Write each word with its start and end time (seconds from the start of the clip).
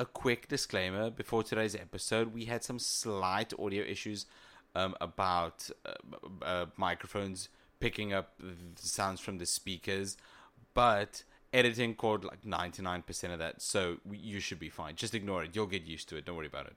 a 0.00 0.06
quick 0.06 0.48
disclaimer 0.48 1.10
before 1.10 1.42
today's 1.42 1.74
episode. 1.74 2.32
We 2.32 2.46
had 2.46 2.64
some 2.64 2.78
slight 2.78 3.52
audio 3.58 3.84
issues 3.84 4.24
um, 4.74 4.94
about 4.98 5.68
uh, 5.84 5.92
uh, 6.42 6.66
microphones 6.78 7.50
picking 7.80 8.14
up 8.14 8.32
the 8.38 8.54
sounds 8.76 9.20
from 9.20 9.36
the 9.36 9.44
speakers, 9.44 10.16
but 10.72 11.22
editing 11.52 11.94
caught 11.94 12.24
like 12.24 12.42
99% 12.42 13.30
of 13.30 13.38
that, 13.40 13.60
so 13.60 13.98
you 14.10 14.40
should 14.40 14.58
be 14.58 14.70
fine. 14.70 14.96
Just 14.96 15.14
ignore 15.14 15.44
it. 15.44 15.50
You'll 15.52 15.66
get 15.66 15.84
used 15.84 16.08
to 16.08 16.16
it. 16.16 16.24
Don't 16.24 16.36
worry 16.36 16.46
about 16.46 16.66
it. 16.66 16.76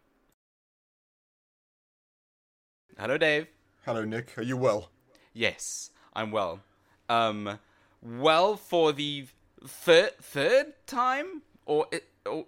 Hello, 3.00 3.18
Dave. 3.18 3.48
Hello, 3.86 4.04
Nick. 4.04 4.38
Are 4.38 4.44
you 4.44 4.58
well? 4.58 4.90
Yes, 5.34 5.92
I'm 6.14 6.30
well. 6.30 6.60
Um, 7.08 7.60
well 8.02 8.58
for 8.58 8.92
the 8.92 9.28
third 9.66 10.18
third 10.20 10.74
time 10.88 11.42
or, 11.66 11.88
or 12.26 12.46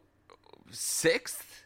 sixth. 0.72 1.64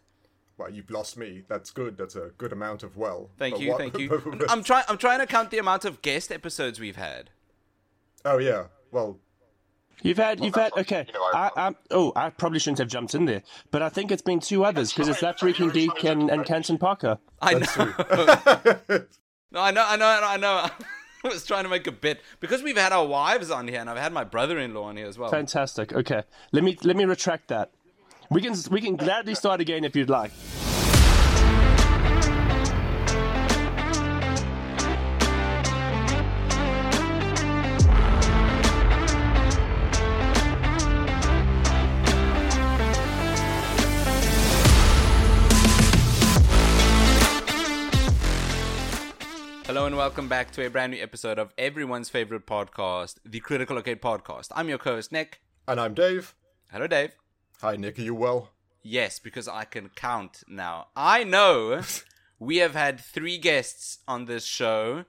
Well, 0.57 0.69
you've 0.69 0.89
lost 0.92 1.18
me. 1.18 1.43
That's 1.47 1.71
good. 1.71 1.97
That's 1.97 2.15
a 2.15 2.32
good 2.37 2.51
amount 2.51 2.83
of 2.83 2.97
well. 2.97 3.29
Thank 3.37 3.56
But 3.56 3.61
you, 3.64 3.69
what- 3.69 3.78
thank 3.79 3.97
you. 4.00 4.46
I'm 4.50 4.64
trying. 4.64 4.83
I'm 4.89 4.97
trying 4.97 5.19
to 5.19 5.28
count 5.28 5.51
the 5.51 5.57
amount 5.57 5.86
of 5.86 6.01
guest 6.01 6.32
episodes 6.32 6.79
we've 6.79 6.96
had. 6.97 7.29
oh 8.25 8.37
yeah. 8.37 8.65
Well, 8.92 9.20
You've 10.01 10.18
had, 10.18 10.42
you've 10.42 10.56
had, 10.56 10.71
okay. 10.78 11.04
You 11.07 11.14
know, 11.14 11.23
I- 11.33 11.51
I, 11.57 11.68
I, 11.68 11.75
oh, 11.92 12.14
I 12.15 12.29
probably 12.29 12.59
shouldn't 12.59 12.78
have 12.78 12.87
jumped 12.87 13.15
in 13.15 13.25
there, 13.25 13.43
but 13.70 13.82
I 13.82 13.89
think 13.89 14.11
it's 14.14 14.21
been 14.21 14.39
two 14.39 14.64
others 14.64 14.93
because 14.93 15.09
it's 15.09 15.20
that 15.20 15.37
freaking 15.37 15.73
geek 15.73 16.06
and, 16.06 16.29
and 16.29 16.45
Canton 16.45 16.78
Parker. 16.78 17.20
I 17.42 17.56
that's 17.56 17.78
know. 17.78 17.86
No, 19.51 19.59
I 19.61 19.71
know. 19.71 19.84
I 19.86 19.95
know. 19.97 20.06
I 20.23 20.37
know. 20.37 20.70
I 21.25 21.28
was 21.28 21.43
trying 21.45 21.64
to 21.64 21.70
make 21.70 21.86
a 21.87 21.92
bit 21.92 22.21
because 22.39 22.61
we've 22.64 22.78
had 22.78 22.93
our 22.93 23.06
wives 23.06 23.51
on 23.51 23.68
here, 23.68 23.81
and 23.81 23.89
I've 23.89 23.97
had 23.97 24.14
my 24.14 24.23
brother-in-law 24.23 24.84
on 24.84 24.95
here 24.95 25.07
as 25.07 25.18
well. 25.18 25.31
Fantastic. 25.31 25.92
Okay, 25.92 26.23
let 26.54 26.64
me 26.64 26.78
let 26.84 26.95
me 26.95 27.04
retract 27.06 27.47
that. 27.50 27.71
We 28.32 28.42
can 28.42 28.54
we 28.69 28.79
can 28.79 28.96
gladly 28.96 29.33
start 29.33 29.60
again 29.60 29.83
if 29.83 29.96
you'd 29.96 30.10
like. 30.10 30.32
Hello 49.66 49.86
and 49.86 49.96
welcome 49.98 50.28
back 50.28 50.52
to 50.52 50.66
a 50.66 50.70
brand 50.70 50.92
new 50.92 51.02
episode 51.02 51.40
of 51.40 51.53
everyone's 51.58 52.09
favorite 52.09 52.46
podcast, 52.46 53.18
the 53.25 53.40
Critical 53.40 53.78
Arcade 53.78 54.02
Podcast. 54.02 54.50
I'm 54.56 54.70
your 54.70 54.78
co-host 54.78 55.12
Nick. 55.12 55.42
and 55.68 55.80
I'm 55.80 55.94
Dave. 55.94 56.36
Hello, 56.72 56.86
Dave. 56.86 57.19
Hi, 57.62 57.76
Nick. 57.76 58.00
Are 58.00 58.04
you 58.04 58.16
well? 58.16 58.52
Yes, 58.82 59.20
because 59.20 59.48
I 59.48 59.66
can 59.66 59.90
count 59.90 60.44
now. 60.48 60.88
I 60.96 61.24
know 61.24 61.82
we 62.40 62.58
have 62.58 62.74
had 62.74 63.00
three 63.00 63.38
guests 63.38 64.00
on 64.08 64.26
this 64.26 64.46
show 64.46 65.06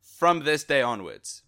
from 0.00 0.44
this 0.44 0.64
day 0.64 0.82
onwards. 0.82 1.42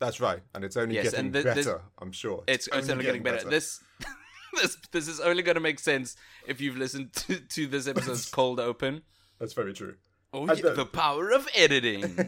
That's 0.00 0.20
right. 0.20 0.40
And 0.54 0.64
it's 0.64 0.76
only 0.76 0.96
Yes, 0.96 1.04
getting 1.10 1.26
and 1.26 1.32
th- 1.32 1.44
better. 1.44 1.62
this- 1.62 1.74
I'm 2.00 2.12
sure. 2.12 2.42
It's, 2.48 2.68
it's 2.72 2.88
only 2.88 3.04
getting 3.04 3.22
better. 3.22 3.48
This 3.48 3.82
this 4.60 4.76
this 4.90 5.06
is 5.08 5.20
only 5.20 5.42
going 5.42 5.54
to 5.54 5.60
make 5.60 5.78
sense 5.78 6.16
if 6.46 6.60
you've 6.60 6.76
listened 6.76 7.12
to, 7.14 7.38
to 7.38 7.66
this 7.68 7.86
episode's 7.86 8.28
cold 8.28 8.58
open. 8.58 9.02
That's 9.38 9.52
very 9.52 9.72
true. 9.72 9.94
Oh, 10.34 10.46
yeah, 10.46 10.54
the- 10.54 10.70
the 10.74 10.86
power 10.86 11.30
of 11.30 11.46
editing. 11.54 12.18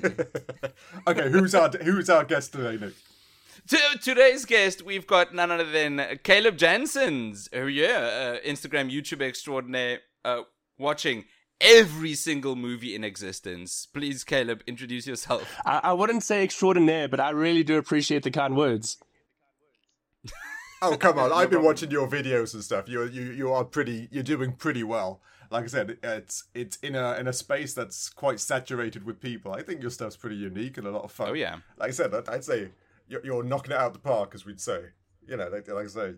okay, 1.09 1.31
who's 1.31 1.55
our 1.55 1.71
who's 1.71 2.09
our 2.09 2.23
guest 2.25 2.53
today, 2.53 2.77
Nick? 2.85 2.95
To 3.69 3.79
today's 4.03 4.45
guest, 4.45 4.83
we've 4.83 5.07
got 5.07 5.35
none 5.35 5.51
other 5.51 5.65
than 5.71 6.19
Caleb 6.23 6.59
Janssens, 6.59 7.49
who, 7.53 7.67
yeah, 7.67 8.37
uh, 8.43 8.47
Instagram 8.47 8.93
YouTuber 8.93 9.23
extraordinaire, 9.23 10.01
uh, 10.23 10.43
watching 10.79 11.25
every 11.63 12.15
single 12.15 12.57
movie 12.57 12.95
in 12.95 13.05
existence. 13.05 13.87
Please, 13.87 14.23
Caleb, 14.23 14.63
introduce 14.67 15.07
yourself. 15.07 15.57
I, 15.65 15.81
I 15.85 15.93
wouldn't 15.95 16.23
say 16.25 16.45
extraordinaire, 16.45 17.09
but 17.09 17.21
I 17.21 17.31
really 17.31 17.65
do 17.65 17.79
appreciate 17.79 18.23
the 18.23 18.31
kind 18.31 18.55
words. 18.55 18.99
Oh 20.83 20.99
come 20.99 21.19
on! 21.19 21.33
I've 21.33 21.49
been 21.49 21.63
watching 21.63 21.91
your 21.91 22.07
videos 22.07 22.53
and 22.53 22.63
stuff. 22.63 22.91
You 22.91 23.05
you 23.05 23.23
you 23.33 23.51
are 23.53 23.65
pretty. 23.65 24.07
You're 24.11 24.23
doing 24.23 24.53
pretty 24.53 24.83
well. 24.83 25.23
Like 25.51 25.65
I 25.65 25.69
said, 25.69 25.97
it's 26.03 26.45
it's 26.53 26.77
in 26.79 26.95
a 26.95 27.15
in 27.15 27.27
a 27.27 27.33
space 27.33 27.73
that's 27.73 28.11
quite 28.11 28.39
saturated 28.39 29.05
with 29.05 29.19
people. 29.19 29.53
I 29.55 29.63
think 29.63 29.81
your 29.81 29.91
stuff's 29.91 30.17
pretty 30.17 30.37
unique 30.37 30.77
and 30.77 30.87
a 30.87 30.91
lot 30.91 31.05
of 31.05 31.13
fun. 31.13 31.31
Oh, 31.31 31.33
yeah. 31.33 31.57
Like 31.79 31.89
I 31.89 31.93
said, 31.93 32.13
I'd- 32.15 32.29
I'd 32.31 32.45
say 32.45 32.69
you're, 33.09 33.25
you're 33.25 33.43
knocking 33.43 33.73
it 33.73 33.79
out 33.79 33.89
of 33.89 33.93
the 33.93 33.99
park, 33.99 34.35
as 34.35 34.45
we'd 34.45 34.61
say. 34.61 34.81
You 35.27 35.39
know, 35.39 35.49
like, 35.49 35.67
like 35.69 35.87
I 35.87 35.89
say, 35.89 36.15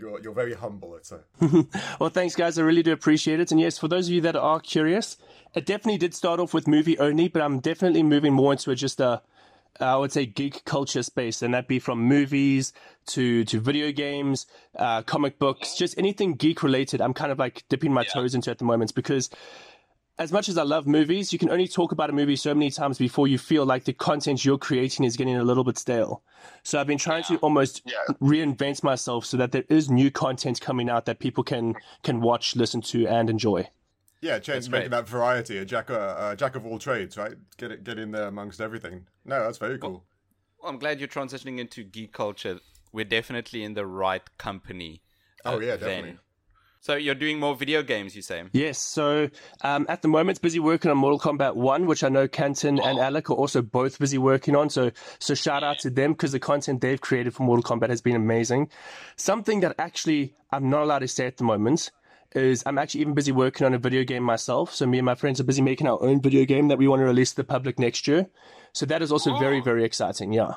you're 0.00 0.18
you're 0.22 0.32
very 0.32 0.54
humble. 0.54 0.92
Let's 0.92 1.10
say. 1.10 1.18
Well, 2.00 2.08
thanks, 2.08 2.34
guys. 2.34 2.58
I 2.58 2.62
really 2.62 2.82
do 2.82 2.92
appreciate 2.92 3.38
it. 3.38 3.50
And 3.50 3.60
yes, 3.60 3.76
for 3.76 3.86
those 3.86 4.08
of 4.08 4.14
you 4.14 4.22
that 4.22 4.34
are 4.34 4.60
curious, 4.60 5.18
it 5.54 5.66
definitely 5.66 5.98
did 5.98 6.14
start 6.14 6.40
off 6.40 6.54
with 6.54 6.66
movie 6.66 6.98
only, 6.98 7.28
but 7.28 7.42
I'm 7.42 7.60
definitely 7.60 8.02
moving 8.02 8.32
more 8.32 8.52
into 8.52 8.70
a, 8.70 8.74
just 8.74 8.98
a, 8.98 9.20
I 9.78 9.96
would 9.96 10.10
say, 10.10 10.24
geek 10.24 10.64
culture 10.64 11.02
space, 11.02 11.42
and 11.42 11.52
that 11.52 11.68
be 11.68 11.78
from 11.78 12.00
movies 12.00 12.72
to 13.08 13.44
to 13.44 13.60
video 13.60 13.92
games, 13.92 14.46
uh, 14.78 15.02
comic 15.02 15.38
books, 15.38 15.74
just 15.76 15.98
anything 15.98 16.32
geek 16.34 16.62
related. 16.62 17.02
I'm 17.02 17.12
kind 17.12 17.30
of 17.30 17.38
like 17.38 17.64
dipping 17.68 17.92
my 17.92 18.04
toes 18.04 18.34
into 18.34 18.50
at 18.50 18.58
the 18.58 18.64
moment 18.64 18.94
because. 18.94 19.28
As 20.18 20.32
much 20.32 20.48
as 20.48 20.56
I 20.56 20.62
love 20.62 20.86
movies, 20.86 21.30
you 21.30 21.38
can 21.38 21.50
only 21.50 21.68
talk 21.68 21.92
about 21.92 22.08
a 22.08 22.12
movie 22.12 22.36
so 22.36 22.54
many 22.54 22.70
times 22.70 22.96
before 22.96 23.28
you 23.28 23.36
feel 23.36 23.66
like 23.66 23.84
the 23.84 23.92
content 23.92 24.46
you're 24.46 24.56
creating 24.56 25.04
is 25.04 25.14
getting 25.14 25.36
a 25.36 25.44
little 25.44 25.62
bit 25.62 25.76
stale. 25.76 26.22
So 26.62 26.80
I've 26.80 26.86
been 26.86 26.96
trying 26.96 27.24
to 27.24 27.36
almost 27.38 27.82
Yeah. 27.84 28.14
reinvent 28.22 28.82
myself 28.82 29.26
so 29.26 29.36
that 29.36 29.52
there 29.52 29.64
is 29.68 29.90
new 29.90 30.10
content 30.10 30.58
coming 30.62 30.88
out 30.88 31.04
that 31.04 31.18
people 31.18 31.44
can 31.44 31.74
can 32.02 32.22
watch, 32.22 32.56
listen 32.56 32.80
to, 32.82 33.06
and 33.06 33.28
enjoy. 33.28 33.68
Yeah, 34.22 34.38
change 34.38 34.46
That's 34.46 34.68
making 34.70 34.90
great. 34.90 34.96
that 35.04 35.08
variety, 35.08 35.58
a 35.58 35.66
jack 35.66 35.90
uh, 35.90 35.94
uh, 35.94 36.34
jack 36.34 36.56
of 36.56 36.64
all 36.64 36.78
trades, 36.78 37.18
right? 37.18 37.34
Get 37.58 37.70
it, 37.70 37.84
get 37.84 37.98
in 37.98 38.12
there 38.12 38.26
amongst 38.28 38.58
everything. 38.62 39.06
No, 39.26 39.42
that's 39.44 39.58
very 39.58 39.78
cool. 39.78 40.06
Well, 40.62 40.70
I'm 40.70 40.78
glad 40.78 40.98
you're 40.98 41.08
transitioning 41.08 41.58
into 41.58 41.84
geek 41.84 42.14
culture. 42.14 42.60
We're 42.90 43.04
definitely 43.04 43.62
in 43.64 43.74
the 43.74 43.84
right 43.86 44.22
company. 44.38 45.02
uh, 45.44 45.52
Oh, 45.52 45.60
yeah, 45.60 45.76
then. 45.76 46.18
Definitely. 46.86 47.02
So 47.02 47.04
you're 47.04 47.14
doing 47.14 47.38
more 47.40 47.54
video 47.56 47.82
games, 47.82 48.14
you 48.16 48.22
say? 48.22 48.44
Yes. 48.52 48.78
So 48.78 49.28
um, 49.62 49.86
at 49.88 50.02
the 50.02 50.08
moment, 50.08 50.40
busy 50.40 50.58
working 50.60 50.90
on 50.90 50.98
Mortal 50.98 51.18
Kombat 51.20 51.54
One, 51.56 51.86
which 51.86 52.04
I 52.04 52.08
know 52.08 52.28
Canton 52.28 52.78
and 52.80 52.98
Alec 52.98 53.30
are 53.30 53.34
also 53.34 53.62
both 53.62 53.98
busy 53.98 54.18
working 54.18 54.56
on. 54.56 54.70
So 54.70 54.90
so 55.18 55.34
shout 55.34 55.62
out 55.62 55.78
to 55.80 55.90
them 55.90 56.12
because 56.12 56.32
the 56.32 56.40
content 56.40 56.80
they've 56.80 57.00
created 57.00 57.34
for 57.34 57.42
Mortal 57.42 57.62
Kombat 57.62 57.90
has 57.90 58.00
been 58.00 58.16
amazing. 58.16 58.70
Something 59.16 59.60
that 59.60 59.74
actually 59.78 60.34
I'm 60.50 60.70
not 60.70 60.82
allowed 60.82 61.00
to 61.00 61.08
say 61.08 61.26
at 61.26 61.36
the 61.36 61.44
moment 61.44 61.90
is 62.34 62.62
I'm 62.66 62.76
actually 62.78 63.00
even 63.02 63.14
busy 63.14 63.32
working 63.32 63.66
on 63.66 63.72
a 63.74 63.78
video 63.78 64.04
game 64.04 64.22
myself. 64.22 64.74
So 64.74 64.86
me 64.86 64.98
and 64.98 65.06
my 65.06 65.14
friends 65.14 65.40
are 65.40 65.44
busy 65.44 65.62
making 65.62 65.86
our 65.86 66.02
own 66.02 66.20
video 66.20 66.44
game 66.44 66.68
that 66.68 66.78
we 66.78 66.88
want 66.88 67.00
to 67.00 67.04
release 67.06 67.30
to 67.30 67.36
the 67.36 67.44
public 67.44 67.78
next 67.78 68.06
year. 68.06 68.26
So 68.72 68.84
that 68.86 69.00
is 69.00 69.10
also 69.12 69.38
very 69.38 69.60
very 69.60 69.84
exciting. 69.84 70.32
Yeah. 70.32 70.54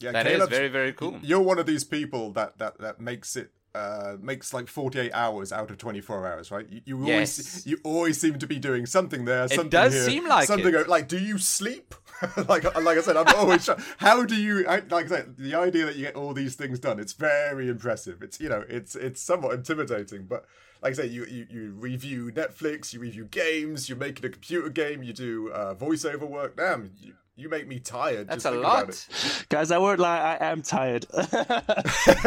Yeah, 0.00 0.10
That 0.12 0.26
is 0.26 0.32
Caleb's- 0.32 0.56
very, 0.56 0.68
very 0.68 0.92
cool. 0.92 1.18
You're 1.22 1.40
one 1.40 1.60
of 1.60 1.66
these 1.66 1.84
people 1.84 2.32
that 2.32 2.58
that 2.58 2.78
that 2.78 3.00
makes 3.00 3.36
it 3.36 3.52
uh 3.74 4.16
makes 4.20 4.52
like 4.52 4.68
48 4.68 5.12
hours 5.12 5.52
out 5.52 5.70
of 5.70 5.78
24 5.78 6.26
hours, 6.26 6.50
right? 6.50 6.66
You, 6.68 6.80
you 6.84 6.96
always 6.98 7.38
Yes. 7.38 7.66
you 7.66 7.78
always 7.84 8.20
seem 8.20 8.38
to 8.38 8.46
be 8.46 8.58
doing 8.58 8.84
something 8.86 9.24
there. 9.24 9.48
Something 9.48 9.70
does 9.70 9.94
here, 9.94 10.02
seem 10.04 10.28
like 10.28 10.46
something. 10.46 10.74
it. 10.74 10.88
Like, 10.88 11.08
do 11.08 11.18
you 11.18 11.38
sleep? 11.38 11.94
like 12.48 12.64
like 12.64 12.98
I 12.98 13.00
said, 13.00 13.16
I'm 13.16 13.34
always. 13.34 13.68
How 13.98 14.24
do 14.24 14.36
you? 14.36 14.66
I, 14.68 14.82
like 14.90 15.06
I 15.06 15.08
said, 15.08 15.36
the 15.38 15.54
idea 15.54 15.86
that 15.86 15.96
you 15.96 16.02
get 16.04 16.14
all 16.14 16.32
these 16.34 16.54
things 16.54 16.78
done, 16.78 17.00
it's 17.00 17.14
very 17.14 17.68
impressive. 17.68 18.22
It's 18.22 18.38
you 18.38 18.48
know, 18.48 18.64
it's 18.68 18.94
it's 18.94 19.20
somewhat 19.22 19.54
intimidating, 19.54 20.24
but. 20.26 20.44
Like 20.84 20.94
I 20.94 21.02
say, 21.02 21.06
you, 21.06 21.24
you, 21.26 21.46
you 21.48 21.70
review 21.78 22.32
Netflix, 22.32 22.92
you 22.92 22.98
review 22.98 23.24
games, 23.26 23.88
you're 23.88 23.96
making 23.96 24.26
a 24.26 24.28
computer 24.28 24.68
game, 24.68 25.04
you 25.04 25.12
do 25.12 25.48
uh, 25.52 25.76
voiceover 25.76 26.28
work. 26.28 26.56
Damn, 26.56 26.90
you, 27.00 27.14
you 27.36 27.48
make 27.48 27.66
me 27.66 27.78
tired. 27.80 28.28
That's 28.28 28.44
just 28.44 28.46
a 28.46 28.50
thinking 28.50 28.64
about 28.70 28.86
lot. 28.86 28.88
it. 28.90 29.46
Guys, 29.48 29.70
I 29.70 29.78
won't 29.78 29.98
lie, 30.00 30.36
I 30.40 30.46
am 30.50 30.62
tired. 30.62 31.06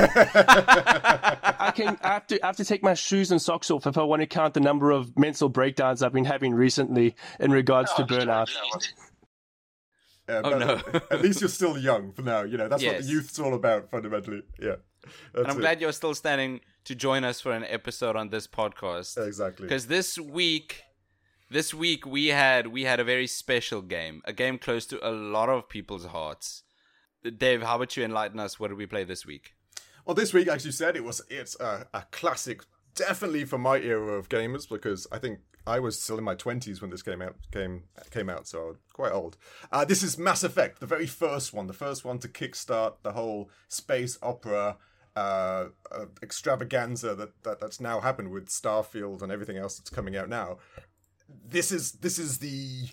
I 0.07 1.71
can 1.75 1.97
I 2.01 2.07
have 2.13 2.27
to 2.27 2.43
I 2.43 2.47
have 2.47 2.57
to 2.57 2.65
take 2.65 2.83
my 2.83 2.93
shoes 2.93 3.31
and 3.31 3.41
socks 3.41 3.71
off 3.71 3.87
if 3.87 3.97
I 3.97 4.03
want 4.03 4.21
to 4.21 4.27
count 4.27 4.53
the 4.53 4.59
number 4.59 4.91
of 4.91 5.17
mental 5.17 5.49
breakdowns 5.49 6.01
I've 6.01 6.13
been 6.13 6.25
having 6.25 6.53
recently 6.53 7.15
in 7.39 7.51
regards 7.51 7.93
to 7.93 8.03
oh, 8.03 8.05
burnout. 8.05 8.49
Yeah, 10.27 10.41
Oh, 10.43 10.57
no. 10.57 10.81
at 11.11 11.21
least 11.21 11.39
you're 11.41 11.49
still 11.49 11.77
young 11.77 12.11
for 12.11 12.21
now. 12.23 12.43
You 12.43 12.57
know 12.57 12.67
that's 12.67 12.83
what 12.83 12.93
Yes. 12.93 13.05
the 13.05 13.11
youth's 13.11 13.39
all 13.39 13.53
about 13.53 13.91
fundamentally. 13.91 14.41
Yeah, 14.59 14.75
And 15.35 15.45
I'm 15.47 15.57
it. 15.57 15.61
glad 15.61 15.81
you're 15.81 15.91
still 15.91 16.15
standing 16.15 16.61
to 16.85 16.95
join 16.95 17.23
us 17.23 17.41
for 17.41 17.51
an 17.51 17.63
episode 17.63 18.15
on 18.15 18.29
this 18.29 18.47
podcast. 18.47 19.17
exactly. 19.23 19.67
Because 19.67 19.85
this 19.87 20.17
week, 20.17 20.81
this 21.49 21.73
week 21.73 22.05
we 22.05 22.27
had 22.27 22.67
we 22.67 22.83
had 22.83 22.99
a 22.99 23.03
very 23.03 23.27
special 23.27 23.81
game, 23.81 24.21
a 24.25 24.33
game 24.33 24.57
close 24.57 24.85
to 24.87 25.07
a 25.07 25.11
lot 25.11 25.49
of 25.49 25.69
people's 25.69 26.05
hearts. 26.05 26.63
Dave, 27.37 27.63
how 27.63 27.77
about 27.77 27.97
you 27.97 28.03
enlighten 28.03 28.39
us? 28.39 28.59
What 28.59 28.67
did 28.67 28.77
we 28.77 28.85
play 28.85 29.03
this 29.03 29.25
week? 29.25 29.53
Well, 30.05 30.15
this 30.15 30.33
week, 30.33 30.47
as 30.47 30.65
you 30.65 30.71
said, 30.71 30.95
it 30.95 31.03
was 31.03 31.21
it's 31.29 31.59
a, 31.59 31.87
a 31.93 32.03
classic, 32.11 32.61
definitely 32.93 33.45
for 33.45 33.57
my 33.57 33.77
era 33.77 34.13
of 34.13 34.29
gamers 34.29 34.69
because 34.69 35.07
I 35.11 35.17
think 35.17 35.39
I 35.65 35.79
was 35.79 35.99
still 35.99 36.17
in 36.17 36.23
my 36.23 36.35
twenties 36.35 36.81
when 36.81 36.91
this 36.91 37.01
came 37.01 37.21
out 37.21 37.35
came 37.51 37.83
came 38.11 38.29
out, 38.29 38.47
so 38.47 38.77
quite 38.93 39.11
old. 39.11 39.37
Uh, 39.71 39.85
this 39.85 40.03
is 40.03 40.17
Mass 40.17 40.43
Effect, 40.43 40.79
the 40.79 40.85
very 40.85 41.07
first 41.07 41.53
one, 41.53 41.67
the 41.67 41.73
first 41.73 42.05
one 42.05 42.19
to 42.19 42.27
kickstart 42.27 42.95
the 43.01 43.13
whole 43.13 43.49
space 43.67 44.17
opera 44.21 44.77
uh, 45.15 45.69
uh, 45.91 46.05
extravaganza 46.21 47.15
that, 47.15 47.43
that 47.43 47.59
that's 47.59 47.79
now 47.79 48.01
happened 48.01 48.31
with 48.31 48.49
Starfield 48.49 49.21
and 49.21 49.31
everything 49.31 49.57
else 49.57 49.77
that's 49.77 49.89
coming 49.89 50.15
out 50.15 50.29
now. 50.29 50.57
This 51.27 51.71
is 51.71 51.93
this 51.93 52.19
is 52.19 52.39
the 52.39 52.89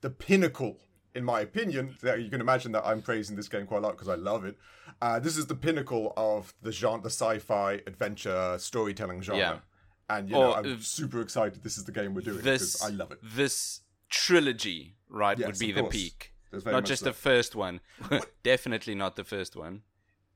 the 0.00 0.10
pinnacle, 0.10 0.78
in 1.14 1.24
my 1.24 1.40
opinion. 1.40 1.96
That 2.02 2.20
you 2.20 2.30
can 2.30 2.40
imagine 2.40 2.72
that 2.72 2.86
I'm 2.86 3.02
praising 3.02 3.36
this 3.36 3.48
game 3.48 3.66
quite 3.66 3.78
a 3.78 3.80
lot 3.80 3.92
because 3.92 4.08
I 4.08 4.14
love 4.14 4.44
it. 4.44 4.56
Uh, 5.00 5.18
this 5.18 5.36
is 5.36 5.46
the 5.46 5.54
pinnacle 5.54 6.12
of 6.16 6.54
the 6.62 6.72
genre, 6.72 7.02
the 7.02 7.10
sci-fi 7.10 7.74
adventure 7.86 8.56
storytelling 8.58 9.22
genre. 9.22 9.38
Yeah. 9.38 9.58
And 10.10 10.28
you 10.30 10.36
Or, 10.36 10.44
know, 10.44 10.54
I'm 10.54 10.72
uh, 10.74 10.76
super 10.80 11.20
excited. 11.20 11.62
This 11.62 11.76
is 11.78 11.84
the 11.84 11.92
game 11.92 12.14
we're 12.14 12.22
doing 12.22 12.38
because 12.38 12.82
I 12.82 12.88
love 12.88 13.12
it. 13.12 13.18
This 13.22 13.80
trilogy, 14.08 14.96
right, 15.08 15.38
Yes, 15.38 15.46
would 15.46 15.58
be 15.58 15.72
the 15.72 15.84
peak. 15.84 16.32
Not 16.64 16.86
just 16.86 17.00
so. 17.00 17.10
the 17.10 17.12
first 17.12 17.54
one. 17.54 17.80
Definitely 18.42 18.94
not 18.94 19.16
the 19.16 19.24
first 19.24 19.54
one. 19.54 19.82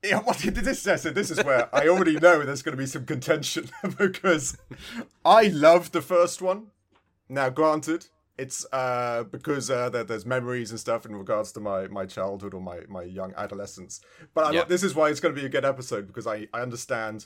Yeah, 0.05 0.19
what 0.21 0.39
this 0.39 0.87
is, 0.87 1.03
this 1.15 1.31
is 1.31 1.45
where 1.45 1.75
I 1.75 1.87
already 1.89 2.19
know 2.19 2.43
there's 2.43 2.63
going 2.63 2.77
to 2.77 2.83
be 2.83 2.87
some 2.87 3.07
contention 3.07 3.71
because 3.99 4.59
I 5.25 5.45
love 5.45 5.93
the 5.93 6.03
first 6.03 6.43
one. 6.43 6.72
Now, 7.33 7.49
granted, 7.49 8.07
it's 8.37 8.67
uh, 8.73 9.25
because 9.25 9.71
uh, 9.71 9.89
there, 9.89 10.05
there's 10.05 10.27
memories 10.27 10.71
and 10.71 10.79
stuff 10.79 11.07
in 11.07 11.17
regards 11.17 11.51
to 11.53 11.61
my, 11.61 11.87
my 11.89 12.05
childhood 12.05 12.53
or 12.53 12.61
my, 12.61 12.81
my 12.89 13.03
young 13.05 13.33
adolescence. 13.39 14.03
But 14.35 14.45
I, 14.45 14.51
Yeah. 14.53 14.65
this 14.65 14.83
is 14.83 14.95
why 14.95 15.09
it's 15.09 15.19
going 15.21 15.35
to 15.35 15.41
be 15.41 15.47
a 15.47 15.51
good 15.51 15.65
episode 15.65 16.07
because 16.07 16.27
I, 16.27 16.47
I 16.53 16.61
understand 16.61 17.25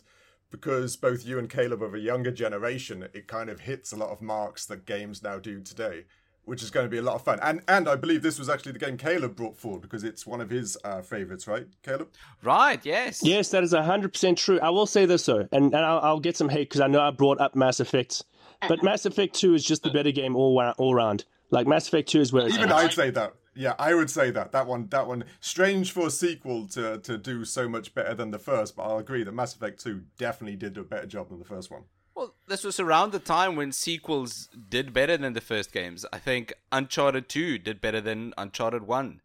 because 0.53 0.97
both 0.97 1.26
you 1.26 1.41
and 1.41 1.50
Caleb 1.50 1.82
are 1.82 1.87
of 1.87 1.94
a 1.94 1.99
younger 1.99 2.31
generation, 2.31 3.08
it 3.12 3.26
kind 3.26 3.50
of 3.50 3.61
hits 3.61 3.91
a 3.93 3.97
lot 3.97 4.11
of 4.11 4.23
marks 4.23 4.64
that 4.67 4.87
games 4.87 5.25
now 5.25 5.41
do 5.41 5.61
today. 5.61 6.05
Which 6.44 6.62
is 6.62 6.70
going 6.70 6.87
to 6.87 6.91
be 6.91 6.99
a 6.99 7.02
lot 7.02 7.17
of 7.17 7.25
fun, 7.25 7.41
and 7.43 7.61
and 7.67 7.88
I 7.88 7.97
believe 7.97 8.23
this 8.23 8.38
was 8.38 8.49
actually 8.49 8.70
the 8.70 8.79
game 8.79 8.97
Caleb 8.97 9.35
brought 9.35 9.56
forward 9.59 9.82
because 9.82 10.05
it's 10.05 10.25
one 10.25 10.41
of 10.41 10.49
his 10.49 10.79
uh, 10.85 11.02
favorites, 11.02 11.49
right, 11.49 11.67
Caleb? 11.82 12.11
Right, 12.41 12.79
yes. 12.87 13.20
Yes, 13.25 13.50
that 13.50 13.64
is 13.64 13.73
100% 13.73 14.37
true. 14.37 14.61
I 14.61 14.70
will 14.70 14.87
say 14.87 15.06
this, 15.06 15.26
though, 15.26 15.49
and, 15.50 15.75
and 15.75 15.75
I'll, 15.75 15.99
I'll 15.99 16.20
get 16.20 16.37
some 16.37 16.49
hate 16.49 16.69
because 16.69 16.81
I 16.81 16.87
know 16.87 17.00
I 17.00 17.11
brought 17.11 17.41
up 17.41 17.56
Mass 17.56 17.81
Effect. 17.81 18.23
But 18.69 18.82
Mass 18.82 19.06
Effect 19.06 19.35
2 19.35 19.55
is 19.55 19.64
just 19.64 19.82
the 19.82 19.91
better 19.91 20.11
game 20.12 20.37
all, 20.37 20.55
wa- 20.55 20.75
all 20.79 20.94
round. 20.94 21.25
Like, 21.50 21.67
Mass 21.67 21.87
Effect 21.88 22.08
2 22.08 22.20
is 22.20 22.32
where 22.32 22.47
it's 22.47 22.56
Even 22.56 22.70
at. 22.70 22.76
I'd 22.76 22.93
say 22.93 23.11
that. 23.11 23.35
Yeah, 23.55 23.75
I 23.79 23.94
would 23.94 24.11
say 24.11 24.31
that. 24.32 24.53
That 24.53 24.67
one, 24.67 24.88
that 24.88 25.06
one, 25.06 25.25
strange 25.41 25.93
for 25.93 26.08
a 26.08 26.11
sequel 26.11 26.69
to 26.69 26.99
to 26.99 27.17
do 27.17 27.44
so 27.47 27.69
much 27.69 27.94
better 27.94 28.14
than 28.14 28.31
the 28.31 28.38
first. 28.38 28.76
But 28.76 28.82
I'll 28.82 28.99
agree 28.99 29.25
that 29.25 29.32
Mass 29.32 29.55
Effect 29.55 29.82
Two 29.82 30.03
definitely 30.19 30.56
did 30.56 30.76
a 30.76 30.82
better 30.82 31.06
job 31.06 31.31
than 31.31 31.38
the 31.38 31.47
first 31.47 31.70
one. 31.70 31.85
Well, 32.14 32.35
this 32.49 32.64
was 32.64 32.79
around 32.79 33.12
the 33.12 33.19
time 33.19 33.56
when 33.56 33.73
sequels 33.73 34.49
did 34.69 34.93
better 34.93 35.17
than 35.17 35.32
the 35.32 35.41
first 35.41 35.73
games. 35.73 36.05
I 36.12 36.19
think 36.19 36.52
Uncharted 36.73 37.29
2 37.29 37.59
did 37.59 37.81
better 37.81 38.00
than 38.00 38.32
Uncharted 38.38 38.82
1. 38.87 39.20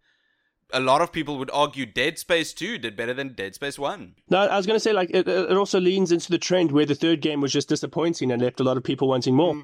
A 0.73 0.79
lot 0.79 1.01
of 1.01 1.11
people 1.11 1.37
would 1.37 1.51
argue 1.51 1.85
Dead 1.85 2.17
Space 2.17 2.53
2 2.53 2.77
did 2.77 2.95
better 2.95 3.13
than 3.13 3.33
Dead 3.33 3.55
Space 3.55 3.77
1. 3.77 4.15
No, 4.29 4.39
I 4.39 4.57
was 4.57 4.65
going 4.65 4.75
to 4.75 4.79
say, 4.79 4.93
like, 4.93 5.09
it, 5.11 5.27
it 5.27 5.57
also 5.57 5.79
leans 5.79 6.11
into 6.11 6.31
the 6.31 6.37
trend 6.37 6.71
where 6.71 6.85
the 6.85 6.95
third 6.95 7.21
game 7.21 7.41
was 7.41 7.51
just 7.51 7.69
disappointing 7.69 8.31
and 8.31 8.41
left 8.41 8.59
a 8.59 8.63
lot 8.63 8.77
of 8.77 8.83
people 8.83 9.07
wanting 9.07 9.35
more. 9.35 9.63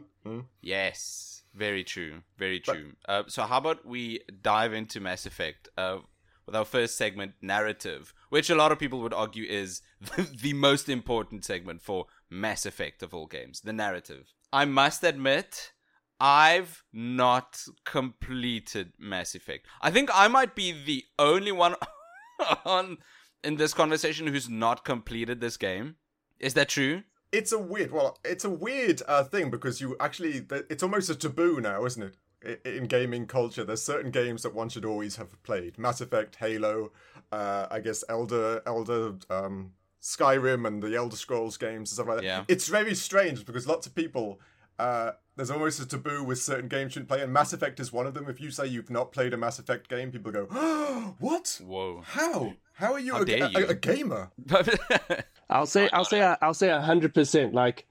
Yes, 0.61 1.43
very 1.53 1.83
true, 1.83 2.21
very 2.37 2.59
true. 2.59 2.91
uh, 3.07 3.23
so 3.27 3.43
how 3.43 3.57
about 3.57 3.85
we 3.85 4.21
dive 4.41 4.73
into 4.73 4.99
Mass 4.99 5.25
Effect 5.25 5.69
uh, 5.77 5.99
with 6.45 6.55
our 6.55 6.65
first 6.65 6.97
segment, 6.97 7.33
narrative, 7.41 8.13
which 8.29 8.49
a 8.49 8.55
lot 8.55 8.71
of 8.71 8.79
people 8.79 8.99
would 9.01 9.13
argue 9.13 9.45
is 9.47 9.81
the, 10.01 10.23
the 10.23 10.53
most 10.53 10.89
important 10.89 11.45
segment 11.45 11.81
for 11.81 12.07
Mass 12.29 12.65
Effect 12.65 13.01
of 13.03 13.13
all 13.13 13.27
games, 13.27 13.61
the 13.61 13.73
narrative. 13.73 14.33
I 14.51 14.65
must 14.65 15.03
admit, 15.03 15.71
I've 16.19 16.83
not 16.91 17.63
completed 17.85 18.93
Mass 18.97 19.35
Effect. 19.35 19.67
I 19.81 19.91
think 19.91 20.09
I 20.13 20.27
might 20.27 20.55
be 20.55 20.71
the 20.71 21.05
only 21.19 21.51
one 21.51 21.75
on 22.65 22.97
in 23.43 23.57
this 23.57 23.73
conversation 23.73 24.27
who's 24.27 24.49
not 24.49 24.83
completed 24.83 25.41
this 25.41 25.57
game. 25.57 25.95
Is 26.39 26.53
that 26.55 26.69
true? 26.69 27.03
It's 27.31 27.51
a 27.51 27.59
weird, 27.59 27.91
well, 27.91 28.17
it's 28.23 28.45
a 28.45 28.49
weird 28.49 29.01
uh, 29.07 29.23
thing 29.23 29.49
because 29.49 29.81
you 29.81 29.95
actually, 29.99 30.45
it's 30.69 30.83
almost 30.83 31.09
a 31.09 31.15
taboo 31.15 31.59
now, 31.59 31.85
isn't 31.85 32.03
it? 32.43 32.61
In 32.65 32.85
gaming 32.85 33.25
culture, 33.25 33.63
there's 33.63 33.81
certain 33.81 34.11
games 34.11 34.43
that 34.43 34.53
one 34.53 34.69
should 34.69 34.85
always 34.85 35.15
have 35.15 35.41
played: 35.43 35.77
Mass 35.79 36.01
Effect, 36.01 36.35
Halo, 36.35 36.91
uh, 37.31 37.65
I 37.69 37.79
guess 37.79 38.03
Elder, 38.07 38.61
Elder, 38.65 39.15
um, 39.31 39.71
Skyrim, 40.01 40.67
and 40.67 40.81
the 40.81 40.95
Elder 40.95 41.15
Scrolls 41.15 41.57
games 41.57 41.89
and 41.89 41.95
stuff 41.95 42.07
like 42.07 42.17
that. 42.17 42.23
Yeah. 42.23 42.43
It's 42.47 42.67
very 42.67 42.93
strange 42.93 43.43
because 43.43 43.67
lots 43.67 43.87
of 43.87 43.95
people, 43.95 44.39
uh, 44.79 45.11
there's 45.35 45.51
almost 45.51 45.79
a 45.79 45.85
taboo 45.85 46.23
with 46.23 46.39
certain 46.39 46.67
games 46.67 46.91
you 46.91 46.93
shouldn't 46.93 47.09
play, 47.09 47.21
and 47.21 47.31
Mass 47.31 47.53
Effect 47.53 47.79
is 47.79 47.93
one 47.93 48.07
of 48.07 48.13
them. 48.13 48.27
If 48.27 48.41
you 48.41 48.49
say 48.51 48.65
you've 48.67 48.89
not 48.89 49.11
played 49.11 49.33
a 49.33 49.37
Mass 49.37 49.59
Effect 49.59 49.87
game, 49.87 50.11
people 50.11 50.31
go, 50.31 50.45
"What? 51.19 51.59
Whoa. 51.63 52.01
How? 52.05 52.53
How 52.73 52.93
are 52.93 52.99
you, 52.99 53.13
How 53.13 53.21
a, 53.21 53.25
dare 53.25 53.43
a- 53.45 53.59
you." 53.59 53.67
a 53.67 53.73
gamer?" 53.75 54.31
I'll 55.49 55.65
say, 55.65 55.89
I'll 55.93 56.05
say, 56.05 56.21
I'll 56.41 56.53
say 56.53 56.69
hundred 56.69 57.13
percent. 57.13 57.53
Like 57.53 57.85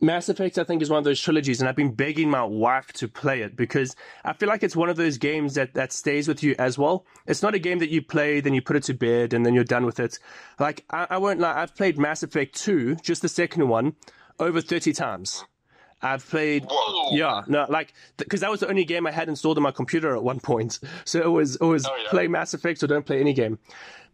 Mass 0.00 0.28
Effect, 0.28 0.58
I 0.58 0.64
think 0.64 0.82
is 0.82 0.90
one 0.90 0.98
of 0.98 1.04
those 1.04 1.20
trilogies, 1.20 1.60
and 1.60 1.68
I've 1.68 1.76
been 1.76 1.94
begging 1.94 2.28
my 2.28 2.42
wife 2.42 2.92
to 2.94 3.06
play 3.08 3.42
it 3.42 3.56
because 3.56 3.94
I 4.24 4.32
feel 4.32 4.48
like 4.48 4.62
it's 4.64 4.74
one 4.76 4.88
of 4.88 4.96
those 4.96 5.16
games 5.18 5.54
that 5.54 5.74
that 5.74 5.92
stays 5.92 6.26
with 6.26 6.42
you 6.42 6.56
as 6.58 6.76
well. 6.76 7.06
It's 7.26 7.42
not 7.42 7.54
a 7.54 7.58
game 7.60 7.78
that 7.78 7.90
you 7.90 8.02
play, 8.02 8.40
then 8.40 8.54
you 8.54 8.60
put 8.62 8.76
it 8.76 8.82
to 8.84 8.94
bed, 8.94 9.32
and 9.32 9.46
then 9.46 9.54
you're 9.54 9.64
done 9.64 9.86
with 9.86 10.00
it. 10.00 10.18
Like 10.58 10.84
I, 10.90 11.06
I 11.10 11.18
won't 11.18 11.38
lie, 11.40 11.62
I've 11.62 11.76
played 11.76 11.98
Mass 11.98 12.22
Effect 12.24 12.54
two, 12.60 12.96
just 12.96 13.22
the 13.22 13.28
second 13.28 13.68
one, 13.68 13.94
over 14.40 14.60
thirty 14.60 14.92
times. 14.92 15.44
I've 16.02 16.28
played, 16.28 16.66
yeah, 17.12 17.42
no, 17.46 17.64
like 17.68 17.92
because 18.16 18.40
that 18.40 18.50
was 18.50 18.60
the 18.60 18.68
only 18.68 18.84
game 18.84 19.06
I 19.06 19.12
had 19.12 19.28
installed 19.28 19.56
on 19.56 19.62
my 19.62 19.70
computer 19.70 20.16
at 20.16 20.22
one 20.22 20.40
point. 20.40 20.80
So 21.04 21.20
it 21.20 21.28
was 21.28 21.56
it 21.56 21.64
was 21.64 21.84
yeah. 21.84 22.10
play 22.10 22.28
Mass 22.28 22.54
Effect 22.54 22.82
or 22.82 22.86
don't 22.86 23.04
play 23.04 23.20
any 23.20 23.32
game. 23.32 23.58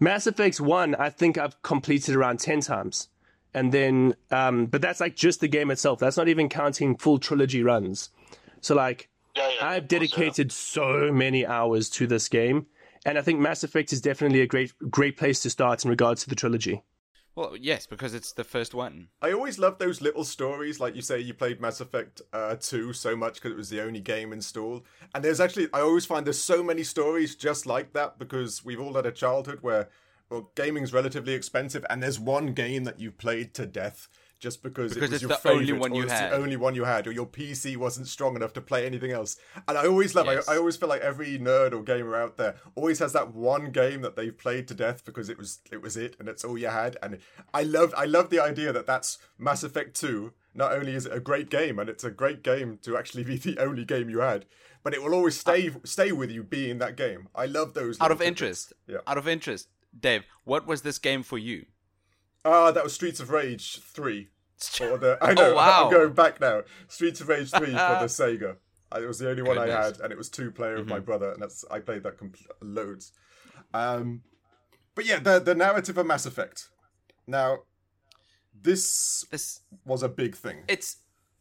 Mass 0.00 0.26
Effect 0.26 0.60
one, 0.60 0.94
I 0.94 1.10
think 1.10 1.38
I've 1.38 1.60
completed 1.62 2.14
around 2.14 2.40
ten 2.40 2.60
times, 2.60 3.08
and 3.54 3.72
then, 3.72 4.14
um, 4.30 4.66
but 4.66 4.80
that's 4.82 5.00
like 5.00 5.16
just 5.16 5.40
the 5.40 5.48
game 5.48 5.70
itself. 5.70 5.98
That's 5.98 6.16
not 6.16 6.28
even 6.28 6.48
counting 6.48 6.96
full 6.96 7.18
trilogy 7.18 7.62
runs. 7.62 8.10
So 8.60 8.74
like, 8.74 9.08
Yeah, 9.36 9.48
yeah, 9.48 9.66
I've 9.66 9.84
of 9.84 9.88
course, 9.88 10.00
dedicated 10.00 10.52
so 10.52 11.12
many 11.12 11.46
hours 11.46 11.88
to 11.90 12.06
this 12.06 12.28
game, 12.28 12.66
and 13.04 13.18
I 13.18 13.22
think 13.22 13.40
Mass 13.40 13.64
Effect 13.64 13.92
is 13.92 14.00
definitely 14.00 14.40
a 14.40 14.46
great 14.46 14.72
great 14.90 15.16
place 15.16 15.40
to 15.40 15.50
start 15.50 15.84
in 15.84 15.90
regards 15.90 16.22
to 16.24 16.28
the 16.28 16.36
trilogy. 16.36 16.82
Well, 17.38 17.56
yes, 17.56 17.86
because 17.86 18.14
it's 18.14 18.32
the 18.32 18.42
first 18.42 18.74
one. 18.74 19.08
I 19.22 19.30
always 19.30 19.60
love 19.60 19.78
those 19.78 20.00
little 20.00 20.24
stories, 20.24 20.80
like 20.80 20.96
you 20.96 21.02
say, 21.02 21.20
you 21.20 21.34
played 21.34 21.60
Mass 21.60 21.80
Effect 21.80 22.20
uh, 22.32 22.56
2 22.56 22.92
so 22.92 23.14
much 23.14 23.34
because 23.34 23.52
it 23.52 23.56
was 23.56 23.70
the 23.70 23.80
only 23.80 24.00
game 24.00 24.32
installed. 24.32 24.82
And 25.14 25.24
there's 25.24 25.38
actually, 25.38 25.68
I 25.72 25.80
always 25.80 26.04
find 26.04 26.26
there's 26.26 26.42
so 26.42 26.64
many 26.64 26.82
stories 26.82 27.36
just 27.36 27.64
like 27.64 27.92
that 27.92 28.18
because 28.18 28.64
we've 28.64 28.80
all 28.80 28.94
had 28.94 29.06
a 29.06 29.12
childhood 29.12 29.58
where, 29.62 29.88
well, 30.28 30.50
gaming's 30.56 30.92
relatively 30.92 31.32
expensive, 31.34 31.86
and 31.88 32.02
there's 32.02 32.18
one 32.18 32.54
game 32.54 32.82
that 32.84 32.98
you've 32.98 33.18
played 33.18 33.54
to 33.54 33.66
death 33.66 34.08
just 34.38 34.62
because, 34.62 34.94
Because 34.94 35.10
it 35.10 35.14
was 35.14 35.22
your 35.22 35.28
the 35.30 35.48
only 35.50 35.64
favorite, 35.66 35.80
one 35.80 35.94
you 35.94 36.06
had. 36.08 36.30
the 36.32 36.36
only 36.36 36.56
one 36.56 36.74
you 36.74 36.84
had, 36.84 37.06
or 37.06 37.12
your 37.12 37.26
PC 37.26 37.76
wasn't 37.76 38.06
strong 38.06 38.36
enough 38.36 38.52
to 38.54 38.60
play 38.60 38.86
anything 38.86 39.10
else. 39.10 39.36
And 39.66 39.76
I 39.76 39.86
always 39.86 40.14
love, 40.14 40.26
Yes. 40.26 40.48
I, 40.48 40.54
I 40.54 40.56
always 40.58 40.76
feel 40.76 40.88
like 40.88 41.00
every 41.00 41.38
nerd 41.38 41.72
or 41.72 41.82
gamer 41.82 42.14
out 42.16 42.36
there 42.36 42.56
always 42.74 42.98
has 43.00 43.12
that 43.14 43.34
one 43.34 43.70
game 43.72 44.02
that 44.02 44.16
they've 44.16 44.36
played 44.36 44.68
to 44.68 44.74
death 44.74 45.04
because 45.04 45.28
it 45.28 45.38
was 45.38 45.60
it 45.72 45.82
was 45.82 45.96
it 45.96 46.16
and 46.20 46.28
it's 46.28 46.44
all 46.44 46.56
you 46.58 46.68
had. 46.68 46.96
And 47.02 47.18
I 47.52 47.62
love 47.62 47.92
I 47.96 48.04
love 48.04 48.30
the 48.30 48.40
idea 48.40 48.72
that 48.72 48.86
that's 48.86 49.18
Mass 49.38 49.62
Effect 49.62 49.94
Two. 49.98 50.32
Not 50.54 50.72
only 50.72 50.94
is 50.94 51.06
it 51.06 51.12
a 51.12 51.20
great 51.20 51.50
game 51.50 51.78
and 51.78 51.88
it's 51.88 52.02
a 52.04 52.10
great 52.10 52.42
game 52.42 52.78
to 52.82 52.96
actually 52.96 53.24
be 53.32 53.36
the 53.38 53.58
only 53.58 53.84
game 53.84 54.08
you 54.10 54.20
had, 54.20 54.44
but 54.82 54.94
it 54.94 55.02
will 55.02 55.14
always 55.14 55.36
uh, 55.38 55.40
stay 55.40 55.70
stay 55.84 56.12
with 56.12 56.30
you 56.30 56.42
being 56.42 56.78
that 56.78 56.96
game. 56.96 57.28
I 57.34 57.46
love 57.46 57.74
those. 57.74 58.00
Out 58.00 58.12
of 58.12 58.22
interest, 58.22 58.72
Yeah. 58.86 58.98
out 59.06 59.18
of 59.18 59.26
interest, 59.28 59.68
Dave, 59.98 60.24
what 60.44 60.66
was 60.66 60.82
this 60.82 60.98
game 60.98 61.22
for 61.22 61.38
you? 61.38 61.66
Ah, 62.48 62.70
that 62.70 62.82
was 62.84 62.92
Streets 62.94 63.20
of 63.20 63.30
Rage 63.30 63.80
Three. 63.80 64.28
Or 64.80 64.98
the, 64.98 65.18
I 65.20 65.34
know 65.38 65.50
Oh, 65.52 65.54
wow. 65.56 65.84
I'm 65.86 65.92
going 65.92 66.12
back 66.14 66.40
now. 66.40 66.62
Streets 66.88 67.20
of 67.20 67.28
Rage 67.28 67.50
Three 67.50 67.66
for 67.66 67.72
the 68.00 68.06
Sega. 68.08 68.56
It 68.96 69.06
was 69.06 69.18
the 69.18 69.28
only 69.30 69.42
one 69.42 69.58
I 69.58 69.66
had, 69.68 70.00
and 70.00 70.10
it 70.12 70.16
was 70.18 70.30
two 70.30 70.50
player 70.50 70.76
with 70.78 70.88
my 70.88 70.98
brother, 70.98 71.30
and 71.32 71.42
that's 71.42 71.64
I 71.70 71.80
played 71.80 72.02
that 72.04 72.16
compl- 72.18 72.46
loads. 72.62 73.12
Um, 73.74 74.22
but 74.94 75.04
yeah, 75.04 75.18
the 75.18 75.38
the 75.38 75.54
narrative 75.54 75.98
of 75.98 76.06
Mass 76.06 76.24
Effect. 76.24 76.68
Now, 77.26 77.58
this 78.54 79.24
This 79.30 79.60
was 79.84 80.02
a 80.02 80.08
big 80.08 80.34
thing. 80.34 80.64
it's 80.68 80.96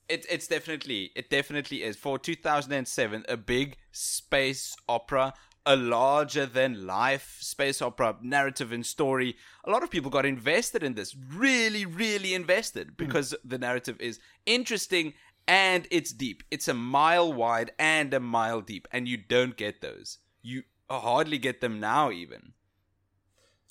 it, 0.10 0.26
it's 0.30 0.48
definitely 0.48 1.12
it 1.16 1.30
definitely 1.30 1.84
is 1.84 1.96
for 1.98 2.20
2007 2.20 3.26
a 3.30 3.38
big 3.38 3.78
space 3.92 4.76
opera 4.88 5.34
a 5.68 5.76
larger 5.76 6.46
than 6.46 6.88
life 6.88 7.38
space 7.42 7.82
opera 7.82 8.16
narrative 8.22 8.72
and 8.72 8.86
story 8.86 9.36
a 9.66 9.70
lot 9.70 9.84
of 9.84 9.92
people 9.92 10.10
got 10.10 10.26
invested 10.26 10.82
in 10.82 10.94
this 10.94 11.16
really 11.36 11.86
really 11.86 12.34
invested 12.34 12.88
hmm. 12.88 12.94
because 12.98 13.36
the 13.44 13.58
narrative 13.58 13.98
is 14.00 14.20
interesting 14.46 15.14
and 15.48 15.88
it's 15.90 16.12
deep. 16.12 16.44
It's 16.52 16.68
a 16.68 16.74
mile 16.74 17.32
wide 17.32 17.72
and 17.80 18.14
a 18.14 18.20
mile 18.20 18.62
deep 18.62 18.88
and 18.92 19.08
you 19.08 19.18
don't 19.18 19.56
get 19.56 19.82
those. 19.82 20.20
You 20.42 20.64
hardly 20.90 21.38
get 21.38 21.62
them 21.62 21.80
now 21.80 22.12
even. 22.12 22.54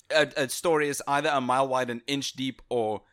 A, 0.09 0.27
a 0.35 0.49
story 0.49 0.89
is 0.89 1.03
either 1.07 1.29
a 1.29 1.41
mile 1.41 1.67
wide 1.67 1.89
and 1.89 2.01
inch 2.07 2.33
deep 2.33 2.61
or 2.69 3.03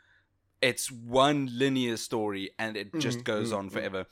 it's 0.62 0.90
one 0.90 1.50
linear 1.52 1.96
story 1.96 2.50
and 2.58 2.76
it 2.76 2.98
just 2.98 3.18
hmm. 3.18 3.24
goes 3.24 3.50
hmm. 3.50 3.56
on 3.56 3.70
forever. 3.70 4.06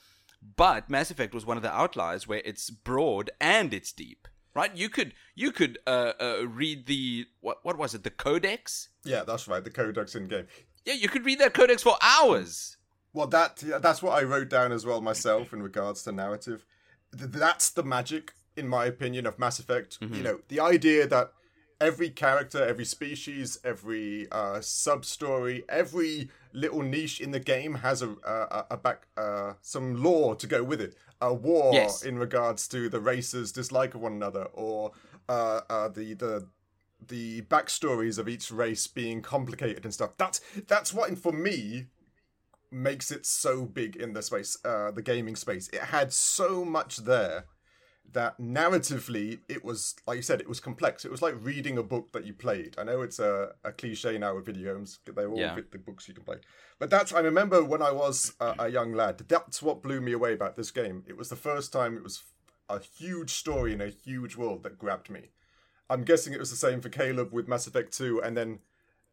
But 0.57 0.91
Mass 0.91 1.11
Effect 1.11 1.35
was 1.35 1.47
one 1.47 1.57
of 1.57 1.63
the 1.63 1.73
outliers 1.73 2.27
where 2.27 2.43
it's 2.45 2.69
broad 2.69 3.31
and 3.41 3.73
it's 3.73 3.93
deep. 3.93 4.29
Right? 4.55 4.75
You 4.77 4.89
could 4.89 5.15
you 5.35 5.53
could 5.53 5.79
uh, 5.87 6.13
uh, 6.21 6.47
read 6.47 6.87
the 6.87 7.27
what 7.41 7.59
what 7.63 7.79
was 7.79 7.95
it? 7.95 8.05
The 8.05 8.11
codex. 8.11 8.89
Yeah, 9.05 9.25
that's 9.25 9.49
right. 9.49 9.63
The 9.63 9.71
codex 9.71 10.15
in 10.15 10.29
game. 10.29 10.47
Yeah, 10.85 10.95
you 10.95 11.09
could 11.09 11.25
read 11.25 11.39
that 11.39 11.55
codex 11.55 11.83
for 11.83 11.97
hours. 12.03 12.77
Well, 13.13 13.27
that 13.29 13.63
yeah, 13.67 13.79
that's 13.79 14.03
what 14.03 14.19
I 14.19 14.25
wrote 14.25 14.49
down 14.49 14.73
as 14.73 14.87
well 14.87 15.01
myself 15.01 15.53
in 15.53 15.63
regards 15.63 16.03
to 16.05 16.13
narrative. 16.13 16.65
Th- 17.17 17.31
that's 17.31 17.71
the 17.71 17.83
magic, 17.83 18.33
in 18.57 18.67
my 18.69 18.87
opinion, 18.87 19.27
of 19.27 19.39
Mass 19.39 19.59
Effect. 19.59 19.99
You 20.01 20.23
know, 20.23 20.41
the 20.49 20.61
idea 20.61 21.07
that 21.07 21.33
every 21.81 22.09
character, 22.11 22.65
every 22.65 22.85
species, 22.85 23.59
every 23.65 24.29
uh, 24.33 24.61
sub 24.61 25.05
story, 25.05 25.65
every 25.69 26.31
little 26.55 26.83
niche 26.83 27.21
in 27.21 27.33
the 27.33 27.41
game 27.41 27.75
has 27.77 28.03
a 28.03 28.11
a, 28.27 28.67
a 28.73 28.77
back 28.77 29.09
uh, 29.17 29.55
some 29.61 30.03
lore 30.03 30.35
to 30.37 30.47
go 30.47 30.63
with 30.63 30.81
it. 30.81 30.97
A 31.23 31.33
war 31.33 31.73
Yes. 31.73 32.03
in 32.03 32.19
regards 32.19 32.69
to 32.69 32.89
the 32.89 33.01
races' 33.01 33.53
dislike 33.53 33.95
of 33.95 34.03
one 34.03 34.13
another, 34.13 34.45
or 34.53 34.93
uh, 35.29 35.61
uh, 35.71 35.89
the 35.89 36.15
the 36.15 36.49
the 37.09 37.43
backstories 37.43 38.19
of 38.19 38.29
each 38.29 38.51
race 38.51 38.87
being 38.87 39.23
complicated 39.23 39.85
and 39.85 39.95
stuff. 39.95 40.11
That's 40.19 40.41
that's 40.67 40.93
what, 40.93 41.17
for 41.17 41.33
me, 41.33 41.87
makes 42.71 43.11
it 43.11 43.25
so 43.25 43.65
big 43.65 43.97
in 43.97 44.13
the 44.13 44.23
space, 44.23 44.59
uh, 44.65 44.91
the 44.91 45.03
gaming 45.03 45.37
space. 45.37 45.69
It 45.73 45.81
had 45.81 46.13
so 46.13 46.65
much 46.65 46.99
there 46.99 47.45
that 48.13 48.39
narratively 48.39 49.41
it 49.49 49.65
was, 49.65 49.95
like 50.07 50.17
you 50.17 50.23
said, 50.23 50.41
it 50.41 50.49
was 50.49 50.61
complex. 50.61 51.05
It 51.05 51.11
was 51.11 51.23
like 51.23 51.35
reading 51.41 51.79
a 51.79 51.83
book 51.83 52.13
that 52.13 52.27
you 52.27 52.35
played. 52.35 52.75
I 52.79 52.85
know 52.85 53.01
it's 53.03 53.19
a, 53.19 53.53
a 53.65 53.73
cliche 53.73 54.19
now 54.19 54.35
with 54.35 54.47
video 54.47 54.75
games; 54.75 54.99
they're 55.05 55.29
all 55.31 55.39
Yeah. 55.39 55.55
vi- 55.55 55.63
the 55.71 55.79
books 55.79 56.09
you 56.09 56.15
can 56.15 56.25
play. 56.25 56.37
But 56.79 56.91
that's 56.91 57.13
I 57.13 57.21
remember 57.21 57.65
when 57.65 57.81
I 57.83 57.91
was 57.93 58.35
a, 58.41 58.55
a 58.59 58.69
young 58.69 58.93
lad. 58.93 59.19
That's 59.29 59.63
what 59.63 59.83
blew 59.83 60.01
me 60.01 60.13
away 60.13 60.35
about 60.35 60.57
this 60.57 60.71
game. 60.71 61.05
It 61.07 61.17
was 61.17 61.29
the 61.29 61.37
first 61.37 61.73
time 61.73 61.97
it 61.97 62.03
was 62.03 62.23
a 62.69 62.81
huge 62.81 63.31
story 63.31 63.73
in 63.73 63.81
a 63.81 63.89
huge 63.89 64.37
world 64.37 64.63
that 64.65 64.79
grabbed 64.79 65.09
me. 65.11 65.31
I'm 65.91 66.05
guessing 66.05 66.33
it 66.33 66.39
was 66.41 66.51
the 66.51 66.57
same 66.57 66.81
for 66.81 66.89
Caleb 66.89 67.33
with 67.33 67.49
Mass 67.49 67.67
Effect 67.67 67.97
2, 67.97 68.23
and 68.23 68.37
then 68.37 68.61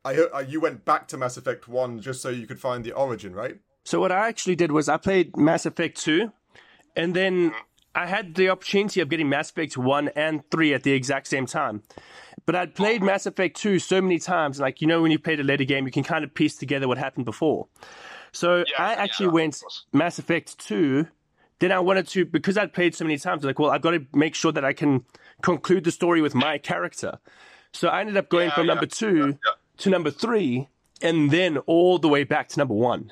I 0.05 0.13
heard 0.13 0.29
uh, 0.34 0.39
you 0.39 0.60
went 0.62 0.86
back 0.86 1.08
to 1.10 1.17
Mass 1.17 1.36
Effect 1.38 1.67
1 1.67 2.00
just 2.01 2.22
so 2.22 2.29
you 2.29 2.48
could 2.48 2.60
find 2.60 2.84
the 2.86 2.93
origin, 2.93 3.34
right? 3.34 3.58
So 3.84 4.00
what 4.00 4.12
I 4.12 4.27
actually 4.29 4.55
did 4.55 4.72
was 4.72 4.88
I 4.88 4.98
played 4.98 5.36
Mass 5.36 5.65
Effect 5.65 6.00
2, 6.01 6.31
and 6.96 7.13
then 7.15 7.53
I 7.96 8.05
had 8.05 8.36
the 8.36 8.50
opportunity 8.50 9.01
of 9.01 9.10
getting 9.10 9.29
Mass 9.29 9.50
Effect 9.50 9.77
1 9.77 10.10
and 10.10 10.50
3 10.51 10.74
at 10.74 10.84
the 10.84 10.93
exact 10.93 11.27
same 11.27 11.46
time. 11.46 11.84
But 12.46 12.55
I'd 12.55 12.75
played 12.75 13.03
Mass 13.03 13.25
Effect 13.25 13.58
2 13.58 13.79
so 13.79 14.01
many 14.01 14.19
times, 14.19 14.60
like, 14.60 14.81
you 14.81 14.88
know, 14.88 15.01
when 15.01 15.12
you 15.12 15.19
played 15.19 15.39
a 15.39 15.43
later 15.43 15.63
game, 15.65 15.86
you 15.86 15.91
can 15.91 16.03
kind 16.03 16.24
of 16.24 16.34
piece 16.34 16.55
together 16.55 16.88
what 16.88 16.98
happened 16.98 17.25
before. 17.25 17.67
So 18.31 18.63
I 18.77 18.93
actually 18.93 19.27
yeah, 19.27 19.31
went. 19.34 19.63
Mass 19.91 20.19
Effect 20.19 20.58
2. 20.60 21.08
Then 21.60 21.72
I 21.72 21.79
wanted 21.79 22.08
to, 22.10 22.25
because 22.25 22.58
I'd 22.58 22.72
played 22.74 22.96
so 22.96 23.03
many 23.03 23.17
times, 23.17 23.43
like, 23.43 23.60
well, 23.60 23.72
I've 23.72 23.81
got 23.81 23.91
to 23.91 24.05
make 24.13 24.34
sure 24.34 24.51
that 24.51 24.63
I 24.63 24.72
can 24.74 25.03
conclude 25.41 25.84
the 25.84 25.91
story 25.91 26.22
with 26.22 26.34
my 26.34 26.58
character. 26.58 27.19
So 27.74 27.89
I 27.89 28.00
ended 28.01 28.17
up 28.17 28.29
going 28.29 28.48
Yeah, 28.50 28.55
from 28.55 28.67
yeah, 28.67 28.74
number 28.74 28.86
two 28.86 29.38
yeah. 29.46 29.51
to 29.77 29.89
number 29.89 30.10
three, 30.10 30.69
and 31.01 31.29
then 31.31 31.58
all 31.60 32.00
the 32.00 32.08
way 32.08 32.24
back 32.24 32.48
to 32.50 32.60
number 32.60 32.74
one. 32.74 33.12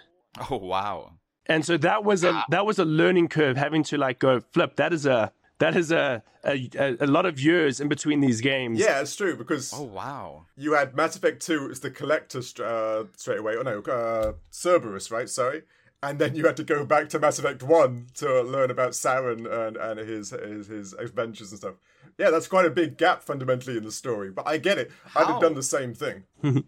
Oh 0.49 0.57
wow. 0.57 1.13
And 1.49 1.65
so 1.65 1.77
that 1.77 2.03
was 2.03 2.23
a 2.23 2.43
that 2.49 2.65
was 2.65 2.79
a 2.79 2.85
learning 2.85 3.29
curve, 3.29 3.57
having 3.57 3.83
to 3.83 3.97
like 3.97 4.19
go 4.19 4.41
flip. 4.51 4.75
That 4.75 4.93
is 4.93 5.05
a 5.05 5.31
that 5.59 5.75
is 5.75 5.91
a 5.91 6.23
a, 6.43 6.69
a 6.99 7.07
lot 7.07 7.25
of 7.25 7.39
years 7.39 7.79
in 7.79 7.87
between 7.87 8.21
these 8.21 8.41
games. 8.41 8.79
Yeah, 8.79 9.01
it's 9.01 9.15
true 9.15 9.35
because 9.35 9.73
Oh 9.75 9.83
wow. 9.83 10.45
you 10.55 10.73
had 10.73 10.95
Mass 10.95 11.15
Effect 11.15 11.41
2 11.45 11.69
as 11.71 11.79
the 11.81 11.91
collector 11.91 12.39
uh, 12.63 13.05
straight 13.17 13.39
away. 13.39 13.55
Oh 13.57 13.63
no, 13.63 13.79
uh, 13.81 14.33
Cerberus, 14.51 15.11
right? 15.11 15.27
Sorry. 15.29 15.63
And 16.03 16.19
then 16.19 16.35
you 16.35 16.45
had 16.45 16.55
to 16.57 16.63
go 16.63 16.85
back 16.85 17.09
to 17.09 17.19
Mass 17.19 17.39
Effect 17.39 17.63
1 17.63 18.07
to 18.15 18.41
learn 18.43 18.69
about 18.69 18.91
Saren 18.91 19.45
and, 19.51 19.75
and 19.77 19.99
his, 19.99 20.29
his 20.29 20.67
his 20.67 20.93
adventures 20.93 21.51
and 21.51 21.59
stuff. 21.59 21.73
Yeah, 22.19 22.29
that's 22.29 22.47
quite 22.47 22.65
a 22.65 22.69
big 22.69 22.97
gap 22.97 23.23
fundamentally 23.23 23.77
in 23.77 23.83
the 23.83 23.91
story. 23.91 24.29
But 24.31 24.47
I 24.47 24.57
get 24.57 24.77
it. 24.77 24.91
I'd 25.15 25.25
have 25.27 25.41
done 25.41 25.55
the 25.55 25.63
same 25.63 25.93
thing. 25.93 26.23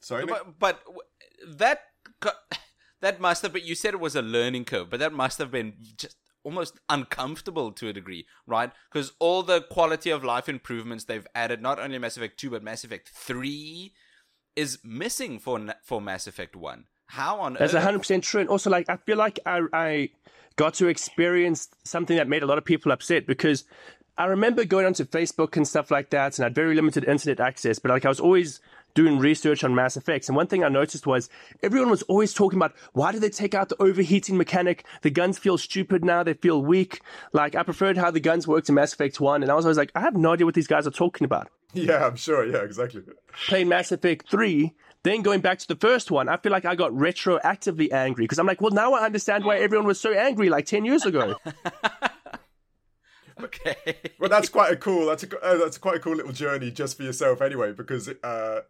Sorry, 0.00 0.24
But, 0.26 0.58
but 0.58 0.80
that 1.46 1.82
co- 2.20 2.30
that 3.00 3.20
must 3.20 3.42
have 3.42 3.52
been. 3.52 3.64
You 3.64 3.74
said 3.74 3.94
it 3.94 4.00
was 4.00 4.16
a 4.16 4.22
learning 4.22 4.64
curve, 4.64 4.90
but 4.90 5.00
that 5.00 5.12
must 5.12 5.38
have 5.38 5.50
been 5.50 5.74
just 5.96 6.16
almost 6.42 6.78
uncomfortable 6.88 7.70
to 7.72 7.88
a 7.88 7.92
degree, 7.92 8.26
right? 8.46 8.70
Because 8.90 9.12
all 9.18 9.42
the 9.42 9.60
quality 9.60 10.10
of 10.10 10.24
life 10.24 10.48
improvements 10.48 11.04
they've 11.04 11.26
added, 11.34 11.60
not 11.60 11.78
only 11.78 11.98
Mass 11.98 12.16
Effect 12.16 12.38
Two 12.38 12.50
but 12.50 12.62
Mass 12.62 12.84
Effect 12.84 13.08
Three, 13.08 13.92
is 14.56 14.78
missing 14.84 15.38
for 15.38 15.74
for 15.82 16.00
Mass 16.00 16.26
Effect 16.26 16.56
One. 16.56 16.84
How 17.06 17.40
on 17.40 17.54
earth? 17.54 17.72
That's 17.72 17.84
hundred 17.84 17.98
percent 17.98 18.24
true. 18.24 18.40
And 18.40 18.48
also, 18.48 18.70
like, 18.70 18.88
I 18.88 18.96
feel 18.96 19.16
like 19.16 19.38
I, 19.44 19.62
I 19.72 20.10
got 20.56 20.74
to 20.74 20.86
experience 20.86 21.68
something 21.84 22.16
that 22.16 22.28
made 22.28 22.42
a 22.42 22.46
lot 22.46 22.58
of 22.58 22.64
people 22.64 22.92
upset 22.92 23.26
because 23.26 23.64
I 24.16 24.26
remember 24.26 24.64
going 24.64 24.86
onto 24.86 25.04
Facebook 25.04 25.56
and 25.56 25.66
stuff 25.66 25.90
like 25.90 26.10
that, 26.10 26.38
and 26.38 26.44
I 26.44 26.46
had 26.46 26.54
very 26.54 26.74
limited 26.74 27.04
internet 27.04 27.40
access. 27.40 27.78
But 27.78 27.90
like, 27.90 28.04
I 28.04 28.08
was 28.08 28.20
always 28.20 28.60
doing 28.94 29.18
research 29.18 29.64
on 29.64 29.74
Mass 29.74 29.96
Effects, 29.96 30.28
and 30.28 30.36
one 30.36 30.46
thing 30.46 30.64
I 30.64 30.68
noticed 30.68 31.06
was 31.06 31.28
everyone 31.62 31.90
was 31.90 32.02
always 32.02 32.32
talking 32.34 32.58
about 32.58 32.74
why 32.92 33.12
did 33.12 33.20
they 33.20 33.30
take 33.30 33.54
out 33.54 33.68
the 33.68 33.82
overheating 33.82 34.36
mechanic? 34.36 34.84
The 35.02 35.10
guns 35.10 35.38
feel 35.38 35.58
stupid 35.58 36.04
now; 36.04 36.22
they 36.22 36.34
feel 36.34 36.62
weak. 36.62 37.00
Like, 37.32 37.54
I 37.54 37.62
preferred 37.62 37.96
how 37.96 38.10
the 38.10 38.20
guns 38.20 38.46
worked 38.46 38.68
in 38.68 38.74
Mass 38.74 38.92
Effect 38.92 39.20
One, 39.20 39.42
and 39.42 39.50
I 39.50 39.54
was 39.54 39.64
always 39.64 39.78
like, 39.78 39.92
I 39.94 40.00
have 40.00 40.16
no 40.16 40.32
idea 40.32 40.46
what 40.46 40.54
these 40.54 40.66
guys 40.66 40.86
are 40.86 40.90
talking 40.92 41.24
about 41.24 41.48
Yeah, 41.72 42.06
I'm 42.06 42.16
sure. 42.16 42.46
Yeah, 42.46 42.62
exactly. 42.62 43.02
playing 43.46 43.68
Mass 43.68 43.92
Effect 43.92 44.28
3, 44.30 44.74
then 45.02 45.22
going 45.22 45.40
back 45.40 45.58
to 45.60 45.68
the 45.68 45.76
first 45.76 46.10
one, 46.10 46.28
I 46.28 46.36
feel 46.36 46.52
like 46.52 46.64
I 46.64 46.74
got 46.74 46.92
retroactively 46.92 47.90
angry 47.92 48.24
because 48.24 48.38
I'm 48.38 48.46
like, 48.46 48.60
well, 48.60 48.70
now 48.72 48.92
I 48.92 49.04
understand 49.04 49.44
why 49.44 49.58
everyone 49.58 49.86
was 49.86 50.00
so 50.00 50.12
angry 50.12 50.50
like 50.50 50.66
10 50.66 50.84
years 50.84 51.06
ago. 51.06 51.36
okay. 53.42 53.96
Well, 54.18 54.28
that's 54.28 54.48
quite 54.50 54.72
a 54.72 54.76
cool. 54.76 55.06
That's 55.06 55.22
a 55.24 55.40
uh, 55.40 55.56
that's 55.56 55.78
quite 55.78 55.96
a 55.96 56.00
cool 56.00 56.16
little 56.16 56.32
journey 56.32 56.70
just 56.70 56.96
for 56.96 57.02
yourself, 57.02 57.40
anyway. 57.40 57.72
Because, 57.72 58.08
uh, 58.22 58.60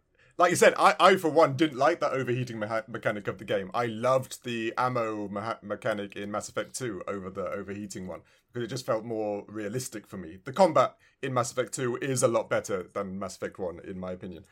like 0.41 0.49
you 0.51 0.55
said, 0.57 0.73
I, 0.77 0.95
I 0.99 1.15
for 1.15 1.29
one 1.29 1.55
didn't 1.55 1.77
like 1.77 1.99
that 2.01 2.11
overheating 2.11 2.57
meha- 2.57 2.87
mechanic 2.87 3.27
of 3.27 3.37
the 3.37 3.45
game. 3.45 3.71
I 3.73 3.85
loved 3.85 4.43
the 4.43 4.73
ammo 4.77 5.27
meha- 5.27 5.61
mechanic 5.63 6.15
in 6.15 6.31
Mass 6.31 6.49
Effect 6.49 6.75
Two 6.77 7.01
over 7.07 7.29
the 7.29 7.45
overheating 7.49 8.07
one 8.07 8.21
because 8.51 8.63
it 8.65 8.67
just 8.69 8.85
felt 8.85 9.05
more 9.05 9.45
realistic 9.47 10.05
for 10.07 10.17
me. 10.17 10.37
The 10.43 10.51
combat 10.53 10.95
in 11.21 11.33
Mass 11.33 11.51
Effect 11.51 11.73
Two 11.73 11.97
is 12.01 12.23
a 12.23 12.27
lot 12.27 12.49
better 12.49 12.87
than 12.93 13.19
Mass 13.19 13.35
Effect 13.35 13.59
One, 13.59 13.79
in 13.83 13.99
my 13.99 14.11
opinion. 14.11 14.45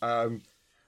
Um, 0.00 0.42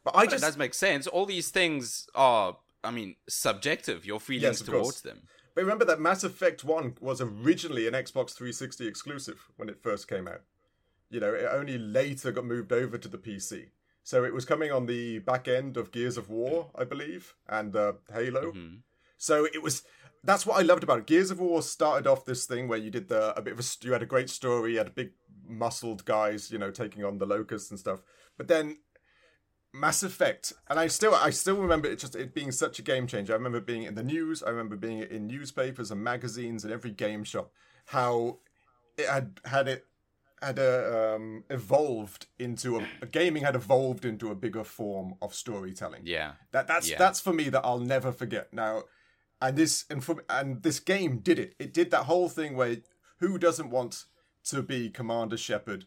but 0.05 0.17
I 0.17 0.25
That 0.25 0.31
just 0.33 0.45
does 0.45 0.57
make 0.57 0.75
sense. 0.75 1.07
All 1.07 1.27
these 1.27 1.51
things 1.51 2.07
are, 2.15 2.57
I 2.83 2.91
mean, 2.91 3.17
subjective. 3.29 4.07
Your 4.07 4.21
feelings 4.21 4.43
Yes, 4.43 4.61
of 4.61 4.69
course. 4.69 4.81
towards 4.83 5.01
them. 5.03 5.23
But 5.55 5.63
remember 5.63 5.85
that 5.87 6.01
Mass 6.01 6.25
Effect 6.25 6.65
1 6.65 6.97
was 7.01 7.21
originally 7.21 7.87
an 7.87 7.95
Xbox 7.95 8.31
360 8.33 8.87
exclusive 8.87 9.49
when 9.57 9.69
it 9.69 9.83
first 9.83 10.09
came 10.09 10.27
out. 10.29 10.43
You 11.11 11.21
know, 11.21 11.33
it 11.33 11.47
only 11.51 11.79
later 11.79 12.33
got 12.33 12.45
moved 12.45 12.73
over 12.73 12.99
to 12.99 13.09
the 13.09 13.19
PC. 13.19 13.67
So 14.05 14.23
it 14.23 14.35
was 14.35 14.45
coming 14.45 14.71
on 14.71 14.85
the 14.85 15.19
back 15.21 15.49
end 15.49 15.79
of 15.79 15.91
Gears 15.91 16.19
of 16.19 16.29
War, 16.29 16.71
I 16.77 16.85
believe, 16.85 17.35
and 17.49 17.75
uh, 17.75 17.95
Halo. 18.13 18.53
So 19.17 19.47
it 19.47 19.63
was. 19.63 19.83
That's 20.23 20.47
what 20.47 20.59
I 20.59 20.63
loved 20.63 20.83
about 20.83 21.01
it. 21.01 21.07
Gears 21.07 21.31
of 21.31 21.41
War 21.41 21.61
started 21.63 22.07
off 22.07 22.25
this 22.25 22.47
thing 22.47 22.69
where 22.69 22.79
you 22.79 22.91
did 22.91 23.09
the 23.09 23.37
a 23.37 23.43
bit 23.43 23.55
of 23.55 23.61
a 23.61 23.65
you 23.83 23.93
had 23.93 24.03
a 24.03 24.07
great 24.07 24.31
story, 24.31 24.73
you 24.73 24.79
had 24.79 24.95
big 24.95 25.11
muscled 25.49 26.05
guys, 26.05 26.51
you 26.51 26.59
know, 26.59 26.71
taking 26.71 27.05
on 27.05 27.19
the 27.19 27.27
locusts 27.27 27.71
and 27.71 27.81
stuff. 27.81 28.01
But 28.37 28.49
then 28.49 28.79
Mass 29.73 30.03
Effect, 30.03 30.53
and 30.69 30.79
I 30.79 30.87
still 30.87 31.15
I 31.15 31.31
still 31.31 31.57
remember 31.57 31.89
it 31.89 31.99
just 31.99 32.15
it 32.15 32.35
being 32.35 32.53
such 32.53 32.79
a 32.79 32.83
game 32.83 33.07
changer. 33.07 33.33
I 33.33 33.37
remember 33.37 33.61
being 33.61 33.85
in 33.85 33.95
the 33.95 34.03
news. 34.03 34.43
I 34.43 34.51
remember 34.51 34.77
being 34.77 35.01
in 35.01 35.27
newspapers 35.27 35.91
and 35.91 36.03
magazines 36.05 36.63
and 36.65 36.73
every 36.73 36.91
game 36.91 37.25
shop. 37.25 37.51
How 37.87 38.39
it 38.97 39.09
had 39.09 39.41
had 39.45 39.67
it 39.67 39.87
had 40.45 40.59
uh, 40.59 41.15
um, 41.17 41.45
evolved 41.51 42.27
into 42.39 42.79
a, 42.79 43.07
gaming 43.07 43.43
had 43.43 43.55
evolved 43.55 44.05
into 44.05 44.31
a 44.31 44.35
bigger 44.35 44.65
form 44.65 45.15
of 45.23 45.35
storytelling. 45.35 46.03
Yeah. 46.05 46.33
That 46.53 46.67
that's 46.67 46.89
Yeah. 46.91 46.99
that's 46.99 47.21
for 47.21 47.33
me 47.33 47.49
that 47.51 47.65
I'll 47.65 47.81
never 47.81 48.13
forget. 48.13 48.53
Now, 48.53 48.85
and 49.41 49.57
this 49.57 49.85
and 49.91 50.03
from 50.05 50.21
and 50.29 50.63
this 50.63 50.81
game 50.81 51.19
did 51.19 51.39
it. 51.39 51.55
It 51.59 51.73
did 51.75 51.91
that 51.91 52.05
whole 52.05 52.29
thing 52.29 52.57
where 52.57 52.77
who 53.21 53.39
doesn't 53.39 53.71
want 53.71 54.05
to 54.45 54.63
be 54.63 54.91
Commander 54.91 55.37
Shepard? 55.37 55.87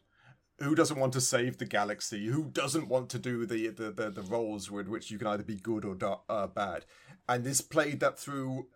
Who 0.60 0.74
doesn't 0.74 1.00
want 1.00 1.14
to 1.14 1.22
save 1.22 1.58
the 1.60 1.66
galaxy? 1.66 2.28
Who 2.28 2.46
doesn't 2.46 2.88
want 2.88 3.10
to 3.12 3.20
do 3.20 3.46
the 3.46 3.70
the 3.70 3.92
the, 3.92 4.10
the 4.10 4.24
roles 4.24 4.72
with 4.72 4.88
which 4.88 5.12
you 5.12 5.18
can 5.20 5.28
either 5.28 5.44
be 5.44 5.56
good 5.56 5.86
or 5.86 5.96
da- 5.96 6.22
uh, 6.28 6.48
bad? 6.48 6.86
And 7.30 7.44
this 7.44 7.62
played 7.62 8.00
that 8.00 8.18
through. 8.18 8.68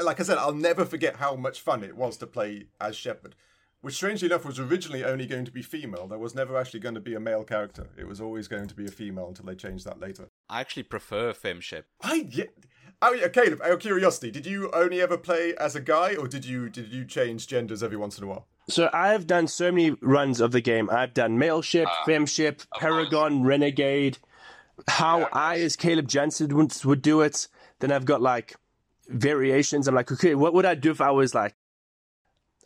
Like 0.00 0.20
I 0.20 0.24
said, 0.24 0.38
I'll 0.38 0.52
never 0.54 0.84
forget 0.84 1.16
how 1.16 1.36
much 1.36 1.60
fun 1.60 1.82
it 1.82 1.96
was 1.96 2.18
to 2.18 2.26
play 2.26 2.68
as 2.80 2.96
Shepard. 2.96 3.34
Which, 3.82 3.94
strangely 3.94 4.26
enough, 4.26 4.44
was 4.44 4.58
originally 4.58 5.04
only 5.04 5.26
going 5.26 5.44
to 5.44 5.52
be 5.52 5.62
female. 5.62 6.06
There 6.06 6.18
was 6.18 6.34
never 6.34 6.56
actually 6.56 6.80
going 6.80 6.94
to 6.96 7.00
be 7.00 7.14
a 7.14 7.20
male 7.20 7.44
character. 7.44 7.88
It 7.96 8.08
was 8.08 8.20
always 8.20 8.48
going 8.48 8.66
to 8.68 8.74
be 8.74 8.86
a 8.86 8.90
female 8.90 9.28
until 9.28 9.46
they 9.46 9.54
changed 9.54 9.84
that 9.84 10.00
later. 10.00 10.28
I 10.48 10.60
actually 10.60 10.84
prefer 10.84 11.32
FemShep. 11.32 11.84
I 12.02 12.26
yeah. 12.30 12.44
Oh 13.02 13.08
uh, 13.08 13.12
yeah, 13.12 13.28
Caleb. 13.28 13.60
Out 13.62 13.72
of 13.72 13.80
curiosity, 13.80 14.30
did 14.30 14.46
you 14.46 14.70
only 14.72 15.02
ever 15.02 15.18
play 15.18 15.54
as 15.56 15.76
a 15.76 15.80
guy, 15.80 16.16
or 16.16 16.26
did 16.26 16.44
you 16.44 16.68
did 16.70 16.92
you 16.92 17.04
change 17.04 17.46
genders 17.46 17.82
every 17.82 17.96
once 17.96 18.16
in 18.18 18.24
a 18.24 18.26
while? 18.26 18.46
So 18.68 18.90
I've 18.92 19.26
done 19.26 19.46
so 19.46 19.70
many 19.70 19.90
runs 20.00 20.40
of 20.40 20.50
the 20.50 20.60
game. 20.60 20.90
I've 20.90 21.14
done 21.14 21.38
male 21.38 21.62
ship, 21.62 21.86
ah, 21.88 22.04
fem 22.04 22.26
ship, 22.26 22.62
paragon, 22.78 23.44
renegade. 23.44 24.18
How 24.88 25.28
I, 25.32 25.58
as 25.60 25.76
Caleb 25.76 26.08
Janssens, 26.08 26.52
would, 26.52 26.84
would 26.84 27.02
do 27.02 27.20
it. 27.20 27.48
Then 27.78 27.92
I've 27.92 28.04
got 28.04 28.22
like 28.22 28.56
variations. 29.08 29.86
I'm 29.86 29.94
like, 29.94 30.10
okay, 30.10 30.34
what 30.34 30.54
would 30.54 30.66
I 30.66 30.74
do 30.74 30.90
if 30.90 31.00
I 31.00 31.10
was 31.10 31.34
like 31.34 31.54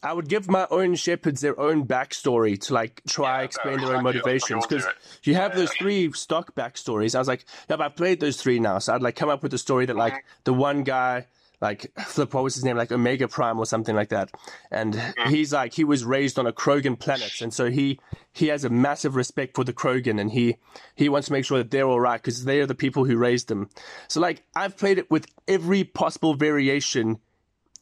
I 0.02 0.12
would 0.12 0.28
give 0.28 0.49
my 0.49 0.66
own 0.71 0.95
Shepards 0.95 1.40
their 1.40 1.59
own 1.61 1.87
backstory 1.87 2.59
to 2.62 2.75
like 2.75 3.02
try 3.07 3.38
Yeah, 3.38 3.45
explain 3.45 3.76
no, 3.76 3.88
their 3.88 3.97
own 3.97 4.07
exactly. 4.07 4.23
That's 4.23 4.50
what 4.50 4.61
motivations 4.61 4.66
because 4.66 4.87
you 5.25 5.35
have 5.35 5.52
Yeah, 5.52 5.59
those 5.59 5.73
yeah. 5.75 5.83
three 5.83 6.12
stock 6.12 6.54
backstories. 6.54 7.14
I 7.14 7.19
was 7.19 7.28
like, 7.28 7.45
yeah, 7.69 7.76
but 7.76 7.83
I've 7.83 7.97
played 7.97 8.21
those 8.21 8.40
three 8.40 8.59
now, 8.61 8.78
so 8.78 8.95
I'd 8.95 9.02
like 9.02 9.16
come 9.16 9.28
up 9.28 9.42
with 9.42 9.52
a 9.52 9.59
story 9.59 9.87
that 9.87 9.97
like 9.97 10.14
mm-hmm. 10.14 10.40
the 10.45 10.54
one 10.54 10.85
guy. 10.85 11.26
Like 11.61 11.92
Flip, 12.07 12.33
what 12.33 12.42
was 12.42 12.54
his 12.54 12.64
name? 12.64 12.78
Like 12.78 12.90
Omega 12.90 13.28
Prime 13.28 13.59
or 13.59 13.66
something 13.66 13.95
like 13.95 14.09
that. 14.09 14.30
And 14.71 14.95
mm-hmm. 14.95 15.28
he's 15.28 15.52
like 15.52 15.75
he 15.75 15.85
was 15.85 16.07
raised 16.07 16.38
on 16.38 16.47
a 16.47 16.54
Krogan 16.54 16.99
planet, 16.99 17.42
and 17.42 17.52
so 17.52 17.71
he 17.71 18.00
he 18.33 18.47
has 18.47 18.64
a 18.64 18.71
massive 18.71 19.14
respect 19.14 19.57
for 19.57 19.62
the 19.62 19.75
Krogan, 19.75 20.19
and 20.19 20.33
he 20.33 20.57
he 20.95 21.11
wants 21.11 21.26
to 21.26 21.35
make 21.35 21.45
sure 21.45 21.59
that 21.59 21.71
they're 21.71 21.87
all 21.87 22.00
right 22.00 22.16
because 22.16 22.47
they 22.47 22.61
are 22.61 22.66
the 22.66 22.75
people 22.75 23.04
who 23.04 23.19
raised 23.19 23.49
them. 23.49 23.69
So 24.09 24.23
like 24.23 24.42
I've 24.57 24.78
played 24.78 24.97
it 24.97 25.11
with 25.11 25.26
every 25.47 25.85
possible 25.85 26.33
variation, 26.33 27.19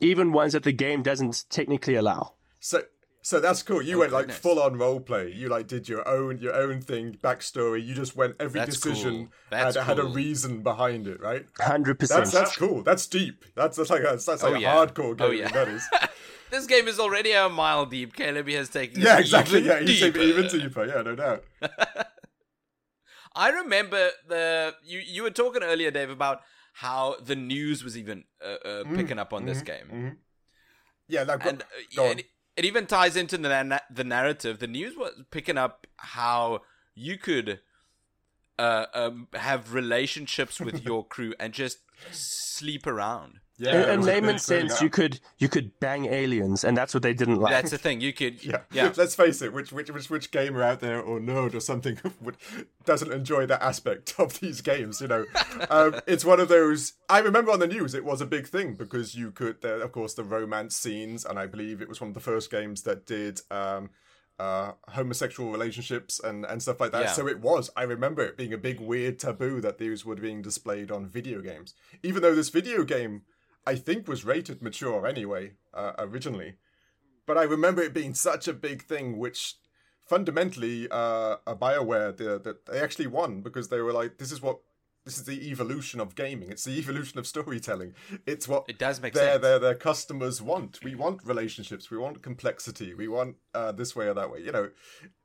even 0.01 0.33
ones 0.33 0.53
that 0.53 0.63
the 0.63 0.73
game 0.73 1.03
doesn't 1.03 1.45
technically 1.51 1.95
allow. 1.95 2.35
So 2.61 2.83
so 3.21 3.41
that's 3.41 3.63
cool. 3.63 3.83
You 3.83 3.97
Oh, 3.97 3.99
went 4.01 4.13
like 4.13 4.31
full 4.31 4.61
on 4.61 4.79
role 4.79 5.01
play. 5.01 5.31
You 5.33 5.49
like 5.49 5.67
did 5.67 5.89
your 5.89 6.07
own 6.09 6.39
your 6.39 6.55
own 6.55 6.81
thing, 6.81 7.19
backstory. 7.23 7.85
You 7.85 7.95
just 7.95 8.17
went 8.17 8.37
every 8.41 8.61
That's 8.61 8.77
decision 8.77 9.17
cool. 9.17 9.29
That's 9.51 9.77
had, 9.77 9.85
had 9.85 9.99
a 9.99 10.05
reason 10.05 10.63
behind 10.63 11.07
it, 11.07 11.21
right? 11.21 11.45
Hundred 11.59 11.99
percent. 11.99 12.21
That's 12.21 12.33
that's 12.33 12.57
cool. 12.57 12.83
That's 12.83 13.07
deep. 13.07 13.45
That's, 13.55 13.77
that's 13.77 13.91
like 13.91 14.01
a, 14.01 14.05
that's 14.17 14.29
like 14.29 14.43
Oh, 14.43 14.55
a 14.55 14.59
yeah. 14.59 14.75
hardcore 14.75 15.11
oh, 15.11 15.15
game. 15.15 15.27
Oh, 15.27 15.31
yeah. 15.31 15.49
That 15.49 15.69
is. 15.69 15.83
This 16.51 16.65
game 16.67 16.89
is 16.89 16.99
already 16.99 17.33
a 17.33 17.47
mile 17.51 17.85
deep. 17.85 18.15
Caleb 18.15 18.49
has 18.49 18.71
taken. 18.71 19.03
Yeah, 19.03 19.19
exactly. 19.19 19.61
Yeah, 19.61 19.81
you 19.81 19.89
take 19.89 20.15
deeper. 20.15 20.21
even 20.21 20.47
deeper. 20.49 20.87
Yeah, 20.87 21.03
no 21.03 21.15
doubt. 21.15 21.45
I 23.35 23.51
remember 23.51 24.09
the 24.27 24.75
you 24.83 24.99
you 25.01 25.23
were 25.25 25.31
talking 25.31 25.63
earlier, 25.63 25.91
Dave, 25.91 26.09
about 26.09 26.41
how 26.81 27.17
the 27.21 27.35
news 27.35 27.83
was 27.83 27.97
even 27.99 28.25
uh, 28.45 28.69
uh, 28.69 28.85
Mm, 28.85 28.95
picking 28.97 29.19
up 29.19 29.33
on 29.33 29.45
this 29.47 29.59
mm-hmm, 29.59 29.67
game, 29.67 30.15
Yeah, 31.09 31.25
that 31.25 31.45
and 31.45 31.63
uh, 31.63 31.65
yeah, 31.91 32.03
on. 32.03 32.19
it, 32.19 32.27
it 32.57 32.65
even 32.65 32.87
ties 32.87 33.17
into 33.17 33.37
the 33.37 33.63
na- 33.63 33.79
the 33.91 34.05
narrative. 34.05 34.59
The 34.59 34.67
news 34.67 34.97
was 34.97 35.13
picking 35.31 35.59
up 35.59 35.87
how 35.97 36.63
you 36.95 37.19
could 37.19 37.61
uh, 38.59 38.87
um, 38.95 39.29
have 39.35 39.75
relationships 39.75 40.61
with 40.61 40.85
your 40.85 41.05
crew 41.15 41.35
and 41.41 41.53
just 41.53 41.79
sleep 42.13 42.87
around. 42.87 43.41
Yeah. 43.59 43.71
in, 43.71 43.77
it 43.77 43.89
in 43.89 43.99
was 43.99 44.07
a 44.07 44.11
layman's 44.11 44.43
sense, 44.43 44.81
you 44.81 44.89
could 44.89 45.21
you 45.39 45.49
could 45.49 45.79
bang 45.81 46.07
aliens, 46.07 46.65
and 46.65 46.77
that's 46.77 46.95
what 46.95 47.03
they 47.03 47.13
didn't 47.13 47.37
like. 47.37 47.51
That's 47.51 47.71
the 47.71 47.79
thing. 47.79 48.01
You 48.01 48.13
could 48.13 48.45
Yeah. 48.45 48.61
yeah. 48.73 48.93
Let's 48.97 49.15
face 49.15 49.43
it. 49.43 49.53
Which 49.53 49.73
which 49.73 49.91
which 49.91 50.09
which 50.09 50.31
gamer 50.31 50.63
out 50.63 50.81
there 50.81 51.01
or 51.01 51.19
nerd 51.19 51.55
or 51.55 51.61
something 51.61 51.99
would, 52.21 52.37
doesn't 52.85 53.13
enjoy 53.13 53.47
that 53.47 53.63
aspect 53.63 54.15
of 54.19 54.41
these 54.41 54.61
games? 54.61 55.01
You 55.01 55.09
know, 55.09 55.25
um, 55.71 56.01
it's 56.07 56.25
one 56.25 56.41
of 56.41 56.49
those. 56.49 56.95
I 57.09 57.19
remember 57.19 57.51
on 57.51 57.59
the 57.59 57.67
news 57.67 57.95
it 57.95 58.05
was 58.05 58.21
a 58.21 58.27
big 58.27 58.47
thing 58.47 58.75
because 58.75 59.15
you 59.15 59.31
could, 59.31 59.61
there, 59.63 59.81
of 59.81 59.93
course, 59.93 60.15
the 60.15 60.25
romance 60.25 60.77
scenes, 60.77 61.25
and 61.25 61.39
I 61.39 61.47
believe 61.47 61.83
it 61.83 61.89
was 61.89 62.01
one 62.01 62.09
of 62.09 62.15
the 62.15 62.21
first 62.21 62.51
games 62.51 62.83
that 62.83 63.07
did. 63.07 63.41
Um, 63.51 63.91
uh, 64.39 64.73
homosexual 64.91 65.51
relationships 65.51 66.21
and, 66.23 66.45
and 66.45 66.63
stuff 66.63 66.79
like 66.79 66.93
that. 66.93 67.03
Yeah. 67.03 67.13
So 67.13 67.27
it 67.27 67.41
was. 67.41 67.71
I 67.77 67.83
remember 67.83 68.23
it 68.23 68.37
being 68.37 68.53
a 68.53 68.59
big 68.59 68.79
weird 68.79 69.19
taboo 69.19 69.61
that 69.63 69.79
these 69.79 70.05
were 70.05 70.15
being 70.15 70.43
displayed 70.43 70.93
on 70.93 71.09
video 71.09 71.41
games. 71.41 71.75
Even 72.05 72.23
though 72.23 72.37
this 72.37 72.49
video 72.49 72.85
game, 72.85 73.23
I 73.67 73.75
think, 73.77 74.09
was 74.09 74.25
rated 74.25 74.63
mature 74.63 75.07
anyway, 75.07 75.53
uh, 75.75 75.93
originally. 75.99 76.55
But 77.27 77.37
I 77.37 77.43
remember 77.43 77.83
it 77.83 77.93
being 77.93 78.15
such 78.15 78.49
a 78.49 78.53
big 78.55 78.83
thing, 78.85 79.19
which 79.19 79.57
fundamentally, 80.07 80.89
uh, 80.91 81.37
a 81.47 81.55
Bioware, 81.55 82.17
that 82.17 82.45
the, 82.45 82.57
they 82.71 82.81
actually 82.81 83.07
won 83.07 83.43
because 83.43 83.69
they 83.69 83.81
were 83.81 83.93
like, 83.93 84.17
"This 84.17 84.33
is 84.33 84.41
what, 84.41 84.61
this 85.05 85.19
is 85.19 85.25
the 85.25 85.51
evolution 85.51 86.01
of 86.01 86.15
gaming. 86.15 86.51
It's 86.51 86.65
the 86.65 86.79
evolution 86.79 87.19
of 87.19 87.27
storytelling. 87.27 87.93
It's 88.27 88.49
what 88.49 88.65
It 88.69 88.79
does 88.79 89.03
make 89.03 89.13
their 89.13 89.33
sense. 89.33 89.43
their 89.43 89.59
their 89.59 89.75
customers 89.75 90.41
want. 90.41 90.83
We 90.83 90.95
want 90.95 91.23
relationships. 91.25 91.91
We 91.91 91.99
want 91.99 92.23
complexity. 92.23 92.95
We 92.95 93.09
want 93.09 93.37
uh, 93.55 93.73
this 93.73 93.95
way 93.95 94.07
or 94.07 94.15
that 94.15 94.31
way. 94.31 94.41
You 94.41 94.53
know, 94.53 94.71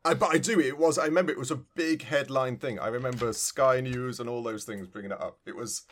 I, 0.03 0.13
but 0.13 0.33
I 0.35 0.37
do. 0.39 0.59
It 0.59 0.77
was. 0.77 0.97
I 0.97 1.05
remember 1.05 1.31
it 1.31 1.39
was 1.39 1.51
a 1.51 1.61
big 1.75 2.03
headline 2.03 2.57
thing. 2.57 2.79
I 2.79 2.87
remember 2.87 3.31
Sky 3.31 3.79
News 3.79 4.19
and 4.19 4.27
all 4.27 4.43
those 4.43 4.65
things 4.65 4.87
bringing 4.87 5.11
it 5.11 5.21
up. 5.21 5.39
It 5.45 5.55
was. 5.55 5.83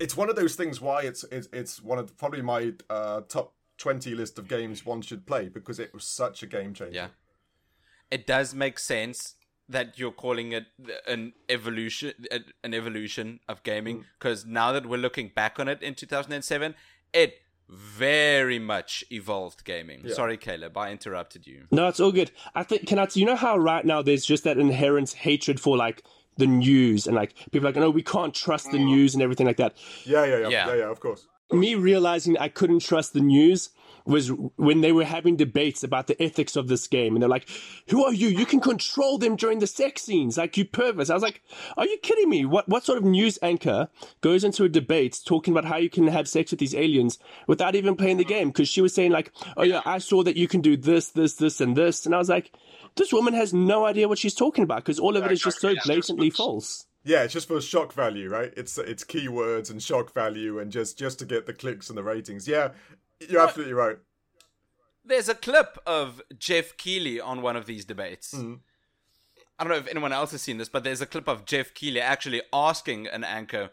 It's 0.00 0.16
one 0.16 0.28
of 0.30 0.36
those 0.36 0.54
things. 0.56 0.80
Why 0.80 1.02
it's 1.02 1.24
it's, 1.30 1.48
it's 1.52 1.82
one 1.82 1.98
of 1.98 2.08
the, 2.08 2.12
probably 2.14 2.42
my 2.42 2.72
uh, 2.90 3.22
top 3.28 3.54
twenty 3.78 4.14
list 4.14 4.38
of 4.38 4.48
games 4.48 4.84
one 4.86 5.02
should 5.02 5.26
play 5.26 5.48
because 5.48 5.78
it 5.78 5.92
was 5.94 6.04
such 6.04 6.42
a 6.42 6.46
game 6.46 6.74
changer. 6.74 6.94
Yeah. 6.94 7.08
It 8.10 8.26
does 8.26 8.54
make 8.54 8.78
sense 8.78 9.34
that 9.68 9.98
you're 9.98 10.12
calling 10.12 10.52
it 10.52 10.66
an 11.06 11.32
evolution 11.48 12.12
an 12.62 12.74
evolution 12.74 13.40
of 13.48 13.62
gaming 13.62 13.98
Mm. 14.00 14.04
because 14.18 14.44
now 14.44 14.72
that 14.72 14.86
we're 14.86 14.98
looking 14.98 15.30
back 15.34 15.58
on 15.58 15.68
it 15.68 15.80
in 15.82 15.94
2007 15.94 16.74
it 17.12 17.36
very 17.68 18.58
much 18.58 19.02
evolved 19.10 19.64
gaming. 19.64 20.06
Sorry 20.10 20.36
Caleb, 20.36 20.76
I 20.76 20.90
interrupted 20.90 21.46
you. 21.46 21.68
No, 21.70 21.88
it's 21.88 22.00
all 22.00 22.12
good. 22.12 22.30
I 22.54 22.64
think 22.64 22.86
can 22.86 22.98
I 22.98 23.06
you 23.14 23.24
know 23.24 23.36
how 23.36 23.56
right 23.56 23.84
now 23.84 24.02
there's 24.02 24.26
just 24.26 24.44
that 24.44 24.58
inherent 24.58 25.12
hatred 25.12 25.58
for 25.58 25.76
like 25.76 26.02
the 26.36 26.46
news 26.46 27.06
and 27.06 27.16
like 27.16 27.34
people 27.50 27.66
are 27.66 27.72
like, 27.72 27.76
no, 27.76 27.90
we 27.90 28.02
can't 28.02 28.34
trust 28.34 28.70
the 28.70 28.78
mm. 28.78 28.84
news 28.84 29.14
and 29.14 29.22
everything 29.22 29.46
like 29.46 29.58
that. 29.58 29.76
Yeah, 30.04 30.24
yeah, 30.24 30.38
yeah, 30.38 30.48
Yeah. 30.48 30.66
yeah, 30.68 30.74
yeah. 30.74 30.90
Of 30.90 31.00
course. 31.00 31.26
Me 31.50 31.74
realizing 31.74 32.38
I 32.38 32.48
couldn't 32.48 32.80
trust 32.80 33.12
the 33.12 33.20
news 33.20 33.70
was 34.04 34.28
when 34.56 34.80
they 34.80 34.92
were 34.92 35.04
having 35.04 35.36
debates 35.36 35.82
about 35.84 36.06
the 36.06 36.20
ethics 36.22 36.56
of 36.56 36.68
this 36.68 36.86
game, 36.86 37.14
and 37.14 37.22
they're 37.22 37.28
like, 37.28 37.48
"Who 37.88 38.04
are 38.04 38.12
you? 38.12 38.28
You 38.28 38.46
can 38.46 38.60
control 38.60 39.18
them 39.18 39.36
during 39.36 39.58
the 39.58 39.66
sex 39.66 40.02
scenes, 40.02 40.36
like 40.38 40.56
you 40.56 40.64
perverts." 40.64 41.10
I 41.10 41.14
was 41.14 41.22
like, 41.22 41.42
"Are 41.76 41.86
you 41.86 41.98
kidding 41.98 42.28
me? 42.28 42.44
What 42.44 42.68
what 42.68 42.84
sort 42.84 42.98
of 42.98 43.04
news 43.04 43.38
anchor 43.42 43.88
goes 44.20 44.44
into 44.44 44.64
a 44.64 44.68
debate 44.68 45.20
talking 45.24 45.52
about 45.52 45.64
how 45.64 45.76
you 45.76 45.90
can 45.90 46.06
have 46.08 46.28
sex 46.28 46.50
with 46.50 46.60
these 46.60 46.74
aliens 46.74 47.18
without 47.46 47.74
even 47.74 47.96
playing 47.96 48.16
the 48.18 48.24
game?" 48.24 48.48
Because 48.48 48.68
she 48.68 48.80
was 48.80 48.94
saying 48.94 49.12
like, 49.12 49.32
"Oh 49.56 49.62
yeah, 49.62 49.82
I 49.84 49.98
saw 49.98 50.22
that 50.22 50.36
you 50.36 50.48
can 50.48 50.60
do 50.60 50.76
this, 50.76 51.10
this, 51.10 51.34
this, 51.34 51.60
and 51.60 51.76
this," 51.76 52.04
and 52.06 52.14
I 52.14 52.18
was 52.18 52.28
like, 52.28 52.52
"This 52.96 53.12
woman 53.12 53.34
has 53.34 53.54
no 53.54 53.84
idea 53.86 54.08
what 54.08 54.18
she's 54.18 54.34
talking 54.34 54.64
about 54.64 54.78
because 54.84 54.98
all 54.98 55.16
of 55.16 55.24
it 55.24 55.32
is 55.32 55.40
just 55.42 55.60
so 55.60 55.68
exactly. 55.68 55.94
Yeah, 55.94 55.98
it's 55.98 56.06
just- 56.06 56.16
blatantly 56.16 56.30
false." 56.30 56.86
Yeah, 57.04 57.24
it's 57.24 57.32
just 57.32 57.48
for 57.48 57.60
shock 57.60 57.92
value, 57.92 58.28
right? 58.28 58.52
It's 58.56 58.78
it's 58.78 59.02
keywords 59.02 59.70
and 59.72 59.82
shock 59.82 60.14
value, 60.14 60.60
and 60.60 60.70
just 60.70 60.96
just 60.98 61.18
to 61.18 61.24
get 61.24 61.46
the 61.46 61.52
clicks 61.52 61.88
and 61.88 61.98
the 61.98 62.02
ratings. 62.04 62.46
Yeah, 62.46 62.68
you're 63.28 63.40
absolutely 63.40 63.74
right. 63.74 63.96
There's 65.04 65.28
a 65.28 65.34
clip 65.34 65.78
of 65.86 66.22
Geoff 66.38 66.76
Keighley 66.76 67.20
on 67.20 67.42
one 67.42 67.56
of 67.56 67.66
these 67.66 67.84
debates. 67.84 68.32
Mm. 68.34 68.60
I 69.58 69.64
don't 69.64 69.72
know 69.72 69.78
if 69.78 69.88
anyone 69.88 70.12
else 70.12 70.30
has 70.32 70.42
seen 70.42 70.58
this, 70.58 70.68
but 70.68 70.84
there's 70.84 71.00
a 71.00 71.06
clip 71.06 71.28
of 71.28 71.44
Geoff 71.44 71.74
Keighley 71.74 72.00
actually 72.00 72.42
asking 72.52 73.06
an 73.08 73.24
anchor, 73.24 73.70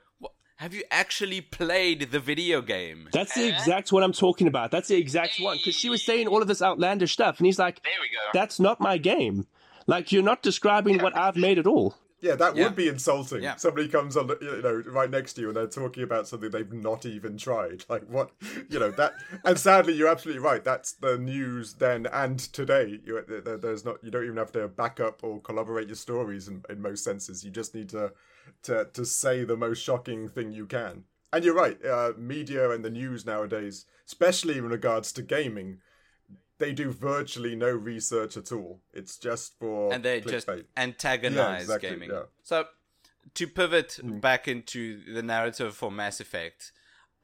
"Have 0.58 0.74
you 0.74 0.84
actually 0.92 1.42
played 1.42 2.12
the 2.12 2.20
video 2.20 2.62
game?" 2.62 3.10
That's 3.12 3.36
the 3.36 3.48
exact 3.48 3.92
one 3.92 4.04
I'm 4.04 4.14
talking 4.14 4.48
about. 4.48 4.72
That's 4.72 4.88
the 4.88 4.98
exact 4.98 5.40
one 5.40 5.58
because 5.58 5.76
she 5.76 5.90
was 5.90 6.04
saying 6.04 6.28
all 6.28 6.42
of 6.42 6.48
this 6.48 6.62
outlandish 6.62 7.14
stuff, 7.14 7.38
and 7.38 7.46
he's 7.46 7.60
like, 7.60 7.82
There 7.84 7.94
we 8.02 8.10
go. 8.10 8.30
"That's 8.34 8.60
not 8.60 8.80
my 8.80 8.98
game. 8.98 9.48
Like 9.88 10.12
you're 10.12 10.24
not 10.24 10.42
describing 10.42 11.00
what 11.00 11.16
I've 11.16 11.36
made 11.36 11.58
at 11.60 11.68
all." 11.68 11.96
Yeah, 12.22 12.36
that 12.36 12.56
Yeah. 12.56 12.66
would 12.66 12.76
be 12.76 12.88
insulting. 12.88 13.42
Yeah. 13.44 13.56
Somebody 13.56 13.88
comes 13.88 14.18
on, 14.18 14.30
you 14.42 14.62
know, 14.62 14.84
right 14.88 15.10
next 15.10 15.34
to 15.34 15.42
you, 15.42 15.48
and 15.48 15.58
they're 15.58 15.68
talking 15.68 16.04
about 16.04 16.28
something 16.28 16.50
they've 16.50 16.72
not 16.72 17.06
even 17.06 17.38
tried. 17.38 17.86
Like 17.90 18.04
what, 18.08 18.32
you 18.70 18.80
know, 18.80 18.92
that. 18.92 19.14
And 19.44 19.58
sadly, 19.58 19.94
you're 19.94 20.10
absolutely 20.10 20.42
right. 20.44 20.64
That's 20.64 20.92
the 20.94 21.18
news 21.18 21.76
then 21.76 22.08
and 22.08 22.40
today. 22.40 23.00
You, 23.04 23.24
there, 23.28 23.58
there's 23.58 23.86
not. 23.86 24.04
You 24.04 24.12
don't 24.12 24.26
even 24.26 24.38
have 24.38 24.52
to 24.54 24.68
back 24.68 25.00
up 25.00 25.24
or 25.24 25.40
collaborate 25.42 25.88
your 25.88 25.96
stories 25.96 26.48
in, 26.48 26.64
in 26.70 26.82
most 26.82 27.04
senses. 27.04 27.44
You 27.44 27.52
just 27.52 27.74
need 27.74 27.90
to, 27.90 28.12
to, 28.64 28.86
to 28.94 29.06
say 29.06 29.44
the 29.44 29.58
most 29.58 29.82
shocking 29.84 30.28
thing 30.28 30.52
you 30.52 30.66
can. 30.66 31.06
And 31.32 31.46
you're 31.46 31.54
right. 31.56 31.78
Uh, 31.86 32.14
media 32.18 32.72
and 32.72 32.84
the 32.84 32.90
news 32.90 33.26
nowadays, 33.26 33.86
especially 34.08 34.58
in 34.58 34.68
regards 34.68 35.12
to 35.14 35.22
gaming, 35.22 35.80
they 36.60 36.72
do 36.74 36.92
virtually 36.92 37.56
no 37.56 37.70
research 37.72 38.38
at 38.38 38.52
all. 38.52 38.82
It's 38.94 39.18
just 39.18 39.58
for 39.60 39.94
and 39.94 40.04
they 40.04 40.22
just 40.22 40.48
clickbait. 40.48 40.66
antagonize 40.78 41.64
exactly, 41.64 41.90
gaming. 41.90 42.10
yeah. 42.12 42.16
Mm. 42.18 42.28
So, 42.44 42.66
to 43.34 43.48
pivot 43.48 44.00
back 44.04 44.48
into 44.48 45.02
the 45.14 45.24
narrative 45.24 45.76
for 45.76 45.90
Mass 45.92 46.20
Effect, 46.20 46.72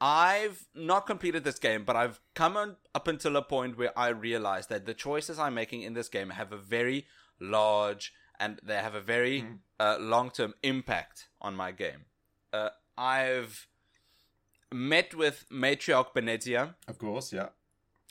I've 0.00 0.66
not 0.74 1.06
completed 1.06 1.44
this 1.44 1.58
game, 1.58 1.84
but 1.84 1.96
I've 1.96 2.20
come 2.34 2.56
on, 2.56 2.76
up 2.94 3.08
until 3.08 3.36
a 3.36 3.42
point 3.42 3.78
where 3.78 3.96
I 3.98 4.08
realize 4.08 4.66
that 4.68 4.84
the 4.86 4.94
choices 4.94 5.38
I'm 5.38 5.54
making 5.54 5.82
in 5.82 5.94
this 5.94 6.08
game 6.08 6.30
have 6.30 6.52
a 6.52 6.58
very 6.58 7.06
large 7.40 8.12
and 8.38 8.60
they 8.62 8.76
have 8.76 8.94
a 8.94 9.00
very 9.00 9.42
Mm. 9.42 9.58
uh, 9.80 9.96
long 9.98 10.30
term 10.30 10.54
impact 10.62 11.28
on 11.40 11.54
my 11.56 11.72
game. 11.72 12.04
Uh, 12.52 12.70
I've 12.98 13.66
met 14.72 15.14
with 15.14 15.46
Matriarch 15.50 16.12
Benezia. 16.14 16.74
Of 16.88 16.98
course, 16.98 17.32
yeah. 17.32 17.48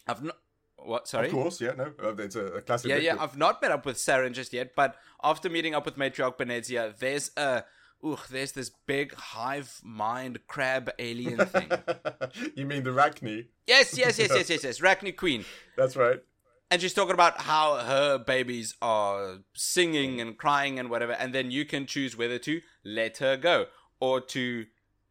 I've 0.08 0.24
not. 0.24 0.38
What? 0.78 1.08
Sorry. 1.08 1.28
Of 1.28 1.34
course, 1.34 1.62
yeah. 1.62 1.74
No, 1.78 1.94
uh, 2.04 2.16
it's 2.18 2.36
a, 2.36 2.46
a 2.46 2.62
classic. 2.62 2.90
Yeah, 2.90 2.98
yeah. 2.98 3.18
I've 3.20 3.38
not 3.38 3.62
met 3.62 3.72
up 3.72 3.86
with 3.86 3.98
Saren 3.98 4.34
just 4.34 4.54
yet, 4.54 4.76
but 4.76 4.96
after 5.24 5.50
meeting 5.50 5.74
up 5.74 5.86
with 5.86 5.98
Matriarch 5.98 6.38
Benezia, 6.38 6.98
there's 6.98 7.32
a 7.38 7.64
ooh, 8.06 8.18
there's 8.30 8.52
this 8.52 8.72
big 8.86 9.14
hive 9.14 9.80
mind 9.84 10.40
crab 10.48 10.92
alien 11.00 11.46
thing. 11.46 11.72
you 12.56 12.66
mean 12.66 12.84
the 12.84 12.92
Rachni? 12.92 13.48
yes, 13.68 13.98
yes, 13.98 14.20
yes, 14.20 14.30
yes, 14.36 14.50
yes, 14.50 14.64
yes. 14.64 14.80
Rachni 14.80 15.16
Queen. 15.16 15.46
That's 15.78 15.96
right. 15.96 16.20
And 16.72 16.82
she's 16.82 16.94
talking 16.94 17.14
about 17.14 17.42
how 17.42 17.78
her 17.78 18.18
babies 18.18 18.76
are 18.82 19.38
singing 19.54 20.20
and 20.20 20.38
crying 20.38 20.80
and 20.80 20.90
whatever, 20.90 21.14
and 21.14 21.34
then 21.34 21.52
you 21.52 21.64
can 21.64 21.86
choose 21.86 22.18
whether 22.18 22.40
to 22.40 22.62
let 22.84 23.18
her 23.20 23.38
go 23.38 23.68
or 24.00 24.20
to 24.20 24.66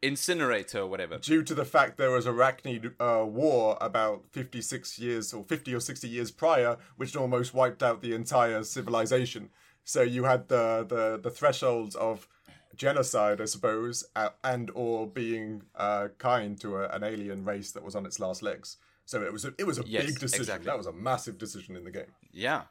incinerator 0.07 0.81
or 0.81 0.87
whatever. 0.87 1.19
due 1.19 1.43
to 1.43 1.55
the 1.55 1.65
fact 1.65 1.97
there 1.97 2.11
was 2.11 2.27
a 2.27 2.33
Rachni 2.33 2.93
uh, 3.01 3.25
war 3.25 3.77
about 3.81 4.25
56 4.33 4.99
years 4.99 5.33
or 5.33 5.45
50 5.45 5.75
or 5.75 5.81
60 5.81 6.09
years 6.09 6.31
prior, 6.31 6.77
which 6.97 7.17
almost 7.17 7.55
wiped 7.55 7.83
out 7.83 8.01
the 8.03 8.15
entire 8.15 8.63
civilization. 8.65 9.51
So 9.85 10.03
you 10.03 10.25
had 10.25 10.49
the 10.49 10.85
the, 10.89 11.19
the 11.23 11.31
thresholds 11.31 11.95
of 11.97 12.29
genocide, 12.77 13.41
I 13.41 13.45
suppose, 13.45 14.05
uh, 14.17 14.31
and 14.43 14.71
or 14.75 15.07
being 15.07 15.63
uh, 15.77 16.09
kind 16.19 16.61
to 16.61 16.79
a, 16.79 16.89
an 16.89 17.05
alien 17.05 17.45
race 17.45 17.71
that 17.73 17.85
was 17.85 17.95
on 17.95 18.05
its 18.07 18.19
last 18.19 18.43
legs. 18.43 18.79
So 19.07 19.23
it 19.23 19.33
was 19.33 19.45
a, 19.45 19.53
it 19.59 19.67
was 19.67 19.79
a 19.79 19.85
Yes, 19.87 20.07
big 20.07 20.19
decision. 20.19 20.41
exactly. 20.43 20.67
That 20.67 20.79
was 20.79 20.87
a 20.87 20.93
massive 20.93 21.37
decision 21.39 21.77
in 21.77 21.85
the 21.85 21.91
game. 21.91 22.13
Yeah. 22.33 22.63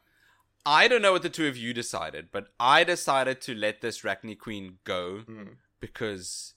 I 0.65 0.87
don't 0.87 1.01
know 1.01 1.11
what 1.11 1.21
the 1.23 1.29
two 1.29 1.47
of 1.47 1.55
you 1.57 1.73
decided, 1.73 2.29
but 2.31 2.47
I 2.59 2.83
decided 2.83 3.39
to 3.41 3.53
let 3.53 3.81
this 3.81 4.01
Rachni 4.01 4.37
Queen 4.37 4.77
go 4.83 5.23
because 5.79 6.53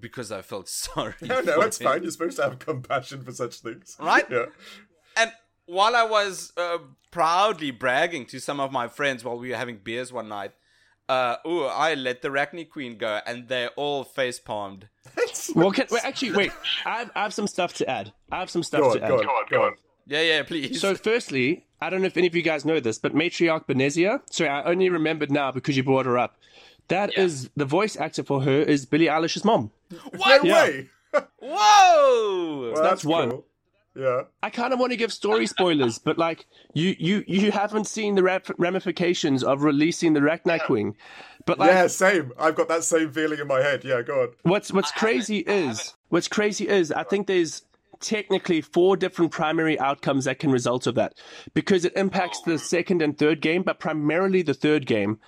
because 0.00 0.30
I 0.32 0.42
felt 0.42 0.68
sorry. 0.86 1.14
No, 1.22 1.40
no, 1.40 1.60
for 1.60 1.66
it's 1.66 1.78
him. 1.80 1.86
fine. 1.86 2.02
You're 2.02 2.10
supposed 2.12 2.36
to 2.36 2.42
have 2.44 2.58
compassion 2.58 3.22
for 3.22 3.32
such 3.32 3.60
things, 3.60 3.96
Right? 4.00 4.26
Yeah. 4.30 4.46
And 5.16 5.32
while 5.66 5.96
I 5.96 6.04
was 6.04 6.52
uh, 6.56 6.78
proudly 7.10 7.70
bragging 7.70 8.26
to 8.26 8.40
some 8.40 8.60
of 8.60 8.70
my 8.72 8.88
friends 8.88 9.24
while 9.24 9.38
we 9.38 9.50
were 9.50 9.56
having 9.56 9.78
beers 9.78 10.12
one 10.12 10.28
night, 10.28 10.52
uh, 11.08 11.36
ooh, 11.46 11.64
I 11.64 11.94
let 11.94 12.22
the 12.22 12.28
Rachni 12.28 12.68
Queen 12.68 12.98
go, 12.98 13.20
and 13.26 13.48
they 13.48 13.66
all 13.76 14.04
face 14.04 14.38
palmed. 14.38 14.88
Well, 15.54 15.70
can, 15.72 15.86
wait, 15.90 16.04
actually, 16.04 16.32
wait. 16.32 16.52
I 16.84 16.98
have, 16.98 17.10
I 17.14 17.22
have 17.22 17.34
some 17.34 17.46
stuff 17.46 17.72
to 17.74 17.88
add. 17.90 18.12
I 18.30 18.38
have 18.40 18.50
some 18.50 18.62
stuff 18.62 18.80
Go 18.80 18.90
on, 18.90 18.96
to 18.98 19.02
add. 19.04 19.08
go 19.08 19.16
on, 19.16 19.44
go 19.50 19.62
on. 19.64 19.72
Yeah, 20.06 20.20
yeah, 20.22 20.42
please. 20.42 20.80
So, 20.80 20.94
firstly, 20.94 21.66
I 21.80 21.88
don't 21.90 22.00
know 22.02 22.06
if 22.06 22.16
any 22.16 22.26
of 22.26 22.34
you 22.36 22.42
guys 22.42 22.64
know 22.64 22.78
this, 22.80 22.98
but 22.98 23.14
Matriarch 23.14 23.66
Benezia. 23.66 24.20
Sorry, 24.30 24.50
I 24.50 24.62
only 24.64 24.88
remembered 24.90 25.30
now 25.32 25.50
because 25.50 25.76
you 25.76 25.82
brought 25.82 26.06
her 26.06 26.18
up. 26.18 26.36
That 26.88 27.16
is 27.18 27.50
the 27.56 27.64
voice 27.64 27.96
actor 27.96 28.22
for 28.22 28.42
her 28.42 28.62
is 28.62 28.86
Billie 28.86 29.06
Eilish's 29.06 29.44
mom. 29.44 29.70
No 29.90 29.98
Yeah. 30.42 30.52
way. 30.64 30.88
Whoa! 31.40 32.72
Well, 32.74 32.82
that's 32.82 33.04
one. 33.04 33.30
cool. 33.30 33.44
Yeah. 33.94 34.22
I 34.42 34.50
kind 34.50 34.72
of 34.72 34.78
want 34.78 34.92
to 34.92 34.96
give 34.96 35.12
story 35.12 35.46
spoilers, 35.46 35.98
but 35.98 36.18
like 36.18 36.46
you, 36.72 36.94
you, 37.00 37.24
you 37.26 37.50
haven't 37.50 37.86
seen 37.88 38.14
the 38.14 38.22
rap- 38.22 38.46
ramifications 38.56 39.42
of 39.42 39.64
releasing 39.64 40.12
the 40.12 40.20
Rachni 40.20 40.64
Queen. 40.64 40.94
But 41.46 41.58
like, 41.58 41.70
yeah, 41.70 41.88
same. 41.88 42.32
I've 42.38 42.54
got 42.54 42.68
that 42.68 42.84
same 42.84 43.10
feeling 43.10 43.40
in 43.40 43.48
my 43.48 43.60
head. 43.60 43.82
Yeah, 43.84 44.02
go 44.02 44.22
on. 44.22 44.28
What's 44.42 44.72
what's 44.72 44.92
crazy 44.92 45.38
is 45.38 45.94
what's 46.10 46.28
crazy 46.28 46.68
is 46.68 46.92
I 46.92 47.02
think 47.02 47.26
there's 47.26 47.62
technically 48.00 48.60
four 48.60 48.96
different 48.96 49.32
primary 49.32 49.80
outcomes 49.80 50.26
that 50.26 50.38
can 50.38 50.52
result 50.52 50.86
of 50.86 50.94
that 50.94 51.14
because 51.54 51.84
it 51.84 51.92
impacts 51.96 52.40
the 52.42 52.56
second 52.58 53.02
and 53.02 53.18
third 53.18 53.40
game, 53.40 53.62
but 53.64 53.80
primarily 53.80 54.42
the 54.42 54.54
third 54.54 54.86
game. 54.86 55.18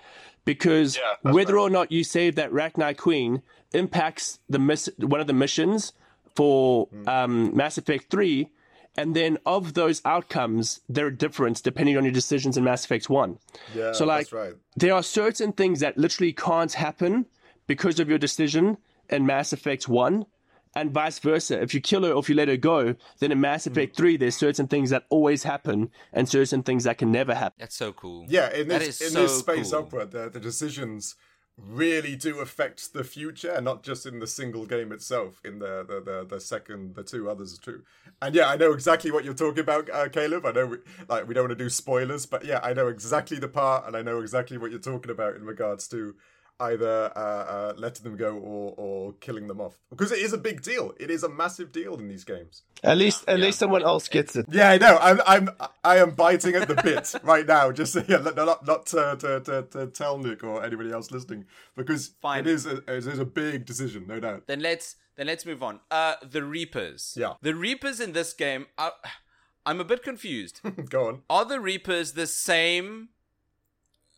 Because 0.44 0.98
whether 1.22 1.58
or 1.58 1.70
not 1.70 1.92
you 1.92 2.02
save 2.02 2.34
that 2.36 2.50
Rachni 2.50 2.96
Queen 2.96 3.42
impacts 3.72 4.38
the 4.48 4.58
miss 4.58 4.88
one 4.98 5.20
of 5.20 5.26
the 5.26 5.32
missions 5.32 5.92
for 6.34 6.88
um, 7.06 7.54
Mass 7.56 7.78
Effect 7.78 8.10
Three, 8.10 8.48
and 8.96 9.14
then 9.14 9.38
of 9.46 9.74
those 9.74 10.02
outcomes, 10.04 10.80
they're 10.88 11.10
different 11.10 11.62
depending 11.62 11.96
on 11.96 12.04
your 12.04 12.12
decisions 12.12 12.56
in 12.56 12.64
Mass 12.64 12.84
Effect 12.84 13.08
One. 13.08 13.38
Yeah, 13.74 13.92
So, 13.92 14.04
like, 14.04 14.32
right. 14.32 14.54
there 14.76 14.94
are 14.94 15.02
certain 15.02 15.52
things 15.52 15.80
that 15.80 15.96
literally 15.96 16.32
can't 16.32 16.72
happen 16.72 17.26
because 17.66 18.00
of 18.00 18.08
your 18.08 18.18
decision 18.18 18.78
in 19.08 19.26
Mass 19.26 19.52
Effect 19.52 19.88
1, 19.88 20.26
and 20.74 20.92
vice 20.92 21.18
versa. 21.18 21.60
If 21.60 21.74
you 21.74 21.80
kill 21.80 22.04
her 22.04 22.12
or 22.12 22.20
if 22.20 22.28
you 22.28 22.34
let 22.34 22.48
her 22.48 22.56
go, 22.56 22.94
then 23.18 23.32
in 23.32 23.40
Mass 23.40 23.66
Effect 23.66 23.96
3, 23.96 24.16
there's 24.16 24.36
certain 24.36 24.66
things 24.66 24.90
that 24.90 25.04
always 25.08 25.42
happen 25.42 25.90
and 26.12 26.28
certain 26.28 26.62
things 26.62 26.84
that 26.84 26.98
can 26.98 27.10
never 27.10 27.34
happen. 27.34 27.56
That's 27.58 27.76
so 27.76 27.92
cool. 27.92 28.26
Yeah, 28.28 28.52
in 28.52 28.68
this 28.68 29.00
is 29.00 29.00
in 29.00 29.10
so 29.10 29.22
this 29.22 29.38
space 29.38 29.70
cool. 29.70 29.80
opera, 29.80 30.06
the, 30.06 30.30
the 30.30 30.40
decisions 30.40 31.16
really 31.58 32.16
do 32.16 32.40
affect 32.40 32.92
the 32.92 33.04
future, 33.04 33.52
and 33.52 33.64
not 33.64 33.82
just 33.82 34.06
in 34.06 34.18
the 34.18 34.26
single 34.26 34.64
game 34.64 34.92
itself. 34.92 35.40
In 35.44 35.58
the 35.58 35.84
the, 35.86 36.00
the, 36.00 36.26
the 36.26 36.40
second, 36.40 36.94
the 36.94 37.02
two 37.02 37.28
others 37.28 37.58
too. 37.58 37.82
And 38.22 38.34
yeah, 38.34 38.48
I 38.48 38.56
know 38.56 38.72
exactly 38.72 39.10
what 39.10 39.24
you're 39.24 39.34
talking 39.34 39.60
about, 39.60 39.90
uh, 39.90 40.08
Caleb. 40.08 40.46
I 40.46 40.52
know, 40.52 40.66
we, 40.66 40.76
like, 41.08 41.28
we 41.28 41.34
don't 41.34 41.48
want 41.48 41.58
to 41.58 41.64
do 41.64 41.70
spoilers, 41.70 42.26
but 42.26 42.44
yeah, 42.44 42.60
I 42.62 42.72
know 42.72 42.88
exactly 42.88 43.38
the 43.38 43.48
part, 43.48 43.86
and 43.86 43.96
I 43.96 44.02
know 44.02 44.20
exactly 44.20 44.58
what 44.58 44.70
you're 44.70 44.80
talking 44.80 45.10
about 45.10 45.36
in 45.36 45.44
regards 45.44 45.86
to 45.88 46.14
either 46.60 47.12
uh, 47.16 47.18
uh, 47.18 47.72
letting 47.76 48.04
them 48.04 48.16
go 48.16 48.36
or 48.36 48.74
or 48.76 49.12
killing 49.14 49.46
them 49.46 49.60
off 49.60 49.78
because 49.90 50.12
it 50.12 50.18
is 50.18 50.32
a 50.32 50.38
big 50.38 50.62
deal. 50.62 50.94
It 50.98 51.10
is 51.10 51.22
a 51.22 51.28
massive 51.28 51.72
deal 51.72 51.94
in 51.98 52.08
these 52.08 52.24
games. 52.24 52.62
At 52.82 52.96
least, 52.96 53.24
at 53.28 53.38
least 53.38 53.58
someone 53.58 53.82
else 53.82 54.08
gets 54.08 54.36
it. 54.36 54.46
Yeah, 54.50 54.70
I 54.70 54.78
know. 54.78 54.98
I'm, 55.00 55.20
I'm, 55.26 55.50
I 55.84 55.98
am 55.98 56.12
biting 56.12 56.54
at 56.54 56.66
the 56.66 56.76
bit 56.76 57.14
right 57.22 57.46
now. 57.46 57.72
Just 57.72 57.94
yeah, 58.08 58.18
not, 58.18 58.36
not, 58.36 58.66
not 58.66 58.86
to, 58.86 59.16
to, 59.18 59.40
to, 59.40 59.62
to 59.70 59.86
tell 59.88 60.16
Nick 60.16 60.42
or 60.42 60.64
anybody 60.64 60.90
else 60.90 61.10
listening 61.10 61.44
because 61.76 62.08
Fine. 62.22 62.40
it 62.40 62.46
is, 62.46 62.64
a, 62.64 62.78
it 62.78 63.06
is 63.06 63.18
a 63.18 63.24
big 63.24 63.66
decision, 63.66 64.06
no 64.06 64.18
doubt. 64.18 64.46
Then 64.46 64.60
let's 64.60 64.96
then 65.16 65.26
let's 65.26 65.44
move 65.44 65.62
on. 65.62 65.80
Uh, 65.90 66.14
the 66.22 66.42
Reapers. 66.42 67.14
Yeah. 67.14 67.34
The 67.42 67.54
Reapers 67.54 68.00
in 68.00 68.12
this 68.12 68.32
game. 68.32 68.66
Are, 68.78 68.92
I'm 69.66 69.78
a 69.78 69.84
bit 69.84 70.02
confused. 70.02 70.60
Go 70.88 71.08
on. 71.08 71.22
Are 71.28 71.44
the 71.44 71.60
Reapers 71.60 72.12
the 72.12 72.26
same 72.26 73.10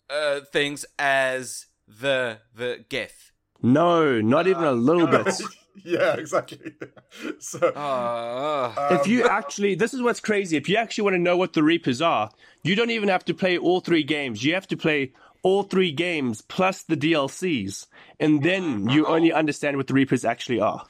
uh, 0.09 0.41
things 0.53 0.85
as 1.01 1.67
the 1.87 2.39
the 2.55 2.85
Geth? 2.89 3.31
No, 3.63 4.21
not 4.21 4.47
even 4.47 4.65
a 4.65 4.73
little 4.73 5.07
bit. 5.07 5.29
yeah, 5.85 6.15
exactly. 6.15 6.73
so 7.39 7.69
Uh, 7.69 8.73
if 9.01 9.07
you 9.07 9.25
actually, 9.29 9.75
this 9.75 9.95
is 9.95 10.03
what's 10.03 10.21
crazy. 10.21 10.57
If 10.57 10.69
you 10.69 10.77
actually 10.77 11.05
want 11.05 11.15
to 11.15 11.21
know 11.21 11.37
what 11.37 11.53
the 11.53 11.63
Reapers 11.63 12.03
are, 12.03 12.31
you 12.65 12.75
don't 12.75 12.91
even 12.91 13.09
have 13.09 13.25
to 13.27 13.35
play 13.35 13.57
all 13.59 13.81
three 13.81 14.03
games. 14.03 14.43
You 14.45 14.55
have 14.55 14.67
to 14.69 14.77
play 14.77 15.13
all 15.43 15.63
three 15.65 15.93
games 15.93 16.41
plus 16.43 16.83
the 16.83 16.97
DLCs, 16.97 17.87
and 18.21 18.43
then 18.43 18.89
you 18.89 19.07
only 19.07 19.33
understand 19.33 19.77
what 19.77 19.87
the 19.89 19.95
Reapers 19.95 20.25
actually 20.25 20.61
are. 20.61 20.85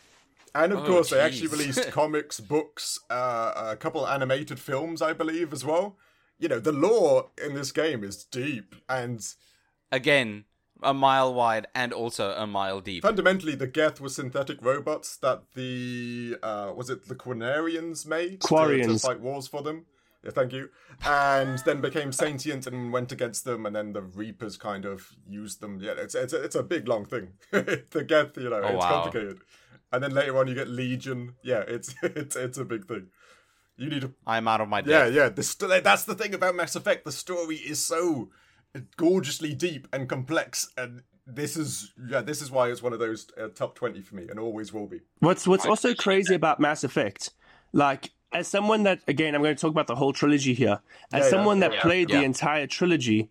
and 0.54 0.72
of 0.72 0.80
Oh, 0.80 0.86
course 0.86 1.10
they 1.10 1.20
actually 1.20 1.48
released 1.48 1.90
comics, 1.90 2.40
books, 2.40 3.00
uh, 3.10 3.52
a 3.72 3.76
couple 3.76 4.06
animated 4.06 4.58
films, 4.58 5.00
I 5.02 5.12
believe, 5.14 5.52
as 5.52 5.64
well. 5.64 5.96
You 6.38 6.48
know, 6.48 6.60
the 6.60 6.72
lore 6.72 7.30
in 7.42 7.54
this 7.54 7.72
game 7.72 8.02
is 8.04 8.24
deep 8.24 8.74
and 8.88 9.24
again, 9.90 10.44
a 10.82 10.94
mile 10.94 11.32
wide 11.32 11.66
and 11.74 11.92
also 11.92 12.32
a 12.36 12.46
mile 12.46 12.80
deep. 12.80 13.02
fundamentally 13.02 13.54
the 13.54 13.66
Geth 13.66 14.00
were 14.00 14.08
synthetic 14.08 14.58
robots 14.62 15.16
that 15.18 15.42
the 15.54 16.36
uh 16.42 16.72
was 16.74 16.90
it 16.90 17.08
the 17.08 17.14
Quarians 17.14 18.06
made 18.06 18.40
to- 18.42 18.48
to, 18.48 18.98
fight 18.98 19.20
wars 19.20 19.46
for 19.46 19.62
them. 19.62 19.86
Yeah, 20.24 20.30
thank 20.30 20.52
you. 20.52 20.68
And 21.04 21.58
then 21.60 21.80
became 21.80 22.12
sentient 22.12 22.68
and 22.68 22.92
went 22.92 23.10
against 23.10 23.44
them, 23.44 23.66
and 23.66 23.74
then 23.74 23.92
the 23.92 24.02
Reapers 24.02 24.56
kind 24.56 24.84
of 24.84 25.08
used 25.28 25.60
them. 25.60 25.80
Yeah, 25.82 25.94
it's 25.96 26.14
it's 26.14 26.32
a, 26.32 26.42
it's 26.44 26.54
a 26.54 26.62
big 26.62 26.86
long 26.86 27.04
thing. 27.04 27.32
the 27.50 28.04
Geth, 28.06 28.36
you 28.36 28.48
know, 28.50 28.60
Oh, 28.62 28.68
it's 28.68 28.76
wow. 28.76 29.02
complicated. 29.02 29.40
And 29.90 30.00
then 30.02 30.12
later 30.14 30.38
on, 30.38 30.46
you 30.46 30.54
get 30.54 30.68
Legion. 30.68 31.34
Yeah, 31.42 31.64
it's 31.66 31.94
it's 32.04 32.36
it's 32.36 32.56
a 32.58 32.64
big 32.64 32.86
thing. 32.86 33.08
You 33.76 33.88
need 33.90 34.02
to 34.02 34.12
I'm 34.26 34.46
out 34.46 34.60
of 34.60 34.68
my 34.68 34.82
yeah, 34.86 35.06
yeah. 35.06 35.28
The 35.28 35.42
st- 35.42 35.82
that's 35.82 36.04
the 36.04 36.14
thing 36.14 36.34
about 36.34 36.54
Mass 36.54 36.76
Effect. 36.76 37.04
The 37.04 37.10
story 37.10 37.56
is 37.56 37.84
so 37.84 38.28
gorgeously 38.96 39.54
deep 39.54 39.88
and 39.92 40.08
complex, 40.08 40.70
and 40.76 41.02
this 41.26 41.56
is 41.56 41.92
yeah, 42.08 42.20
this 42.20 42.42
is 42.42 42.50
why 42.50 42.70
it's 42.70 42.82
one 42.82 42.92
of 42.92 42.98
those 42.98 43.26
uh, 43.40 43.48
top 43.48 43.74
twenty 43.74 44.00
for 44.00 44.16
me, 44.16 44.26
and 44.28 44.38
always 44.38 44.72
will 44.72 44.86
be. 44.86 45.00
What's 45.20 45.46
what's 45.46 45.66
also 45.66 45.94
crazy 45.94 46.34
about 46.34 46.60
Mass 46.60 46.84
Effect, 46.84 47.30
like 47.72 48.10
as 48.32 48.48
someone 48.48 48.84
that 48.84 49.00
again 49.06 49.34
I'm 49.34 49.42
going 49.42 49.54
to 49.54 49.60
talk 49.60 49.70
about 49.70 49.86
the 49.86 49.96
whole 49.96 50.12
trilogy 50.12 50.54
here. 50.54 50.80
As 51.12 51.24
yeah, 51.24 51.30
someone 51.30 51.60
that 51.60 51.74
yeah, 51.74 51.80
played 51.82 52.10
yeah. 52.10 52.18
the 52.18 52.24
entire 52.24 52.66
trilogy, 52.66 53.30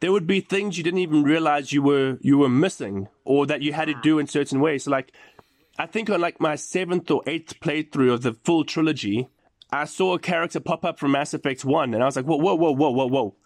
there 0.00 0.12
would 0.12 0.26
be 0.26 0.40
things 0.40 0.76
you 0.76 0.84
didn't 0.84 1.00
even 1.00 1.22
realize 1.22 1.72
you 1.72 1.82
were 1.82 2.18
you 2.20 2.38
were 2.38 2.48
missing 2.48 3.08
or 3.24 3.46
that 3.46 3.62
you 3.62 3.72
had 3.72 3.86
to 3.86 3.94
do 4.02 4.18
in 4.18 4.26
certain 4.26 4.60
ways. 4.60 4.84
So 4.84 4.90
like 4.90 5.12
I 5.78 5.86
think 5.86 6.10
on 6.10 6.20
like 6.20 6.40
my 6.40 6.56
seventh 6.56 7.10
or 7.10 7.22
eighth 7.26 7.58
playthrough 7.60 8.12
of 8.12 8.22
the 8.22 8.34
full 8.34 8.64
trilogy, 8.64 9.28
I 9.72 9.84
saw 9.84 10.14
a 10.14 10.18
character 10.18 10.60
pop 10.60 10.84
up 10.84 10.98
from 10.98 11.12
Mass 11.12 11.32
Effect 11.32 11.64
One, 11.64 11.94
and 11.94 12.02
I 12.02 12.06
was 12.06 12.16
like, 12.16 12.26
whoa, 12.26 12.36
whoa, 12.36 12.54
whoa, 12.54 12.72
whoa, 12.72 12.90
whoa, 12.90 13.06
whoa. 13.06 13.36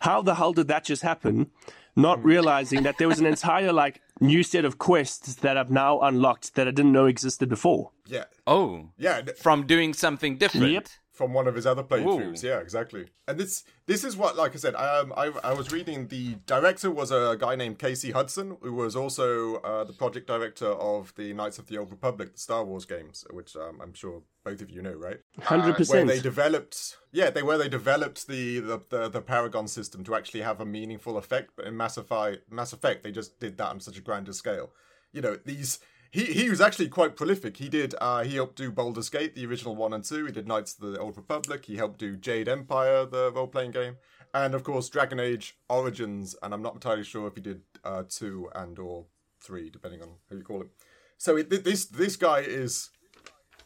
How 0.00 0.22
the 0.22 0.34
hell 0.36 0.52
did 0.52 0.68
that 0.68 0.84
just 0.84 1.02
happen? 1.02 1.50
Not 1.96 2.20
hmm. 2.20 2.26
realizing 2.26 2.82
that 2.84 2.98
there 2.98 3.08
was 3.08 3.18
an 3.18 3.26
entire 3.34 3.72
like 3.72 4.00
new 4.20 4.42
set 4.42 4.64
of 4.64 4.78
quests 4.78 5.34
that 5.36 5.56
I've 5.56 5.70
now 5.70 6.00
unlocked 6.00 6.54
that 6.54 6.68
I 6.68 6.70
didn't 6.70 6.92
know 6.92 7.06
existed 7.06 7.48
before. 7.48 7.90
Yeah, 8.06 8.24
Oh, 8.46 8.90
yeah. 8.96 9.22
from 9.36 9.66
doing 9.66 9.94
something 9.94 10.38
different. 10.38 10.72
Yep. 10.72 10.88
From 11.18 11.34
one 11.34 11.48
of 11.48 11.56
his 11.56 11.66
other 11.66 11.82
playthroughs, 11.82 12.44
Ooh. 12.44 12.46
yeah, 12.46 12.58
exactly. 12.60 13.06
And 13.26 13.40
this 13.40 13.64
this 13.86 14.04
is 14.04 14.16
what, 14.16 14.36
like 14.36 14.54
I 14.54 14.58
said, 14.58 14.76
um, 14.76 15.12
I 15.16 15.32
I 15.42 15.52
was 15.52 15.72
reading. 15.72 16.06
The 16.06 16.36
director 16.46 16.92
was 16.92 17.10
a 17.10 17.36
guy 17.38 17.56
named 17.56 17.80
Casey 17.80 18.12
Hudson, 18.12 18.56
who 18.62 18.72
was 18.72 18.94
also 18.94 19.56
uh, 19.56 19.82
the 19.82 19.92
project 19.92 20.28
director 20.28 20.68
of 20.68 21.12
the 21.16 21.32
Knights 21.32 21.58
of 21.58 21.66
the 21.66 21.76
Old 21.76 21.90
Republic, 21.90 22.34
the 22.34 22.40
Star 22.40 22.64
Wars 22.64 22.84
games, 22.84 23.24
which 23.30 23.56
um, 23.56 23.80
I'm 23.82 23.94
sure 23.94 24.22
both 24.44 24.62
of 24.62 24.70
you 24.70 24.80
know, 24.80 24.92
right? 24.92 25.18
Hundred 25.42 25.64
where 25.64 25.74
percent. 25.74 26.06
Where 26.06 26.16
they 26.16 26.22
developed 26.22 26.96
yeah 27.12 27.30
they 27.30 27.42
where 27.42 27.58
they 27.58 27.68
developed 27.68 28.28
the, 28.28 28.60
the 28.60 28.80
the 28.90 29.08
the 29.08 29.20
paragon 29.20 29.66
system 29.66 30.04
to 30.04 30.14
actually 30.14 30.42
have 30.42 30.60
a 30.60 30.66
meaningful 30.66 31.16
effect 31.16 31.50
but 31.56 31.66
in 31.66 31.76
mass 31.76 31.96
effect 31.96 32.50
mass 32.50 32.72
effect 32.72 33.02
they 33.02 33.10
just 33.10 33.40
did 33.40 33.56
that 33.58 33.68
on 33.68 33.80
such 33.80 33.98
a 33.98 34.00
grander 34.00 34.32
scale 34.32 34.70
you 35.12 35.20
know 35.20 35.36
these 35.44 35.80
he 36.10 36.24
he 36.26 36.50
was 36.50 36.60
actually 36.60 36.88
quite 36.88 37.16
prolific. 37.16 37.56
He 37.56 37.68
did 37.68 37.94
uh 38.00 38.24
he 38.24 38.36
helped 38.36 38.56
do 38.56 38.70
Baldur's 38.70 39.08
Gate 39.08 39.34
the 39.34 39.46
original 39.46 39.76
one 39.76 39.92
and 39.92 40.04
two. 40.04 40.26
He 40.26 40.32
did 40.32 40.46
Knights 40.46 40.74
of 40.74 40.92
the 40.92 40.98
Old 40.98 41.16
Republic. 41.16 41.64
He 41.64 41.76
helped 41.76 41.98
do 41.98 42.16
Jade 42.16 42.48
Empire 42.48 43.04
the 43.04 43.32
role 43.32 43.46
playing 43.46 43.72
game. 43.72 43.96
And 44.34 44.54
of 44.54 44.62
course 44.64 44.88
Dragon 44.88 45.20
Age 45.20 45.56
Origins. 45.68 46.36
And 46.42 46.52
I'm 46.54 46.62
not 46.62 46.74
entirely 46.74 47.04
sure 47.04 47.26
if 47.26 47.34
he 47.34 47.40
did 47.40 47.62
uh 47.84 48.04
two 48.08 48.48
and 48.54 48.78
or 48.78 49.06
three 49.40 49.70
depending 49.70 50.02
on 50.02 50.08
how 50.28 50.36
you 50.36 50.42
call 50.42 50.62
it. 50.62 50.68
So 51.16 51.36
it, 51.36 51.50
this 51.50 51.86
this 51.86 52.16
guy 52.16 52.40
is 52.40 52.90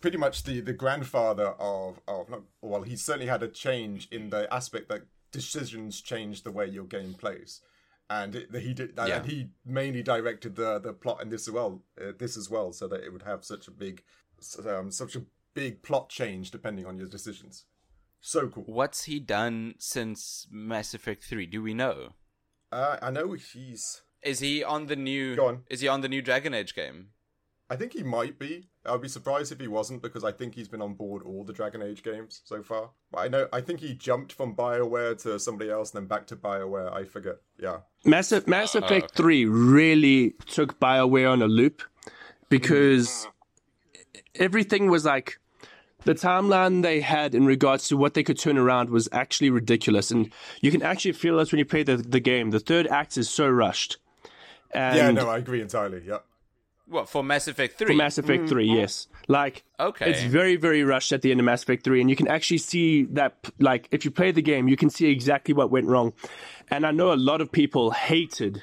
pretty 0.00 0.18
much 0.18 0.42
the, 0.42 0.60
the 0.60 0.72
grandfather 0.72 1.54
of 1.58 2.00
of 2.08 2.28
not, 2.28 2.42
well, 2.60 2.82
he 2.82 2.96
certainly 2.96 3.28
had 3.28 3.42
a 3.42 3.48
change 3.48 4.08
in 4.10 4.30
the 4.30 4.52
aspect 4.52 4.88
that 4.88 5.02
decisions 5.30 6.00
change 6.00 6.42
the 6.42 6.50
way 6.50 6.66
your 6.66 6.84
game 6.84 7.14
plays, 7.14 7.62
and 8.20 8.34
it, 8.34 8.54
he 8.54 8.72
did 8.74 8.92
Yeah. 8.96 9.16
and 9.16 9.26
he 9.26 9.48
mainly 9.64 10.02
directed 10.02 10.56
the 10.56 10.78
the 10.78 10.92
plot 10.92 11.22
in 11.22 11.28
this 11.30 11.48
as 11.48 11.54
well 11.54 11.82
uh, 12.00 12.12
this 12.18 12.36
as 12.36 12.48
well, 12.50 12.72
so 12.72 12.86
that 12.88 13.02
it 13.04 13.12
would 13.12 13.22
have 13.22 13.44
such 13.44 13.68
a 13.68 13.70
big 13.70 14.02
um, 14.66 14.90
such 14.90 15.14
a 15.16 15.22
big 15.54 15.82
plot 15.82 16.08
change 16.08 16.50
depending 16.50 16.86
on 16.86 16.98
your 16.98 17.08
decisions. 17.08 17.64
So 18.20 18.48
cool. 18.48 18.64
What's 18.66 19.04
he 19.04 19.18
done 19.20 19.74
since 19.78 20.46
Mass 20.50 20.94
Effect 20.94 21.24
3? 21.24 21.46
Do 21.46 21.60
we 21.62 21.74
know? 21.74 22.14
Uh, 22.70 22.96
I 23.02 23.10
know 23.10 23.32
he's. 23.32 24.02
Is 24.22 24.38
he 24.38 24.62
on 24.62 24.86
the 24.86 24.96
new 24.96 25.34
Go 25.36 25.46
on. 25.48 25.62
Is 25.68 25.80
he 25.80 25.88
on 25.88 26.00
the 26.02 26.08
new 26.08 26.22
Dragon 26.22 26.54
Age 26.54 26.74
game? 26.74 27.08
I 27.68 27.76
think 27.76 27.92
he 27.94 28.02
might 28.02 28.38
be. 28.38 28.68
I'd 28.84 29.00
be 29.00 29.08
surprised 29.08 29.52
if 29.52 29.60
he 29.60 29.68
wasn't 29.68 30.02
because 30.02 30.24
I 30.24 30.32
think 30.32 30.54
he's 30.54 30.68
been 30.68 30.82
on 30.82 30.94
board 30.94 31.22
all 31.22 31.44
the 31.44 31.52
Dragon 31.52 31.82
Age 31.82 32.02
games 32.02 32.40
so 32.44 32.62
far. 32.62 32.90
But 33.12 33.18
I 33.18 33.28
know 33.28 33.48
I 33.52 33.60
think 33.60 33.80
he 33.80 33.94
jumped 33.94 34.32
from 34.32 34.56
BioWare 34.56 35.20
to 35.22 35.38
somebody 35.38 35.70
else 35.70 35.92
and 35.92 36.02
then 36.02 36.08
back 36.08 36.26
to 36.28 36.36
BioWare. 36.36 36.92
I 36.92 37.04
forget. 37.04 37.36
Yeah. 37.58 37.78
Mass, 38.04 38.32
Mass 38.46 38.74
uh, 38.74 38.80
Effect 38.80 39.14
3 39.14 39.44
really 39.46 40.34
took 40.46 40.80
BioWare 40.80 41.30
on 41.30 41.42
a 41.42 41.46
loop 41.46 41.82
because 42.48 43.28
everything 44.34 44.90
was 44.90 45.04
like 45.04 45.38
the 46.04 46.14
timeline 46.14 46.82
they 46.82 47.00
had 47.00 47.34
in 47.34 47.46
regards 47.46 47.86
to 47.88 47.96
what 47.96 48.14
they 48.14 48.24
could 48.24 48.38
turn 48.38 48.58
around 48.58 48.90
was 48.90 49.08
actually 49.12 49.50
ridiculous. 49.50 50.10
And 50.10 50.32
you 50.60 50.72
can 50.72 50.82
actually 50.82 51.12
feel 51.12 51.36
this 51.36 51.52
when 51.52 51.60
you 51.60 51.64
play 51.64 51.84
the, 51.84 51.96
the 51.96 52.20
game. 52.20 52.50
The 52.50 52.60
third 52.60 52.88
act 52.88 53.16
is 53.16 53.30
so 53.30 53.48
rushed. 53.48 53.98
And 54.72 54.96
yeah, 54.96 55.10
no, 55.10 55.28
I 55.28 55.38
agree 55.38 55.60
entirely. 55.60 56.02
Yeah. 56.04 56.18
What 56.92 57.08
for 57.08 57.24
Mass 57.24 57.48
Effect 57.48 57.78
3? 57.78 57.86
for 57.88 57.94
Mass 57.94 58.18
Effect 58.18 58.48
3, 58.48 58.66
yes. 58.66 59.08
Like, 59.28 59.64
Okay. 59.80 60.10
it's 60.10 60.22
very, 60.24 60.56
very 60.56 60.84
rushed 60.84 61.10
at 61.12 61.22
the 61.22 61.30
end 61.30 61.40
of 61.40 61.46
Mass 61.46 61.62
Effect 61.62 61.84
3. 61.84 62.00
And 62.02 62.10
you 62.10 62.16
can 62.16 62.28
actually 62.28 62.58
see 62.58 63.04
that, 63.12 63.50
like, 63.58 63.88
if 63.90 64.04
you 64.04 64.10
play 64.10 64.30
the 64.30 64.42
game, 64.42 64.68
you 64.68 64.76
can 64.76 64.90
see 64.90 65.10
exactly 65.10 65.54
what 65.54 65.70
went 65.70 65.86
wrong. 65.86 66.12
And 66.70 66.84
I 66.86 66.90
know 66.90 67.12
a 67.12 67.14
lot 67.16 67.40
of 67.40 67.50
people 67.50 67.90
hated 67.92 68.62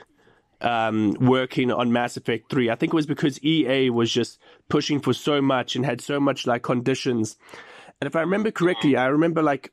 um, 0.62 1.14
working 1.20 1.72
on 1.72 1.92
Mass 1.92 2.18
Effect 2.18 2.50
3. 2.52 2.70
I 2.70 2.76
think 2.76 2.94
it 2.94 2.96
was 2.96 3.08
because 3.08 3.44
EA 3.44 3.90
was 3.90 4.12
just 4.12 4.40
pushing 4.68 5.00
for 5.00 5.14
so 5.14 5.42
much 5.42 5.76
and 5.76 5.86
had 5.86 6.00
so 6.02 6.20
much, 6.20 6.46
like, 6.46 6.62
conditions. 6.62 7.36
And 8.00 8.08
if 8.08 8.16
I 8.16 8.22
remember 8.22 8.52
correctly, 8.52 8.96
I 8.96 9.08
remember, 9.08 9.42
like, 9.42 9.72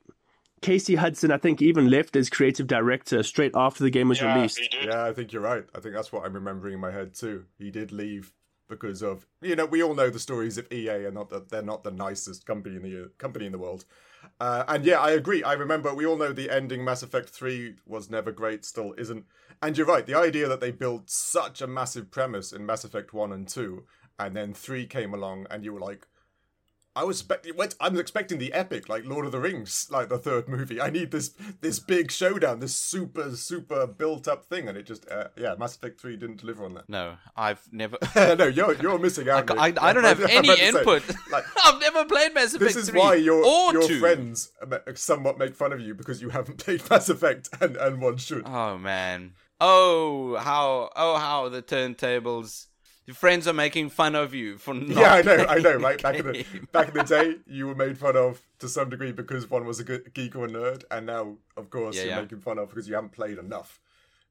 Casey 0.63 0.95
Hudson, 0.95 1.31
I 1.31 1.37
think, 1.37 1.61
even 1.61 1.91
left 1.91 2.17
as 2.17 2.31
creative 2.31 2.67
director 2.67 3.23
straight 3.23 3.53
after 3.55 3.85
the 3.85 3.91
game 3.91 4.09
was 4.09 4.21
Yeah, 4.23 4.35
released. 4.35 4.75
Yeah, 4.83 5.05
I 5.05 5.13
think 5.13 5.33
you're 5.33 5.43
right. 5.43 5.65
I 5.75 5.81
think 5.81 5.95
that's 5.95 6.11
what 6.11 6.25
I'm 6.25 6.33
remembering 6.33 6.75
in 6.75 6.81
my 6.81 6.91
head 6.91 7.15
too. 7.15 7.45
He 7.59 7.71
did 7.71 7.93
leave 7.93 8.33
because 8.69 9.03
of 9.03 9.27
you 9.41 9.57
know 9.57 9.67
we 9.67 9.83
all 9.83 9.95
know 9.95 10.11
the 10.11 10.19
stories 10.19 10.59
of 10.59 10.71
EA 10.73 11.07
and 11.07 11.15
not 11.15 11.31
that 11.31 11.49
they're 11.49 11.63
not 11.63 11.85
the 11.85 11.91
nicest 11.91 12.47
company 12.47 12.77
in 12.77 12.83
the 12.83 13.11
company 13.19 13.47
in 13.47 13.53
the 13.53 13.59
world. 13.59 13.85
Uh, 14.41 14.65
and 14.69 14.85
yeah, 14.85 14.99
I 14.99 15.11
agree. 15.13 15.43
I 15.43 15.53
remember 15.53 15.95
we 15.95 16.07
all 16.07 16.17
know 16.17 16.33
the 16.33 16.51
ending 16.51 16.85
Mass 16.85 17.03
Effect 17.03 17.29
3 17.29 17.75
was 17.87 18.11
never 18.11 18.33
great, 18.33 18.65
still 18.65 18.95
isn't. 18.99 19.25
And 19.63 19.79
you're 19.79 19.87
right, 19.87 20.05
the 20.05 20.19
idea 20.19 20.49
that 20.49 20.61
they 20.61 20.73
built 20.73 21.09
such 21.09 21.63
a 21.63 21.67
massive 21.67 22.11
premise 22.11 22.53
in 22.53 22.67
Mass 22.67 22.85
Effect 22.85 23.15
1 23.15 23.33
and 23.33 23.49
2 23.49 23.85
and 24.19 24.37
then 24.37 24.53
3 24.53 24.87
came 24.87 25.15
along 25.15 25.47
and 25.51 25.65
you 25.65 25.73
were 25.73 25.81
like 25.81 26.07
I 26.97 27.05
was 27.05 27.21
expecting. 27.21 27.53
I'm 27.79 27.99
expecting 27.99 28.39
the 28.39 28.55
epic, 28.55 28.89
like 28.89 29.05
Lord 29.05 29.27
of 29.27 29.33
the 29.33 29.39
Rings, 29.39 29.87
like 29.91 30.09
the 30.09 30.17
third 30.17 30.49
movie. 30.49 30.81
I 30.81 30.89
need 30.89 31.11
this 31.11 31.35
this 31.61 31.79
big 31.79 32.11
showdown, 32.11 32.61
this 32.61 32.75
super 32.75 33.37
super 33.37 33.87
built 33.87 34.27
up 34.27 34.47
thing, 34.47 34.67
and 34.67 34.79
it 34.79 34.87
just 34.87 35.07
uh, 35.11 35.29
yeah, 35.37 35.55
Mass 35.59 35.77
Effect 35.77 36.01
Three 36.01 36.17
didn't 36.17 36.39
deliver 36.39 36.65
on 36.65 36.73
that. 36.73 36.89
No, 36.89 37.17
I've 37.37 37.61
never. 37.71 37.99
no, 38.17 38.47
you're 38.47 38.75
you're 38.77 38.99
missing 38.99 39.29
out. 39.29 39.51
I, 39.59 39.69
Nick. 39.69 39.83
I 39.83 39.93
don't 39.93 40.05
have 40.05 40.21
any 40.31 40.49
to 40.49 40.57
say, 40.57 40.69
input. 40.69 41.03
like, 41.31 41.45
I've 41.63 41.79
never 41.81 42.07
played 42.07 42.33
Mass 42.33 42.55
Effect 42.55 42.61
this 42.61 42.77
is 42.77 42.89
3 42.89 42.99
why 42.99 43.15
your 43.17 43.45
your 43.75 43.87
2. 43.87 44.01
friends 44.01 44.53
somewhat 44.95 45.37
make 45.37 45.55
fun 45.55 45.75
of 45.75 45.81
you 45.81 45.95
because 45.95 46.23
you 46.23 46.31
haven't 46.31 46.57
played 46.65 46.89
Mass 46.89 47.11
Effect, 47.11 47.51
and 47.61 47.77
and 47.77 48.01
one 48.01 48.17
should. 48.17 48.45
Oh 48.47 48.79
man. 48.79 49.33
Oh 49.61 50.37
how 50.37 50.91
oh 50.97 51.19
how 51.19 51.51
the 51.51 51.63
turntables. 51.63 52.69
Your 53.07 53.15
friends 53.15 53.47
are 53.47 53.53
making 53.53 53.91
fun 53.91 54.17
of 54.17 54.35
you 54.35 54.59
for 54.59 54.75
not. 54.75 54.99
yeah, 54.99 55.13
I 55.15 55.23
know, 55.23 55.47
I 55.49 55.59
know, 55.61 55.77
right? 55.77 56.03
Back 56.03 56.17
in 56.19 56.27
the 56.27 56.45
back 56.73 56.89
in 56.89 56.95
the 56.95 57.05
day, 57.05 57.37
you 57.47 57.69
were 57.69 57.75
made 57.75 57.97
fun 57.99 58.17
of 58.17 58.43
to 58.59 58.69
some 58.69 58.91
degree 58.91 59.13
because 59.13 59.49
one 59.49 59.65
was 59.65 59.79
a 59.79 59.85
geek 59.85 60.35
or 60.35 60.47
a 60.47 60.49
nerd, 60.49 60.83
and 60.91 61.07
now, 61.07 61.37
of 61.57 61.71
course, 61.71 61.97
Yeah, 61.97 62.03
you're 62.05 62.15
yeah. 62.17 62.21
making 62.23 62.41
fun 62.41 62.59
of 62.59 62.69
because 62.71 62.89
you 62.89 62.95
haven't 62.97 63.13
played 63.13 63.39
enough. 63.39 63.81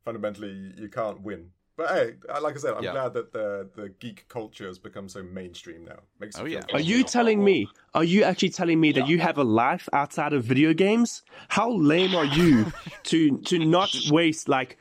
Fundamentally, 0.03 0.73
you 0.77 0.89
can't 0.89 1.21
win. 1.21 1.51
But 1.77 1.89
hey, 1.89 2.13
uh, 2.29 2.41
like 2.41 2.55
I 2.55 2.59
said, 2.59 2.73
I'm 2.73 2.83
Yeah. 2.83 2.91
glad 2.91 3.13
that 3.13 3.33
the 3.33 3.69
the 3.75 3.89
geek 3.89 4.27
culture 4.29 4.67
has 4.67 4.79
become 4.79 5.09
so 5.09 5.23
mainstream 5.23 5.85
now. 5.85 5.99
Makes 6.19 6.37
Oh, 6.39 6.45
yeah. 6.45 6.63
Are 6.73 6.79
you 6.79 7.03
telling 7.03 7.43
me? 7.43 7.67
Are 7.93 8.03
you 8.03 8.23
actually 8.23 8.49
telling 8.49 8.79
me 8.79 8.91
that 8.93 9.07
you 9.07 9.19
have 9.19 9.37
a 9.37 9.43
life 9.43 9.87
outside 9.93 10.33
of 10.33 10.43
video 10.43 10.73
games? 10.73 11.21
How 11.49 11.71
lame 11.71 12.15
are 12.15 12.25
you 12.25 12.71
to 13.05 13.37
to 13.39 13.59
not 13.65 13.89
waste 14.09 14.47
like 14.47 14.77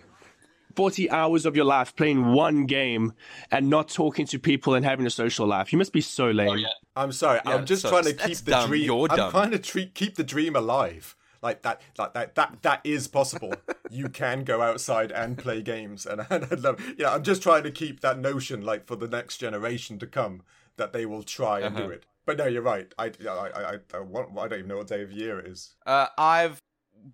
forty 0.75 1.11
hours 1.11 1.47
of 1.47 1.57
your 1.57 1.65
life 1.65 1.95
playing 1.97 2.33
one 2.33 2.67
game 2.67 3.13
and 3.51 3.69
not 3.71 3.89
talking 3.89 4.27
to 4.27 4.39
people 4.39 4.75
and 4.75 4.85
having 4.85 5.07
a 5.07 5.11
social 5.11 5.47
life? 5.47 5.73
You 5.73 5.79
must 5.79 5.93
be 5.93 6.01
so 6.01 6.31
lame. 6.31 6.49
Oh, 6.51 6.55
yeah. 6.55 6.69
I'm 6.97 7.13
sorry. 7.13 7.41
Yeah, 7.45 7.55
I'm 7.55 7.67
just 7.67 7.83
so 7.83 7.91
trying 7.91 8.05
to 8.05 8.15
keep 8.15 8.39
the 8.39 8.51
dumb. 8.53 8.69
dream. 8.69 8.85
You're 8.85 9.09
I'm 9.11 9.17
dumb. 9.17 9.31
trying 9.31 9.51
to 9.51 9.59
treat, 9.59 9.95
keep 9.95 10.15
the 10.17 10.25
dream 10.25 10.55
alive. 10.57 11.17
Like 11.43 11.61
that, 11.63 11.83
like 11.99 12.15
that, 12.15 12.35
that, 12.37 12.63
that 12.63 12.81
is 12.85 13.07
possible. 13.07 13.53
you 13.91 14.09
can 14.09 14.45
go 14.45 14.63
outside 14.63 15.13
and 15.13 15.37
play 15.37 15.61
games, 15.61 16.07
and, 16.07 16.23
and 16.31 16.45
I 16.51 16.55
love. 16.55 16.81
Yeah, 16.97 17.13
I'm 17.13 17.23
just 17.23 17.43
trying 17.43 17.65
to 17.65 17.71
keep 17.71 18.01
that 18.01 18.19
notion, 18.19 18.63
like 18.63 18.87
for 18.87 18.97
the 18.97 19.09
next 19.09 19.37
generation 19.39 19.99
to 19.99 20.07
come, 20.07 20.41
that 20.79 20.95
they 20.95 21.05
will 21.05 21.23
try 21.23 21.61
and 21.61 21.77
Uh-huh. 21.77 21.87
do 21.87 21.93
it. 21.93 22.07
But 22.27 22.39
no, 22.39 22.47
you're 22.47 22.63
right. 22.63 22.91
I, 22.99 23.13
I, 23.29 23.29
I, 23.29 23.73
I, 23.75 23.79
I, 23.93 24.01
want- 24.01 24.31
I 24.39 24.49
don't 24.49 24.61
even 24.61 24.69
know 24.69 24.79
what 24.79 24.87
day 24.87 25.03
of 25.03 25.13
year 25.13 25.39
it 25.39 25.47
is. 25.47 25.75
Uh, 25.85 26.07
I've 26.17 26.63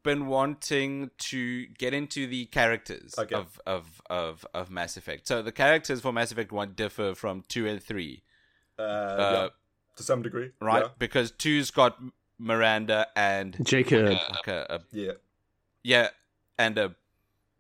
been 0.02 0.26
wanting 0.26 1.10
to 1.18 1.66
get 1.66 1.92
into 1.94 2.26
the 2.26 2.46
characters 2.46 3.14
Okay. 3.18 3.34
of, 3.34 3.60
of, 3.66 4.02
of, 4.08 4.46
of 4.54 4.70
Mass 4.70 4.96
Effect. 4.96 5.26
So 5.26 5.42
the 5.42 5.52
characters 5.52 6.00
for 6.00 6.12
Mass 6.12 6.30
Effect 6.32 6.52
1 6.52 6.72
differ 6.74 7.14
from 7.14 7.44
2 7.48 7.66
and 7.66 7.82
3, 7.82 8.22
Uh, 8.78 8.82
Uh, 8.82 9.30
yeah, 9.32 9.48
to 9.96 10.02
some 10.02 10.22
degree, 10.22 10.50
right? 10.60 10.86
Because 10.98 11.32
2's 11.32 11.70
got 11.70 11.98
Miranda 12.38 13.08
and 13.16 13.56
Jacob. 13.66 14.06
like 14.06 14.46
a, 14.48 14.66
a 14.70 14.80
Yeah. 14.92 15.06
yeah. 15.06 15.12
Yeah, 15.82 16.08
and 16.58 16.78
uh, 16.78 16.88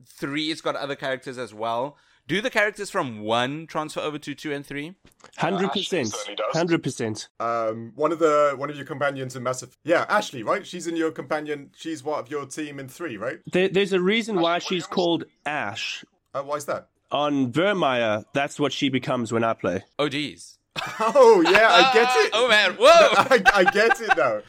three, 0.06 0.50
it's 0.50 0.60
got 0.60 0.76
other 0.76 0.94
characters 0.96 1.38
as 1.38 1.52
well. 1.54 1.96
Do 2.30 2.40
the 2.40 2.48
characters 2.48 2.90
from 2.90 3.22
one 3.22 3.66
transfer 3.66 3.98
over 3.98 4.16
to 4.16 4.36
two 4.36 4.52
and 4.52 4.64
three? 4.64 4.94
Hundred 5.36 5.72
percent. 5.72 6.14
Hundred 6.52 6.80
percent. 6.80 7.28
Um, 7.40 7.90
one 7.96 8.12
of 8.12 8.20
the 8.20 8.54
one 8.56 8.70
of 8.70 8.76
your 8.76 8.84
companions 8.84 9.34
in 9.34 9.42
Massive. 9.42 9.76
Yeah, 9.82 10.06
Ashley, 10.08 10.44
right? 10.44 10.64
She's 10.64 10.86
in 10.86 10.94
your 10.94 11.10
companion. 11.10 11.72
She's 11.76 12.04
what 12.04 12.20
of 12.20 12.30
your 12.30 12.46
team 12.46 12.78
in 12.78 12.86
three, 12.86 13.16
right? 13.16 13.40
There, 13.50 13.68
there's 13.68 13.92
a 13.92 14.00
reason 14.00 14.38
why 14.40 14.60
she's 14.60 14.86
called 14.86 15.24
Ash. 15.44 16.04
Uh, 16.32 16.42
why 16.44 16.54
is 16.54 16.66
that? 16.66 16.86
On 17.10 17.50
Virmire, 17.50 18.24
that's 18.32 18.60
what 18.60 18.72
she 18.72 18.90
becomes 18.90 19.32
when 19.32 19.42
I 19.42 19.54
play. 19.54 19.82
Oh, 19.98 20.08
geez. 20.08 20.56
Oh 21.00 21.40
yeah, 21.40 21.66
I 21.68 21.92
get 21.92 22.08
it. 22.14 22.30
oh, 22.34 22.46
man. 22.46 22.74
Whoa. 22.74 22.86
I, 22.86 23.42
I 23.52 23.64
get 23.72 24.00
it 24.00 24.16
now. 24.16 24.42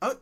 I, 0.00 0.12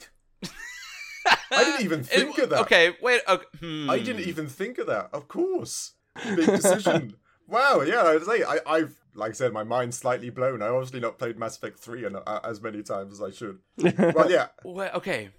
I 1.51 1.65
didn't 1.65 1.85
even 1.85 2.03
think 2.03 2.39
It- 2.39 2.45
of 2.45 2.49
that. 2.49 2.61
Okay, 2.61 2.97
wait. 3.03 3.21
Okay. 3.29 3.45
hmm. 3.61 3.91
I 3.91 3.99
didn't 3.99 4.27
even 4.27 4.47
think 4.49 4.79
of 4.79 4.87
that. 4.87 5.11
Of 5.13 5.29
course, 5.29 5.93
big 6.37 6.47
decision. 6.47 7.17
wow. 7.49 7.83
Yeah, 7.83 8.03
I 8.03 8.19
say 8.19 8.43
I, 8.45 8.59
I've 8.67 8.95
like 9.15 9.31
I 9.31 9.35
said, 9.35 9.53
my 9.53 9.65
mind's 9.65 9.97
slightly 9.97 10.31
blown. 10.31 10.63
I 10.63 10.69
obviously 10.69 11.01
not 11.01 11.19
played 11.19 11.39
Mass 11.39 11.57
Effect 11.57 11.79
three 11.79 12.05
and 12.05 12.17
uh, 12.17 12.41
as 12.45 12.61
many 12.61 12.83
times 12.83 13.13
as 13.13 13.23
I 13.23 13.31
should. 13.31 13.59
well, 14.15 14.31
yeah. 14.31 14.49
Wait, 14.65 14.93
okay. 14.95 15.31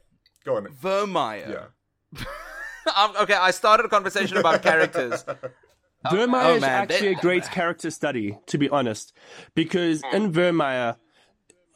Go 0.46 0.58
on. 0.58 0.68
Virmire. 0.68 1.70
Yeah. 2.14 2.26
Okay, 3.20 3.34
I 3.34 3.50
started 3.50 3.88
a 3.88 3.90
conversation 3.90 4.38
about 4.38 4.62
characters. 4.62 5.26
Virmire 6.06 6.46
oh, 6.46 6.56
is 6.56 6.62
man, 6.62 6.84
actually 6.84 7.14
a 7.14 7.16
great 7.16 7.44
character 7.50 7.90
study, 7.90 8.38
to 8.46 8.60
be 8.60 8.70
honest, 8.70 9.12
because 9.56 10.04
in 10.14 10.32
Virmire, 10.32 10.98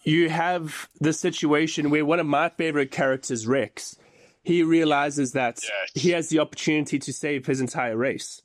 you 0.04 0.30
have 0.30 0.88
the 1.02 1.12
situation 1.12 1.90
where 1.90 2.06
one 2.06 2.20
of 2.20 2.28
my 2.28 2.50
favorite 2.50 2.92
characters, 2.92 3.48
Wrex, 3.48 3.98
he 4.44 4.64
realizes 4.64 5.34
that 5.34 5.60
Yes. 5.64 6.04
he 6.04 6.12
has 6.12 6.30
the 6.30 6.40
opportunity 6.40 7.00
to 7.00 7.12
save 7.12 7.46
his 7.46 7.60
entire 7.60 7.98
race. 7.98 8.42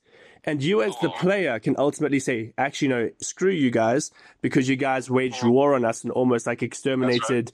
And 0.46 0.62
you, 0.62 0.82
as 0.82 0.94
the 1.00 1.08
player, 1.08 1.58
can 1.58 1.74
ultimately 1.78 2.20
say, 2.20 2.52
actually, 2.58 2.88
no, 2.88 3.10
screw 3.20 3.50
you 3.50 3.70
guys, 3.70 4.10
because 4.42 4.68
you 4.68 4.76
guys 4.76 5.10
waged 5.10 5.42
war 5.42 5.74
on 5.74 5.84
us 5.84 6.04
and 6.04 6.12
almost 6.12 6.46
like 6.46 6.62
exterminated 6.62 7.50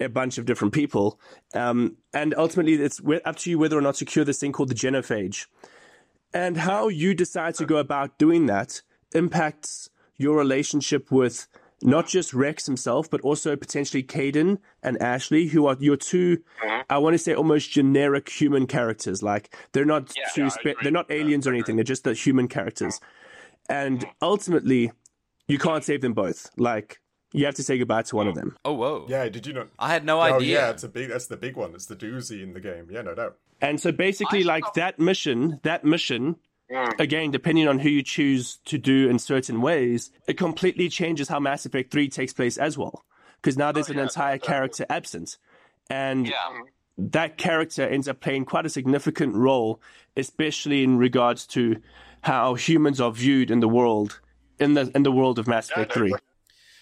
a 0.00 0.08
bunch 0.08 0.38
of 0.38 0.44
different 0.44 0.74
people. 0.74 1.20
Um, 1.54 1.96
and 2.12 2.34
ultimately, 2.36 2.74
it's 2.74 3.00
up 3.24 3.36
to 3.36 3.50
you 3.50 3.58
whether 3.58 3.78
or 3.78 3.82
not 3.82 3.94
to 3.96 4.04
cure 4.04 4.24
this 4.24 4.40
thing 4.40 4.52
called 4.52 4.70
the 4.70 4.74
genophage. 4.74 5.46
And 6.34 6.56
how 6.56 6.88
you 6.88 7.14
decide 7.14 7.54
to 7.56 7.66
go 7.66 7.76
about 7.76 8.18
doing 8.18 8.46
that 8.46 8.82
impacts 9.14 9.90
your 10.16 10.36
relationship 10.36 11.12
with 11.12 11.46
not 11.82 12.06
just 12.08 12.32
Wrex 12.32 12.66
himself, 12.66 13.10
but 13.10 13.20
also 13.22 13.56
potentially 13.56 14.02
Kaidan 14.02 14.58
and 14.82 15.00
Ashley, 15.02 15.48
who 15.48 15.66
are 15.66 15.76
your 15.80 15.96
2 15.96 16.38
I 16.88 16.98
want 16.98 17.14
to 17.14 17.18
say, 17.18 17.34
almost 17.34 17.70
generic 17.70 18.28
human 18.28 18.66
characters. 18.66 19.22
Like 19.22 19.54
they're 19.72 19.84
not 19.84 20.12
Yeah, 20.16 20.24
too 20.34 20.42
yeah, 20.42 20.48
spe- 20.48 20.82
they're 20.82 20.92
not 20.92 21.10
aliens 21.10 21.46
or 21.46 21.52
anything. 21.52 21.76
They're 21.76 21.84
just 21.84 22.04
the 22.04 22.14
human 22.14 22.48
characters. 22.48 23.00
And 23.68 24.04
ultimately, 24.20 24.92
you 25.48 25.58
can't 25.58 25.84
save 25.84 26.00
them 26.00 26.12
both. 26.12 26.50
Like 26.56 27.00
you 27.32 27.46
have 27.46 27.54
to 27.56 27.62
say 27.62 27.78
goodbye 27.78 28.02
to 28.02 28.16
one 28.16 28.28
of 28.28 28.34
them. 28.34 28.56
Oh 28.64 28.74
whoa! 28.74 29.06
Yeah, 29.08 29.28
did 29.28 29.46
you 29.46 29.52
not? 29.52 29.68
I 29.78 29.88
had 29.92 30.04
no 30.04 30.18
oh, 30.18 30.22
idea. 30.22 30.34
Oh 30.34 30.36
idea. 30.36 30.54
yeah, 30.54 30.70
it's 30.70 30.84
a 30.84 30.88
big. 30.88 31.08
That's 31.08 31.26
the 31.26 31.36
big 31.36 31.56
one. 31.56 31.74
It's 31.74 31.86
the 31.86 31.96
doozy 31.96 32.42
in 32.42 32.52
the 32.52 32.60
game. 32.60 32.88
Yeah, 32.90 33.02
no 33.02 33.14
doubt. 33.14 33.36
And 33.60 33.80
so 33.80 33.92
basically, 33.92 34.44
like 34.44 34.64
that 34.74 34.98
mission, 34.98 35.60
that 35.62 35.84
mission, 35.84 36.36
Mm. 36.72 36.98
again, 37.00 37.30
depending 37.30 37.68
on 37.68 37.78
who 37.78 37.90
you 37.90 38.02
choose 38.02 38.56
to 38.64 38.78
do 38.78 39.08
in 39.08 39.18
certain 39.18 39.60
ways, 39.60 40.10
it 40.26 40.38
completely 40.38 40.88
changes 40.88 41.28
how 41.28 41.38
Mass 41.38 41.66
Effect 41.66 41.90
3 41.90 42.08
takes 42.08 42.32
place 42.32 42.56
as 42.56 42.78
well. 42.78 43.04
Because 43.36 43.58
now 43.58 43.72
there's 43.72 43.90
an 43.90 43.96
yeah, 43.96 44.04
entire 44.04 44.36
definitely. 44.38 44.48
character 44.54 44.86
absent. 44.88 45.36
And 45.90 46.28
Yeah. 46.28 46.60
that 46.96 47.36
character 47.38 47.82
ends 47.86 48.08
up 48.08 48.20
playing 48.20 48.44
quite 48.46 48.64
a 48.64 48.70
significant 48.70 49.34
role, 49.34 49.80
especially 50.16 50.82
in 50.82 50.96
regards 50.96 51.46
to 51.48 51.76
how 52.22 52.54
humans 52.54 53.00
are 53.00 53.10
viewed 53.12 53.50
in 53.50 53.60
the 53.60 53.68
world, 53.68 54.20
in 54.58 54.74
the 54.74 54.90
in 54.94 55.02
the 55.02 55.12
world 55.12 55.38
of 55.38 55.46
Mass 55.48 55.68
Effect 55.70 55.92
3. 55.92 56.14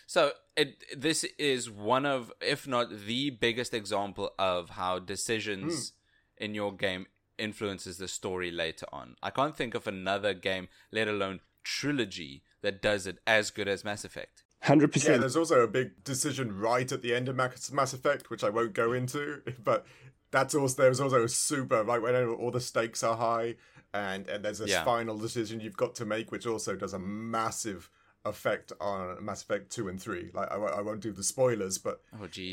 So 0.06 0.32
it 0.56 0.84
this 0.96 1.24
is 1.38 1.70
one 1.70 2.04
of, 2.04 2.32
if 2.40 2.66
not 2.68 2.90
the 3.06 3.30
biggest 3.30 3.72
example 3.72 4.32
of 4.38 4.70
how 4.70 4.98
decisions 4.98 5.94
in 6.36 6.54
your 6.54 6.72
game 6.72 7.06
influences 7.42 7.98
the 7.98 8.08
story 8.08 8.50
later 8.50 8.86
on. 8.92 9.16
I 9.22 9.30
can't 9.30 9.56
think 9.56 9.74
of 9.74 9.86
another 9.86 10.34
game, 10.34 10.68
let 10.92 11.08
alone 11.08 11.40
trilogy, 11.64 12.42
that 12.62 12.82
does 12.82 13.06
it 13.06 13.18
as 13.26 13.50
good 13.50 13.68
as 13.68 13.84
Mass 13.84 14.04
Effect. 14.04 14.44
Hundred 14.62 14.92
percent. 14.92 15.04
Yeah, 15.04 15.08
percent. 15.16 15.20
there's 15.22 15.36
also 15.36 15.60
a 15.60 15.66
big 15.66 16.04
decision 16.04 16.58
right 16.58 16.90
at 16.92 17.00
the 17.02 17.14
end 17.14 17.28
of 17.28 17.36
Mass, 17.36 17.70
Mass 17.72 17.92
Effect, 17.94 18.28
which 18.28 18.44
I 18.44 18.50
won't 18.50 18.74
go 18.74 18.92
into, 18.92 19.42
but 19.64 19.86
that's 20.30 20.54
also 20.54 20.82
there's 20.82 21.00
also 21.00 21.24
a 21.24 21.28
super 21.28 21.82
like 21.82 22.02
when 22.02 22.14
all 22.28 22.50
the 22.50 22.60
stakes 22.60 23.02
are 23.02 23.16
high, 23.16 23.56
and 23.94 24.28
and 24.28 24.44
there's 24.44 24.58
this 24.58 24.70
Yeah. 24.70 24.84
final 24.84 25.16
decision 25.16 25.60
you've 25.60 25.76
got 25.78 25.94
to 25.96 26.04
make, 26.04 26.30
which 26.30 26.46
also 26.46 26.76
does 26.76 26.92
a 26.92 26.98
massive 26.98 27.88
effect 28.26 28.70
on 28.82 29.24
Mass 29.24 29.42
Effect 29.42 29.70
two 29.72 29.88
and 29.88 29.98
three. 30.00 30.30
Like 30.34 30.50
I, 30.52 30.58
won't- 30.58 30.74
I 30.74 30.82
won't 30.82 31.00
do 31.00 31.12
the 31.12 31.22
spoilers, 31.24 31.78
but 31.78 32.02
Oh 32.14 32.26
jeez. 32.26 32.52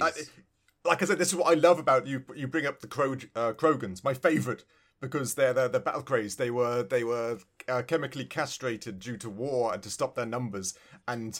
Like 0.85 1.01
I 1.01 1.05
said, 1.05 1.17
this 1.17 1.27
is 1.29 1.35
what 1.35 1.51
I 1.51 1.55
love 1.59 1.79
about 1.79 2.07
you. 2.07 2.23
You 2.33 2.47
bring 2.47 2.65
up 2.65 2.79
the 2.79 2.87
Kro- 2.87 3.17
uh, 3.35 3.51
Krogans, 3.51 4.05
my 4.05 4.13
favorite, 4.13 4.63
because 4.99 5.35
they're 5.35 5.53
they're 5.53 5.69
the 5.69 5.79
battle 5.79 6.01
craze. 6.01 6.35
They 6.35 6.51
were 6.51 6.83
they 6.83 7.03
were 7.03 7.39
uh, 7.67 7.81
chemically 7.83 8.25
castrated 8.25 8.99
due 8.99 9.17
to 9.17 9.29
war 9.29 9.73
and 9.73 9.83
to 9.83 9.89
stop 9.89 10.15
their 10.15 10.25
numbers. 10.25 10.73
And 11.07 11.39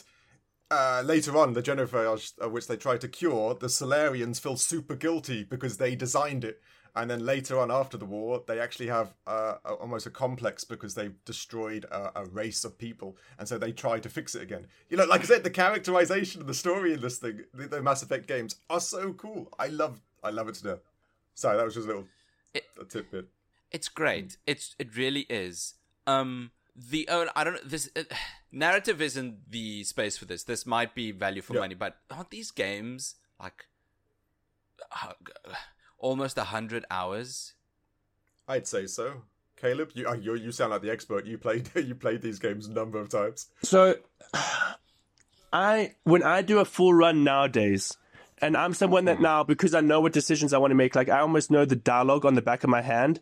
uh, 0.70 1.02
later 1.04 1.36
on, 1.36 1.54
the 1.54 1.62
genophage, 1.62 2.32
uh, 2.42 2.48
which 2.48 2.66
they 2.66 2.76
tried 2.76 3.00
to 3.00 3.08
cure, 3.08 3.54
the 3.54 3.68
Salarians 3.68 4.38
feel 4.40 4.56
super 4.56 4.94
guilty 4.94 5.42
because 5.44 5.78
they 5.78 5.94
designed 5.94 6.44
it. 6.44 6.60
And 6.96 7.08
then 7.08 7.24
later 7.24 7.58
on, 7.58 7.70
after 7.70 7.96
the 7.96 8.04
war, 8.06 8.42
they 8.46 8.58
actually 8.58 8.88
have 8.88 9.14
uh, 9.26 9.54
almost 9.64 10.06
a 10.06 10.10
complex 10.10 10.64
because 10.64 10.94
they've 10.94 11.14
destroyed 11.24 11.84
a, 11.92 12.10
a 12.20 12.24
race 12.26 12.64
of 12.64 12.76
people, 12.76 13.16
and 13.38 13.46
so 13.46 13.56
they 13.56 13.70
try 13.70 14.00
to 14.00 14.08
fix 14.08 14.34
it 14.34 14.42
again. 14.42 14.66
You 14.88 14.96
know, 14.96 15.04
like 15.04 15.20
I 15.20 15.24
said, 15.24 15.44
the 15.44 15.50
characterization 15.50 16.40
of 16.40 16.48
the 16.48 16.54
story 16.54 16.94
in 16.94 17.00
this 17.00 17.18
thing, 17.18 17.44
the, 17.54 17.68
the 17.68 17.82
Mass 17.82 18.02
Effect 18.02 18.26
games, 18.26 18.56
are 18.68 18.80
so 18.80 19.12
cool. 19.12 19.48
I 19.60 19.68
love, 19.68 20.00
I 20.24 20.30
love 20.30 20.48
it 20.48 20.56
to 20.56 20.64
death. 20.64 20.80
Sorry, 21.34 21.56
that 21.56 21.64
was 21.64 21.74
just 21.74 21.84
a 21.86 21.88
little 21.88 22.06
It- 22.52 22.64
a 22.80 22.84
tidbit. 22.84 23.28
It's 23.70 23.88
great. 23.88 24.36
It's 24.46 24.74
it 24.78 24.96
really 24.96 25.26
is. 25.28 25.74
Um, 26.06 26.52
the 26.74 27.08
oh, 27.10 27.26
I 27.36 27.44
don't 27.44 27.54
know. 27.54 27.60
This 27.64 27.90
uh, 27.96 28.02
narrative 28.52 29.02
isn't 29.02 29.50
the 29.50 29.84
space 29.84 30.16
for 30.16 30.24
this. 30.24 30.44
This 30.44 30.64
might 30.66 30.94
be 30.94 31.10
value 31.12 31.42
for 31.42 31.54
Yeah. 31.54 31.60
money, 31.60 31.74
but 31.74 31.96
aren't 32.10 32.30
these 32.30 32.50
games 32.50 33.16
like 33.40 33.66
uh, 34.92 35.12
almost 35.98 36.38
a 36.38 36.44
hundred 36.44 36.84
hours? 36.90 37.54
I'd 38.46 38.66
say 38.66 38.86
so. 38.86 39.22
Caleb, 39.56 39.90
you 39.94 40.08
uh, 40.08 40.14
you 40.14 40.34
you 40.36 40.52
sound 40.52 40.70
like 40.70 40.82
the 40.82 40.90
expert. 40.90 41.26
You 41.26 41.36
played 41.36 41.68
you 41.74 41.94
played 41.94 42.22
these 42.22 42.38
games 42.38 42.66
a 42.66 42.72
number 42.72 42.98
of 42.98 43.08
times. 43.10 43.48
So, 43.62 43.96
I 45.52 45.94
when 46.04 46.22
I 46.22 46.42
do 46.42 46.58
a 46.58 46.64
full 46.64 46.94
run 46.94 47.24
nowadays, 47.24 47.96
and 48.38 48.56
I'm 48.56 48.74
someone 48.74 49.06
that 49.06 49.20
now 49.20 49.42
because 49.44 49.74
I 49.74 49.80
know 49.80 50.00
what 50.00 50.12
decisions 50.12 50.52
I 50.52 50.58
want 50.58 50.70
to 50.70 50.74
make, 50.76 50.94
like 50.94 51.08
I 51.08 51.20
almost 51.20 51.50
know 51.50 51.64
the 51.64 51.76
dialogue 51.76 52.24
on 52.24 52.34
the 52.34 52.42
back 52.42 52.64
of 52.64 52.70
my 52.70 52.82
hand. 52.82 53.20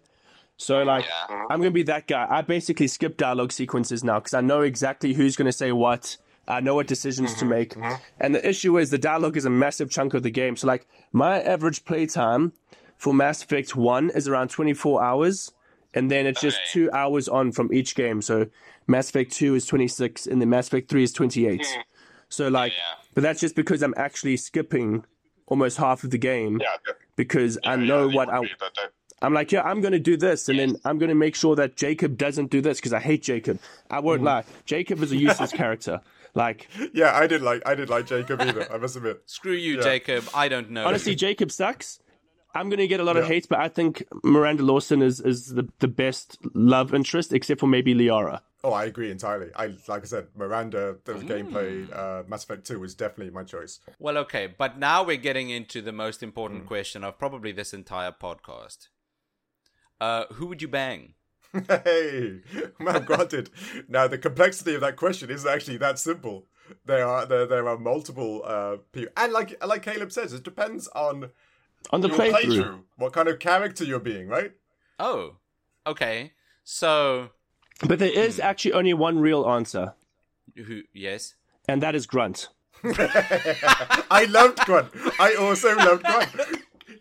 So 0.56 0.82
like 0.82 1.04
Yeah. 1.04 1.34
Uh-huh. 1.34 1.46
I'm 1.50 1.60
gonna 1.60 1.70
be 1.70 1.82
that 1.84 2.06
guy. 2.06 2.26
I 2.28 2.42
basically 2.42 2.86
skip 2.88 3.16
dialogue 3.16 3.52
sequences 3.52 4.02
now 4.02 4.18
because 4.20 4.34
I 4.34 4.40
know 4.40 4.62
exactly 4.62 5.12
who's 5.12 5.36
gonna 5.36 5.52
say 5.52 5.72
what. 5.72 6.16
I 6.48 6.60
know 6.60 6.76
what 6.76 6.86
decisions 6.86 7.32
to 7.34 7.40
mm-hmm. 7.40 7.48
make. 7.48 7.74
Mm-hmm. 7.74 7.94
And 8.20 8.34
the 8.34 8.48
issue 8.48 8.78
is 8.78 8.90
the 8.90 8.98
dialogue 8.98 9.36
is 9.36 9.44
a 9.44 9.50
massive 9.50 9.90
chunk 9.90 10.14
of 10.14 10.22
the 10.22 10.30
game. 10.30 10.56
So 10.56 10.66
like 10.68 10.86
my 11.12 11.42
average 11.42 11.84
playtime 11.84 12.52
for 12.96 13.12
Mass 13.12 13.42
Effect 13.42 13.74
One 13.74 14.10
is 14.10 14.28
around 14.28 14.48
24 14.50 15.02
hours, 15.02 15.52
and 15.92 16.10
then 16.10 16.24
it's 16.26 16.40
just 16.40 16.56
Okay. 16.58 16.66
two 16.72 16.90
hours 16.92 17.28
on 17.28 17.52
from 17.52 17.72
each 17.74 17.94
game. 17.94 18.22
So 18.22 18.46
Mass 18.86 19.08
Effect 19.08 19.32
2 19.32 19.56
is 19.56 19.66
26, 19.66 20.26
and 20.26 20.40
then 20.40 20.48
Mass 20.48 20.68
Effect 20.68 20.88
3 20.88 21.02
is 21.02 21.12
28. 21.12 21.66
Hmm. 21.66 21.80
So 22.28 22.48
like, 22.48 22.72
Yeah. 22.72 22.78
but 23.14 23.22
that's 23.22 23.40
just 23.40 23.56
because 23.56 23.82
I'm 23.82 23.94
actually 23.96 24.36
skipping 24.36 25.04
almost 25.46 25.76
half 25.78 26.04
of 26.04 26.10
the 26.10 26.18
game 26.18 26.60
Yeah. 26.60 26.76
because 27.16 27.58
I 27.64 27.76
know 27.76 28.08
they 28.08 28.14
what 28.14 28.28
would 28.28 28.48
I. 28.50 28.88
be, 29.20 29.22
but 29.22 29.24
they- 29.24 29.26
I'm 29.26 29.34
like, 29.34 29.52
yeah, 29.52 29.62
I'm 29.62 29.80
going 29.80 29.92
to 29.92 29.98
do 29.98 30.16
this, 30.16 30.48
and 30.48 30.58
then 30.58 30.76
I'm 30.84 30.98
going 30.98 31.08
to 31.08 31.14
make 31.14 31.34
sure 31.34 31.56
that 31.56 31.76
Jacob 31.76 32.16
doesn't 32.16 32.50
do 32.50 32.60
this 32.60 32.78
because 32.78 32.92
I 32.92 33.00
hate 33.00 33.22
Jacob. 33.22 33.58
I 33.90 34.00
won't 34.00 34.22
mm. 34.22 34.26
lie, 34.26 34.44
Jacob 34.64 35.02
is 35.02 35.12
a 35.12 35.16
useless 35.16 35.52
character. 35.62 36.00
Like, 36.34 36.68
Yeah, 36.92 37.16
I 37.16 37.26
did 37.26 37.40
like 37.40 37.62
I 37.64 37.74
did 37.74 37.88
like 37.88 38.06
Jacob 38.06 38.42
either. 38.42 38.70
I 38.70 38.76
must 38.76 38.94
admit. 38.94 39.22
Screw 39.26 39.54
you, 39.54 39.80
Jacob. 39.80 40.24
I 40.34 40.48
don't 40.48 40.70
know. 40.70 40.86
honestly, 40.86 41.14
Jacob 41.14 41.50
sucks. 41.50 41.98
I'm 42.54 42.68
going 42.70 42.78
to 42.78 42.86
get 42.86 43.00
a 43.00 43.04
lot 43.04 43.16
of 43.18 43.26
hate, 43.26 43.48
but 43.48 43.58
I 43.58 43.68
think 43.68 44.02
Miranda 44.24 44.62
Lawson 44.62 45.02
is, 45.02 45.20
is 45.20 45.48
the, 45.48 45.68
the 45.80 45.88
best 45.88 46.38
love 46.54 46.94
interest, 46.94 47.34
except 47.34 47.60
for 47.60 47.66
maybe 47.66 47.94
Liara. 47.94 48.40
Oh, 48.64 48.72
I 48.72 48.84
agree 48.86 49.10
entirely. 49.10 49.50
I 49.54 49.74
like 49.88 50.02
I 50.02 50.06
said, 50.06 50.28
Miranda, 50.34 50.96
the 51.04 51.14
mm. 51.14 51.28
gameplay, 51.28 51.96
uh, 51.96 52.24
Mass 52.26 52.44
Effect 52.44 52.66
Two 52.66 52.80
was 52.80 52.94
definitely 52.94 53.32
my 53.32 53.44
choice. 53.44 53.80
Well, 53.98 54.16
okay, 54.18 54.46
but 54.46 54.78
now 54.78 55.04
we're 55.04 55.18
getting 55.18 55.50
into 55.50 55.82
the 55.82 55.92
most 55.92 56.22
important 56.22 56.64
mm. 56.64 56.66
question 56.66 57.04
of 57.04 57.18
probably 57.18 57.52
this 57.52 57.72
entire 57.72 58.12
podcast. 58.12 58.88
Uh, 60.00 60.24
who 60.34 60.46
would 60.46 60.60
you 60.62 60.68
bang? 60.68 61.14
hey, 61.68 62.40
man, 62.78 63.04
granted. 63.04 63.50
Now 63.88 64.06
the 64.08 64.18
complexity 64.18 64.74
of 64.74 64.80
that 64.82 64.96
question 64.96 65.30
isn't 65.30 65.50
actually 65.50 65.78
that 65.78 65.98
simple. 65.98 66.46
There 66.84 67.06
are 67.06 67.24
there, 67.24 67.46
there 67.46 67.68
are 67.68 67.78
multiple 67.78 68.42
uh, 68.44 68.76
people, 68.92 69.12
and 69.16 69.32
like 69.32 69.62
like 69.64 69.82
Caleb 69.82 70.12
says, 70.12 70.32
it 70.32 70.42
depends 70.42 70.88
on 70.88 71.30
On 71.90 72.00
the 72.00 72.08
your 72.08 72.16
playthrough. 72.18 72.42
playthrough, 72.44 72.80
what 72.96 73.12
kind 73.12 73.28
of 73.28 73.38
character 73.38 73.84
you're 73.84 74.00
being, 74.00 74.26
right? 74.28 74.52
Oh, 74.98 75.36
okay. 75.86 76.32
So, 76.64 77.30
But 77.86 78.00
there 78.00 78.10
is 78.10 78.40
actually 78.40 78.72
only 78.72 78.92
one 78.94 79.20
real 79.20 79.48
answer, 79.48 79.94
who? 80.56 80.82
Yes. 80.92 81.36
and 81.68 81.80
that 81.82 81.94
is 81.94 82.06
Grunt. 82.06 82.48
I 82.84 84.26
loved 84.28 84.58
Grunt. 84.60 84.88
I 85.20 85.34
also 85.38 85.74
loved 85.76 86.02
Grunt. 86.04 86.28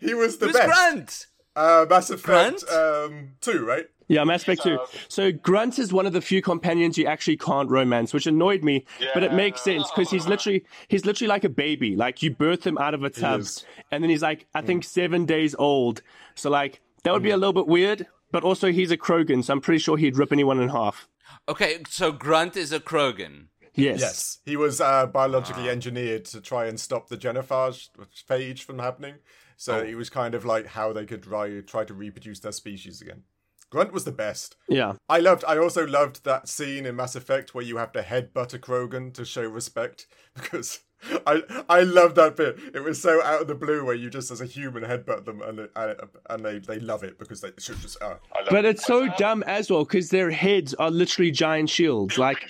He 0.00 0.14
was 0.14 0.38
the 0.38 0.46
Who's 0.46 0.54
best. 0.56 0.66
Grant? 0.68 1.26
Uh, 1.56 1.86
Mass 1.88 2.10
Effect 2.10 2.24
Grunt? 2.62 2.70
um, 2.70 3.32
two, 3.40 3.64
right? 3.64 3.86
Yeah, 4.08 4.22
Mass 4.24 4.42
Effect 4.42 4.62
2. 4.62 4.78
So 5.08 5.32
Grunt 5.32 5.78
is 5.80 5.92
one 5.92 6.06
of 6.06 6.12
the 6.12 6.20
few 6.20 6.40
companions 6.40 6.96
you 6.96 7.06
actually 7.06 7.36
can't 7.38 7.68
romance, 7.68 8.14
which 8.14 8.26
annoyed 8.26 8.62
me, 8.62 8.84
but 9.14 9.24
it 9.24 9.32
makes 9.32 9.62
sense 9.62 9.90
because 9.90 10.10
he's 10.10 10.28
literally 10.28 10.64
he's 10.86 11.04
literally 11.04 11.28
like 11.28 11.42
a 11.42 11.48
baby. 11.48 11.96
Like 11.96 12.22
you 12.22 12.32
birth 12.32 12.64
him 12.64 12.78
out 12.78 12.94
of 12.94 13.02
a 13.02 13.10
tub, 13.10 13.44
and 13.90 14.04
then 14.04 14.10
he's 14.10 14.22
like 14.22 14.46
I 14.54 14.60
think 14.60 14.84
seven 14.84 15.24
days 15.26 15.56
old. 15.58 16.02
So 16.36 16.50
like 16.50 16.80
that 17.02 17.12
would 17.12 17.22
be 17.24 17.30
a 17.30 17.36
little 17.36 17.52
bit 17.52 17.66
weird, 17.66 18.06
but 18.30 18.44
also 18.44 18.70
he's 18.70 18.92
a 18.92 18.96
Krogan, 18.96 19.42
so 19.42 19.54
I'm 19.54 19.60
pretty 19.60 19.80
sure 19.80 19.96
he'd 19.96 20.16
rip 20.16 20.32
anyone 20.32 20.60
in 20.60 20.68
half. 20.68 21.08
Okay, 21.48 21.78
so 21.88 22.12
Grunt 22.12 22.56
is 22.56 22.72
a 22.72 22.78
Krogan. 22.78 23.46
Yes. 23.74 24.00
Yes, 24.00 24.38
he 24.44 24.56
was 24.56 24.80
uh, 24.80 25.06
biologically 25.06 25.68
engineered 25.68 26.24
to 26.26 26.40
try 26.40 26.66
and 26.66 26.80
stop 26.80 27.08
the 27.08 27.16
genophage 27.16 27.88
phage 28.28 28.60
from 28.60 28.78
happening. 28.78 29.16
So 29.56 29.78
oh. 29.78 29.82
it 29.82 29.94
was 29.94 30.10
kind 30.10 30.34
of 30.34 30.44
like 30.44 30.66
how 30.66 30.92
they 30.92 31.06
could 31.06 31.22
try, 31.22 31.60
try 31.60 31.84
to 31.84 31.94
reproduce 31.94 32.40
their 32.40 32.52
species 32.52 33.00
again. 33.00 33.22
Grunt 33.70 33.92
was 33.92 34.04
the 34.04 34.12
best. 34.12 34.56
Yeah. 34.68 34.94
I 35.08 35.18
loved. 35.18 35.44
I 35.46 35.58
also 35.58 35.86
loved 35.86 36.24
that 36.24 36.48
scene 36.48 36.86
in 36.86 36.94
Mass 36.94 37.16
Effect 37.16 37.54
where 37.54 37.64
you 37.64 37.78
have 37.78 37.92
to 37.92 38.02
headbutt 38.02 38.54
a 38.54 38.58
Krogan 38.58 39.12
to 39.14 39.24
show 39.24 39.42
respect 39.42 40.06
because 40.34 40.80
I 41.26 41.42
I 41.68 41.80
loved 41.82 42.16
that 42.16 42.36
bit. 42.36 42.58
It 42.74 42.80
was 42.80 43.00
so 43.00 43.22
out 43.22 43.42
of 43.42 43.48
the 43.48 43.54
blue 43.54 43.84
where 43.84 43.94
you 43.94 44.10
just 44.10 44.30
as 44.30 44.40
a 44.40 44.46
human 44.46 44.82
headbutt 44.84 45.24
them 45.24 45.42
and 45.42 45.68
and, 45.76 45.96
and 46.30 46.44
they 46.44 46.58
they 46.58 46.78
love 46.80 47.02
it 47.02 47.18
because 47.18 47.40
they 47.40 47.50
should 47.58 47.78
just. 47.80 48.00
Uh, 48.02 48.16
I 48.34 48.40
love 48.40 48.48
But 48.50 48.64
it. 48.64 48.76
it's 48.76 48.84
so 48.86 49.08
dumb 49.18 49.42
as 49.44 49.70
well 49.70 49.84
because 49.84 50.10
their 50.10 50.30
heads 50.30 50.74
are 50.74 50.90
literally 50.90 51.30
giant 51.30 51.70
shields. 51.70 52.16
Like 52.26 52.48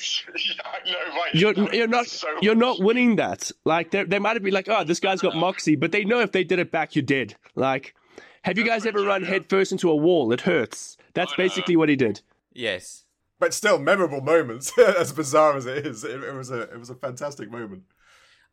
yeah, 0.85 0.93
know, 0.93 0.99
right? 1.17 1.35
you're 1.35 1.55
No, 1.55 1.71
you're 1.73 1.87
not 1.89 2.07
so 2.07 2.29
you're 2.41 2.55
not 2.55 2.81
winning 2.81 3.17
that. 3.17 3.51
Like 3.65 3.91
they 3.91 4.05
they 4.05 4.19
might 4.19 4.43
be 4.43 4.51
like, 4.51 4.69
oh, 4.69 4.85
this 4.85 5.01
guy's 5.01 5.21
got 5.21 5.35
moxie, 5.37 5.77
but 5.77 5.93
they 5.93 6.05
know 6.05 6.21
if 6.21 6.33
they 6.33 6.45
did 6.45 6.59
it 6.59 6.71
back, 6.71 6.95
you're 6.95 7.03
dead. 7.03 7.35
Like, 7.55 7.95
have 8.43 8.57
you 8.59 8.65
guys 8.65 8.87
ever 8.87 9.03
run 9.03 9.23
headfirst 9.25 9.73
into 9.73 9.91
a 9.91 9.97
wall? 9.97 10.33
It 10.33 10.43
hurts. 10.43 10.97
That's 11.15 11.35
basically 11.35 11.77
what 11.77 11.89
he 11.89 11.97
did. 11.97 12.21
Yes. 12.53 13.05
but 13.39 13.53
still 13.53 13.79
memorable 13.79 14.21
moments. 14.23 14.73
as 14.79 15.13
bizarre 15.13 15.57
as 15.57 15.67
it 15.67 15.87
is, 15.87 16.05
it, 16.05 16.23
it 16.23 16.33
was 16.35 16.51
a 16.51 16.63
it 16.63 16.79
was 16.79 16.91
a 16.91 16.95
fantastic 16.95 17.51
moment. 17.51 17.83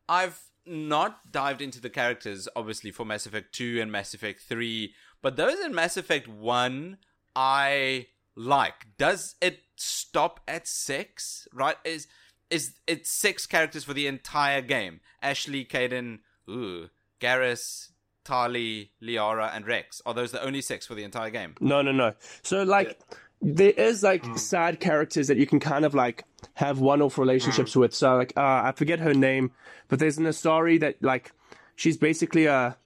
I've 0.08 0.40
not 0.66 1.30
dived 1.30 1.60
into 1.60 1.80
the 1.80 1.90
characters, 1.90 2.48
obviously, 2.56 2.90
for 2.90 3.04
Mass 3.04 3.26
Effect 3.26 3.54
2 3.54 3.80
and 3.80 3.92
Mass 3.92 4.14
Effect 4.14 4.40
3, 4.40 4.92
but 5.22 5.36
those 5.36 5.58
in 5.60 5.74
Mass 5.74 5.96
Effect 5.96 6.28
1, 6.28 6.98
I 7.36 8.06
like. 8.36 8.86
Does 8.98 9.36
it 9.40 9.60
stop 9.76 10.40
at 10.48 10.66
6? 10.66 11.48
Right? 11.52 11.76
Is 11.84 12.06
is 12.50 12.74
it's 12.86 13.10
six 13.10 13.46
characters 13.46 13.84
for 13.84 13.94
the 13.94 14.06
entire 14.06 14.60
game. 14.60 15.00
Ashley, 15.22 15.64
Kaidan, 15.64 16.20
ooh, 16.48 16.88
Garrus, 17.20 17.90
Tali, 18.24 18.92
Liara, 19.02 19.54
and 19.54 19.66
Wrex. 19.66 20.00
Are 20.06 20.14
those 20.14 20.32
the 20.32 20.42
only 20.42 20.60
six 20.60 20.86
for 20.86 20.94
the 20.94 21.04
entire 21.04 21.30
game? 21.30 21.54
No, 21.60 21.82
no, 21.82 21.92
no. 21.92 22.14
So 22.42 22.62
like 22.62 23.00
there 23.44 23.70
is 23.70 24.02
like 24.02 24.38
side 24.38 24.80
characters 24.80 25.28
that 25.28 25.36
you 25.36 25.46
can 25.46 25.60
kind 25.60 25.84
of 25.84 25.94
like 25.94 26.24
have 26.54 26.80
one-off 26.80 27.18
relationships 27.18 27.76
with. 27.76 27.94
So 27.94 28.16
like 28.16 28.32
uh, 28.36 28.62
I 28.64 28.72
forget 28.74 29.00
her 29.00 29.14
name, 29.14 29.52
but 29.88 29.98
there's 29.98 30.18
an 30.18 30.24
Asari 30.24 30.80
that 30.80 31.02
like 31.02 31.32
she's 31.76 31.96
basically 31.96 32.46
a 32.46 32.76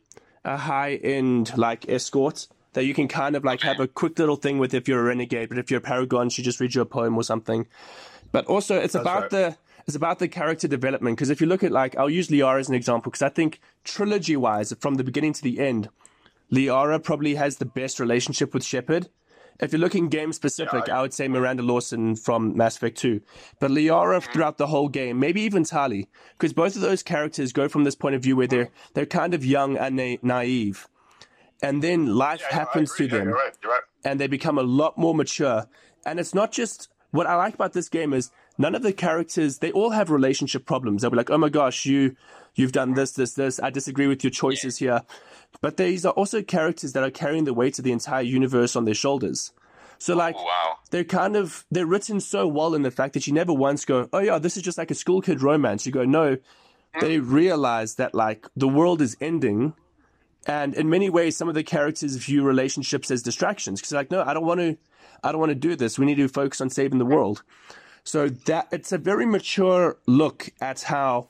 a 0.44 0.56
high-end 0.56 1.56
like 1.56 1.88
escort 1.88 2.48
that 2.72 2.84
you 2.84 2.94
can 2.94 3.08
kind 3.08 3.36
of 3.36 3.44
like 3.44 3.60
have 3.62 3.80
a 3.80 3.88
quick 3.88 4.18
little 4.18 4.36
thing 4.36 4.58
with 4.58 4.74
if 4.74 4.88
you're 4.88 5.00
a 5.00 5.04
renegade, 5.04 5.48
but 5.48 5.58
if 5.58 5.70
you're 5.70 5.78
a 5.78 5.82
paragon, 5.82 6.30
she 6.30 6.42
just 6.42 6.60
reads 6.60 6.74
you 6.74 6.80
a 6.80 6.86
poem 6.86 7.16
or 7.16 7.22
something. 7.22 7.66
But 8.30 8.46
also, 8.46 8.78
it's 8.78 8.94
about 8.94 9.22
right. 9.22 9.30
the 9.30 9.56
it's 9.86 9.96
about 9.96 10.18
the 10.18 10.28
character 10.28 10.68
development 10.68 11.16
because 11.16 11.30
if 11.30 11.40
you 11.40 11.46
look 11.46 11.62
at 11.62 11.72
like 11.72 11.96
I'll 11.96 12.10
use 12.10 12.28
Liara 12.28 12.60
as 12.60 12.68
an 12.68 12.74
example 12.74 13.10
because 13.10 13.22
I 13.22 13.30
think 13.30 13.60
trilogy 13.84 14.36
wise, 14.36 14.74
from 14.80 14.96
the 14.96 15.04
beginning 15.04 15.32
to 15.34 15.42
the 15.42 15.60
end, 15.60 15.88
Liara 16.52 17.02
probably 17.02 17.36
has 17.36 17.56
the 17.56 17.64
best 17.64 17.98
relationship 18.00 18.52
with 18.52 18.64
Shepard. 18.64 19.08
If 19.60 19.72
you're 19.72 19.80
looking 19.80 20.08
game 20.08 20.32
specific, 20.32 20.86
Yeah, 20.86 20.94
I- 20.94 20.98
I 20.98 21.02
would 21.02 21.12
say 21.12 21.26
Miranda 21.28 21.62
Lawson 21.62 22.14
from 22.16 22.56
Mass 22.56 22.76
Effect 22.76 22.96
2. 22.98 23.20
But 23.58 23.70
Liara 23.70 24.18
mm-hmm. 24.20 24.32
throughout 24.32 24.58
the 24.58 24.68
whole 24.68 24.88
game, 24.88 25.18
maybe 25.18 25.40
even 25.42 25.64
Tali, 25.64 26.08
because 26.34 26.52
both 26.52 26.76
of 26.76 26.82
those 26.82 27.02
characters 27.02 27.52
go 27.52 27.68
from 27.68 27.84
this 27.84 27.94
point 27.96 28.14
of 28.14 28.22
view 28.22 28.36
where 28.36 28.46
they're 28.46 28.66
mm-hmm. 28.66 28.92
they're 28.94 29.06
kind 29.06 29.34
of 29.34 29.44
young 29.44 29.76
and 29.76 29.96
na- 29.96 30.16
naive, 30.22 30.88
and 31.62 31.82
then 31.82 32.06
life 32.14 32.42
Yeah, 32.48 32.56
happens 32.56 32.94
to 32.96 33.04
Yeah, 33.04 33.10
them 33.10 33.28
You're 33.28 33.34
right. 33.36 33.52
You're 33.62 33.72
right. 33.72 33.82
and 34.04 34.20
they 34.20 34.28
become 34.28 34.58
a 34.58 34.62
lot 34.62 34.96
more 34.96 35.14
mature. 35.14 35.66
And 36.06 36.20
it's 36.20 36.34
not 36.34 36.52
just 36.52 36.88
what 37.10 37.26
I 37.26 37.34
like 37.34 37.54
about 37.54 37.72
this 37.72 37.88
game 37.88 38.12
is 38.12 38.30
none 38.58 38.74
of 38.74 38.82
the 38.82 38.92
characters 38.92 39.58
they 39.58 39.72
all 39.72 39.90
have 39.90 40.10
relationship 40.10 40.66
problems. 40.66 41.02
They'll 41.02 41.10
be 41.10 41.16
like, 41.16 41.30
"Oh 41.30 41.38
my 41.38 41.48
gosh, 41.48 41.84
you 41.86 42.14
you've 42.54 42.72
done 42.72 42.90
mm-hmm. 42.90 42.96
this, 42.98 43.12
this, 43.12 43.34
this. 43.34 43.60
I 43.60 43.70
disagree 43.70 44.06
with 44.06 44.22
your 44.22 44.30
choices 44.30 44.78
here." 44.78 45.02
But 45.60 45.76
these 45.76 46.06
are 46.06 46.12
also 46.12 46.42
characters 46.42 46.92
that 46.92 47.02
are 47.02 47.10
carrying 47.10 47.44
the 47.44 47.54
weight 47.54 47.78
of 47.78 47.84
the 47.84 47.92
entire 47.92 48.22
universe 48.22 48.76
on 48.76 48.84
their 48.84 48.94
shoulders. 48.94 49.52
So 49.98 50.14
like 50.14 50.36
Wow. 50.36 50.76
they're 50.90 51.04
kind 51.04 51.34
of 51.34 51.64
they're 51.70 51.86
written 51.86 52.20
so 52.20 52.46
well 52.46 52.74
in 52.74 52.82
the 52.82 52.90
fact 52.90 53.14
that 53.14 53.26
you 53.26 53.32
never 53.32 53.52
once 53.52 53.84
go, 53.84 54.08
"Oh 54.12 54.20
yeah, 54.20 54.38
this 54.38 54.56
is 54.56 54.62
just 54.62 54.78
like 54.78 54.90
a 54.90 54.94
school 54.94 55.20
kid 55.20 55.42
romance." 55.42 55.86
You 55.86 55.92
go, 55.92 56.04
"No." 56.04 56.36
Mm. 56.36 57.00
They 57.00 57.18
realize 57.18 57.96
that 57.96 58.14
like 58.14 58.46
the 58.56 58.68
world 58.68 59.02
is 59.02 59.16
ending 59.20 59.74
and 60.48 60.74
in 60.74 60.88
many 60.88 61.10
ways, 61.10 61.36
some 61.36 61.48
of 61.48 61.54
the 61.54 61.62
characters 61.62 62.16
view 62.16 62.42
relationships 62.42 63.10
as 63.10 63.22
distractions 63.22 63.80
because, 63.80 63.92
like, 63.92 64.10
no, 64.10 64.22
I 64.22 64.32
don't 64.32 64.46
want 64.46 64.60
to, 64.60 64.78
I 65.22 65.30
don't 65.30 65.40
want 65.40 65.50
to 65.50 65.54
do 65.54 65.76
this. 65.76 65.98
We 65.98 66.06
need 66.06 66.16
to 66.16 66.28
focus 66.28 66.60
on 66.62 66.70
saving 66.70 66.98
the 66.98 67.04
world. 67.04 67.42
So 68.02 68.30
that 68.30 68.68
it's 68.72 68.90
a 68.90 68.96
very 68.96 69.26
mature 69.26 69.98
look 70.06 70.50
at 70.60 70.82
how 70.82 71.28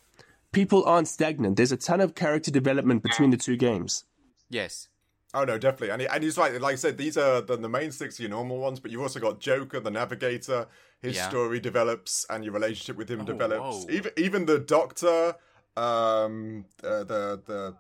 people 0.53 0.85
aren't 0.85 1.09
stagnant. 1.09 1.57
There's 1.57 1.73
a 1.73 1.77
ton 1.77 2.01
of 2.01 2.15
character 2.15 2.51
development 2.51 3.03
between 3.03 3.31
the 3.31 3.37
two 3.37 3.57
games. 3.57 4.05
Yes. 4.49 4.89
Oh 5.35 5.45
no, 5.45 5.59
definitely, 5.59 5.91
and 5.91 6.01
he, 6.01 6.09
and 6.09 6.25
he's 6.25 6.39
right. 6.39 6.59
Like 6.59 6.73
I 6.73 6.77
said, 6.77 6.97
these 6.97 7.19
are 7.19 7.43
the, 7.43 7.57
the 7.57 7.69
main 7.69 7.93
six 7.93 8.19
are 8.19 8.23
your 8.23 8.31
normal 8.31 8.59
ones, 8.59 8.81
but 8.81 8.91
you've 8.91 9.03
also 9.03 9.21
got 9.21 9.41
Joker, 9.41 9.79
the 9.79 9.91
Navigator. 9.91 10.67
His 11.03 11.17
Yeah. 11.17 11.29
story 11.29 11.61
develops, 11.61 12.25
and 12.31 12.43
your 12.43 12.55
relationship 12.55 12.97
with 12.97 13.11
him 13.11 13.21
Oh, 13.21 13.25
develops. 13.25 13.85
whoa. 13.85 13.91
Even 13.91 14.13
even 14.17 14.47
the 14.47 14.59
Doctor, 14.59 15.35
um, 15.77 16.65
uh, 16.83 17.05
the 17.05 17.43
the 17.45 17.77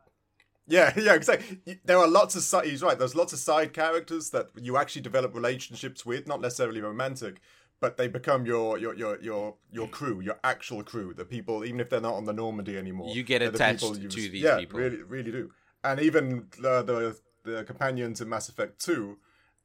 yeah 0.67 0.93
yeah 0.99 1.15
exactly. 1.15 1.81
There 1.87 1.97
are 1.99 2.07
lots 2.07 2.37
of 2.37 2.43
side. 2.43 2.67
He's 2.67 2.83
right. 2.83 2.99
There's 2.99 3.15
lots 3.17 3.33
of 3.33 3.39
side 3.39 3.73
characters 3.73 4.29
that 4.31 4.49
you 4.61 4.77
actually 4.77 5.03
develop 5.03 5.35
relationships 5.35 6.05
with, 6.05 6.27
not 6.29 6.43
necessarily 6.43 6.83
romantic. 6.83 7.41
But 7.81 7.97
they 7.97 8.09
become 8.09 8.45
your 8.45 8.77
your 8.79 8.95
your 8.95 9.21
your 9.21 9.55
your 9.71 9.87
crew, 9.89 10.21
your 10.21 10.39
actual 10.43 10.83
crew, 10.83 11.15
the 11.15 11.25
people, 11.25 11.65
even 11.65 11.79
if 11.81 11.89
they're 11.91 12.01
not 12.01 12.15
on 12.15 12.25
the 12.25 12.33
Normandy 12.33 12.77
anymore. 12.77 13.15
You 13.15 13.23
get 13.23 13.39
the 13.39 13.49
attached 13.51 13.83
you- 13.85 14.09
to 14.09 14.17
these 14.17 14.43
yeah, 14.43 14.59
people. 14.59 14.81
really, 14.81 15.03
really 15.03 15.31
do. 15.31 15.51
And 15.85 16.01
even 16.01 16.49
the 16.61 16.83
the, 16.83 17.19
the 17.45 17.65
companions 17.65 18.21
in 18.21 18.29
Mass 18.29 18.49
Effect 18.49 18.81
Two 18.85 19.19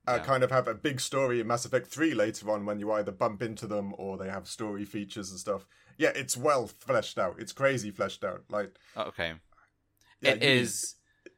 uh, 0.08 0.18
Yeah. 0.18 0.24
kind 0.24 0.44
of 0.44 0.52
have 0.52 0.68
a 0.68 0.76
big 0.76 1.00
story 1.02 1.40
in 1.40 1.48
Mass 1.48 1.66
Effect 1.66 1.88
Three 1.88 2.14
later 2.14 2.52
on 2.52 2.66
when 2.68 2.80
you 2.80 2.92
either 2.92 3.12
bump 3.12 3.42
into 3.42 3.66
them 3.66 3.94
or 3.98 4.18
they 4.18 4.30
have 4.30 4.48
story 4.48 4.86
features 4.86 5.32
and 5.32 5.40
stuff. 5.40 5.66
Yeah, 5.98 6.12
it's 6.14 6.38
well 6.38 6.68
fleshed 6.68 7.18
out. 7.18 7.38
It's 7.40 7.52
crazy 7.52 7.90
fleshed 7.90 8.24
out. 8.24 8.44
Like 8.50 8.76
Oh, 8.96 9.04
Okay. 9.06 9.34
Yeah, 10.22 10.32
It 10.34 10.44
you- 10.44 10.50
is. 10.50 10.96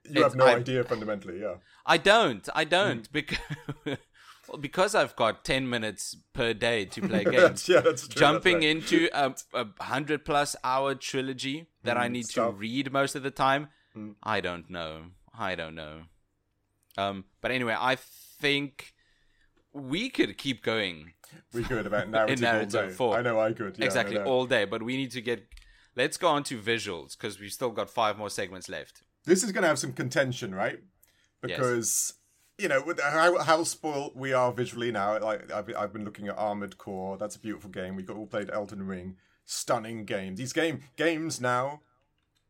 you 0.10 0.22
have 0.24 0.36
no 0.36 0.46
I- 0.46 0.56
idea 0.56 0.84
fundamentally. 0.84 1.40
Yeah. 1.40 1.56
I 1.86 1.98
don't. 1.98 2.48
I 2.54 2.66
don't 2.66 3.10
because 3.14 3.38
well, 4.48 4.58
because 4.58 4.96
I've 4.96 5.16
got 5.16 5.44
ten 5.46 5.70
minutes 5.70 6.16
per 6.34 6.54
day 6.54 6.86
to 6.86 7.02
play 7.02 7.24
games. 7.38 7.68
yeah, 7.70 7.82
that's 7.82 8.08
true. 8.08 8.20
Jumping 8.20 8.62
that's 8.62 8.92
right. 8.92 9.02
into 9.02 9.10
a, 9.14 9.36
a 9.54 9.84
hundred 9.84 10.26
plus 10.26 10.56
hour 10.64 10.96
trilogy 10.96 11.68
that 11.84 11.98
I 11.98 12.08
Mm, 12.08 12.12
need 12.12 12.26
stuff. 12.28 12.52
to 12.52 12.58
read 12.58 12.92
most 12.92 13.16
of 13.16 13.24
the 13.24 13.32
time, 13.32 13.70
Mm. 13.96 14.16
I 14.24 14.42
don't 14.42 14.70
know. 14.70 15.04
I 15.38 15.56
don't 15.56 15.76
know. 15.76 16.02
Um, 16.98 17.26
but 17.42 17.52
anyway, 17.52 17.76
I 17.78 17.96
think 17.96 18.94
we 19.74 20.10
could 20.10 20.38
keep 20.38 20.64
going 20.64 21.14
we 21.54 21.64
could 21.64 21.86
about 21.86 22.10
narrative, 22.16 22.40
Naruto 22.40 22.82
all 22.84 22.88
day. 22.88 22.94
4. 22.94 23.18
I 23.18 23.22
know 23.22 23.40
I 23.40 23.54
could. 23.54 23.78
Yeah, 23.78 23.86
exactly 23.86 24.18
all 24.18 24.46
day, 24.46 24.66
but 24.66 24.82
we 24.84 24.96
need 24.98 25.12
to 25.12 25.22
get. 25.22 25.46
Let's 25.96 26.18
go 26.18 26.28
on 26.28 26.44
to 26.44 26.60
visuals 26.62 27.18
because 27.18 27.40
we've 27.40 27.52
still 27.54 27.72
got 27.72 27.90
five 27.90 28.18
more 28.18 28.30
segments 28.30 28.68
left. 28.70 29.02
this 29.26 29.44
is 29.44 29.52
going 29.54 29.62
to 29.64 29.68
have 29.70 29.80
some 29.80 29.94
contention, 29.94 30.54
right? 30.54 30.80
Because 31.42 32.14
you 32.58 32.68
know 32.68 32.84
how 33.04 33.38
how 33.40 33.64
spoiled 33.64 34.14
we 34.16 34.34
are 34.34 34.52
visually 34.52 34.92
now. 34.92 35.20
Like 35.20 35.52
I've 35.52 35.74
I've 35.76 35.94
been 35.94 36.06
looking 36.06 36.28
at 36.28 36.38
Armored 36.38 36.78
Core. 36.78 37.18
That's 37.18 37.36
a 37.36 37.40
beautiful 37.40 37.70
game. 37.70 37.96
We 37.96 38.04
got 38.04 38.18
all 38.18 38.28
played 38.28 38.50
Elden 38.50 38.86
Ring. 38.86 39.18
Stunning 39.46 40.06
game. 40.06 40.36
These 40.36 40.54
game 40.54 40.82
games 40.96 41.40
now 41.42 41.82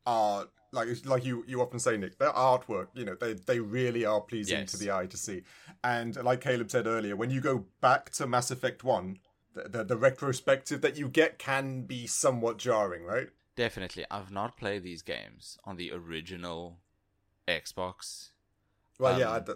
are 0.06 0.48
like 0.72 0.88
like 1.06 1.26
you 1.26 1.44
you 1.48 1.62
often 1.62 1.80
say, 1.80 1.98
Nick. 1.98 2.18
Their 2.20 2.32
artwork, 2.32 2.88
you 2.94 3.04
know, 3.06 3.16
they 3.16 3.34
they 3.34 3.60
really 3.60 4.06
are 4.06 4.22
pleasing 4.22 4.60
Yes. 4.60 4.72
to 4.72 4.78
the 4.78 4.92
eye 4.92 5.08
to 5.08 5.18
see. 5.18 5.42
And 5.84 6.16
like 6.24 6.42
Caleb 6.42 6.70
said 6.72 6.88
earlier, 6.88 7.16
when 7.16 7.30
you 7.32 7.42
go 7.42 7.66
back 7.82 8.12
to 8.12 8.28
Mass 8.28 8.52
Effect 8.52 8.84
One. 8.84 9.20
The, 9.54 9.70
the, 9.70 9.84
the 9.86 9.96
retrospective 9.96 10.82
that 10.82 10.98
you 10.98 11.08
get 11.08 11.40
can 11.40 11.84
be 11.84 12.08
somewhat 12.08 12.58
jarring, 12.58 13.04
right? 13.06 13.30
Definitely, 13.56 14.04
I've 14.12 14.30
not 14.30 14.58
played 14.58 14.84
these 14.84 15.02
games 15.02 15.58
on 15.64 15.78
the 15.78 15.94
original 15.94 16.80
Xbox. 17.48 18.32
Well, 19.00 19.18
yeah, 19.18 19.30
Um, 19.30 19.36
I 19.36 19.40
d- 19.40 19.54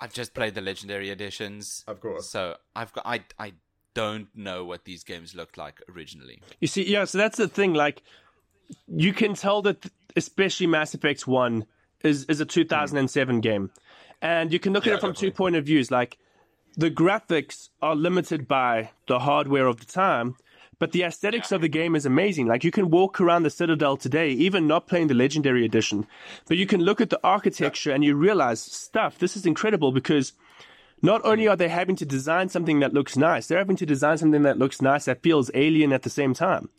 I've 0.00 0.12
just 0.12 0.34
played 0.34 0.54
the 0.54 0.60
legendary 0.60 1.10
editions. 1.10 1.84
of 1.86 2.00
course. 2.00 2.28
So 2.30 2.56
I've 2.74 2.92
got 2.92 3.06
I 3.06 3.24
I 3.38 3.52
don't 3.94 4.28
know 4.34 4.64
what 4.64 4.84
these 4.84 5.04
games 5.04 5.34
looked 5.34 5.56
like 5.56 5.82
originally. 5.94 6.40
You 6.60 6.68
see, 6.68 6.90
yeah, 6.90 7.04
so 7.04 7.18
that's 7.18 7.38
the 7.38 7.48
thing. 7.48 7.74
Like, 7.74 8.02
you 8.86 9.12
can 9.12 9.34
tell 9.34 9.62
that, 9.62 9.86
especially 10.16 10.66
Mass 10.66 10.94
Effect 10.94 11.26
1 11.26 11.66
is, 12.04 12.24
is 12.24 12.40
a 12.40 12.44
2007 12.44 13.34
hmm. 13.34 13.40
game. 13.40 13.70
And 14.22 14.52
you 14.52 14.58
can 14.58 14.72
look 14.72 14.86
Yeah, 14.86 14.92
at 14.92 14.98
it 14.98 15.00
from 15.00 15.14
two 15.14 15.30
point 15.30 15.56
of 15.56 15.64
views. 15.64 15.90
Like, 15.90 16.18
the 16.76 16.90
graphics 16.90 17.68
are 17.82 17.96
limited 17.96 18.46
by 18.46 18.90
the 19.08 19.18
hardware 19.18 19.66
of 19.66 19.80
the 19.80 19.86
time, 19.86 20.36
but 20.80 20.92
the 20.92 21.04
aesthetics 21.04 21.52
of 21.52 21.60
the 21.60 21.68
game 21.68 21.94
is 21.94 22.06
amazing. 22.06 22.48
Like, 22.48 22.64
you 22.64 22.70
can 22.72 22.90
walk 22.90 23.20
around 23.20 23.44
the 23.44 23.50
Citadel 23.50 23.96
today, 23.96 24.30
even 24.30 24.66
not 24.66 24.88
playing 24.88 25.06
the 25.08 25.14
Legendary 25.14 25.64
Edition, 25.64 26.06
but 26.48 26.56
you 26.56 26.66
can 26.66 26.80
look 26.80 27.00
at 27.00 27.10
the 27.10 27.20
architecture 27.22 27.92
and 27.92 28.02
you 28.02 28.16
realize, 28.16 28.60
stuff, 28.60 29.18
this 29.18 29.36
is 29.36 29.44
incredible 29.46 29.92
because 29.92 30.32
not 31.02 31.20
only 31.22 31.46
are 31.46 31.56
they 31.56 31.68
having 31.68 31.96
to 31.96 32.06
design 32.06 32.48
something 32.48 32.80
that 32.80 32.94
looks 32.94 33.16
nice, 33.16 33.46
they're 33.46 33.58
having 33.58 33.76
to 33.76 33.86
design 33.86 34.18
something 34.18 34.42
that 34.42 34.58
looks 34.58 34.80
nice 34.80 35.04
that 35.04 35.22
feels 35.22 35.50
alien 35.54 35.92
at 35.92 36.02
the 36.02 36.10
same 36.10 36.34
time. 36.34 36.70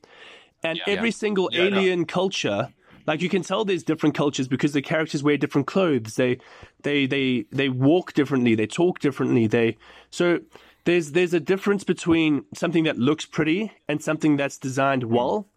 And 0.63 0.79
every 0.87 1.11
single 1.11 1.49
Yeah, 1.51 1.69
no. 1.69 1.77
alien 1.77 2.05
culture, 2.05 2.69
like 3.07 3.21
you 3.21 3.29
can 3.29 3.41
tell 3.43 3.65
there's 3.65 3.83
different 3.83 4.15
cultures 4.15 4.47
because 4.47 4.73
the 4.73 4.81
characters 4.81 5.23
wear 5.23 5.37
different 5.37 5.67
clothes. 5.67 6.15
They 6.15 6.37
they 6.83 7.07
they 7.07 7.45
they 7.51 7.69
walk 7.69 8.13
differently, 8.13 8.53
they 8.55 8.67
talk 8.67 8.99
differently, 8.99 9.47
they 9.47 9.77
so 10.11 10.39
there's 10.85 11.11
there's 11.11 11.33
a 11.33 11.39
difference 11.39 11.83
between 11.83 12.45
something 12.53 12.83
that 12.85 12.97
looks 12.97 13.25
pretty 13.25 13.71
and 13.87 14.01
something 14.01 14.37
that's 14.37 14.57
designed 14.57 15.03
mm. 15.03 15.09
well. 15.09 15.47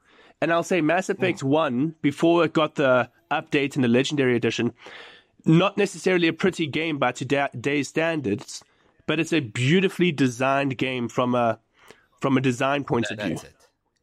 And 0.41 0.53
I'll 0.53 0.63
say 0.63 0.81
Mass 0.81 1.07
mm. 1.07 1.11
Effect 1.11 1.43
1, 1.43 1.95
before 2.03 2.45
it 2.45 2.53
got 2.53 2.75
the 2.75 3.09
update 3.31 3.77
in 3.77 3.83
the 3.83 3.89
Legendary 3.89 4.37
Edition, 4.37 4.75
not 5.45 5.77
necessarily 5.77 6.29
a 6.29 6.33
pretty 6.33 6.67
game 6.67 6.99
by 6.99 7.13
today's 7.13 7.89
standards, 7.89 8.63
but 9.07 9.21
it's 9.21 9.33
a 9.33 9.41
beautifully 9.41 10.13
designed 10.13 10.77
game 10.77 11.09
from 11.09 11.35
a 11.35 11.59
from 12.21 12.37
a 12.37 12.41
design 12.41 12.85
point 12.85 13.11
of 13.11 13.19
view. 13.19 13.37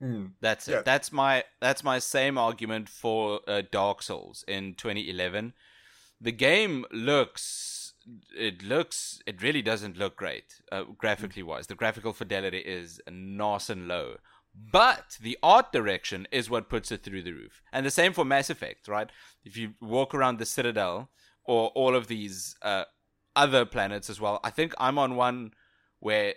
Mm. 0.01 0.31
That's 0.41 0.67
it. 0.67 0.71
That's 0.71 0.81
it. 0.81 0.85
That's 0.85 1.11
my 1.11 1.43
that's 1.59 1.83
my 1.83 1.99
same 1.99 2.37
argument 2.37 2.89
for 2.89 3.41
uh, 3.47 3.61
Dark 3.71 4.01
Souls 4.01 4.43
in 4.47 4.73
2011. 4.73 5.53
The 6.19 6.31
game 6.31 6.85
looks 6.91 7.70
it 8.35 8.63
looks 8.63 9.21
it 9.25 9.41
really 9.41 9.61
doesn't 9.61 9.97
look 9.97 10.15
great 10.15 10.61
uh, 10.71 10.83
graphically 10.97 11.43
wise. 11.43 11.67
The 11.67 11.75
graphical 11.75 12.13
fidelity 12.13 12.59
is 12.59 12.99
nice 13.09 13.69
and 13.69 13.87
low. 13.87 14.17
But 14.53 15.17
the 15.21 15.37
art 15.41 15.71
direction 15.71 16.27
is 16.31 16.49
what 16.49 16.69
puts 16.69 16.91
it 16.91 17.03
through 17.03 17.23
the 17.23 17.31
roof. 17.31 17.61
And 17.71 17.85
the 17.85 17.91
same 17.91 18.11
for 18.11 18.25
Mass 18.25 18.49
Effect, 18.49 18.87
right? 18.87 19.09
If 19.45 19.55
you 19.55 19.75
walk 19.79 20.13
around 20.13 20.39
the 20.39 20.45
Citadel 20.45 21.09
or 21.45 21.69
all 21.69 21.95
of 21.95 22.07
these 22.07 22.57
uh, 22.61 22.83
other 23.33 23.65
planets 23.65 24.09
as 24.09 24.19
well, 24.19 24.41
I 24.43 24.49
think 24.49 24.73
I'm 24.77 24.99
on 24.99 25.15
one 25.15 25.53
where 25.99 26.33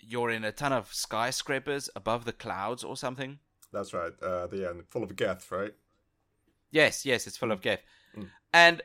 you're 0.00 0.30
in 0.30 0.44
a 0.44 0.52
ton 0.52 0.72
of 0.72 0.94
skyscrapers 0.94 1.90
above 1.94 2.24
the 2.24 2.32
clouds 2.32 2.82
or 2.82 2.96
something. 2.96 3.38
That's 3.70 3.92
right. 3.92 4.12
Uh, 4.22 4.46
the 4.46 4.66
end, 4.66 4.84
full 4.88 5.02
of 5.02 5.14
Geth, 5.14 5.50
right? 5.52 5.74
Yes, 6.70 7.04
yes, 7.04 7.26
it's 7.26 7.36
full 7.36 7.52
of 7.52 7.60
Geth. 7.60 7.82
Mm. 8.16 8.30
And 8.52 8.82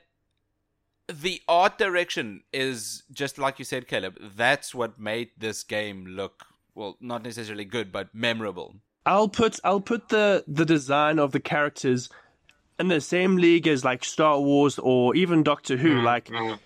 the 1.22 1.42
art 1.48 1.78
direction 1.78 2.44
is 2.52 3.04
just 3.12 3.38
like 3.38 3.60
you 3.60 3.66
said, 3.66 3.88
Caleb. 3.88 4.18
That's 4.36 4.74
what 4.74 5.00
made 5.00 5.32
this 5.38 5.64
game 5.64 6.06
look 6.06 6.46
well, 6.76 6.98
not 7.00 7.24
necessarily 7.24 7.66
good, 7.66 7.92
but 7.92 8.14
memorable. 8.14 8.76
I'll 9.06 9.28
put 9.28 9.60
I'll 9.64 9.82
put 9.82 10.10
the 10.10 10.44
the 10.48 10.66
design 10.66 11.20
of 11.20 11.32
the 11.32 11.40
characters 11.40 12.10
in 12.80 12.88
the 12.88 13.02
same 13.02 13.36
league 13.36 13.68
as 13.68 13.84
like 13.84 14.04
Star 14.04 14.40
Wars 14.40 14.80
or 14.80 15.16
even 15.16 15.44
Doctor 15.44 15.78
Who. 15.78 15.98
Mm, 15.98 16.04
like 16.04 16.26
mm, 16.26 16.60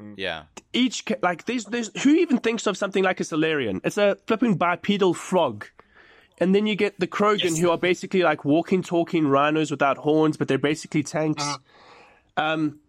mm. 0.00 0.14
Yeah. 0.16 0.44
each 0.72 1.04
like 1.22 1.44
there's 1.46 1.64
there's 1.66 1.90
who 2.02 2.10
even 2.10 2.38
thinks 2.38 2.66
of 2.66 2.76
something 2.76 3.04
like 3.04 3.20
a 3.20 3.24
Salarian? 3.24 3.80
It's 3.84 3.98
a 3.98 4.16
flipping 4.26 4.56
bipedal 4.56 5.14
frog. 5.14 5.66
And 6.38 6.54
then 6.54 6.66
you 6.66 6.76
get 6.76 7.00
the 7.00 7.06
Krogan, 7.06 7.58
who 7.58 7.70
are 7.70 7.78
basically 7.78 8.22
like 8.22 8.44
walking, 8.44 8.82
talking 8.82 9.26
rhinos 9.26 9.70
without 9.70 9.96
horns, 9.96 10.36
but 10.36 10.48
they're 10.48 10.58
basically 10.58 11.02
tanks. 11.02 11.42
Um, 12.36 12.80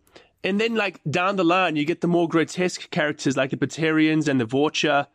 and 0.47 0.59
then 0.59 0.75
like 0.75 1.01
down 1.09 1.35
the 1.35 1.43
line, 1.43 1.75
you 1.75 1.85
get 1.85 2.01
the 2.01 2.07
more 2.07 2.27
grotesque 2.27 2.89
characters 2.89 3.35
like 3.35 3.51
the 3.51 3.57
Batarians 3.57 4.27
and 4.27 4.39
the 4.39 4.45
Vorcha. 4.45 5.07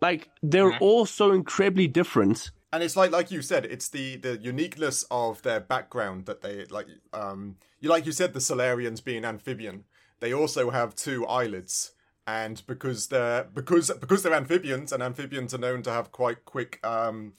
Like 0.00 0.28
they're 0.42 0.76
all 0.78 1.06
so 1.06 1.32
incredibly 1.32 1.88
different. 1.88 2.50
and 2.72 2.82
it's 2.82 2.96
like 2.96 3.10
like 3.10 3.30
you 3.30 3.42
said 3.42 3.64
it's 3.64 3.88
the 3.88 4.16
the 4.16 4.36
uniqueness 4.38 5.04
of 5.10 5.42
their 5.42 5.60
background 5.60 6.26
that 6.26 6.42
they 6.42 6.64
like 6.66 6.86
um 7.12 7.56
you 7.80 7.88
like 7.88 8.06
you 8.06 8.12
said 8.12 8.32
the 8.34 8.40
salarians 8.40 9.02
being 9.02 9.24
amphibian 9.24 9.84
they 10.20 10.32
also 10.34 10.70
have 10.70 10.94
two 10.94 11.26
eyelids 11.26 11.92
and 12.26 12.62
because 12.66 13.08
they're 13.08 13.44
because 13.54 13.90
because 14.00 14.22
they're 14.22 14.34
amphibians 14.34 14.92
and 14.92 15.02
amphibians 15.02 15.54
are 15.54 15.58
known 15.66 15.82
to 15.82 15.90
have 15.90 16.12
quite 16.12 16.44
quick 16.44 16.78
um 16.84 17.32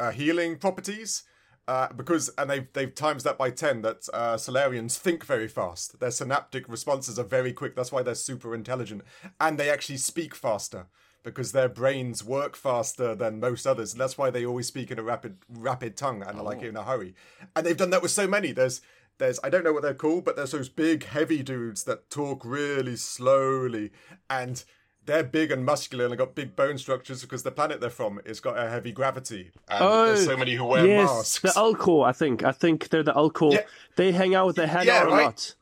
uh, 0.00 0.10
healing 0.10 0.56
properties 0.58 1.22
uh, 1.68 1.92
because 1.94 2.30
and 2.38 2.48
they've 2.48 2.72
they've 2.72 2.94
times 2.94 3.22
that 3.24 3.36
by 3.36 3.50
ten 3.50 3.82
that 3.82 4.08
uh, 4.14 4.36
Salarians 4.36 4.96
think 4.96 5.24
very 5.24 5.46
fast. 5.46 6.00
Their 6.00 6.10
synaptic 6.10 6.66
responses 6.66 7.18
are 7.18 7.24
very 7.24 7.52
quick. 7.52 7.76
That's 7.76 7.92
why 7.92 8.02
they're 8.02 8.14
super 8.14 8.54
intelligent, 8.54 9.02
and 9.38 9.58
they 9.58 9.68
actually 9.68 9.98
speak 9.98 10.34
faster 10.34 10.86
because 11.22 11.52
their 11.52 11.68
brains 11.68 12.24
work 12.24 12.56
faster 12.56 13.14
than 13.14 13.38
most 13.38 13.66
others, 13.66 13.92
and 13.92 14.00
that's 14.00 14.16
why 14.16 14.30
they 14.30 14.46
always 14.46 14.66
speak 14.66 14.90
in 14.90 14.98
a 14.98 15.02
rapid 15.02 15.36
rapid 15.52 15.94
tongue 15.94 16.22
and 16.22 16.38
are 16.38 16.42
like 16.42 16.62
in 16.62 16.74
a 16.74 16.82
hurry. 16.82 17.14
And 17.54 17.66
they've 17.66 17.76
done 17.76 17.90
that 17.90 18.02
with 18.02 18.12
so 18.12 18.26
many. 18.26 18.52
There's 18.52 18.80
there's 19.18 19.38
I 19.44 19.50
don't 19.50 19.62
know 19.62 19.74
what 19.74 19.82
they're 19.82 19.92
called, 19.92 20.24
but 20.24 20.36
there's 20.36 20.52
those 20.52 20.70
big 20.70 21.04
heavy 21.04 21.42
dudes 21.42 21.84
that 21.84 22.08
talk 22.08 22.46
really 22.46 22.96
slowly 22.96 23.92
and 24.30 24.64
they're 25.08 25.24
big 25.24 25.50
and 25.50 25.64
muscular 25.64 26.04
and 26.04 26.12
they've 26.12 26.18
got 26.18 26.34
big 26.34 26.54
bone 26.54 26.76
structures 26.76 27.22
because 27.22 27.42
the 27.42 27.50
planet 27.50 27.80
they're 27.80 27.88
from 27.88 28.20
has 28.26 28.40
got 28.40 28.58
a 28.58 28.68
heavy 28.68 28.92
gravity. 28.92 29.50
And 29.66 29.80
there's 29.80 30.20
oh, 30.20 30.32
so 30.32 30.36
many 30.36 30.54
who 30.54 30.66
wear 30.66 30.82
Oh, 30.82 30.84
yes, 30.84 31.08
masks. 31.08 31.40
the 31.40 31.48
Elcor, 31.60 32.06
I 32.06 32.12
think. 32.12 32.44
I 32.44 32.52
think 32.52 32.90
they're 32.90 33.02
the 33.02 33.14
Elcor. 33.14 33.54
Yeah. 33.54 33.62
They 33.96 34.12
hang 34.12 34.34
out 34.34 34.46
with 34.46 34.56
their 34.56 34.66
hand 34.66 34.86
Yeah, 34.86 34.98
out 34.98 35.06
a 35.06 35.10
lot. 35.10 35.54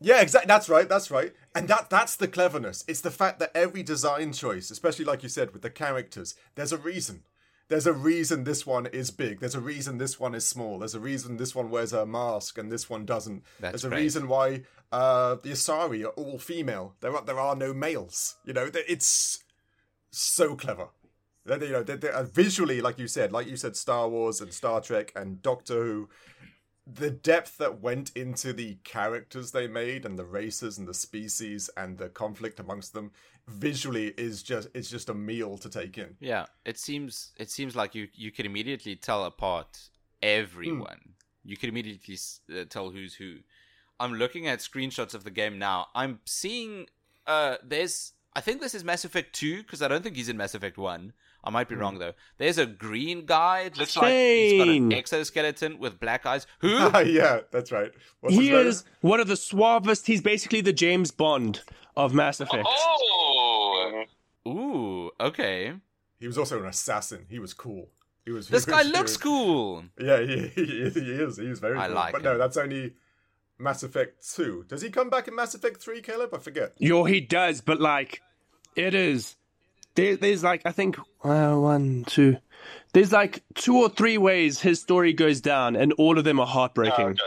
Yeah, 0.00 0.20
exactly. 0.20 0.46
That's 0.46 0.68
right. 0.68 0.88
That's 0.88 1.10
right. 1.10 1.34
And 1.54 1.66
that 1.66 1.90
that's 1.90 2.14
the 2.14 2.28
cleverness. 2.28 2.84
It's 2.86 3.00
the 3.00 3.10
fact 3.10 3.40
that 3.40 3.50
every 3.56 3.82
design 3.82 4.32
choice, 4.32 4.70
especially 4.70 5.04
like 5.04 5.24
you 5.24 5.28
said 5.28 5.52
with 5.52 5.62
the 5.62 5.70
characters, 5.70 6.36
there's 6.54 6.72
a 6.72 6.78
reason. 6.78 7.24
There's 7.74 7.88
a 7.88 7.92
reason 7.92 8.44
this 8.44 8.64
one 8.64 8.86
is 8.86 9.10
big. 9.10 9.40
There's 9.40 9.56
a 9.56 9.60
reason 9.60 9.98
this 9.98 10.20
one 10.20 10.32
is 10.36 10.46
small. 10.46 10.78
There's 10.78 10.94
a 10.94 11.00
reason 11.00 11.38
this 11.38 11.56
one 11.56 11.70
wears 11.70 11.92
a 11.92 12.06
mask 12.06 12.56
and 12.56 12.70
this 12.70 12.88
one 12.88 13.04
doesn't. 13.04 13.42
That's 13.58 13.72
There's 13.72 13.84
a 13.86 13.88
great. 13.88 14.02
reason 14.02 14.28
why 14.28 14.62
uh, 14.92 15.34
the 15.42 15.50
Asari 15.50 16.04
are 16.04 16.10
all 16.10 16.38
female. 16.38 16.94
There 17.00 17.16
are 17.16 17.24
there 17.24 17.40
are 17.40 17.56
no 17.56 17.74
males. 17.74 18.36
You 18.44 18.52
know, 18.52 18.70
it's 18.72 19.42
so 20.12 20.54
clever. 20.54 20.90
They're, 21.44 21.64
you 21.64 21.72
know, 21.72 21.82
they're, 21.82 21.96
they're, 21.96 22.14
uh, 22.14 22.22
visually, 22.22 22.80
like 22.80 22.96
you 22.96 23.08
said, 23.08 23.32
like 23.32 23.48
you 23.48 23.56
said, 23.56 23.74
Star 23.74 24.08
Wars 24.08 24.40
and 24.40 24.54
Star 24.54 24.80
Trek 24.80 25.10
and 25.16 25.42
Doctor 25.42 25.74
Who 25.74 26.08
the 26.86 27.10
depth 27.10 27.56
that 27.58 27.80
went 27.80 28.12
into 28.14 28.52
the 28.52 28.76
characters 28.84 29.50
they 29.50 29.66
made 29.66 30.04
and 30.04 30.18
the 30.18 30.24
races 30.24 30.76
and 30.76 30.86
the 30.86 30.94
species 30.94 31.70
and 31.76 31.96
the 31.96 32.10
conflict 32.10 32.60
amongst 32.60 32.92
them 32.92 33.10
visually 33.46 34.14
is 34.16 34.42
just 34.42 34.68
it's 34.74 34.88
just 34.88 35.08
a 35.08 35.14
meal 35.14 35.58
to 35.58 35.68
take 35.68 35.98
in 35.98 36.16
Yeah, 36.20 36.46
it 36.64 36.78
seems 36.78 37.32
it 37.36 37.50
seems 37.50 37.76
like 37.76 37.94
you 37.94 38.08
you 38.14 38.30
can 38.32 38.46
immediately 38.46 38.96
tell 38.96 39.24
apart 39.24 39.90
everyone. 40.22 41.14
You 41.44 41.56
can 41.56 41.68
immediately 41.68 42.14
s- 42.14 42.40
uh, 42.50 42.64
tell 42.68 42.90
who's 42.90 43.14
who. 43.14 43.36
I'm 44.00 44.14
looking 44.14 44.48
at 44.48 44.58
screenshots 44.60 45.14
of 45.14 45.24
the 45.24 45.30
game 45.30 45.58
now. 45.58 45.88
I'm 45.94 46.20
seeing 46.24 46.86
uh 47.26 47.56
there's 47.62 48.12
I 48.36 48.40
think 48.40 48.60
this 48.60 48.74
is 48.74 48.82
Mass 48.82 49.04
Effect 49.04 49.32
2 49.36 49.58
because 49.58 49.80
I 49.80 49.86
don't 49.88 50.02
think 50.02 50.16
he's 50.16 50.28
in 50.28 50.36
Mass 50.36 50.54
Effect 50.56 50.76
1. 50.76 51.12
I 51.44 51.50
might 51.50 51.68
be 51.68 51.74
wrong 51.76 51.98
though. 51.98 52.14
There's 52.38 52.56
a 52.58 52.66
green 52.66 53.26
guy. 53.26 53.60
It 53.60 53.76
looks 53.76 53.96
like 53.96 54.12
he's 54.12 54.58
got 54.58 54.68
an 54.68 54.92
exoskeleton 54.92 55.78
with 55.78 56.00
black 56.00 56.24
eyes. 56.26 56.46
Who? 56.60 56.68
yeah 57.04 57.40
that's 57.52 57.70
right 57.70 57.92
What's 58.20 58.34
He 58.34 58.50
is 58.50 58.84
one 59.02 59.20
of 59.20 59.28
the 59.28 59.36
suavest. 59.36 60.06
He's 60.06 60.22
basically 60.22 60.62
the 60.62 60.72
James 60.72 61.10
Bond 61.10 61.60
of 61.96 62.12
Mass 62.14 62.40
Effect. 62.40 62.66
Oh, 62.66 62.98
Ooh, 63.02 63.23
okay. 65.28 65.72
he 66.20 66.26
was 66.26 66.38
also 66.38 66.58
an 66.60 66.66
assassin 66.66 67.26
he 67.28 67.38
was 67.38 67.52
cool 67.54 67.88
he 68.24 68.30
was 68.30 68.48
This 68.48 68.64
he 68.64 68.70
guy 68.70 68.78
was- 68.78 68.86
he 68.86 68.92
looks 68.92 69.10
was- 69.12 69.16
cool. 69.18 69.84
yeah 69.98 70.20
he, 70.20 70.48
he, 70.48 70.64
he 70.90 71.10
is 71.24 71.36
he's 71.36 71.58
very 71.60 71.78
I 71.78 71.86
cool 71.86 71.94
like 71.96 72.12
but 72.12 72.22
no 72.22 72.38
that's 72.38 72.56
only 72.56 72.94
mass 73.58 73.82
effect 73.82 74.24
2 74.34 74.64
does 74.68 74.82
he 74.82 74.90
come 74.90 75.10
back 75.10 75.28
in 75.28 75.34
mass 75.34 75.54
effect 75.54 75.80
3 75.82 76.00
caleb 76.02 76.34
i 76.34 76.38
forget 76.38 76.72
Yo, 76.78 77.04
he 77.04 77.20
does, 77.20 77.60
but 77.60 77.80
like, 77.80 78.20
it 78.76 78.94
is. 78.94 79.36
There, 79.94 80.16
there's 80.16 80.42
like, 80.42 80.62
I 80.64 80.72
think, 80.72 80.98
uh, 81.22 81.54
one, 81.54 82.04
two. 82.08 82.36
There's 82.92 83.12
like 83.12 83.44
two 83.54 83.76
or 83.76 83.88
three 83.88 84.18
ways 84.18 84.60
his 84.60 84.80
story 84.80 85.12
goes 85.12 85.40
down, 85.40 85.76
and 85.76 85.92
all 85.92 86.18
of 86.18 86.24
them 86.24 86.40
are 86.40 86.46
heartbreaking. 86.46 87.04
okay. 87.10 87.20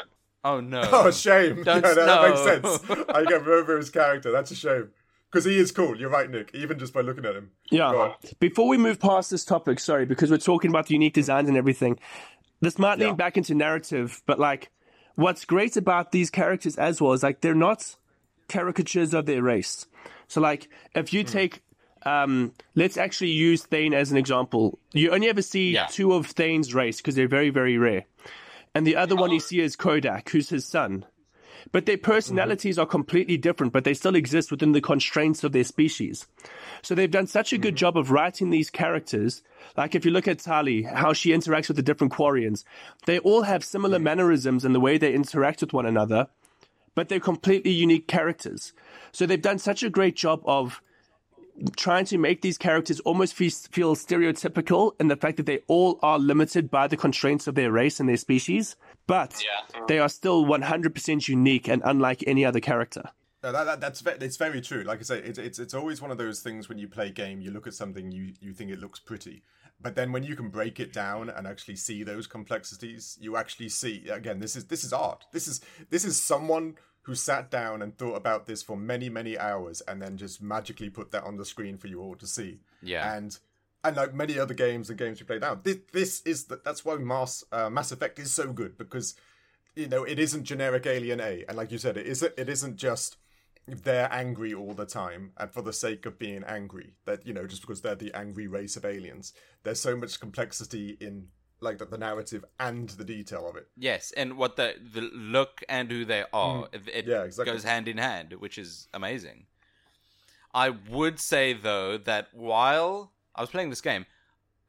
Oh 0.43 0.59
no. 0.59 0.81
oh 0.91 1.11
shame 1.11 1.63
Don't- 1.63 1.83
yeah, 1.85 1.93
no, 1.93 2.05
that 2.05 2.29
makes 2.29 2.43
sense 2.43 3.05
i 3.09 3.23
can 3.23 3.43
remember 3.43 3.77
his 3.77 3.89
character 3.89 4.31
that's 4.31 4.51
a 4.51 4.55
shame 4.55 4.89
because 5.31 5.45
he 5.45 5.57
is 5.57 5.71
cool 5.71 5.97
you're 5.97 6.09
right 6.09 6.29
nick 6.29 6.49
even 6.53 6.77
just 6.79 6.93
by 6.93 7.01
looking 7.01 7.25
at 7.25 7.35
him 7.35 7.51
Yeah. 7.69 8.13
Before 8.39 8.67
we 8.67 8.77
move 8.77 8.99
past 8.99 9.29
this 9.31 9.43
topic, 9.45 9.79
sorry, 9.79 10.05
because 10.05 10.31
we're 10.31 10.37
talking 10.37 10.69
about 10.71 10.87
the 10.87 10.93
unique 10.93 11.13
designs 11.13 11.47
and 11.49 11.57
everything, 11.57 11.99
this 12.61 12.79
might 12.79 12.97
lean 12.99 13.09
Yeah. 13.09 13.13
back 13.15 13.37
into 13.37 13.53
narrative, 13.53 14.21
but 14.25 14.39
like, 14.39 14.69
what's 15.15 15.45
great 15.45 15.75
about 15.77 16.11
these 16.11 16.29
characters 16.29 16.77
as 16.77 17.01
well 17.01 17.13
is 17.13 17.23
like 17.23 17.41
they're 17.41 17.53
not 17.55 17.95
caricatures 18.47 19.13
of 19.13 19.25
their 19.25 19.41
race. 19.43 19.85
So 20.27 20.39
like, 20.41 20.69
if 20.95 21.11
you 21.13 21.23
take, 21.23 21.61
um, 22.05 22.53
let's 22.75 22.95
actually 22.97 23.31
use 23.31 23.63
Thane 23.63 23.93
as 23.93 24.11
an 24.11 24.17
example. 24.17 24.79
You 24.93 25.11
only 25.11 25.27
ever 25.27 25.41
see 25.41 25.71
Yeah. 25.71 25.87
two 25.87 26.13
of 26.13 26.27
Thane's 26.27 26.73
race 26.73 26.97
because 26.97 27.15
they're 27.15 27.27
very, 27.27 27.49
very 27.49 27.77
rare. 27.77 28.05
And 28.73 28.85
the 28.87 28.95
other 28.95 29.15
one 29.15 29.31
you 29.31 29.39
see 29.39 29.59
is 29.59 29.75
Kodak, 29.75 30.29
who's 30.29 30.49
his 30.49 30.65
son. 30.65 31.05
But 31.71 31.85
their 31.85 31.97
mm-hmm. 31.97 32.11
personalities 32.11 32.77
are 32.77 32.85
completely 32.85 33.37
different, 33.37 33.73
but 33.73 33.83
they 33.83 33.93
still 33.93 34.15
exist 34.15 34.51
within 34.51 34.71
the 34.71 34.81
constraints 34.81 35.43
of 35.43 35.51
their 35.51 35.63
species. 35.63 36.27
So 36.81 36.95
they've 36.95 37.09
done 37.09 37.27
such 37.27 37.53
a 37.53 37.57
good 37.57 37.73
mm-hmm. 37.73 37.77
job 37.77 37.97
of 37.97 38.11
writing 38.11 38.49
these 38.49 38.69
characters. 38.69 39.43
Like 39.75 39.95
if 39.95 40.05
you 40.05 40.11
look 40.11 40.27
at 40.27 40.39
Tali, 40.39 40.83
how 40.83 41.13
she 41.13 41.31
interacts 41.31 41.67
with 41.67 41.77
the 41.77 41.83
different 41.83 42.13
Quarians, 42.13 42.63
they 43.05 43.19
all 43.19 43.43
have 43.43 43.63
similar 43.63 43.97
mm-hmm. 43.97 44.05
mannerisms 44.05 44.65
in 44.65 44.73
the 44.73 44.79
way 44.79 44.97
they 44.97 45.13
interact 45.13 45.61
with 45.61 45.73
one 45.73 45.85
another, 45.85 46.27
but 46.95 47.09
they're 47.09 47.19
completely 47.19 47.71
unique 47.71 48.07
characters. 48.07 48.73
So 49.11 49.25
they've 49.25 49.41
done 49.41 49.59
such 49.59 49.83
a 49.83 49.89
great 49.89 50.15
job 50.15 50.41
of 50.45 50.81
trying 51.75 52.05
to 52.05 52.17
make 52.17 52.41
these 52.41 52.57
characters 52.57 52.99
almost 53.01 53.33
fe- 53.33 53.49
feel 53.49 53.95
stereotypical 53.95 54.91
in 54.99 55.07
the 55.07 55.15
fact 55.15 55.37
that 55.37 55.45
they 55.45 55.59
all 55.67 55.99
are 56.03 56.19
limited 56.19 56.69
by 56.69 56.87
the 56.87 56.97
constraints 56.97 57.47
of 57.47 57.55
their 57.55 57.71
race 57.71 57.99
and 57.99 58.07
their 58.07 58.17
species, 58.17 58.75
but 59.07 59.41
Yeah. 59.43 59.79
Mm. 59.81 59.87
they 59.87 59.99
are 59.99 60.09
still 60.09 60.45
100% 60.45 61.27
unique 61.27 61.67
and 61.67 61.81
unlike 61.85 62.23
any 62.27 62.43
other 62.45 62.59
character. 62.59 63.03
No, 63.43 63.51
that, 63.51 63.63
that 63.65 63.79
that's 63.81 64.01
ve- 64.01 64.17
it's 64.19 64.35
very 64.37 64.61
true. 64.61 64.83
Like 64.83 64.99
I 64.99 65.03
say, 65.03 65.19
it's 65.19 65.37
it's 65.37 65.59
it's 65.59 65.73
always 65.75 66.01
one 66.01 66.09
of 66.11 66.17
those 66.17 66.39
things 66.41 66.67
when 66.69 66.79
you 66.79 66.87
play 66.87 67.07
a 67.07 67.11
game, 67.11 67.39
you 67.39 67.51
look 67.51 67.67
at 67.67 67.75
something, 67.75 68.11
you 68.11 68.33
you 68.41 68.51
think 68.51 68.71
it 68.71 68.79
looks 68.79 68.99
pretty, 68.99 69.43
but 69.79 69.95
then 69.95 70.11
when 70.11 70.23
you 70.23 70.35
can 70.35 70.49
break 70.49 70.79
it 70.79 70.91
down 70.91 71.29
and 71.29 71.45
actually 71.45 71.75
see 71.75 72.01
those 72.03 72.25
complexities, 72.25 73.15
you 73.21 73.37
actually 73.37 73.69
see 73.69 74.09
again. 74.09 74.39
This 74.39 74.55
is 74.55 74.65
this 74.65 74.83
is 74.83 74.91
art. 74.91 75.25
This 75.33 75.47
is 75.47 75.61
this 75.91 76.03
is 76.03 76.21
someone 76.21 76.75
who 77.07 77.15
sat 77.15 77.49
down 77.49 77.81
and 77.81 77.97
thought 77.97 78.15
about 78.15 78.47
this 78.47 78.61
for 78.61 78.75
many 78.75 79.09
many 79.09 79.37
hours 79.39 79.79
and 79.87 80.01
then 80.01 80.17
just 80.17 80.41
magically 80.41 80.89
put 80.89 81.11
that 81.11 81.23
on 81.23 81.37
the 81.37 81.45
screen 81.45 81.77
for 81.77 81.87
you 81.87 82.01
all 82.01 82.15
to 82.15 82.27
see. 82.27 82.59
Yeah. 82.83 83.15
and 83.15 83.39
and 83.83 83.95
like 83.95 84.13
many 84.13 84.37
other 84.37 84.53
games 84.53 84.89
and 84.89 84.99
games 84.99 85.21
we 85.21 85.25
play 85.25 85.39
now, 85.39 85.55
this 85.55 85.77
this 85.93 86.21
is 86.23 86.45
the, 86.45 86.59
that's 86.65 86.83
why 86.83 86.95
Mass 86.97 87.45
uh, 87.53 87.69
Mass 87.69 87.93
Effect 87.93 88.19
is 88.19 88.33
so 88.33 88.51
good 88.51 88.77
because 88.77 89.15
you 89.73 89.87
know 89.87 90.03
it 90.03 90.19
isn't 90.19 90.43
generic 90.43 90.85
Alien 90.85 91.21
A, 91.21 91.45
and 91.47 91.55
like 91.55 91.71
you 91.71 91.77
said, 91.77 91.95
it 91.95 92.05
isn't 92.05 92.33
it 92.37 92.49
isn't 92.49 92.75
just 92.75 93.15
they're 93.67 94.11
angry 94.11 94.53
all 94.53 94.73
the 94.73 94.85
time 94.85 95.31
and 95.37 95.51
for 95.51 95.61
the 95.61 95.73
sake 95.73 96.05
of 96.05 96.19
being 96.19 96.43
angry 96.45 96.93
that 97.05 97.25
you 97.25 97.33
know 97.33 97.47
just 97.47 97.61
because 97.61 97.81
they're 97.81 97.95
the 97.95 98.13
angry 98.13 98.47
race 98.47 98.77
of 98.77 98.85
aliens 98.85 99.33
there's 99.63 99.81
so 99.81 99.93
much 99.93 100.21
complexity 100.21 100.97
in 101.01 101.27
like 101.59 101.77
the, 101.79 101.85
the 101.85 101.97
narrative 101.97 102.45
and 102.59 102.89
the 102.89 103.03
detail 103.03 103.47
of 103.49 103.55
it 103.55 103.67
Yes, 103.75 104.11
and 104.15 104.37
what 104.37 104.55
the 104.55 104.75
the 104.93 105.01
look 105.01 105.63
and 105.67 105.91
who 105.91 106.05
they 106.05 106.23
are, 106.33 106.67
it, 106.71 106.81
it 106.93 107.05
Mm. 107.05 107.09
Yeah, 107.09 107.23
exactly. 107.23 107.53
goes 107.53 107.63
hand 107.63 107.87
in 107.87 107.97
hand, 107.97 108.33
which 108.33 108.57
is 108.57 108.87
amazing. 108.93 109.45
I 110.53 110.69
would 110.69 111.19
say 111.19 111.53
though 111.53 111.97
that 111.97 112.27
while 112.33 113.11
I 113.35 113.41
was 113.41 113.49
playing 113.49 113.69
this 113.69 113.81
game, 113.81 114.05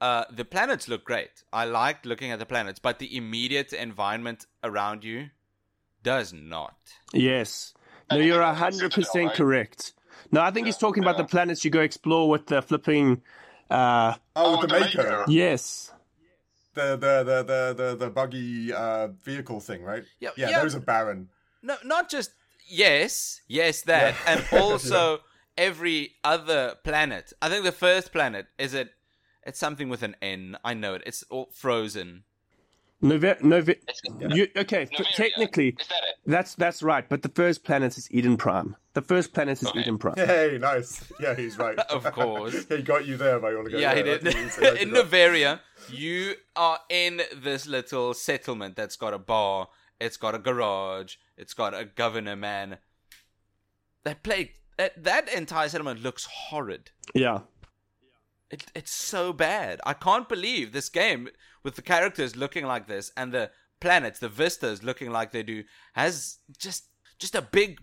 uh, 0.00 0.24
the 0.30 0.44
planets 0.44 0.88
look 0.88 1.04
great. 1.04 1.42
I 1.52 1.64
liked 1.64 2.06
looking 2.06 2.30
at 2.30 2.38
the 2.38 2.46
planets, 2.46 2.78
but 2.78 2.98
the 2.98 3.16
immediate 3.16 3.72
environment 3.72 4.46
around 4.62 5.04
you 5.04 5.30
does 6.02 6.32
not. 6.32 6.76
Yes. 7.12 7.74
No, 8.10 8.16
you're 8.16 8.42
even 8.42 8.54
hundred 8.54 8.92
percent 8.92 9.34
correct. 9.34 9.92
No, 10.30 10.40
I 10.40 10.50
think 10.50 10.66
he's 10.66 10.76
talking 10.78 11.02
about 11.02 11.16
the 11.16 11.24
planets 11.24 11.64
you 11.64 11.70
go 11.70 11.80
explore 11.80 12.28
with 12.28 12.46
the 12.46 12.62
flipping. 12.62 13.22
Uh, 13.70 14.14
Oh, 14.36 14.44
Oh, 14.46 14.50
with 14.52 14.62
the 14.62 14.74
the 14.74 14.80
Mako, 14.80 15.02
Mako. 15.02 15.30
yes. 15.30 15.92
The 16.78 16.88
the 16.96 17.14
the 17.30 17.38
the 17.42 17.60
the, 17.80 17.88
the 17.96 18.10
buggy 18.10 18.72
uh, 18.72 19.08
vehicle 19.24 19.60
thing, 19.60 19.82
right? 19.82 20.04
Yeah, 20.20 20.30
yeah, 20.36 20.50
yeah. 20.50 20.62
those 20.62 20.74
are 20.74 20.80
barren. 20.80 21.28
No, 21.62 21.76
not 21.84 22.08
just 22.08 22.30
yes, 22.68 23.40
yes 23.48 23.82
that, 23.82 24.14
Yeah. 24.14 24.32
and 24.32 24.40
also 24.62 25.20
every 25.56 26.14
other 26.24 26.76
planet. 26.84 27.32
I 27.42 27.48
think 27.48 27.64
the 27.64 27.72
first 27.72 28.12
planet 28.12 28.46
is 28.58 28.74
it. 28.74 28.88
It's 29.46 29.58
something 29.58 29.88
with 29.88 30.02
an 30.02 30.14
N. 30.20 30.56
I 30.64 30.74
know 30.74 30.94
it. 30.94 31.02
It's 31.06 31.22
all 31.30 31.48
frozen. 31.52 32.24
Nove- 33.02 33.40
Nove- 33.42 33.76
you, 34.36 34.48
okay, 34.56 34.82
f- 34.82 34.90
Noveria. 34.90 35.14
technically, 35.14 35.68
Is 35.78 35.86
that 35.86 36.02
it? 36.08 36.14
that's 36.26 36.54
that's 36.56 36.82
right. 36.82 37.08
But 37.08 37.22
the 37.22 37.28
first 37.28 37.62
planet 37.62 37.96
is 37.96 38.08
Eden 38.10 38.36
Prime. 38.36 38.74
The 38.94 39.02
first 39.02 39.32
planet 39.32 39.62
is 39.62 39.68
Okay. 39.68 39.80
Eden 39.80 39.98
Prime. 39.98 40.16
Hey, 40.16 40.58
nice. 40.60 41.04
Yeah, 41.20 41.36
he's 41.36 41.56
right. 41.58 41.78
Of 41.90 42.02
course. 42.12 42.66
he 42.68 42.82
got 42.82 43.06
you 43.06 43.16
there 43.16 43.38
by 43.38 43.54
all 43.54 43.60
accounts. 43.66 43.80
Yeah, 43.80 43.94
he 43.94 44.02
did. 44.02 44.22
that's 44.22 44.36
he 44.36 44.48
said, 44.48 44.76
in 44.78 44.90
that's 44.90 45.12
right. 45.12 45.22
Noveria, 45.30 45.60
you 45.90 46.34
are 46.56 46.80
in 46.88 47.22
this 47.36 47.68
little 47.68 48.14
settlement 48.14 48.74
that's 48.74 48.96
got 48.96 49.14
a 49.14 49.18
bar, 49.18 49.68
it's 50.00 50.16
got 50.16 50.34
a 50.34 50.38
garage, 50.40 51.14
it's 51.36 51.54
got 51.54 51.74
a 51.74 51.84
governor 51.84 52.34
man. 52.34 52.78
That 54.02 54.24
play 54.24 54.54
that 54.76 55.04
that 55.04 55.32
entire 55.32 55.68
settlement 55.68 56.02
looks 56.02 56.24
horrid. 56.24 56.90
Yeah. 57.14 57.40
It, 58.50 58.64
it's 58.74 58.92
so 58.92 59.32
bad. 59.34 59.80
I 59.84 59.92
can't 59.92 60.28
believe 60.28 60.72
this 60.72 60.88
game 60.88 61.28
with 61.68 61.76
the 61.76 61.82
characters 61.82 62.34
looking 62.34 62.64
like 62.64 62.86
this 62.86 63.12
and 63.14 63.30
the 63.30 63.50
planets, 63.78 64.18
the 64.20 64.28
vistas 64.30 64.82
looking 64.82 65.10
like 65.10 65.32
they 65.32 65.42
do, 65.42 65.64
has 65.92 66.38
just 66.56 66.88
just 67.18 67.34
a 67.34 67.42
big 67.42 67.78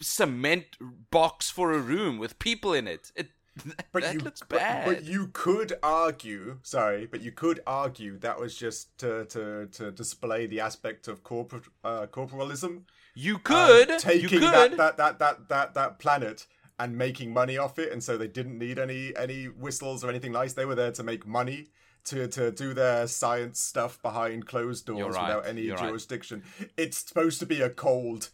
cement 0.00 0.64
box 1.10 1.50
for 1.50 1.74
a 1.74 1.78
room 1.78 2.16
with 2.16 2.38
people 2.38 2.72
in 2.72 2.88
it. 2.88 3.12
It 3.14 3.28
But 3.92 4.04
that 4.04 4.14
you, 4.14 4.20
looks 4.20 4.42
bad. 4.42 4.86
But, 4.86 5.04
you 5.04 5.28
could 5.34 5.74
argue, 5.82 6.58
sorry, 6.62 7.04
but 7.04 7.20
you 7.20 7.30
could 7.30 7.60
argue 7.66 8.18
that 8.20 8.40
was 8.40 8.56
just 8.56 8.96
to 9.00 9.26
to, 9.26 9.66
to 9.66 9.90
display 9.90 10.46
the 10.46 10.60
aspect 10.60 11.06
of 11.06 11.22
corpor- 11.22 11.68
uh, 11.84 12.06
corporalism. 12.06 12.84
you 13.14 13.34
um, 13.34 13.40
could 13.44 13.98
taking 13.98 14.22
you 14.22 14.28
could 14.28 14.42
that, 14.42 14.76
that 14.78 14.96
that 14.96 15.18
that 15.18 15.48
that 15.50 15.74
that 15.74 15.98
planet 15.98 16.46
and 16.78 16.96
making 16.96 17.34
money 17.34 17.58
off 17.58 17.78
it, 17.78 17.92
and 17.92 18.02
so 18.02 18.16
they 18.16 18.28
didn't 18.28 18.58
need 18.58 18.78
any 18.78 19.14
any 19.14 19.44
whistles 19.44 20.02
or 20.02 20.08
anything 20.08 20.32
nice. 20.32 20.54
They 20.54 20.64
were 20.64 20.74
there 20.74 20.92
to 20.92 21.02
make 21.02 21.26
money. 21.26 21.68
To, 22.06 22.28
to 22.28 22.52
do 22.52 22.72
their 22.72 23.08
science 23.08 23.58
stuff 23.58 24.00
behind 24.00 24.46
closed 24.46 24.86
doors 24.86 25.16
right, 25.16 25.26
without 25.28 25.46
any 25.48 25.62
you're 25.62 25.74
right. 25.76 25.88
jurisdiction. 25.88 26.44
It's 26.76 26.98
supposed 26.98 27.40
to 27.40 27.46
be 27.46 27.60
a 27.62 27.68
cold 27.70 28.28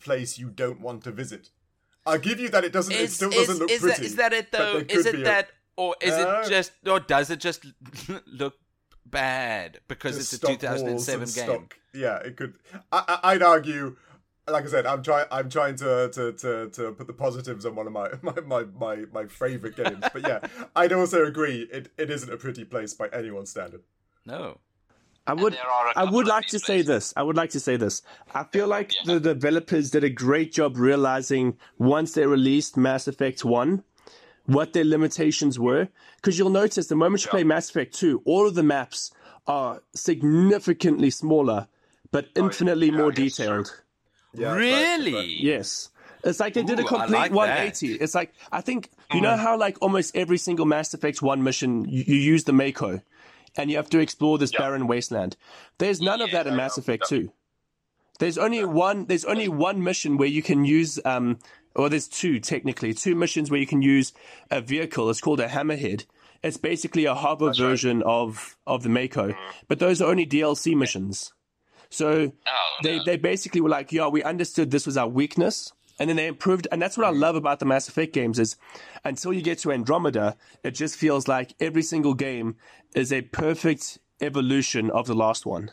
place 0.00 0.38
you 0.38 0.48
don't 0.48 0.80
want 0.80 1.04
to 1.04 1.10
visit. 1.10 1.50
I'll 2.06 2.18
give 2.18 2.40
you 2.40 2.48
that 2.48 2.64
it 2.64 2.72
doesn't. 2.72 2.94
it 2.94 3.00
is, 3.02 3.14
still 3.14 3.28
is, 3.28 3.36
doesn't 3.46 3.58
look 3.58 3.70
is 3.70 3.80
pretty. 3.82 3.96
that, 3.98 4.06
is 4.06 4.16
that 4.16 4.32
it 4.32 4.50
though? 4.50 4.82
Is 4.88 5.04
it 5.04 5.14
be 5.14 5.20
a- 5.20 5.24
that, 5.24 5.50
or 5.76 5.94
is 6.00 6.14
Uh, 6.14 6.42
it 6.42 6.48
just, 6.48 6.72
or 6.86 7.00
does 7.00 7.28
it 7.30 7.38
just 7.40 7.66
look 8.26 8.54
bad 9.04 9.80
because 9.88 10.16
it's 10.16 10.32
a 10.32 10.46
2007 10.46 11.20
game? 11.20 11.28
stock- 11.28 11.76
Yeah, 11.92 12.16
it 12.18 12.36
could. 12.38 12.54
I, 12.90 13.04
I, 13.22 13.32
I'd 13.34 13.42
argue, 13.42 13.96
like 14.50 14.64
I 14.64 14.68
said, 14.68 14.86
I'm 14.86 15.02
trying. 15.02 15.26
I'm 15.30 15.48
trying 15.48 15.76
to, 15.76 16.10
to 16.12 16.32
to 16.32 16.70
to 16.70 16.92
put 16.92 17.06
the 17.06 17.12
positives 17.12 17.64
on 17.66 17.74
one 17.74 17.86
of 17.86 17.92
my 17.92 18.10
my 18.22 18.40
my 18.44 18.64
my, 18.78 19.04
my 19.12 19.26
favorite 19.26 19.76
games. 19.76 20.04
But 20.12 20.26
yeah, 20.26 20.40
I'd 20.76 20.92
also 20.92 21.24
agree 21.24 21.68
it, 21.72 21.90
it 21.96 22.10
isn't 22.10 22.32
a 22.32 22.36
pretty 22.36 22.64
place 22.64 22.94
by 22.94 23.08
anyone's 23.08 23.50
standard. 23.50 23.82
No. 24.26 24.58
I 25.26 25.34
would 25.34 25.52
there 25.52 25.60
are 25.62 25.88
a 25.88 25.90
I 25.90 25.92
couple 25.92 26.14
would 26.14 26.26
like 26.26 26.44
these 26.44 26.62
to 26.62 26.66
say 26.66 26.80
this. 26.80 27.12
I 27.14 27.22
would 27.22 27.36
like 27.36 27.50
to 27.50 27.60
say 27.60 27.76
this. 27.76 28.00
I 28.34 28.44
feel 28.44 28.66
like 28.66 28.94
the 29.04 29.20
developers 29.20 29.90
did 29.90 30.02
a 30.02 30.08
great 30.08 30.52
job 30.52 30.78
realizing 30.78 31.58
once 31.76 32.12
they 32.12 32.26
released 32.26 32.78
Mass 32.78 33.06
Effect 33.06 33.44
1 33.44 33.84
what 34.46 34.72
their 34.72 34.86
limitations 34.86 35.58
were 35.58 35.88
because 36.16 36.38
you'll 36.38 36.48
notice 36.48 36.86
the 36.86 36.96
moment 36.96 37.22
you 37.22 37.30
play 37.30 37.44
Mass 37.44 37.68
Effect 37.68 37.94
2 37.94 38.22
all 38.24 38.46
of 38.46 38.54
the 38.54 38.62
maps 38.62 39.10
are 39.46 39.82
significantly 39.94 41.10
smaller 41.10 41.68
but 42.10 42.28
oh, 42.36 42.46
infinitely 42.46 42.90
more 42.90 43.12
yeah, 43.12 43.24
yes, 43.24 43.34
sir. 43.34 43.44
detailed. 43.44 43.82
Yeah, 44.38 44.54
that's 44.54 44.56
right, 44.56 44.98
really? 44.98 45.14
right. 45.14 45.28
Yes. 45.28 45.90
It's 46.24 46.40
like 46.40 46.54
they 46.54 46.62
did 46.62 46.78
a 46.80 46.82
Ooh, 46.82 46.86
I 46.86 46.88
complete 46.88 47.18
like 47.18 47.30
that. 47.30 47.36
180. 47.36 47.94
It's 47.94 48.14
like 48.14 48.32
I 48.50 48.60
think 48.60 48.90
you 49.12 49.20
know 49.20 49.36
how 49.36 49.56
like 49.56 49.78
almost 49.80 50.16
every 50.16 50.38
single 50.38 50.66
Mass 50.66 50.92
Effect 50.94 51.22
1 51.22 51.42
mission 51.42 51.84
you, 51.88 52.04
you 52.06 52.16
use 52.16 52.44
the 52.44 52.52
Mako 52.52 53.00
and 53.56 53.70
you 53.70 53.76
have 53.76 53.90
to 53.90 53.98
explore 53.98 54.38
this 54.38 54.52
barren 54.52 54.86
wasteland. 54.86 55.36
There's 55.78 56.00
none 56.00 56.20
of 56.20 56.30
that 56.32 56.46
in 56.46 56.56
Mass 56.56 56.76
know. 56.76 56.82
Effect 56.82 57.08
2. 57.08 57.32
There's 58.18 58.36
only 58.36 58.64
one 58.64 59.06
there's 59.06 59.24
only 59.24 59.48
one 59.48 59.82
mission 59.82 60.16
where 60.16 60.28
you 60.28 60.42
can 60.42 60.64
use 60.64 60.98
um 61.04 61.38
or 61.74 61.88
there's 61.88 62.08
two 62.08 62.40
technically, 62.40 62.92
two 62.94 63.14
missions 63.14 63.50
where 63.50 63.60
you 63.60 63.66
can 63.66 63.82
use 63.82 64.12
a 64.50 64.60
vehicle. 64.60 65.08
It's 65.10 65.20
called 65.20 65.40
a 65.40 65.48
hammerhead. 65.48 66.04
It's 66.42 66.56
basically 66.56 67.04
a 67.04 67.14
hover 67.14 67.52
version 67.52 68.02
of 68.02 68.56
of 68.66 68.82
the 68.82 68.88
Mako. 68.88 69.34
But 69.68 69.78
those 69.78 70.02
are 70.02 70.10
only 70.10 70.26
DLC 70.26 70.76
missions. 70.76 71.32
So 71.90 72.32
Oh, 72.46 72.76
they 72.82 72.98
no. 72.98 73.04
they 73.04 73.16
basically 73.16 73.60
were 73.60 73.68
like, 73.68 73.92
yeah, 73.92 74.08
we 74.08 74.22
understood 74.22 74.70
this 74.70 74.86
was 74.86 74.96
our 74.96 75.08
weakness, 75.08 75.72
and 75.98 76.08
then 76.08 76.16
they 76.16 76.26
improved. 76.26 76.68
And 76.70 76.80
that's 76.80 76.96
what 76.96 77.06
I 77.06 77.10
mm-hmm. 77.10 77.20
love 77.20 77.36
about 77.36 77.58
the 77.58 77.66
Mass 77.66 77.88
Effect 77.88 78.12
games 78.12 78.38
is 78.38 78.56
until 79.04 79.32
you 79.32 79.42
get 79.42 79.58
to 79.60 79.72
Andromeda, 79.72 80.36
it 80.62 80.72
just 80.72 80.96
feels 80.96 81.28
like 81.28 81.54
every 81.60 81.82
single 81.82 82.14
game 82.14 82.56
is 82.94 83.12
a 83.12 83.22
perfect 83.22 83.98
evolution 84.20 84.90
of 84.90 85.06
the 85.06 85.14
last 85.14 85.46
one. 85.46 85.70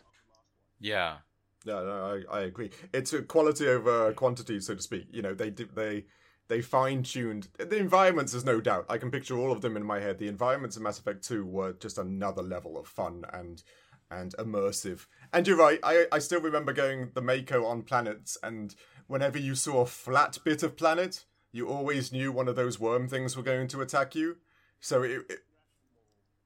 Yeah. 0.80 1.18
No, 1.66 1.84
no, 1.84 2.24
I, 2.30 2.38
I 2.38 2.41
agree. 2.41 2.70
It's 2.93 3.11
a 3.13 3.24
quality 3.24 3.68
over 3.68 4.13
quantity, 4.13 4.59
so 4.59 4.76
to 4.76 4.82
speak. 4.82 5.07
You 5.11 5.22
know, 5.24 5.34
they 5.34 5.49
did 5.49 5.76
they 5.76 6.05
they 6.47 6.61
fine 6.61 7.01
tuned 7.01 7.47
the 7.57 7.78
environments. 7.78 8.32
There's 8.34 8.45
no 8.45 8.61
doubt. 8.61 8.86
I 8.88 8.99
can 8.99 9.09
picture 9.09 9.38
all 9.38 9.51
of 9.51 9.61
them 9.61 9.76
in 9.76 9.84
my 9.84 9.99
head. 9.99 10.20
The 10.20 10.28
environments 10.28 10.78
in 10.78 10.84
Mass 10.84 10.99
Effect 10.99 11.24
Two 11.24 11.43
were 11.45 11.74
just 11.74 11.97
another 11.97 12.43
level 12.43 12.78
of 12.78 12.88
fun 12.88 13.26
and 13.34 13.63
and 14.09 14.33
immersive. 14.37 15.07
And 15.33 15.47
you're 15.47 15.57
right. 15.57 15.79
I 15.83 16.07
I 16.11 16.19
still 16.19 16.41
remember 16.41 16.73
going 16.73 17.11
the 17.13 17.21
Mako 17.21 17.65
on 17.65 17.83
planets, 17.83 18.37
and 18.43 18.75
whenever 19.07 19.37
you 19.37 19.55
saw 19.55 19.81
a 19.81 19.85
flat 19.85 20.39
bit 20.43 20.63
of 20.63 20.77
planet, 20.77 21.25
you 21.51 21.67
always 21.67 22.11
knew 22.11 22.31
one 22.31 22.47
of 22.47 22.55
those 22.55 22.79
worm 22.79 23.07
things 23.07 23.35
were 23.35 23.43
going 23.43 23.67
to 23.69 23.81
attack 23.81 24.15
you. 24.15 24.37
So 24.79 25.03
it, 25.03 25.25
it 25.29 25.39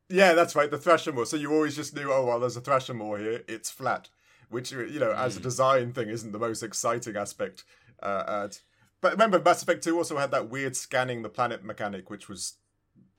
yeah, 0.09 0.33
that's 0.33 0.55
right. 0.55 0.71
The 0.71 0.77
Thresher 0.77 1.13
So 1.25 1.37
you 1.37 1.53
always 1.53 1.75
just 1.75 1.95
knew, 1.95 2.11
oh 2.11 2.25
well, 2.25 2.39
there's 2.39 2.57
a 2.57 2.61
Thresher 2.61 2.95
here. 2.95 3.43
It's 3.47 3.69
flat, 3.69 4.09
which 4.49 4.71
you 4.71 4.99
know, 4.99 5.13
as 5.13 5.37
a 5.37 5.39
design 5.39 5.93
thing, 5.93 6.09
isn't 6.09 6.31
the 6.31 6.39
most 6.39 6.63
exciting 6.63 7.15
aspect. 7.15 7.63
Uh, 8.01 8.45
at... 8.45 8.61
But 9.01 9.13
remember, 9.13 9.39
Mass 9.39 9.61
Effect 9.61 9.83
Two 9.83 9.97
also 9.97 10.17
had 10.17 10.31
that 10.31 10.49
weird 10.49 10.75
scanning 10.75 11.21
the 11.21 11.29
planet 11.29 11.63
mechanic, 11.63 12.09
which 12.09 12.27
was 12.27 12.55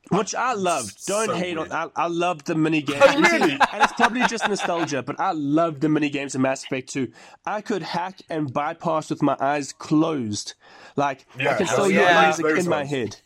Which 0.08 0.34
I 0.34 0.54
loved. 0.54 1.06
Don't 1.06 1.28
So 1.28 1.34
hate 1.34 1.56
weird. 1.56 1.70
on. 1.70 1.90
I, 1.96 2.04
I 2.04 2.06
loved 2.08 2.46
the 2.46 2.54
mini 2.54 2.82
games. 2.82 3.02
Oh, 3.06 3.20
really? 3.20 3.52
and 3.52 3.82
it's 3.82 3.92
probably 3.92 4.22
just 4.26 4.48
nostalgia, 4.48 5.02
but 5.02 5.20
I 5.20 5.32
loved 5.32 5.82
the 5.82 5.88
mini 5.88 6.10
games 6.10 6.34
in 6.34 6.42
Mass 6.42 6.64
Effect 6.64 6.88
2. 6.88 7.12
I 7.46 7.60
could 7.60 7.82
hack 7.82 8.20
and 8.28 8.52
bypass 8.52 9.10
with 9.10 9.22
my 9.22 9.36
eyes 9.38 9.72
closed. 9.72 10.54
Like 10.96 11.26
I 11.38 11.54
can 11.54 11.66
still 11.66 11.84
hear 11.84 12.02
yeah, 12.02 12.24
music 12.24 12.58
in 12.58 12.68
my 12.68 12.84
head. 12.84 13.16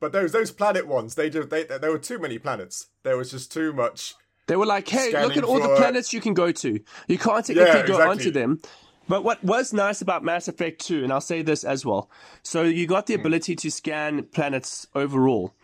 But 0.00 0.12
those 0.12 0.32
those 0.32 0.50
planet 0.50 0.86
ones, 0.86 1.14
they 1.14 1.30
just 1.30 1.50
they 1.50 1.64
there 1.64 1.90
were 1.90 1.98
too 1.98 2.18
many 2.18 2.38
planets. 2.38 2.88
There 3.02 3.16
was 3.16 3.30
just 3.30 3.52
too 3.52 3.72
much. 3.72 4.14
They 4.46 4.56
were 4.56 4.66
like, 4.66 4.88
"Hey, 4.88 5.12
look 5.22 5.36
at 5.36 5.44
all 5.44 5.60
the 5.60 5.76
planets 5.76 6.12
you 6.12 6.20
can 6.20 6.34
go 6.34 6.52
to. 6.52 6.80
You 7.06 7.18
can't 7.18 7.44
technically 7.44 7.80
Yeah, 7.80 7.86
go 7.86 7.94
exactly. 7.94 8.06
onto 8.06 8.30
them." 8.30 8.60
But 9.08 9.24
what 9.24 9.42
was 9.42 9.72
nice 9.72 10.02
about 10.02 10.22
Mass 10.22 10.48
Effect 10.48 10.84
2, 10.86 11.02
and 11.02 11.12
I'll 11.12 11.22
say 11.22 11.40
this 11.40 11.64
as 11.64 11.84
well, 11.84 12.10
so 12.42 12.62
you 12.62 12.86
got 12.86 13.06
the 13.06 13.14
hmm. 13.14 13.20
ability 13.20 13.56
to 13.56 13.70
scan 13.70 14.24
planets 14.24 14.86
overall. 14.94 15.54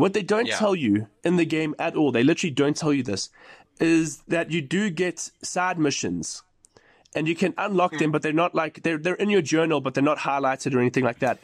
What 0.00 0.12
they 0.14 0.22
don't 0.22 0.46
Yeah. 0.46 0.56
tell 0.56 0.74
you 0.74 1.06
in 1.22 1.36
the 1.36 1.44
game 1.44 1.74
at 1.78 1.94
all, 1.96 2.10
they 2.12 2.24
literally 2.24 2.50
don't 2.62 2.76
tell 2.76 2.92
you 2.92 3.02
this, 3.02 3.28
is 3.78 4.22
that 4.28 4.50
you 4.50 4.60
do 4.60 4.90
get 4.90 5.30
side 5.42 5.78
missions. 5.78 6.42
And 7.14 7.26
you 7.26 7.34
can 7.34 7.54
unlock 7.58 7.98
them, 7.98 8.12
but 8.12 8.22
they're 8.22 8.32
not 8.32 8.54
like 8.54 8.82
they're 8.84 8.96
they're 8.98 9.14
in 9.24 9.30
your 9.30 9.42
journal, 9.42 9.80
but 9.80 9.94
they're 9.94 10.10
not 10.12 10.18
highlighted 10.18 10.74
or 10.74 10.80
anything 10.80 11.02
like 11.04 11.18
that. 11.18 11.38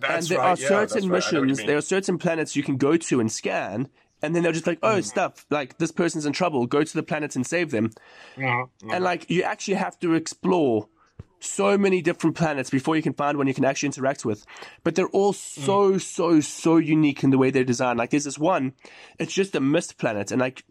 That's 0.00 0.12
and 0.12 0.26
there 0.30 0.38
right. 0.38 0.58
are 0.58 0.60
yeah, 0.62 0.68
certain 0.68 0.78
that's 0.78 0.94
right. 0.94 1.02
I 1.02 1.06
know 1.06 1.12
what 1.12 1.32
you 1.32 1.40
missions, 1.46 1.66
there 1.66 1.76
are 1.76 1.82
certain 1.82 2.16
planets 2.18 2.56
you 2.56 2.62
can 2.62 2.76
go 2.78 2.96
to 2.96 3.20
and 3.20 3.30
scan, 3.30 3.88
and 4.22 4.34
then 4.34 4.42
they'll 4.42 4.52
just 4.52 4.66
like, 4.66 4.78
oh, 4.82 4.96
Mm. 4.98 5.04
stuff, 5.04 5.44
like 5.50 5.76
this 5.76 5.92
person's 5.92 6.24
in 6.24 6.32
trouble, 6.32 6.66
go 6.66 6.82
to 6.82 6.94
the 6.94 7.02
planet 7.02 7.36
and 7.36 7.46
save 7.46 7.70
them. 7.70 7.90
Mm-hmm. 8.36 8.90
And 8.90 9.04
like, 9.04 9.28
you 9.30 9.42
actually 9.42 9.74
have 9.74 9.98
to 10.00 10.14
explore 10.14 10.88
so 11.44 11.76
many 11.78 12.00
different 12.02 12.36
planets 12.36 12.70
before 12.70 12.96
you 12.96 13.02
can 13.02 13.12
find 13.14 13.36
one 13.38 13.46
you 13.46 13.54
can 13.54 13.64
actually 13.64 13.88
interact 13.88 14.24
with. 14.24 14.44
But 14.82 14.94
they're 14.94 15.08
all 15.08 15.32
so, 15.32 15.92
Mm. 15.92 16.02
so, 16.02 16.40
so 16.40 16.76
unique 16.76 17.22
in 17.22 17.30
the 17.30 17.38
way 17.38 17.50
they're 17.50 17.64
designed. 17.64 17.98
Like, 17.98 18.10
there's 18.10 18.24
this 18.24 18.38
one, 18.38 18.72
it's 19.18 19.32
just 19.32 19.54
a 19.54 19.60
mist 19.60 19.98
planet, 19.98 20.30
and 20.32 20.40
like, 20.40 20.64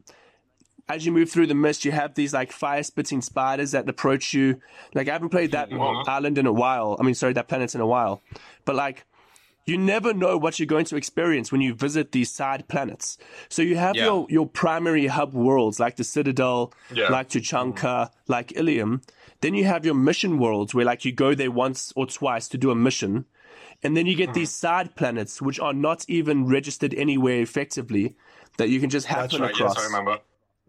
as 0.90 1.06
you 1.06 1.14
move 1.14 1.32
through 1.32 1.48
the 1.48 1.56
mist, 1.56 1.86
you 1.86 1.92
have 1.94 2.14
these 2.16 2.34
like 2.34 2.52
fire 2.52 2.84
spitting 2.84 3.22
spiders 3.22 3.72
that 3.72 3.88
approach 3.88 4.34
you. 4.34 4.60
Like 4.94 5.08
I 5.08 5.14
haven't 5.14 5.30
played 5.30 5.52
that 5.52 5.70
island 6.08 6.38
in 6.38 6.46
a 6.46 6.52
while. 6.52 6.98
I 7.00 7.04
mean, 7.04 7.16
sorry, 7.16 7.32
that 7.34 7.48
planet 7.48 7.74
in 7.74 7.80
a 7.80 7.88
while. 7.88 8.22
But 8.66 8.76
like, 8.76 9.06
you 9.66 9.78
never 9.78 10.14
know 10.14 10.38
what 10.38 10.60
you're 10.60 10.68
going 10.68 10.84
to 10.84 10.98
experience 10.98 11.54
when 11.54 11.62
you 11.62 11.74
visit 11.74 12.12
these 12.12 12.30
side 12.30 12.68
planets. 12.68 13.18
So 13.48 13.62
you 13.62 13.78
have 13.78 13.96
Yeah. 13.96 14.04
your, 14.08 14.28
your 14.30 14.46
primary 14.46 15.08
hub 15.08 15.34
worlds 15.34 15.80
like 15.80 15.96
the 15.96 16.04
Citadel, 16.04 16.74
Yeah. 16.94 17.08
like 17.08 17.30
Tuchanka, 17.30 18.10
like 18.28 18.52
Ilium. 18.58 19.04
Then 19.44 19.56
you 19.56 19.66
have 19.66 19.84
your 19.84 19.94
mission 19.94 20.39
worlds 20.39 20.74
where 20.74 20.86
like 20.86 21.04
you 21.04 21.12
go 21.12 21.36
there 21.36 21.52
once 21.52 21.91
or 21.98 22.06
twice 22.06 22.48
to 22.48 22.58
do 22.58 22.72
a 22.72 22.76
mission. 22.76 23.26
And 23.84 23.98
then 23.98 24.06
you 24.06 24.16
get 24.16 24.34
these 24.34 24.50
mm-hmm. 24.50 24.68
side 24.68 24.96
planets 24.96 25.41
which 25.41 25.60
are 25.60 25.74
not 25.74 26.06
even 26.08 26.48
registered 26.48 26.94
anywhere 26.94 27.41
effectively 27.41 28.16
that 28.58 28.70
you 28.70 28.80
can 28.80 28.89
just 28.89 29.06
happen 29.08 29.41
That's 29.41 29.41
right, 29.41 29.50
Yes, 29.52 29.60
across. 29.60 29.80
I 29.80 29.84
remember. 29.84 30.20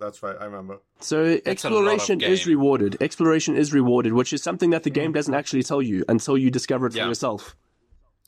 That's 0.01 0.23
right. 0.25 0.37
I 0.41 0.47
remember. 0.47 0.81
So 0.99 1.25
a 1.25 1.43
exploration 1.49 2.21
is 2.21 2.49
rewarded. 2.49 2.97
Exploration 3.01 3.55
is 3.57 3.73
rewarded, 3.73 4.13
which 4.13 4.33
is 4.33 4.43
something 4.43 4.71
that 4.71 4.83
the 4.83 4.91
game 4.91 5.13
mm. 5.13 5.15
doesn't 5.15 5.35
actually 5.35 5.63
tell 5.63 5.81
you 5.81 6.05
until 6.09 6.37
you 6.37 6.51
discover 6.51 6.89
it 6.89 6.95
for 6.95 6.99
Yeah. 6.99 7.07
yourself. 7.07 7.55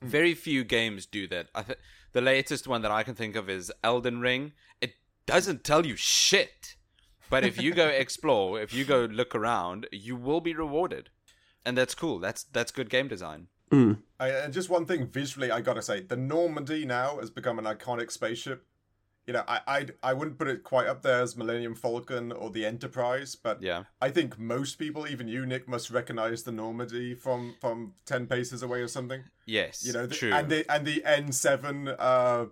Mm. 0.00 0.06
Very 0.06 0.34
few 0.34 0.62
games 0.62 1.06
do 1.06 1.26
that. 1.26 1.48
I 1.56 1.62
th- 1.62 1.78
the 2.12 2.20
latest 2.20 2.68
one 2.68 2.82
that 2.82 2.92
I 2.92 3.02
can 3.02 3.16
think 3.16 3.34
of 3.34 3.50
is 3.50 3.72
Elden 3.82 4.20
Ring. 4.20 4.52
It 4.80 4.94
doesn't 5.26 5.64
tell 5.64 5.84
you 5.84 5.96
shit, 5.96 6.75
but 7.30 7.44
if 7.44 7.60
you 7.60 7.72
go 7.74 7.88
explore, 7.88 8.60
if 8.60 8.72
you 8.74 8.84
go 8.84 9.04
look 9.04 9.34
around, 9.34 9.86
you 9.92 10.16
will 10.16 10.40
be 10.40 10.54
rewarded, 10.54 11.10
and 11.64 11.76
that's 11.76 11.94
cool. 11.94 12.18
That's 12.18 12.44
that's 12.44 12.70
good 12.72 12.90
game 12.90 13.08
design. 13.08 13.48
I, 14.18 14.28
and 14.30 14.54
just 14.54 14.70
one 14.70 14.86
thing 14.86 15.06
visually, 15.06 15.50
I 15.50 15.60
gotta 15.60 15.82
say, 15.82 16.00
the 16.00 16.16
Normandy 16.16 16.86
now 16.86 17.18
has 17.18 17.30
become 17.30 17.58
an 17.58 17.64
iconic 17.64 18.10
spaceship. 18.10 18.64
You 19.26 19.32
know, 19.32 19.42
I 19.48 19.60
I 19.66 19.86
I 20.04 20.12
wouldn't 20.14 20.38
put 20.38 20.46
it 20.46 20.62
quite 20.62 20.86
up 20.86 21.02
there 21.02 21.20
as 21.20 21.36
Millennium 21.36 21.74
Falcon 21.74 22.30
or 22.30 22.48
the 22.50 22.64
Enterprise, 22.64 23.34
but 23.34 23.60
Yeah. 23.60 23.82
I 24.00 24.10
think 24.10 24.38
most 24.38 24.78
people, 24.78 25.08
even 25.08 25.26
you, 25.26 25.44
Nick, 25.44 25.68
must 25.68 25.90
recognize 25.90 26.44
the 26.44 26.52
Normandy 26.52 27.14
from 27.14 27.56
from 27.60 27.94
ten 28.04 28.28
paces 28.28 28.62
away 28.62 28.80
or 28.80 28.88
something. 28.88 29.24
Yes, 29.44 29.84
You 29.84 29.92
know, 29.92 30.06
the, 30.06 30.14
true. 30.14 30.32
and 30.32 30.48
the 30.48 30.64
and 30.72 30.86
the 30.86 31.04
N 31.04 31.32
seven 31.32 31.88
uh 31.88 32.46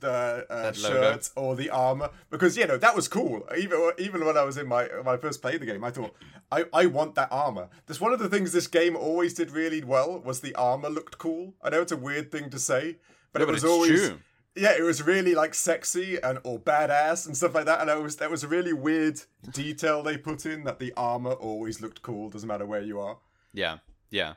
the 0.00 0.46
uh, 0.50 0.62
That 0.62 0.78
logo. 0.78 1.00
shirt 1.00 1.30
or 1.36 1.56
the 1.56 1.70
armor 1.70 2.10
because 2.30 2.56
you 2.56 2.66
know 2.66 2.76
that 2.78 2.94
was 2.96 3.08
cool. 3.08 3.46
Even 3.56 3.92
even 3.98 4.24
when 4.24 4.36
I 4.36 4.42
was 4.44 4.56
in 4.56 4.66
my 4.66 4.84
when 5.02 5.08
I 5.14 5.16
first 5.18 5.40
played 5.42 5.60
the 5.60 5.66
game, 5.66 5.84
I 5.84 5.90
thought 5.90 6.14
I 6.50 6.64
I 6.72 6.86
want 6.86 7.14
that 7.14 7.28
armor. 7.30 7.68
That's 7.86 8.00
one 8.00 8.12
of 8.12 8.18
the 8.18 8.28
things 8.28 8.52
this 8.52 8.66
game 8.66 8.96
always 8.96 9.34
did 9.34 9.50
really 9.50 9.82
well 9.84 10.18
was 10.20 10.40
the 10.40 10.54
armor 10.54 10.88
looked 10.90 11.18
cool. 11.18 11.54
I 11.62 11.70
know 11.70 11.82
it's 11.82 11.92
a 11.92 11.96
weird 11.96 12.30
thing 12.32 12.50
to 12.50 12.58
say, 12.58 12.96
but 13.32 13.38
No, 13.40 13.44
it 13.44 13.46
but 13.46 13.52
was 13.54 13.64
always 13.64 14.08
true. 14.08 14.18
yeah, 14.56 14.72
it 14.76 14.82
was 14.82 15.02
really 15.02 15.34
like 15.34 15.54
sexy 15.54 16.18
and 16.20 16.38
or 16.44 16.58
badass 16.58 17.26
and 17.26 17.36
stuff 17.36 17.54
like 17.54 17.66
that. 17.66 17.80
And 17.80 17.88
it 17.90 18.02
was 18.02 18.16
that 18.16 18.30
was 18.30 18.42
a 18.44 18.48
really 18.48 18.72
weird 18.72 19.20
detail 19.52 20.02
they 20.02 20.16
put 20.16 20.44
in 20.46 20.64
that 20.64 20.78
the 20.78 20.92
armor 20.96 21.32
always 21.32 21.80
looked 21.80 22.02
cool, 22.02 22.30
doesn't 22.30 22.48
matter 22.48 22.66
where 22.66 22.82
you 22.82 22.98
are. 23.00 23.18
Yeah, 23.52 23.78
yeah. 24.10 24.34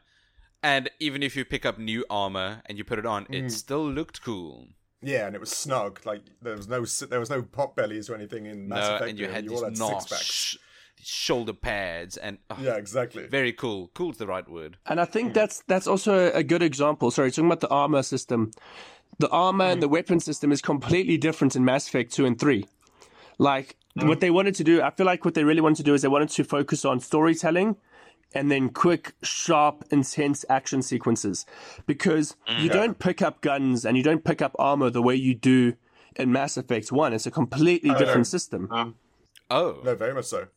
And 0.65 0.89
even 0.99 1.21
if 1.23 1.35
you 1.35 1.43
pick 1.43 1.65
up 1.65 1.77
new 1.77 2.05
armor 2.09 2.61
and 2.67 2.77
you 2.77 2.85
put 2.85 2.97
it 2.97 3.05
on, 3.05 3.25
Mm. 3.25 3.33
it 3.47 3.51
still 3.51 3.85
looked 3.89 4.21
cool. 4.23 4.67
Yeah, 5.03 5.27
and 5.27 5.35
it 5.35 5.39
was 5.39 5.51
snug. 5.51 5.99
Like 6.05 6.21
there 6.41 6.55
was 6.55 6.67
no 6.67 6.85
there 7.07 7.19
was 7.19 7.29
no 7.29 7.41
pop 7.41 7.75
bellies 7.75 8.09
or 8.09 8.15
anything 8.15 8.45
in 8.45 8.67
Mass 8.67 8.87
no, 8.87 8.95
Effect. 8.95 9.09
and 9.11 9.19
you 9.19 9.27
had 9.27 9.47
all 9.49 9.69
these 9.69 9.79
had 9.79 9.99
six-packs. 9.99 10.23
sh- 10.23 10.57
shoulder 11.01 11.53
pads 11.53 12.15
and 12.17 12.37
oh, 12.49 12.57
Yeah, 12.61 12.75
exactly. 12.75 13.27
very 13.27 13.51
cool. 13.51 13.89
Cool's 13.93 14.17
the 14.17 14.27
right 14.27 14.47
word. 14.47 14.77
And 14.85 15.01
I 15.01 15.05
think 15.05 15.33
that's 15.33 15.61
that's 15.67 15.87
also 15.87 16.31
a 16.31 16.43
good 16.43 16.63
example. 16.63 17.11
Sorry, 17.11 17.31
talking 17.31 17.45
about 17.45 17.59
the 17.59 17.69
armor 17.69 18.03
system. 18.03 18.51
The 19.19 19.29
armor 19.29 19.65
and 19.65 19.81
the 19.81 19.87
weapon 19.87 20.19
system 20.19 20.51
is 20.51 20.61
completely 20.61 21.17
different 21.17 21.55
in 21.55 21.63
Mass 21.63 21.87
Effect 21.87 22.11
2 22.13 22.25
and 22.25 22.39
3. 22.39 22.65
Like 23.37 23.77
mm. 23.97 24.07
what 24.07 24.21
they 24.21 24.31
wanted 24.31 24.55
to 24.55 24.63
do, 24.63 24.81
I 24.81 24.89
feel 24.89 25.05
like 25.05 25.23
what 25.23 25.35
they 25.35 25.43
really 25.43 25.61
wanted 25.61 25.77
to 25.77 25.83
do 25.83 25.93
is 25.93 26.01
they 26.01 26.07
wanted 26.07 26.29
to 26.29 26.43
focus 26.43 26.83
on 26.83 26.99
storytelling 26.99 27.75
and 28.33 28.51
then 28.51 28.69
quick, 28.69 29.13
sharp, 29.23 29.85
intense 29.91 30.45
action 30.49 30.81
sequences. 30.81 31.45
Because 31.85 32.35
mm. 32.49 32.59
you 32.61 32.69
don't 32.69 32.99
pick 32.99 33.21
up 33.21 33.41
guns 33.41 33.85
and 33.85 33.97
you 33.97 34.03
don't 34.03 34.23
pick 34.23 34.41
up 34.41 34.55
armor 34.59 34.89
the 34.89 35.01
way 35.01 35.15
you 35.15 35.35
do 35.35 35.75
in 36.15 36.31
Mass 36.31 36.57
Effect 36.57 36.91
1. 36.91 37.13
It's 37.13 37.25
a 37.25 37.31
completely 37.31 37.91
oh. 37.91 37.97
different 37.97 38.27
system. 38.27 38.67
Um, 38.71 38.95
oh, 39.49 39.81
No, 39.83 39.95
very 39.95 40.13
much 40.13 40.25
so. 40.25 40.47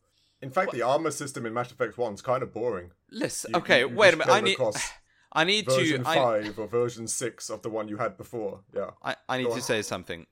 In 0.42 0.50
fact, 0.50 0.72
the 0.72 0.82
armor 0.82 1.10
system 1.10 1.46
in 1.46 1.54
Mass 1.54 1.70
Effect 1.72 1.96
One's 1.96 2.22
kind 2.22 2.42
of 2.42 2.52
boring. 2.52 2.90
listen. 3.10 3.52
You- 3.52 3.58
okay, 3.60 3.80
you- 3.80 3.88
you 3.88 3.96
wait 3.96 4.14
a 4.14 4.16
minute. 4.16 4.32
I 4.32 4.40
need. 4.40 4.58
I 5.32 5.44
need 5.44 5.68
to. 5.68 5.74
Version 5.76 6.06
I, 6.06 6.14
five 6.14 6.58
or 6.58 6.66
version 6.66 7.06
six 7.06 7.50
of 7.50 7.60
the 7.60 7.68
one 7.68 7.88
you 7.88 7.98
had 7.98 8.16
before. 8.16 8.60
Yeah, 8.74 8.92
I, 9.02 9.16
I 9.28 9.38
need 9.38 9.44
Go 9.44 9.50
to 9.50 9.56
on. 9.56 9.60
say 9.62 9.82
something. 9.82 10.26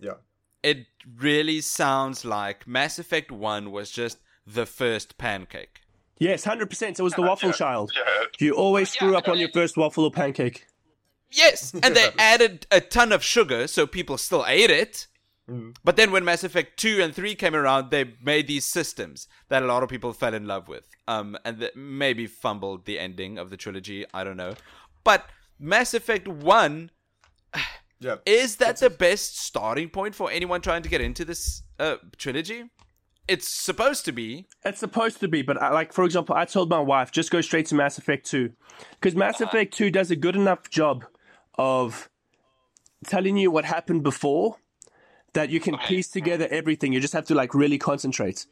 yeah. 0.00 0.14
It 0.62 0.86
really 1.16 1.60
sounds 1.60 2.24
like 2.24 2.66
Mass 2.66 2.98
Effect 2.98 3.30
One 3.30 3.70
was 3.70 3.90
just 3.90 4.18
the 4.46 4.66
first 4.66 5.18
pancake. 5.18 5.80
Yes, 6.18 6.44
100%. 6.44 6.98
It 6.98 7.02
was 7.02 7.14
the 7.14 7.22
waffle 7.22 7.52
child. 7.52 7.92
Yeah. 7.94 8.24
You 8.38 8.54
always 8.54 8.90
screw 8.90 9.16
up 9.16 9.28
on 9.28 9.38
your 9.38 9.50
first 9.50 9.76
waffle 9.76 10.04
or 10.04 10.10
pancake. 10.10 10.66
Yes, 11.30 11.74
and 11.82 11.94
they 11.94 12.10
added 12.18 12.66
a 12.70 12.80
ton 12.80 13.12
of 13.12 13.22
sugar, 13.22 13.66
so 13.66 13.86
people 13.86 14.16
still 14.18 14.44
ate 14.46 14.70
it. 14.70 15.06
Mm. 15.48 15.76
But 15.82 15.96
then 15.96 16.10
when 16.10 16.24
Mass 16.24 16.44
Effect 16.44 16.78
2 16.78 17.00
and 17.02 17.14
3 17.14 17.34
came 17.34 17.54
around, 17.54 17.90
they 17.90 18.14
made 18.22 18.46
these 18.46 18.64
systems 18.66 19.28
that 19.48 19.62
a 19.62 19.66
lot 19.66 19.82
of 19.82 19.88
people 19.88 20.12
fell 20.12 20.34
in 20.34 20.46
love 20.46 20.68
with. 20.68 20.84
Um, 21.06 21.36
and 21.44 21.58
that 21.60 21.76
maybe 21.76 22.26
fumbled 22.26 22.84
the 22.84 22.98
ending 22.98 23.38
of 23.38 23.50
the 23.50 23.56
trilogy. 23.56 24.04
I 24.12 24.24
don't 24.24 24.36
know. 24.36 24.54
But 25.04 25.26
Mass 25.58 25.94
Effect 25.94 26.28
1, 26.28 26.90
Yeah, 28.00 28.16
is 28.26 28.56
that 28.56 28.76
the 28.76 28.90
best 28.90 29.38
starting 29.38 29.88
point 29.88 30.14
for 30.14 30.30
anyone 30.30 30.60
trying 30.60 30.82
to 30.82 30.88
get 30.88 31.00
into 31.00 31.24
this 31.24 31.62
uh, 31.78 31.96
trilogy? 32.16 32.64
It's 33.28 33.46
supposed 33.46 34.06
to 34.06 34.12
be. 34.12 34.46
It's 34.64 34.80
supposed 34.80 35.20
to 35.20 35.28
be, 35.28 35.42
but 35.42 35.60
I, 35.60 35.70
like 35.70 35.92
for 35.92 36.04
example, 36.04 36.34
I 36.34 36.46
told 36.46 36.70
my 36.70 36.80
wife 36.80 37.12
just 37.12 37.30
go 37.30 37.42
straight 37.42 37.66
to 37.66 37.74
Mass 37.74 37.98
Effect 37.98 38.26
Two, 38.26 38.52
because 38.92 39.14
Mass 39.14 39.40
uh-huh. 39.40 39.50
Effect 39.50 39.74
Two 39.74 39.90
does 39.90 40.10
a 40.10 40.16
good 40.16 40.34
enough 40.34 40.70
job 40.70 41.04
of 41.58 42.08
telling 43.06 43.36
you 43.36 43.50
what 43.50 43.64
happened 43.64 44.02
before 44.02 44.56
that 45.34 45.50
you 45.50 45.60
can 45.60 45.76
piece 45.78 46.08
together 46.08 46.48
everything. 46.50 46.92
You 46.92 47.00
just 47.00 47.12
have 47.12 47.26
to 47.26 47.34
like 47.34 47.54
really 47.54 47.78
concentrate. 47.78 48.46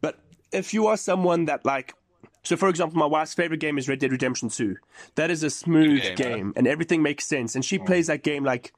But 0.00 0.18
if 0.52 0.72
you 0.72 0.86
are 0.86 0.96
someone 0.96 1.46
that 1.46 1.64
like, 1.64 1.94
so 2.44 2.56
for 2.56 2.68
example, 2.68 2.98
my 2.98 3.06
wife's 3.06 3.34
favorite 3.34 3.60
game 3.60 3.78
is 3.78 3.88
Red 3.88 3.98
Dead 3.98 4.12
Redemption 4.12 4.48
Two. 4.48 4.76
That 5.16 5.30
is 5.30 5.42
a 5.42 5.50
smooth 5.50 6.02
game, 6.02 6.16
game, 6.16 6.52
and 6.56 6.68
everything 6.68 7.02
makes 7.02 7.26
sense, 7.26 7.54
and 7.54 7.64
she 7.64 7.78
hmm. 7.78 7.84
plays 7.84 8.06
that 8.06 8.22
game 8.22 8.44
like 8.44 8.72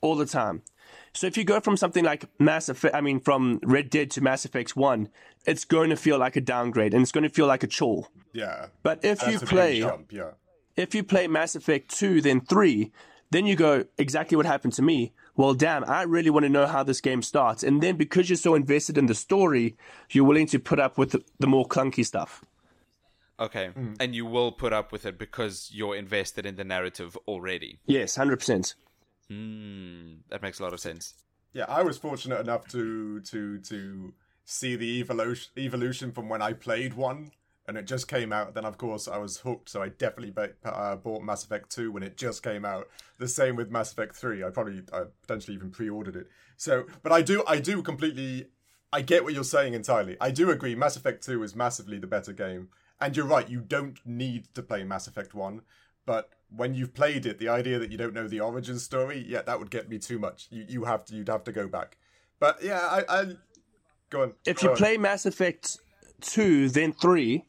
all 0.00 0.16
the 0.16 0.26
time. 0.26 0.62
So 1.14 1.28
if 1.28 1.36
you 1.36 1.44
go 1.44 1.60
from 1.60 1.76
something 1.76 2.04
like 2.04 2.24
Mass 2.40 2.68
Effect, 2.68 2.94
I 2.94 3.00
mean, 3.00 3.20
from 3.20 3.60
Red 3.62 3.88
Dead 3.88 4.10
to 4.12 4.20
Mass 4.20 4.44
Effect 4.44 4.74
1, 4.76 5.08
it's 5.46 5.64
going 5.64 5.90
to 5.90 5.96
feel 5.96 6.18
like 6.18 6.34
a 6.34 6.40
downgrade 6.40 6.92
and 6.92 7.02
it's 7.02 7.12
going 7.12 7.22
to 7.22 7.30
feel 7.30 7.46
like 7.46 7.62
a 7.62 7.68
chore. 7.68 8.08
Yeah. 8.32 8.66
But 8.82 9.04
if 9.04 9.20
That's 9.20 9.32
you 9.32 9.38
play, 9.46 9.78
jump, 9.80 10.12
yeah. 10.12 10.32
if 10.76 10.92
you 10.92 11.04
play 11.04 11.28
Mass 11.28 11.54
Effect 11.54 11.88
2, 11.96 12.20
then 12.20 12.40
3, 12.40 12.90
then 13.30 13.46
you 13.46 13.54
go 13.54 13.84
exactly 13.96 14.36
what 14.36 14.44
happened 14.44 14.72
to 14.74 14.82
me. 14.82 15.12
Well, 15.36 15.54
damn, 15.54 15.84
I 15.84 16.02
really 16.02 16.30
want 16.30 16.44
to 16.44 16.48
know 16.48 16.66
how 16.66 16.82
this 16.82 17.00
game 17.00 17.22
starts. 17.22 17.62
And 17.62 17.80
then 17.80 17.96
because 17.96 18.28
you're 18.28 18.36
so 18.36 18.56
invested 18.56 18.98
in 18.98 19.06
the 19.06 19.14
story, 19.14 19.76
you're 20.10 20.24
willing 20.24 20.46
to 20.48 20.58
put 20.58 20.80
up 20.80 20.98
with 20.98 21.22
the, 21.38 21.46
more 21.46 21.66
clunky 21.66 22.04
stuff. 22.04 22.44
Okay. 23.38 23.70
Mm. 23.76 23.96
And 24.00 24.14
you 24.16 24.26
will 24.26 24.50
put 24.50 24.72
up 24.72 24.90
with 24.90 25.06
it 25.06 25.18
because 25.18 25.70
you're 25.72 25.94
invested 25.94 26.44
in 26.44 26.56
the 26.56 26.64
narrative 26.64 27.16
already. 27.28 27.78
Yes, 27.86 28.16
100%. 28.16 28.74
Hmm, 29.28 30.14
that 30.28 30.42
makes 30.42 30.60
a 30.60 30.62
lot 30.62 30.72
of 30.72 30.80
sense. 30.80 31.14
Yeah, 31.52 31.66
I 31.68 31.82
was 31.82 31.98
fortunate 31.98 32.40
enough 32.40 32.66
to 32.68 33.20
to 33.20 33.58
to 33.60 34.14
see 34.44 34.76
the 34.76 35.00
evolution 35.00 35.52
evolution 35.56 36.12
from 36.12 36.28
when 36.28 36.42
I 36.42 36.52
played 36.52 36.94
one, 36.94 37.30
and 37.66 37.78
it 37.78 37.86
just 37.86 38.08
came 38.08 38.32
out. 38.32 38.54
Then 38.54 38.64
of 38.64 38.76
course 38.76 39.08
I 39.08 39.18
was 39.18 39.38
hooked, 39.38 39.68
so 39.70 39.82
I 39.82 39.88
definitely 39.88 40.32
ba- 40.32 40.54
uh, 40.64 40.96
bought 40.96 41.22
Mass 41.22 41.44
Effect 41.44 41.70
Two 41.70 41.92
when 41.92 42.02
it 42.02 42.16
just 42.16 42.42
came 42.42 42.64
out. 42.64 42.88
The 43.18 43.28
same 43.28 43.56
with 43.56 43.70
Mass 43.70 43.92
Effect 43.92 44.14
Three. 44.16 44.44
I 44.44 44.50
probably 44.50 44.82
I 44.92 45.04
potentially 45.22 45.54
even 45.54 45.70
pre-ordered 45.70 46.16
it. 46.16 46.26
So, 46.56 46.86
but 47.02 47.12
I 47.12 47.22
do 47.22 47.44
I 47.46 47.60
do 47.60 47.82
completely 47.82 48.48
I 48.92 49.00
get 49.00 49.24
what 49.24 49.32
you're 49.32 49.44
saying 49.44 49.74
entirely. 49.74 50.16
I 50.20 50.30
do 50.30 50.50
agree. 50.50 50.74
Mass 50.74 50.96
Effect 50.96 51.24
Two 51.24 51.42
is 51.42 51.56
massively 51.56 51.98
the 51.98 52.06
better 52.06 52.32
game, 52.32 52.68
and 53.00 53.16
you're 53.16 53.26
right. 53.26 53.48
You 53.48 53.60
don't 53.60 53.98
need 54.04 54.52
to 54.54 54.62
play 54.62 54.84
Mass 54.84 55.06
Effect 55.06 55.34
One, 55.34 55.62
but 56.04 56.30
when 56.56 56.74
you've 56.74 56.94
played 56.94 57.26
it, 57.26 57.38
the 57.38 57.48
idea 57.48 57.78
that 57.78 57.90
you 57.90 57.98
don't 57.98 58.14
know 58.14 58.28
the 58.28 58.40
origin 58.40 58.78
story, 58.78 59.24
yeah, 59.26 59.42
that 59.42 59.58
would 59.58 59.70
get 59.70 59.88
me 59.88 59.98
too 59.98 60.18
much. 60.18 60.46
You, 60.50 60.64
you 60.68 60.84
have 60.84 61.04
to, 61.06 61.14
you'd 61.14 61.28
have 61.28 61.44
to 61.44 61.52
go 61.52 61.66
back. 61.66 61.96
But 62.40 62.62
yeah, 62.62 62.80
I, 62.80 63.04
I 63.08 63.24
go 64.10 64.22
on. 64.22 64.32
If 64.46 64.60
Go 64.60 64.66
you 64.66 64.70
on. 64.70 64.76
play 64.76 64.96
Mass 64.96 65.26
Effect 65.26 65.78
Two, 66.20 66.68
then 66.68 66.92
Three, 66.92 67.44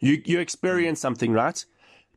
you 0.00 0.22
you 0.24 0.40
experience 0.40 0.98
mm. 0.98 1.02
something, 1.02 1.32
right? 1.32 1.64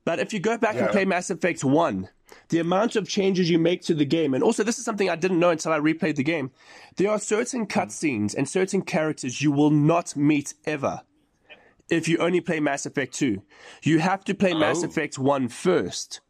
But 0.06 0.20
if 0.20 0.34
you 0.34 0.40
go 0.40 0.58
back 0.58 0.76
and 0.76 0.90
play 0.90 1.06
Mass 1.06 1.30
Effect 1.30 1.64
1, 1.64 2.10
the 2.50 2.60
amount 2.60 2.98
of 2.98 3.08
changes 3.08 3.50
you 3.50 3.58
make 3.58 3.82
to 3.84 3.94
the 3.94 4.04
game, 4.04 4.34
and 4.34 4.44
also 4.44 4.62
this 4.62 4.78
is 4.78 4.84
something 4.84 5.10
I 5.10 5.16
didn't 5.16 5.40
know 5.40 5.52
until 5.52 5.72
I 5.72 5.80
replayed 5.80 6.18
the 6.18 6.24
game, 6.24 6.52
there 6.98 7.10
are 7.10 7.20
certain 7.20 7.66
mm. 7.66 7.72
cutscenes 7.72 8.36
and 8.36 8.48
certain 8.48 8.82
characters 8.82 9.42
you 9.42 9.52
will 9.52 9.70
not 9.70 10.18
meet 10.18 10.56
ever 10.66 11.02
if 11.94 12.08
you 12.08 12.18
only 12.18 12.42
play 12.42 12.60
Mass 12.60 12.86
Effect 12.86 13.14
2. 13.14 13.42
You 13.84 14.00
have 14.00 14.24
to 14.26 14.34
play 14.34 14.54
Mass 14.54 14.84
Oh. 14.84 14.88
Effect 14.88 15.18
1 15.18 15.48
first. 15.50 16.22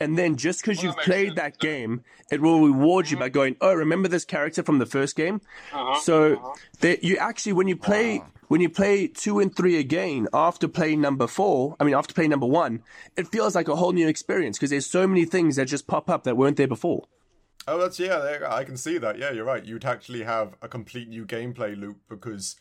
And 0.00 0.18
then 0.18 0.36
just 0.36 0.62
because 0.62 0.82
you've 0.82 0.96
makes 0.96 1.06
played 1.06 1.28
sense, 1.28 1.36
that 1.36 1.58
game, 1.58 2.02
it 2.30 2.40
will 2.40 2.60
reward 2.60 3.10
you 3.10 3.16
by 3.16 3.28
going, 3.28 3.56
oh, 3.60 3.74
remember 3.74 4.08
this 4.08 4.24
character 4.24 4.62
from 4.62 4.78
the 4.78 4.86
first 4.86 5.16
game? 5.16 5.40
Uh-huh. 5.72 6.00
So 6.00 6.54
there, 6.80 6.96
you 7.02 7.16
actually, 7.18 7.52
when 7.52 7.68
you 7.68 7.76
play 7.76 8.22
when 8.48 8.60
you 8.60 8.68
play 8.68 9.06
two 9.06 9.38
and 9.38 9.54
three 9.54 9.78
again 9.78 10.28
after 10.34 10.68
playing 10.68 11.00
number 11.00 11.26
four, 11.26 11.76
I 11.80 11.84
mean, 11.84 11.94
after 11.94 12.12
playing 12.12 12.30
number 12.30 12.46
one, 12.46 12.82
it 13.16 13.28
feels 13.28 13.54
like 13.54 13.68
a 13.68 13.76
whole 13.76 13.92
new 13.92 14.08
experience 14.08 14.58
because 14.58 14.70
there's 14.70 14.84
so 14.84 15.06
many 15.06 15.24
things 15.24 15.56
that 15.56 15.66
just 15.66 15.86
pop 15.86 16.10
up 16.10 16.24
that 16.24 16.36
weren't 16.36 16.56
there 16.56 16.68
before. 16.68 17.06
Oh, 17.66 17.78
that's 17.78 17.98
yeah. 17.98 18.46
I 18.50 18.64
can 18.64 18.76
see 18.76 18.98
that. 18.98 19.18
Yeah, 19.18 19.30
you're 19.30 19.44
right. 19.44 19.64
You'd 19.64 19.84
actually 19.84 20.24
have 20.24 20.54
a 20.60 20.68
complete 20.68 21.08
new 21.08 21.24
gameplay 21.24 21.78
loop 21.78 21.98
because 22.08 22.56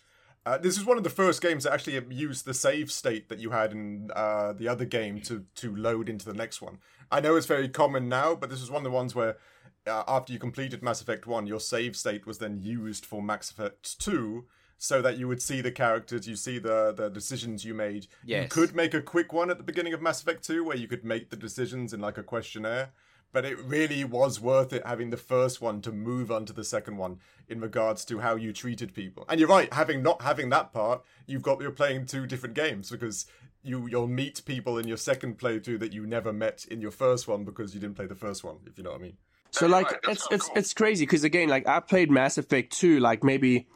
uh, 0.45 0.57
this 0.57 0.77
is 0.77 0.85
one 0.85 0.97
of 0.97 1.03
the 1.03 1.09
first 1.09 1.41
games 1.41 1.63
that 1.63 1.73
actually 1.73 2.01
used 2.09 2.45
the 2.45 2.53
save 2.53 2.91
state 2.91 3.29
that 3.29 3.39
you 3.39 3.51
had 3.51 3.71
in 3.71 4.09
uh, 4.15 4.53
the 4.53 4.67
other 4.67 4.85
game 4.85 5.21
to 5.21 5.45
to 5.55 5.75
load 5.75 6.09
into 6.09 6.25
the 6.25 6.33
next 6.33 6.61
one. 6.61 6.79
I 7.11 7.19
know 7.19 7.35
it's 7.35 7.45
very 7.45 7.69
common 7.69 8.09
now, 8.09 8.35
but 8.35 8.49
this 8.49 8.61
is 8.61 8.71
one 8.71 8.79
of 8.79 8.83
the 8.83 8.95
ones 8.95 9.13
where 9.13 9.37
uh, 9.85 10.03
after 10.07 10.33
you 10.33 10.39
completed 10.39 10.81
Mass 10.81 11.01
Effect 11.01 11.27
One, 11.27 11.45
your 11.45 11.59
save 11.59 11.95
state 11.95 12.25
was 12.25 12.39
then 12.39 12.59
used 12.59 13.05
for 13.05 13.21
Mass 13.21 13.51
Effect 13.51 13.99
Two. 13.99 14.45
So 14.83 14.99
that 15.03 15.19
you 15.19 15.27
would 15.27 15.43
see 15.43 15.61
the 15.61 15.71
characters, 15.71 16.27
you 16.27 16.35
see 16.35 16.57
the 16.57 16.91
the 16.91 17.07
decisions 17.09 17.63
you 17.63 17.75
made. 17.75 18.07
You 18.41 18.47
could 18.49 18.75
make 18.75 18.95
a 18.95 19.01
quick 19.01 19.31
one 19.31 19.51
at 19.51 19.59
the 19.59 19.63
beginning 19.63 19.93
of 19.93 20.01
Mass 20.01 20.23
Effect 20.23 20.43
2 20.43 20.63
where 20.63 20.75
you 20.75 20.87
could 20.87 21.05
make 21.05 21.29
the 21.29 21.35
decisions 21.35 21.93
in 21.93 21.99
like 22.01 22.17
a 22.17 22.23
questionnaire, 22.23 22.89
but 23.31 23.45
it 23.45 23.57
really 23.59 24.03
was 24.03 24.39
worth 24.39 24.73
it 24.73 24.85
having 24.85 25.09
the 25.09 25.17
first 25.17 25.61
one 25.61 25.81
to 25.81 25.91
move 25.91 26.31
on 26.31 26.45
to 26.45 26.53
the 26.53 26.63
second 26.63 26.97
one 26.97 27.19
in 27.47 27.59
regards 27.59 28.05
to 28.05 28.19
how 28.19 28.35
you 28.35 28.53
treated 28.53 28.93
people. 28.93 29.25
And 29.29 29.39
you're 29.39 29.49
right, 29.49 29.71
having 29.73 30.03
not 30.03 30.21
having 30.21 30.49
that 30.49 30.73
part, 30.73 31.03
you've 31.25 31.41
got 31.41 31.61
you're 31.61 31.71
playing 31.71 32.05
two 32.05 32.27
different 32.27 32.55
games 32.55 32.89
because 32.89 33.25
you 33.63 33.87
you'll 33.87 34.07
meet 34.07 34.43
people 34.45 34.77
in 34.77 34.87
your 34.87 34.97
second 34.97 35.37
playthrough 35.37 35.79
that 35.79 35.93
you 35.93 36.05
never 36.05 36.33
met 36.33 36.65
in 36.65 36.81
your 36.81 36.91
first 36.91 37.27
one 37.27 37.43
because 37.43 37.73
you 37.73 37.79
didn't 37.79 37.95
play 37.95 38.07
the 38.07 38.15
first 38.15 38.43
one, 38.43 38.57
if 38.65 38.77
you 38.77 38.83
know 38.83 38.91
what 38.91 38.99
I 38.99 39.03
mean. 39.03 39.17
So 39.51 39.65
Yeah, 39.65 39.71
like 39.73 39.91
right, 39.91 39.99
it's 40.09 40.27
it's 40.31 40.47
cool. 40.47 40.57
it's 40.57 40.73
crazy 40.73 41.05
because 41.05 41.23
again, 41.23 41.49
like 41.49 41.67
I 41.67 41.79
played 41.79 42.09
Mass 42.09 42.37
Effect 42.37 42.71
two 42.77 42.99
like 42.99 43.23
maybe 43.23 43.67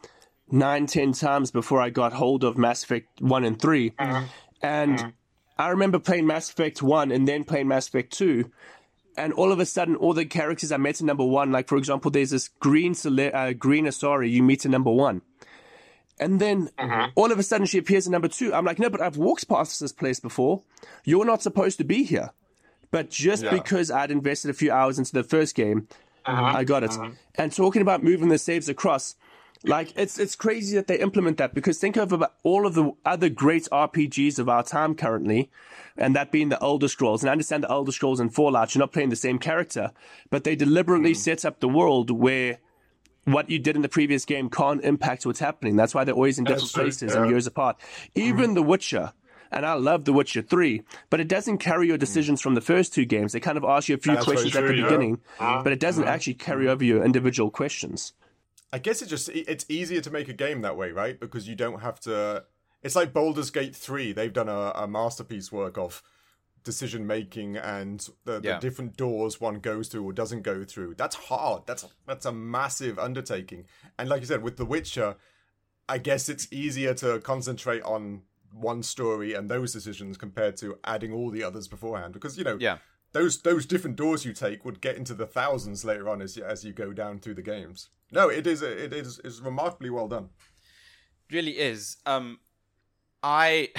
nine 0.49 0.87
ten 0.87 1.11
times 1.13 1.51
before 1.51 1.81
I 1.81 1.89
got 1.89 2.13
hold 2.13 2.43
of 2.43 2.57
Mass 2.57 2.83
Effect 2.83 3.21
one 3.21 3.43
and 3.43 3.59
3 3.59 3.89
mm-hmm. 3.91 4.25
and 4.61 4.97
mm-hmm. 4.97 5.09
I 5.57 5.69
remember 5.69 5.99
playing 5.99 6.27
Mass 6.27 6.49
Effect 6.49 6.81
one 6.81 7.11
and 7.11 7.27
then 7.27 7.43
playing 7.43 7.67
Mass 7.67 7.87
Effect 7.87 8.13
two. 8.13 8.51
And 9.17 9.33
all 9.33 9.51
of 9.51 9.59
a 9.59 9.65
sudden, 9.65 9.95
all 9.95 10.13
the 10.13 10.25
characters 10.25 10.71
I 10.71 10.77
met 10.77 10.99
in 10.99 11.05
number 11.07 11.23
one, 11.23 11.51
like 11.51 11.67
for 11.67 11.77
example, 11.77 12.11
there's 12.11 12.31
this 12.31 12.49
green 12.59 12.93
Cele- 12.93 13.33
uh, 13.33 13.53
green 13.53 13.85
Asari 13.85 14.29
you 14.29 14.43
meet 14.43 14.65
in 14.65 14.71
number 14.71 14.91
one, 14.91 15.21
and 16.19 16.39
then 16.39 16.69
mm-hmm. 16.77 17.11
all 17.15 17.31
of 17.31 17.39
a 17.39 17.43
sudden 17.43 17.65
she 17.65 17.77
appears 17.77 18.05
in 18.05 18.11
number 18.11 18.27
two. 18.27 18.53
I'm 18.53 18.65
like, 18.65 18.79
no, 18.79 18.89
but 18.89 19.01
I've 19.01 19.17
walked 19.17 19.47
past 19.47 19.79
this 19.79 19.91
place 19.91 20.19
before. 20.19 20.63
You're 21.03 21.25
not 21.25 21.41
supposed 21.41 21.77
to 21.77 21.83
be 21.83 22.03
here. 22.03 22.31
But 22.91 23.09
just 23.09 23.43
Yeah. 23.43 23.51
because 23.51 23.91
I'd 23.91 24.11
invested 24.11 24.49
a 24.49 24.53
few 24.53 24.71
hours 24.71 24.97
into 24.97 25.11
the 25.11 25.23
first 25.23 25.55
game, 25.55 25.87
uh-huh. 26.25 26.57
I 26.57 26.63
got 26.63 26.83
it. 26.83 26.91
Uh-huh. 26.91 27.11
And 27.35 27.51
talking 27.51 27.81
about 27.81 28.03
moving 28.03 28.29
the 28.29 28.37
saves 28.37 28.69
across, 28.69 29.15
like 29.67 29.93
it's 29.95 30.19
it's 30.19 30.35
crazy 30.35 30.75
that 30.75 30.87
they 30.87 30.99
implement 30.99 31.37
that 31.37 31.53
because 31.53 31.77
think 31.77 31.97
of 31.97 32.11
about 32.11 32.33
all 32.43 32.65
of 32.65 32.73
the 32.73 32.91
other 33.05 33.29
great 33.29 33.67
RPGs 33.71 34.39
of 34.39 34.49
our 34.49 34.63
time 34.63 34.95
currently, 34.95 35.49
and 35.97 36.15
that 36.15 36.31
being 36.31 36.49
the 36.49 36.61
Elder 36.61 36.87
Scrolls. 36.87 37.23
And 37.23 37.29
I 37.29 37.31
understand 37.31 37.63
the 37.63 37.71
Elder 37.71 37.91
Scrolls 37.91 38.19
and 38.19 38.33
Fallout, 38.33 38.75
you're 38.75 38.81
not 38.81 38.91
playing 38.91 39.09
the 39.09 39.15
same 39.15 39.39
character, 39.39 39.91
but 40.29 40.43
they 40.43 40.55
deliberately 40.55 41.13
mm. 41.13 41.17
set 41.17 41.45
up 41.45 41.59
the 41.59 41.69
world 41.69 42.11
where 42.11 42.59
what 43.25 43.49
you 43.49 43.59
did 43.59 43.75
in 43.75 43.81
the 43.81 43.89
previous 43.89 44.23
game 44.25 44.49
can't 44.49 44.83
impact 44.83 45.25
what's 45.25 45.39
happening. 45.39 45.75
That's 45.75 45.95
why 45.95 46.03
they're 46.03 46.15
always 46.15 46.37
in 46.37 46.45
different 46.45 46.71
true, 46.71 46.83
places 46.83 47.15
and 47.15 47.29
years 47.29 47.47
apart. 47.47 47.77
Even 48.13 48.51
mm. 48.51 48.55
The 48.55 48.63
Witcher, 48.63 49.13
and 49.51 49.65
I 49.65 49.73
love 49.73 50.05
The 50.05 50.13
Witcher 50.13 50.41
3, 50.41 50.83
but 51.09 51.19
it 51.19 51.27
doesn't 51.27 51.57
carry 51.57 51.87
your 51.87 51.97
mm. 51.97 52.01
decisions 52.01 52.41
from 52.41 52.53
the 52.55 52.61
first 52.61 52.93
two 52.93 53.05
games. 53.05 53.33
They 53.33 53.39
kind 53.39 53.57
of 53.57 53.63
ask 53.63 53.89
you 53.89 53.95
a 53.95 53.97
few 53.97 54.13
That's 54.13 54.25
questions 54.25 54.55
at 54.55 54.59
true, 54.59 54.69
the 54.69 54.75
yeah. 54.75 54.83
beginning, 54.83 55.21
uh-huh. 55.39 55.63
but 55.63 55.73
it 55.73 55.79
doesn't 55.79 56.03
uh-huh. 56.03 56.13
actually 56.13 56.35
carry 56.35 56.67
over 56.67 56.83
your 56.83 57.03
individual 57.03 57.49
questions. 57.49 58.13
I 58.73 58.79
guess 58.79 59.01
it 59.01 59.07
just 59.07 59.29
it's 59.29 59.65
easier 59.69 60.01
to 60.01 60.11
make 60.11 60.27
a 60.27 60.33
game 60.33 60.61
that 60.61 60.75
way, 60.77 60.91
right? 60.91 61.19
Because 61.19 61.47
you 61.47 61.55
don't 61.55 61.79
have 61.81 61.99
to. 62.01 62.43
It's 62.83 62.95
like 62.95 63.13
Baldur's 63.13 63.49
Gate 63.51 63.75
three. 63.75 64.11
They've 64.11 64.33
done 64.33 64.49
a, 64.49 64.71
a 64.75 64.87
masterpiece 64.87 65.51
work 65.51 65.77
of 65.77 66.03
decision 66.63 67.05
making 67.05 67.55
and 67.57 68.07
the, 68.25 68.39
the 68.39 68.47
Yeah. 68.47 68.59
different 68.59 68.97
doors 68.97 69.39
one 69.39 69.59
goes 69.59 69.87
through 69.87 70.03
or 70.03 70.11
doesn't 70.13 70.41
go 70.41 70.63
through. 70.63 70.95
That's 70.95 71.15
hard. 71.15 71.63
That's 71.67 71.85
that's 72.07 72.25
a 72.25 72.31
massive 72.31 72.97
undertaking. 72.99 73.65
And 73.99 74.09
like 74.09 74.21
you 74.21 74.27
said, 74.27 74.41
with 74.43 74.57
The 74.57 74.65
Witcher, 74.65 75.15
I 75.87 75.99
guess 75.99 76.27
it's 76.27 76.47
easier 76.51 76.93
to 76.95 77.19
concentrate 77.19 77.83
on 77.83 78.23
one 78.51 78.81
story 78.83 79.33
and 79.33 79.49
those 79.49 79.73
decisions 79.73 80.17
compared 80.17 80.57
to 80.57 80.77
adding 80.83 81.13
all 81.13 81.29
the 81.29 81.43
others 81.43 81.67
beforehand. 81.67 82.13
Because 82.13 82.37
you 82.37 82.43
know, 82.43 82.57
Yeah. 82.59 82.79
those 83.11 83.41
those 83.43 83.65
different 83.67 83.95
doors 83.95 84.25
you 84.25 84.33
take 84.33 84.65
would 84.65 84.81
get 84.81 84.95
into 84.97 85.13
the 85.13 85.27
thousands 85.27 85.85
later 85.85 86.09
on 86.09 86.21
as 86.21 86.35
you, 86.35 86.43
as 86.43 86.65
you 86.65 86.73
go 86.73 86.93
down 86.93 87.19
through 87.19 87.35
the 87.35 87.41
games. 87.43 87.89
No, 88.11 88.29
it 88.29 88.45
is 88.47 88.61
it 88.61 88.93
is 88.93 89.19
is 89.19 89.41
remarkably 89.41 89.89
well 89.89 90.07
done. 90.07 90.29
really 91.31 91.57
is. 91.59 91.97
Um, 92.05 92.39
I 93.23 93.69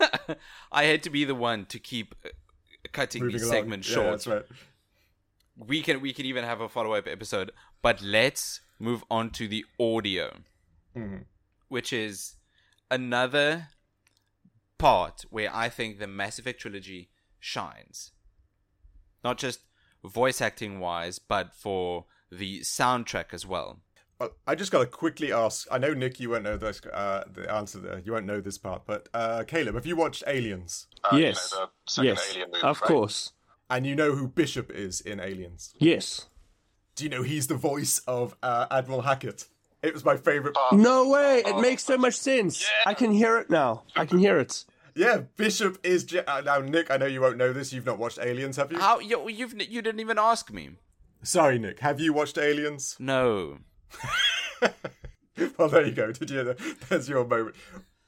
I 0.72 0.84
had 0.84 1.02
to 1.04 1.10
be 1.10 1.24
the 1.24 1.34
one 1.34 1.66
to 1.66 1.78
keep 1.78 2.14
uh, 2.24 2.28
cutting 2.92 3.24
Moving 3.24 3.38
these 3.38 3.48
segments 3.48 3.88
Yeah, 3.88 3.94
short. 3.94 4.10
that's 4.10 4.26
right. 4.26 4.44
we 5.56 5.82
can 5.82 6.00
we 6.00 6.12
can 6.12 6.24
even 6.26 6.44
have 6.44 6.60
a 6.60 6.68
follow 6.68 6.94
up 6.94 7.06
episode, 7.08 7.50
but 7.82 8.00
let's 8.00 8.60
move 8.78 9.02
on 9.10 9.30
to 9.30 9.48
the 9.48 9.64
audio, 9.80 10.36
Mhm. 10.96 11.24
which 11.68 11.92
is 11.92 12.36
another 12.90 13.68
part 14.78 15.24
where 15.30 15.54
I 15.54 15.68
think 15.68 15.98
the 15.98 16.06
Mass 16.06 16.38
Effect 16.38 16.60
trilogy 16.60 17.10
shines. 17.40 18.12
Not 19.24 19.36
just 19.38 19.60
voice 20.04 20.40
acting 20.40 20.78
wise, 20.78 21.18
but 21.18 21.52
for 21.52 22.06
the 22.30 22.60
soundtrack 22.60 23.32
as 23.32 23.46
well. 23.46 23.80
Well, 24.18 24.30
I 24.46 24.56
just 24.56 24.72
got 24.72 24.80
to 24.80 24.86
quickly 24.86 25.32
ask. 25.32 25.68
I 25.70 25.78
know 25.78 25.94
Nick, 25.94 26.18
you 26.18 26.30
won't 26.30 26.42
know 26.42 26.56
this, 26.56 26.84
uh, 26.86 27.24
the 27.32 27.50
answer. 27.52 27.78
There. 27.78 28.02
You 28.04 28.12
won't 28.12 28.26
know 28.26 28.40
this 28.40 28.58
part, 28.58 28.82
but 28.84 29.08
uh, 29.14 29.44
Caleb, 29.46 29.76
have 29.76 29.86
you 29.86 29.94
watched 29.94 30.24
Aliens? 30.26 30.88
Uh, 31.04 31.16
you 31.16 31.18
know, 31.20 31.26
yes. 31.26 31.54
the 31.96 32.04
yes. 32.04 32.30
Alien 32.32 32.50
movie, 32.50 32.64
of 32.64 32.80
right? 32.80 32.88
course. 32.88 33.32
And 33.70 33.86
you 33.86 33.94
know 33.94 34.12
who 34.12 34.26
Bishop 34.26 34.72
is 34.72 35.00
in 35.00 35.20
Aliens? 35.20 35.74
Yes. 35.78 36.26
Do 36.96 37.04
you 37.04 37.10
know 37.10 37.22
he's 37.22 37.46
the 37.46 37.54
voice 37.54 38.00
of 38.08 38.34
uh, 38.42 38.66
Admiral 38.70 39.02
Hackett? 39.02 39.46
It 39.82 39.94
was 39.94 40.04
my 40.04 40.16
favorite. 40.16 40.54
Part. 40.54 40.72
No 40.72 41.08
way. 41.08 41.42
It 41.46 41.60
makes 41.60 41.84
so 41.84 41.96
much 41.96 42.14
sense. 42.14 42.68
I 42.84 42.94
can 42.94 43.12
hear 43.12 43.38
it 43.38 43.50
now. 43.50 43.84
I 43.94 44.04
can 44.04 44.18
hear 44.18 44.38
it. 44.38 44.64
Yeah, 44.96 45.22
Bishop 45.36 45.78
is. 45.84 46.02
J- 46.02 46.24
uh, 46.24 46.40
now, 46.40 46.58
Nick, 46.58 46.90
I 46.90 46.96
know 46.96 47.06
you 47.06 47.20
won't 47.20 47.36
know 47.36 47.52
this. 47.52 47.72
You've 47.72 47.86
not 47.86 47.98
watched 47.98 48.18
Aliens, 48.18 48.56
have 48.56 48.72
you? 48.72 48.78
How 48.78 48.98
you 48.98 49.28
you've 49.28 49.54
you 49.62 49.80
didn't 49.80 50.00
even 50.00 50.18
ask 50.18 50.52
me. 50.52 50.70
Sorry, 51.22 51.58
Nick. 51.58 51.80
Have 51.80 52.00
you 52.00 52.12
watched 52.12 52.38
Aliens? 52.38 52.96
No. 52.98 53.58
well, 55.58 55.68
there 55.68 55.84
you 55.86 55.92
go. 55.92 56.12
Did 56.12 56.30
you? 56.30 56.54
There's 56.88 57.08
your 57.08 57.24
moment. 57.26 57.56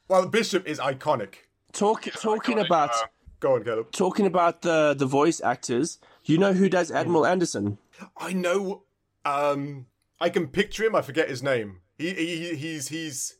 Well, 0.07 0.27
Bishop 0.27 0.67
is 0.67 0.79
iconic. 0.79 1.35
Talk, 1.73 2.03
talking 2.03 2.57
iconic, 2.57 2.65
about 2.65 2.91
uh, 2.91 3.07
Go 3.39 3.55
on, 3.55 3.63
Caleb. 3.63 3.91
talking 3.91 4.25
about 4.25 4.61
the 4.61 4.93
the 4.97 5.05
voice 5.05 5.41
actors. 5.41 5.99
You 6.25 6.37
know 6.37 6.53
who 6.53 6.69
does 6.69 6.91
Admiral 6.91 7.25
Anderson? 7.25 7.77
I 8.17 8.33
know. 8.33 8.83
Um, 9.25 9.87
I 10.19 10.29
can 10.29 10.47
picture 10.47 10.83
him. 10.85 10.95
I 10.95 11.01
forget 11.01 11.29
his 11.29 11.41
name. 11.41 11.81
He, 11.97 12.11
he 12.13 12.55
he's 12.55 12.89
he's. 12.89 13.35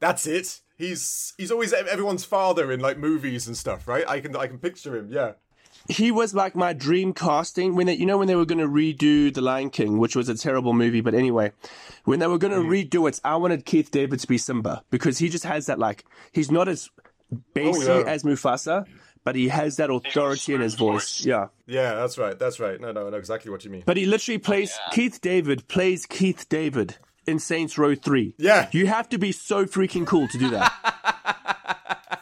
That's 0.00 0.26
it. 0.26 0.60
He's 0.76 1.34
he's 1.36 1.50
always 1.50 1.72
everyone's 1.72 2.24
father 2.24 2.70
in 2.70 2.80
like 2.80 2.98
movies 2.98 3.46
and 3.46 3.56
stuff, 3.56 3.88
right? 3.88 4.04
I 4.08 4.20
can 4.20 4.36
I 4.36 4.46
can 4.46 4.58
picture 4.58 4.96
him. 4.96 5.08
Yeah. 5.10 5.32
He 5.88 6.10
was 6.10 6.34
like 6.34 6.54
my 6.54 6.72
dream 6.72 7.12
casting 7.12 7.74
when 7.74 7.86
they, 7.86 7.94
you 7.94 8.06
know, 8.06 8.18
when 8.18 8.28
they 8.28 8.34
were 8.36 8.46
going 8.46 8.58
to 8.58 8.68
redo 8.68 9.32
The 9.32 9.40
Lion 9.40 9.70
King, 9.70 9.98
which 9.98 10.16
was 10.16 10.28
a 10.28 10.34
terrible 10.34 10.72
movie, 10.72 11.00
but 11.00 11.14
anyway, 11.14 11.52
when 12.04 12.18
they 12.18 12.26
were 12.26 12.38
going 12.38 12.52
to 12.52 12.60
mm-hmm. 12.60 12.88
redo 12.98 13.08
it, 13.08 13.20
I 13.24 13.36
wanted 13.36 13.64
Keith 13.64 13.90
David 13.90 14.20
to 14.20 14.26
be 14.26 14.38
Simba 14.38 14.82
because 14.90 15.18
he 15.18 15.28
just 15.28 15.44
has 15.44 15.66
that 15.66 15.78
like 15.78 16.04
he's 16.32 16.50
not 16.50 16.68
as 16.68 16.90
bassy 17.54 17.90
Oh, 17.90 17.98
yeah. 18.00 18.10
as 18.10 18.22
Mufasa, 18.22 18.86
but 19.24 19.34
he 19.34 19.48
has 19.48 19.76
that 19.76 19.90
authority 19.90 20.54
in 20.54 20.60
his 20.60 20.74
voice. 20.74 21.18
voice. 21.18 21.26
Yeah, 21.26 21.48
Yeah, 21.66 21.94
that's 21.94 22.16
right. 22.16 22.38
That's 22.38 22.60
right. 22.60 22.80
No, 22.80 22.92
no, 22.92 23.06
I 23.06 23.10
know 23.10 23.16
exactly 23.16 23.50
what 23.50 23.64
you 23.64 23.70
mean. 23.70 23.82
but 23.84 23.96
he 23.96 24.06
literally 24.06 24.38
plays 24.38 24.78
Keith 24.92 25.20
David 25.20 25.66
plays 25.68 26.06
Keith 26.06 26.48
David 26.48 26.96
in 27.26 27.38
Saints 27.38 27.76
Row 27.76 27.94
Three. 27.94 28.34
Yeah. 28.38 28.68
you 28.72 28.86
have 28.86 29.08
to 29.10 29.18
be 29.18 29.32
so 29.32 29.64
freaking 29.64 30.06
cool 30.06 30.28
to 30.28 30.38
do 30.38 30.50
that. 30.50 30.72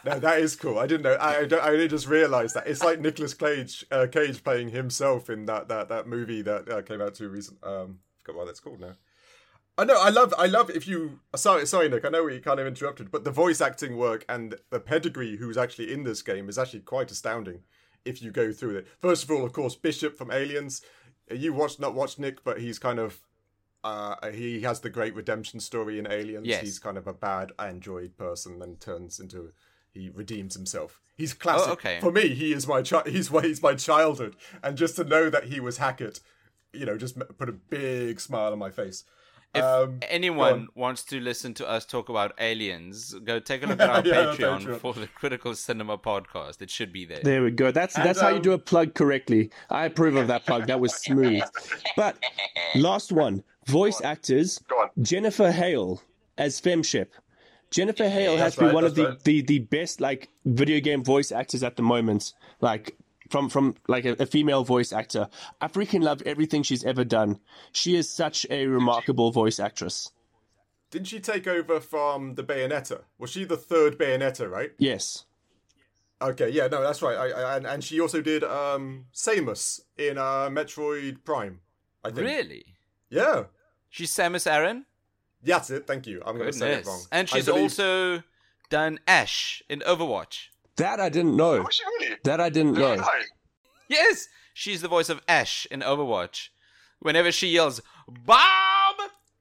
No, 0.05 0.19
that 0.19 0.39
is 0.39 0.55
cool. 0.55 0.77
I 0.77 0.85
didn't 0.85 1.03
know. 1.03 1.13
I 1.13 1.47
I, 1.51 1.55
I 1.55 1.69
only 1.71 1.87
just 1.87 2.07
realised 2.07 2.55
that 2.55 2.67
it's 2.67 2.83
like 2.83 2.99
Nicolas 2.99 3.33
Cage, 3.33 3.85
uh, 3.91 4.05
Cage 4.11 4.43
playing 4.43 4.69
himself 4.69 5.29
in 5.29 5.45
that 5.47 5.67
that 5.69 5.89
that 5.89 6.07
movie 6.07 6.43
that 6.43 6.69
uh, 6.69 6.81
came 6.83 7.01
out 7.01 7.15
too 7.15 7.29
recent. 7.29 7.57
Um, 7.63 7.99
forgot 8.23 8.37
what 8.37 8.45
that's 8.45 8.59
called 8.59 8.79
now. 8.79 8.93
I 9.77 9.83
know. 9.83 9.99
I 9.99 10.09
love. 10.09 10.33
I 10.37 10.45
love 10.45 10.69
if 10.69 10.87
you. 10.87 11.19
Sorry, 11.35 11.65
sorry, 11.65 11.89
Nick. 11.89 12.05
I 12.05 12.09
know 12.09 12.23
we 12.23 12.39
kind 12.39 12.59
of 12.59 12.67
interrupted, 12.67 13.11
but 13.11 13.23
the 13.23 13.31
voice 13.31 13.61
acting 13.61 13.97
work 13.97 14.23
and 14.29 14.55
the 14.69 14.79
pedigree 14.79 15.37
who's 15.37 15.57
actually 15.57 15.91
in 15.91 16.03
this 16.03 16.21
game 16.21 16.47
is 16.47 16.57
actually 16.57 16.81
quite 16.81 17.11
astounding. 17.11 17.61
If 18.05 18.21
you 18.21 18.29
go 18.29 18.51
through 18.53 18.77
it, 18.77 18.87
first 18.99 19.23
of 19.23 19.31
all, 19.31 19.43
of 19.43 19.53
course, 19.53 19.75
Bishop 19.75 20.15
from 20.15 20.31
Aliens. 20.31 20.81
You 21.31 21.53
watched 21.53 21.79
not 21.79 21.95
watched 21.95 22.19
Nick, 22.19 22.43
but 22.43 22.59
he's 22.59 22.77
kind 22.77 22.99
of. 22.99 23.19
Uh, 23.83 24.31
he 24.31 24.61
has 24.61 24.79
the 24.79 24.89
great 24.89 25.13
redemption 25.13 25.59
story 25.59 25.99
in 25.99 26.11
Aliens. 26.11 26.47
Yes. 26.47 26.61
He's 26.61 26.79
kind 26.79 26.97
of 26.97 27.05
a 27.05 27.13
bad 27.13 27.51
android 27.59 28.17
person, 28.17 28.57
then 28.59 28.77
turns 28.77 29.19
into 29.19 29.51
he 29.95 30.09
redeems 30.09 30.53
himself. 30.55 30.99
He's 31.17 31.33
classic. 31.33 31.67
Oh, 31.69 31.73
okay. 31.73 31.99
For 32.01 32.11
me, 32.11 32.35
he 32.35 32.53
is 32.53 32.67
my 32.67 32.81
chi- 32.83 33.03
he's 33.09 33.31
my 33.31 33.41
he's 33.41 33.63
my 33.63 33.73
childhood, 33.73 34.35
and 34.61 34.77
just 34.77 34.95
to 34.97 35.03
know 35.03 35.29
that 35.31 35.45
he 35.45 35.59
was 35.59 35.77
Hackett, 35.77 36.19
you 36.73 36.85
know, 36.85 36.97
just 36.97 37.17
put 37.37 37.49
a 37.49 37.53
big 37.53 38.19
smile 38.19 38.51
on 38.51 38.59
my 38.59 38.69
face. 38.69 39.05
If 39.53 39.63
Um, 39.63 39.99
anyone 40.09 40.67
wants 40.75 41.03
to 41.05 41.19
listen 41.21 41.53
to 41.53 41.65
us 41.65 41.85
talk 41.85 42.09
about 42.09 42.33
aliens, 42.41 43.13
go 43.23 43.39
take 43.39 43.63
a 43.63 43.67
look 43.71 43.79
at 43.79 43.89
our 43.89 44.05
Yeah, 44.05 44.13
Patreon, 44.35 44.59
Patreon. 44.65 44.79
for 44.81 44.93
the 44.93 45.07
Critical 45.07 45.55
Cinema 45.55 45.97
podcast. 45.97 46.61
It 46.61 46.69
should 46.69 46.91
be 46.91 47.05
there. 47.05 47.21
There 47.23 47.41
we 47.41 47.51
go. 47.51 47.71
That's 47.71 47.95
And, 47.95 48.03
that's 48.05 48.19
how 48.19 48.27
you 48.29 48.35
um, 48.35 48.41
do 48.41 48.51
a 48.51 48.57
plug 48.57 48.93
correctly. 48.95 49.51
I 49.69 49.85
approve 49.85 50.17
of 50.17 50.27
that 50.27 50.45
plug. 50.45 50.67
That 50.67 50.81
was 50.81 50.93
smooth. 50.95 51.41
But 51.95 52.17
last 52.75 53.13
one, 53.13 53.45
voice 53.67 54.01
actors. 54.01 54.59
Go 54.67 54.75
on. 54.75 54.89
Jennifer 55.01 55.49
Hale 55.51 56.01
as 56.37 56.59
FemShep. 56.59 57.07
Jennifer 57.75 58.07
Hale 58.07 58.37
has 58.37 58.39
That's 58.39 58.55
to 58.55 58.61
be 58.61 58.65
right, 58.67 58.75
one 58.75 58.83
of 58.85 58.95
the, 58.95 59.05
right. 59.05 59.23
the, 59.25 59.41
the 59.41 59.59
best 59.59 59.99
like 59.99 60.29
video 60.45 60.79
game 60.79 61.03
voice 61.03 61.29
actors 61.29 61.61
at 61.61 61.75
the 61.75 61.81
moment. 61.81 62.31
Like 62.61 62.95
from 63.29 63.49
from 63.49 63.75
like 63.89 64.05
a, 64.05 64.13
a 64.13 64.25
female 64.25 64.63
voice 64.63 64.93
actor. 64.93 65.27
I 65.59 65.67
freaking 65.67 66.01
love 66.01 66.21
everything 66.25 66.63
she's 66.63 66.85
ever 66.85 67.03
done. 67.03 67.41
She 67.73 67.97
is 67.97 68.09
such 68.09 68.45
a 68.49 68.67
remarkable 68.67 69.29
voice 69.31 69.59
actress. 69.59 70.09
Didn't 70.89 71.07
she 71.07 71.19
take 71.19 71.47
over 71.47 71.81
from 71.81 72.35
the 72.35 72.45
Bayonetta? 72.45 73.01
Was 73.17 73.31
she 73.31 73.43
the 73.43 73.57
third 73.57 73.97
Bayonetta, 73.97 74.49
right? 74.49 74.71
Yes. 74.77 75.25
Okay, 76.21 76.47
yeah, 76.47 76.67
no, 76.67 76.81
that's 76.81 77.01
right. 77.01 77.17
I, 77.17 77.29
I, 77.29 77.57
and, 77.57 77.65
and 77.65 77.83
she 77.83 77.99
also 77.99 78.21
did 78.21 78.45
um, 78.45 79.07
Samus 79.13 79.81
in 79.97 80.17
uh, 80.17 80.47
Metroid 80.49 81.25
Prime. 81.25 81.59
I 82.05 82.11
think. 82.11 82.25
Really? 82.25 82.65
Yeah. 83.09 83.45
She's 83.89 84.11
Samus 84.11 84.49
Aran? 84.49 84.85
That's 85.53 85.69
it. 85.69 85.87
Thank 85.87 86.07
you. 86.07 86.21
I'm 86.25 86.37
going 86.37 86.51
to 86.51 86.57
say 86.57 86.73
it 86.73 86.85
wrong. 86.85 87.01
And 87.11 87.29
she's 87.29 87.45
believe- 87.45 87.63
also 87.63 88.23
done 88.69 88.99
Ashe 89.07 89.61
in 89.69 89.79
Overwatch. 89.81 90.47
That 90.77 90.99
I 90.99 91.07
didn't 91.09 91.37
know. 91.37 91.61
Was 91.61 91.75
she 91.75 91.83
really? 91.85 92.17
That 92.25 92.41
I 92.41 92.49
didn't 92.49 92.73
know. 92.73 93.01
Yes, 93.87 94.27
she's 94.53 94.81
the 94.81 94.87
voice 94.87 95.09
of 95.09 95.21
Ashe 95.27 95.67
in 95.71 95.79
Overwatch. 95.81 96.49
Whenever 96.99 97.31
she 97.31 97.47
yells 97.47 97.81
"Bob," 98.25 98.95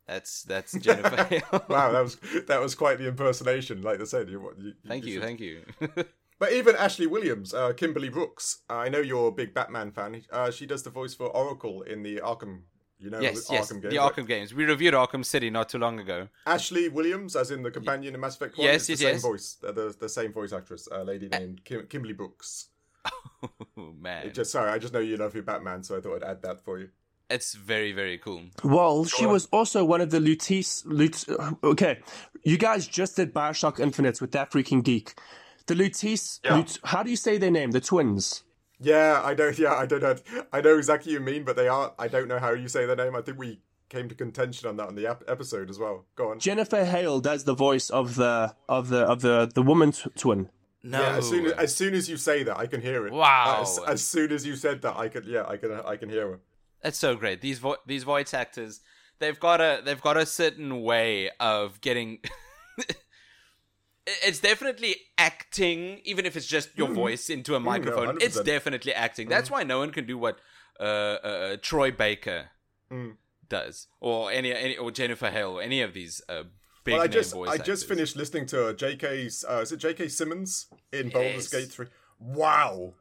that's 0.06 0.42
that's 0.42 0.72
Jennifer 0.78 1.24
Hale. 1.24 1.64
Wow, 1.68 1.90
that 1.92 2.02
was 2.02 2.16
that 2.46 2.60
was 2.60 2.74
quite 2.74 2.98
the 2.98 3.08
impersonation. 3.08 3.82
Like 3.82 4.00
I 4.00 4.04
said, 4.04 4.28
you. 4.28 4.52
you 4.58 4.74
thank 4.86 5.04
you, 5.06 5.14
should- 5.14 5.22
thank 5.22 5.40
you. 5.40 5.62
But 6.40 6.52
even 6.52 6.74
Ashley 6.74 7.06
Williams, 7.06 7.54
uh, 7.54 7.72
Kimberly 7.74 8.08
Brooks, 8.08 8.62
uh, 8.68 8.74
I 8.74 8.88
know 8.88 8.98
you're 8.98 9.28
a 9.28 9.32
big 9.32 9.54
Batman 9.54 9.92
fan. 9.92 10.20
Uh, 10.32 10.50
she 10.50 10.66
does 10.66 10.82
the 10.82 10.90
voice 10.90 11.14
for 11.14 11.28
Oracle 11.28 11.82
in 11.82 12.02
the 12.02 12.16
Arkham. 12.16 12.62
You 12.98 13.10
know, 13.10 13.20
yes, 13.20 13.46
the 13.48 13.54
yes, 13.54 13.66
Arkham 13.72 13.82
the 13.82 13.88
games, 13.88 13.96
right? 13.98 14.12
Arkham 14.14 14.26
games. 14.26 14.54
We 14.54 14.64
reviewed 14.64 14.94
Arkham 14.94 15.24
City 15.24 15.50
not 15.50 15.68
too 15.68 15.78
long 15.78 15.98
ago. 16.00 16.28
Ashley 16.46 16.88
Williams, 16.88 17.36
as 17.36 17.50
in 17.50 17.62
the 17.62 17.70
companion 17.70 18.14
in 18.14 18.20
Mass 18.20 18.36
Effect. 18.36 18.56
1, 18.56 18.64
Yes, 18.64 18.88
it's 18.88 18.88
yes, 18.88 18.98
the 19.00 19.04
yes. 19.06 19.22
same 19.22 19.30
voice, 19.30 19.56
uh, 19.66 19.72
the 19.72 19.96
the 19.98 20.08
same 20.08 20.32
voice 20.32 20.52
actress, 20.52 20.88
a 20.90 21.04
lady 21.04 21.28
named 21.28 21.64
Kim- 21.64 21.86
Kimberly 21.86 22.14
Brooks. 22.14 22.68
Oh, 23.76 23.92
man, 24.00 24.26
It 24.28 24.34
just 24.34 24.50
sorry, 24.52 24.70
I 24.70 24.78
just 24.78 24.94
know 24.94 25.00
you 25.00 25.16
love 25.18 25.34
your 25.34 25.42
Batman, 25.42 25.82
so 25.82 25.98
I 25.98 26.00
thought 26.00 26.22
I'd 26.22 26.30
add 26.30 26.42
that 26.42 26.64
for 26.64 26.78
you. 26.78 26.88
it's 27.28 27.54
very 27.54 27.92
very 27.92 28.16
cool. 28.16 28.42
Well, 28.62 29.04
she 29.04 29.26
was 29.26 29.46
also 29.52 29.84
one 29.84 30.00
of 30.00 30.10
the 30.10 30.20
Lutis. 30.20 30.82
Lut, 30.86 31.26
okay, 31.62 31.98
you 32.44 32.56
guys 32.56 32.86
just 32.86 33.16
did 33.16 33.34
Bioshock 33.34 33.80
Infinite 33.80 34.20
with 34.22 34.32
that 34.32 34.50
freaking 34.50 34.82
geek. 34.82 35.14
The 35.66 35.74
Lutis. 35.74 36.40
Yeah. 36.44 36.56
Lut, 36.58 36.78
how 36.84 37.02
do 37.02 37.10
you 37.10 37.16
say 37.16 37.36
their 37.36 37.50
name? 37.50 37.72
The 37.72 37.80
twins. 37.80 38.43
Yeah, 38.80 39.20
I 39.24 39.34
don't. 39.34 39.58
Yeah, 39.58 39.74
I 39.74 39.86
don't 39.86 40.02
know. 40.02 40.16
I 40.52 40.60
know 40.60 40.76
exactly 40.76 41.12
what 41.12 41.20
you 41.20 41.24
mean, 41.24 41.44
but 41.44 41.56
they 41.56 41.68
are. 41.68 41.92
I 41.98 42.08
don't 42.08 42.28
know 42.28 42.38
how 42.38 42.52
you 42.52 42.68
say 42.68 42.86
their 42.86 42.96
name. 42.96 43.14
I 43.14 43.22
think 43.22 43.38
we 43.38 43.60
came 43.88 44.08
to 44.08 44.14
contention 44.14 44.68
on 44.68 44.76
that 44.78 44.88
on 44.88 44.94
the 44.94 45.06
ep- 45.06 45.24
episode 45.28 45.70
as 45.70 45.78
well. 45.78 46.04
Go 46.16 46.30
on. 46.30 46.38
Jennifer 46.40 46.84
Hale 46.84 47.20
does 47.20 47.44
the 47.44 47.54
voice 47.54 47.90
of 47.90 48.16
the 48.16 48.54
of 48.68 48.88
the 48.88 49.00
of 49.00 49.20
the 49.20 49.50
the 49.54 49.62
woman 49.62 49.92
t- 49.92 50.10
twin. 50.16 50.50
No, 50.82 51.00
Yeah, 51.00 51.16
as 51.16 51.28
soon 51.28 51.46
as, 51.46 51.52
as 51.52 51.74
soon 51.74 51.94
as 51.94 52.08
you 52.10 52.16
say 52.18 52.42
that, 52.42 52.58
I 52.58 52.66
can 52.66 52.82
hear 52.82 53.06
it. 53.06 53.12
Wow. 53.14 53.60
As, 53.62 53.78
as 53.86 54.04
soon 54.04 54.30
as 54.32 54.44
you 54.44 54.54
said 54.54 54.82
that, 54.82 54.96
I 54.96 55.08
could. 55.08 55.24
Yeah, 55.24 55.44
I 55.46 55.56
can. 55.56 55.72
I 55.72 55.96
can 55.96 56.08
hear 56.10 56.28
her. 56.32 56.40
That's 56.82 56.98
so 56.98 57.14
great. 57.16 57.40
These 57.40 57.58
vo- 57.60 57.78
these 57.86 58.02
voice 58.02 58.34
actors, 58.34 58.80
they've 59.18 59.38
got 59.40 59.60
a 59.60 59.80
they've 59.84 60.00
got 60.02 60.16
a 60.16 60.26
certain 60.26 60.82
way 60.82 61.30
of 61.40 61.80
getting. 61.80 62.18
it's 64.06 64.38
definitely 64.40 64.96
acting, 65.18 66.00
even 66.04 66.26
if 66.26 66.36
it's 66.36 66.46
just 66.46 66.76
your 66.76 66.88
voice 66.88 67.30
into 67.30 67.54
a 67.54 67.60
microphone. 67.60 68.18
it's 68.20 68.36
100%. 68.38 68.44
definitely 68.44 68.92
acting. 68.94 69.28
That's 69.28 69.50
why 69.50 69.62
no 69.62 69.78
one 69.78 69.90
can 69.90 70.06
do 70.06 70.18
what 70.18 70.38
uh, 70.78 70.82
uh, 70.82 71.56
Troy 71.62 71.90
Baker 71.90 72.50
Mm. 72.92 73.16
does, 73.48 73.88
or 74.00 74.30
any, 74.30 74.52
any 74.54 74.76
or 74.76 74.90
Jennifer 74.90 75.30
Hale, 75.30 75.52
or 75.58 75.62
any 75.62 75.80
of 75.80 75.94
these 75.94 76.20
uh, 76.28 76.42
big 76.84 76.94
Well, 76.94 77.02
I 77.02 77.06
just 77.08 77.32
voice 77.32 77.48
I 77.48 77.54
actors. 77.54 77.66
just 77.66 77.88
finished 77.88 78.14
listening 78.14 78.46
to 78.46 78.74
J.K.'s. 78.74 79.44
Uh, 79.48 79.60
is 79.62 79.72
it 79.72 79.78
J.K. 79.78 80.08
Simmons 80.08 80.66
in 80.92 81.08
Baldur's 81.08 81.48
Gate 81.48 81.70
Three? 81.72 81.86
Wow, 82.20 82.94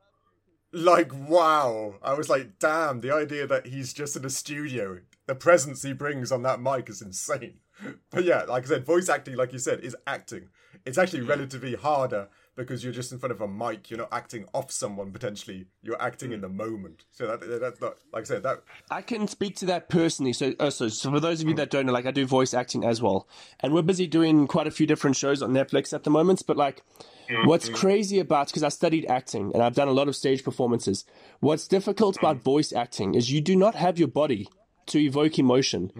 like 0.71 1.11
wow! 1.13 1.95
I 2.01 2.13
was 2.13 2.29
like, 2.29 2.59
damn! 2.59 3.01
The 3.01 3.11
idea 3.13 3.45
that 3.47 3.67
he's 3.67 3.93
just 3.93 4.15
in 4.15 4.23
a 4.25 4.29
studio, 4.29 4.99
the 5.27 5.35
presence 5.35 5.83
he 5.83 5.93
brings 5.93 6.31
on 6.31 6.41
that 6.43 6.61
mic 6.61 6.89
is 6.89 7.01
insane. 7.01 7.59
But 8.11 8.23
yeah, 8.23 8.43
like 8.43 8.63
I 8.63 8.67
said, 8.67 8.85
voice 8.85 9.09
acting, 9.09 9.35
like 9.35 9.51
you 9.51 9.59
said, 9.59 9.81
is 9.81 9.95
acting. 10.07 10.47
It's 10.85 10.97
actually 10.97 11.21
Hmm. 11.21 11.29
relatively 11.29 11.75
harder 11.75 12.27
because 12.55 12.83
you're 12.83 12.93
just 12.93 13.11
in 13.11 13.19
front 13.19 13.31
of 13.31 13.41
a 13.41 13.47
mic. 13.47 13.89
You're 13.89 13.99
not 13.99 14.09
acting 14.11 14.45
off 14.53 14.71
someone 14.71 15.11
potentially. 15.11 15.65
You're 15.81 16.01
acting 16.01 16.31
in 16.31 16.39
mm. 16.39 16.43
the 16.43 16.49
moment. 16.49 17.05
So 17.11 17.25
that 17.27 17.59
that's 17.59 17.81
not 17.81 17.95
like 18.11 18.21
I 18.21 18.25
said 18.25 18.43
that. 18.43 18.63
I 18.91 19.01
can 19.01 19.27
speak 19.27 19.55
to 19.57 19.65
that 19.67 19.89
personally. 19.89 20.33
So, 20.33 20.53
oh, 20.59 20.69
so, 20.69 20.87
so 20.89 21.11
for 21.11 21.19
those 21.19 21.41
of 21.41 21.47
you 21.47 21.53
mm. 21.53 21.57
that 21.57 21.71
don't 21.71 21.85
know, 21.85 21.93
like 21.93 22.05
I 22.05 22.11
do 22.11 22.25
voice 22.25 22.53
acting 22.53 22.85
as 22.85 23.01
well, 23.01 23.27
and 23.59 23.73
we're 23.73 23.81
busy 23.81 24.07
doing 24.07 24.47
quite 24.47 24.67
a 24.67 24.71
few 24.71 24.85
different 24.85 25.15
shows 25.15 25.41
on 25.41 25.51
Netflix 25.51 25.93
at 25.93 26.03
the 26.03 26.11
moment. 26.11 26.43
But 26.45 26.57
like, 26.57 26.83
mm-hmm. 27.29 27.47
what's 27.47 27.69
crazy 27.69 28.19
about 28.19 28.47
because 28.47 28.63
I 28.63 28.69
studied 28.69 29.05
acting 29.07 29.51
and 29.53 29.63
I've 29.63 29.75
done 29.75 29.87
a 29.87 29.93
lot 29.93 30.07
of 30.07 30.15
stage 30.15 30.43
performances. 30.43 31.05
What's 31.39 31.67
difficult 31.67 32.17
about 32.17 32.37
mm. 32.37 32.43
voice 32.43 32.71
acting 32.71 33.15
is 33.15 33.31
you 33.31 33.41
do 33.41 33.55
not 33.55 33.75
have 33.75 33.97
your 33.97 34.09
body 34.09 34.47
to 34.87 34.99
evoke 34.99 35.39
emotion, 35.39 35.91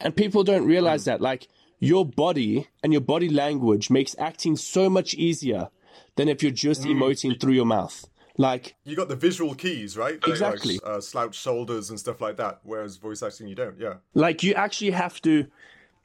and 0.00 0.16
people 0.16 0.44
don't 0.44 0.66
realize 0.66 1.04
that. 1.06 1.20
Like 1.20 1.48
your 1.82 2.06
body 2.06 2.68
and 2.84 2.92
your 2.92 3.00
body 3.02 3.28
language 3.28 3.90
makes 3.90 4.14
acting 4.16 4.54
so 4.54 4.88
much 4.88 5.14
easier 5.14 5.68
than 6.14 6.28
if 6.28 6.40
you're 6.40 6.52
just 6.52 6.82
emoting 6.82 7.38
through 7.40 7.54
your 7.54 7.66
mouth. 7.66 8.06
Like 8.38 8.76
You 8.84 8.94
got 8.94 9.08
the 9.08 9.16
visual 9.16 9.54
keys, 9.56 9.96
right? 9.96 10.14
Like, 10.22 10.28
Exactly. 10.28 10.78
uh, 10.84 11.00
slouched 11.00 11.34
shoulders 11.38 11.90
and 11.90 11.98
stuff 11.98 12.20
like 12.20 12.36
that. 12.36 12.60
Whereas 12.62 12.98
voice 12.98 13.20
acting, 13.22 13.48
you 13.48 13.56
don't. 13.56 13.78
Yeah. 13.80 13.94
Like 14.14 14.44
you 14.44 14.54
actually 14.54 14.92
have 14.92 15.20
to, 15.22 15.48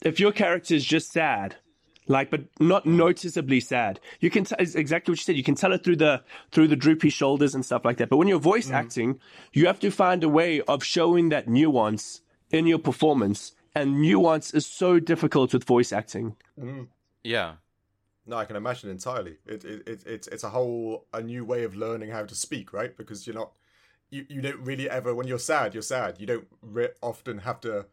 if 0.02 0.20
your 0.20 0.32
character 0.32 0.74
is 0.74 0.84
just 0.84 1.12
sad, 1.12 1.56
like 2.08 2.32
but 2.32 2.42
not 2.60 2.88
noticeably 2.88 3.60
sad, 3.60 4.00
you 4.20 4.32
can 4.32 4.46
tell 4.46 4.58
it's 4.60 4.74
exactly 4.74 5.12
what 5.12 5.20
you 5.20 5.24
said. 5.24 5.38
You 5.38 5.44
can 5.44 5.56
tell 5.56 5.74
it 5.74 5.84
through 5.84 5.98
the 5.98 6.24
through 6.52 6.70
the 6.70 6.76
droopy 6.76 7.10
shoulders 7.10 7.54
and 7.54 7.64
stuff 7.64 7.86
like 7.86 7.98
that. 7.98 8.10
But 8.10 8.18
when 8.18 8.28
you're 8.28 8.40
voice 8.40 8.72
acting, 8.72 9.20
you 9.54 9.68
have 9.68 9.80
to 9.82 9.92
find 9.92 10.24
a 10.24 10.30
way 10.30 10.62
of 10.62 10.84
showing 10.84 11.30
that 11.30 11.48
nuance 11.48 12.22
in 12.50 12.66
your 12.66 12.80
performance, 12.80 13.52
and 13.82 14.02
nuance 14.02 14.54
is 14.54 14.66
so 14.66 15.00
difficult 15.00 15.54
with 15.54 15.64
voice 15.64 15.92
acting. 15.92 16.36
Mm-hmm. 16.60 16.84
yeah. 17.24 17.54
No, 18.30 18.36
I 18.36 18.44
can 18.44 18.58
imagine 18.58 18.90
entirely. 18.90 19.38
It, 19.46 19.64
it, 19.64 19.88
it 19.88 20.04
it's 20.06 20.28
it's 20.28 20.44
a 20.44 20.50
whole 20.50 21.06
a 21.14 21.22
new 21.22 21.46
way 21.46 21.64
of 21.64 21.76
learning 21.76 22.12
how 22.12 22.26
to 22.26 22.36
speak, 22.36 22.74
right? 22.74 22.96
Because 22.98 23.26
you're 23.26 23.36
not 23.36 23.52
you, 24.10 24.26
you 24.28 24.42
don't 24.42 24.60
really 24.60 24.90
ever 24.90 25.16
when 25.16 25.28
you're 25.28 25.40
sad, 25.40 25.74
you're 25.74 25.82
sad. 25.82 26.20
You 26.20 26.28
don't 26.28 26.48
re- 26.62 26.90
often 27.02 27.40
have 27.40 27.62
to 27.62 27.86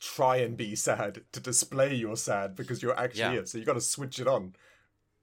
try 0.00 0.36
and 0.36 0.56
be 0.56 0.74
sad 0.74 1.22
to 1.32 1.40
display 1.40 1.94
you're 1.94 2.16
sad 2.16 2.56
because 2.56 2.82
you're 2.82 2.98
actually 2.98 3.20
Yeah. 3.20 3.40
it. 3.40 3.48
So 3.48 3.58
you've 3.58 3.66
got 3.66 3.74
to 3.74 3.80
switch 3.80 4.18
it 4.18 4.26
on, 4.26 4.54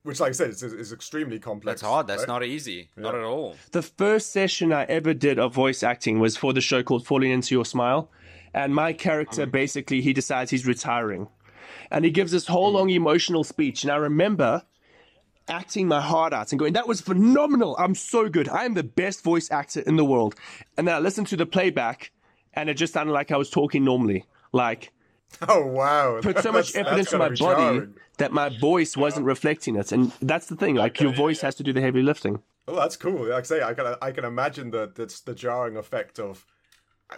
which, 0.03 0.19
like 0.19 0.29
I 0.29 0.33
said, 0.33 0.49
is, 0.49 0.61
is 0.63 0.93
extremely 0.93 1.39
complex. 1.39 1.81
That's 1.81 1.89
hard. 1.89 2.07
That's 2.07 2.21
right? 2.21 2.27
not 2.27 2.43
easy. 2.43 2.89
Not 2.95 3.15
at 3.15 3.23
all. 3.23 3.55
The 3.71 3.81
first 3.81 4.31
session 4.31 4.71
I 4.71 4.83
ever 4.85 5.13
did 5.13 5.39
of 5.39 5.53
voice 5.53 5.83
acting 5.83 6.19
was 6.19 6.37
for 6.37 6.53
the 6.53 6.61
show 6.61 6.83
called 6.83 7.05
Falling 7.05 7.31
Into 7.31 7.55
Your 7.55 7.65
Smile. 7.65 8.09
And 8.57 8.73
my 8.73 8.91
character 8.91 9.43
mm-hmm. 9.43 9.51
basically, 9.51 10.01
he 10.01 10.13
decides 10.13 10.49
he's 10.49 10.65
retiring. 10.65 11.27
And 11.91 12.03
he 12.03 12.09
gives 12.09 12.31
this 12.31 12.47
whole 12.47 12.69
mm-hmm. 12.69 12.77
long 12.77 12.89
emotional 12.89 13.43
speech. 13.43 13.83
And 13.83 13.91
I 13.91 13.97
remember 13.97 14.63
acting 15.47 15.87
my 15.87 16.01
heart 16.01 16.33
out 16.33 16.51
and 16.51 16.57
going, 16.57 16.73
that 16.73 16.87
was 16.87 16.99
phenomenal. 16.99 17.75
I'm 17.77 17.93
so 17.93 18.27
good. 18.29 18.49
I 18.49 18.65
am 18.65 18.73
the 18.73 18.83
best 18.83 19.23
voice 19.23 19.51
actor 19.51 19.81
in 19.81 19.95
the 19.95 20.03
world. 20.03 20.33
And 20.75 20.87
then 20.87 20.95
I 20.95 20.97
listened 20.97 21.27
to 21.27 21.37
the 21.37 21.45
playback 21.45 22.11
and 22.55 22.67
it 22.67 22.73
just 22.73 22.93
sounded 22.93 23.13
like 23.13 23.31
I 23.31 23.37
was 23.37 23.51
talking 23.51 23.85
normally. 23.85 24.25
Like, 24.51 24.91
Oh 25.47 25.63
wow! 25.63 26.19
put 26.21 26.39
so 26.39 26.51
much 26.51 26.75
effort 26.75 26.97
into 26.97 27.17
my 27.17 27.27
body 27.27 27.35
jarring. 27.35 27.93
that 28.17 28.31
my 28.31 28.49
voice 28.59 28.97
wasn't 28.97 29.25
reflecting 29.25 29.75
it. 29.75 29.91
And 29.91 30.11
that's 30.21 30.47
the 30.47 30.55
thing. 30.55 30.75
Like, 30.75 31.01
your 31.01 31.13
voice 31.13 31.41
has 31.41 31.53
to 31.55 31.63
do 31.63 31.73
the 31.73 31.81
heavy 31.81 32.01
lifting. 32.01 32.41
Oh, 32.65 32.75
that's 32.75 32.95
cool. 32.95 33.27
Like 33.27 33.39
I 33.39 33.41
say, 33.41 33.61
I 33.61 33.73
can 33.73 33.95
I 34.01 34.11
can 34.11 34.23
imagine 34.23 34.71
the 34.71 34.89
the, 34.95 35.13
the 35.25 35.35
jarring 35.35 35.75
effect 35.75 36.17
of 36.17 36.45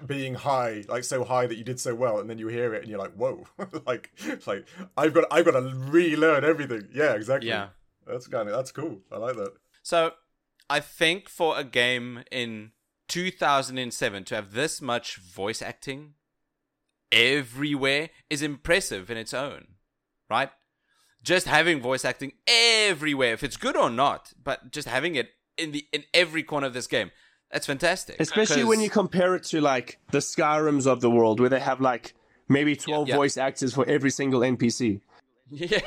being 0.05 0.35
high, 0.35 0.83
like 0.87 1.03
so 1.03 1.23
high 1.23 1.45
that 1.47 1.57
you 1.57 1.63
did 1.63 1.79
so 1.79 1.95
well, 1.95 2.19
and 2.19 2.29
then 2.29 2.37
you 2.37 2.47
hear 2.47 2.73
it 2.73 2.81
and 2.81 2.89
you're 2.89 2.99
like, 2.99 3.13
whoa, 3.13 3.45
like 3.87 4.11
like 4.45 4.67
I've 4.97 5.13
got 5.13 5.25
I've 5.31 5.45
got 5.45 5.51
to 5.51 5.73
relearn 5.75 6.43
everything. 6.43 6.87
Yeah, 6.93 7.13
exactly. 7.13 7.49
Yeah. 7.49 7.69
that's 8.07 8.27
kind 8.27 8.47
of 8.47 8.55
that's 8.55 8.71
cool. 8.71 8.99
I 9.11 9.17
like 9.17 9.35
that. 9.35 9.53
So, 9.81 10.13
I 10.69 10.79
think 10.79 11.29
for 11.29 11.57
a 11.57 11.63
game 11.63 12.23
in 12.31 12.71
2007 13.07 14.23
to 14.25 14.35
have 14.35 14.53
this 14.53 14.81
much 14.81 15.17
voice 15.17 15.61
acting 15.61 16.13
everywhere 17.11 18.09
is 18.29 18.41
impressive 18.41 19.09
in 19.09 19.17
its 19.17 19.33
own, 19.33 19.67
right? 20.29 20.51
Just 21.23 21.47
having 21.47 21.81
voice 21.81 22.05
acting 22.05 22.33
everywhere, 22.47 23.33
if 23.33 23.43
it's 23.43 23.57
good 23.57 23.75
or 23.75 23.89
not, 23.89 24.33
but 24.41 24.71
just 24.71 24.87
having 24.87 25.15
it 25.15 25.31
in 25.57 25.71
the 25.71 25.85
in 25.91 26.03
every 26.13 26.43
corner 26.43 26.67
of 26.67 26.73
this 26.73 26.87
game, 26.87 27.11
that's 27.51 27.65
fantastic. 27.65 28.17
Especially 28.19 28.63
when 28.63 28.79
you 28.81 28.89
compare 28.89 29.35
it 29.35 29.43
to 29.45 29.61
like 29.61 29.99
the 30.11 30.19
Skyrims 30.19 30.85
of 30.87 31.01
the 31.01 31.09
world, 31.09 31.39
where 31.39 31.49
they 31.49 31.59
have 31.59 31.81
like 31.81 32.13
maybe 32.47 32.75
12 32.75 33.07
Yeah. 33.09 33.15
voice 33.15 33.37
actors 33.37 33.73
for 33.73 33.87
every 33.87 34.11
single 34.11 34.41
NPC. 34.41 35.01
Yeah. 35.51 35.79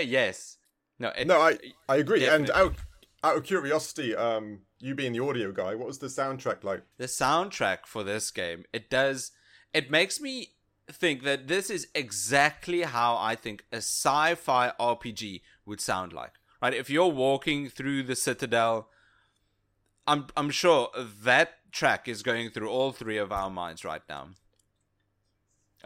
yes. 0.00 0.56
No. 0.98 1.08
It, 1.16 1.26
No, 1.28 1.40
I 1.40 1.58
I 1.88 1.96
agree. 1.96 2.26
And 2.26 2.50
out 2.50 2.74
out 3.22 3.36
of 3.36 3.44
curiosity, 3.44 4.14
um, 4.14 4.60
you 4.80 4.94
being 4.94 5.12
the 5.12 5.20
audio 5.20 5.52
guy, 5.52 5.74
what 5.76 5.86
was 5.86 5.98
the 6.00 6.08
soundtrack 6.08 6.64
like? 6.64 6.82
the 6.98 7.06
soundtrack 7.06 7.86
for 7.86 8.02
this 8.04 8.30
game 8.30 8.64
it 8.72 8.90
does 8.90 9.30
it 9.72 9.90
makes 9.90 10.20
me 10.20 10.48
think 10.90 11.22
that 11.22 11.48
this 11.48 11.70
is 11.70 11.86
exactly 11.94 12.82
how 12.82 13.16
i 13.16 13.34
think 13.34 13.64
a 13.72 13.76
sci-fi 13.78 14.70
rpg 14.78 15.40
would 15.64 15.80
sound 15.80 16.12
like 16.12 16.32
right 16.60 16.74
if 16.74 16.90
you're 16.90 17.08
walking 17.26 17.68
through 17.70 18.02
the 18.02 18.14
citadel 18.14 18.88
I'm 20.06 20.26
I'm 20.36 20.50
sure 20.50 20.90
that 21.22 21.72
track 21.72 22.08
is 22.08 22.22
going 22.22 22.50
through 22.50 22.68
all 22.68 22.92
three 22.92 23.18
of 23.18 23.32
our 23.32 23.50
minds 23.50 23.84
right 23.84 24.02
now. 24.08 24.28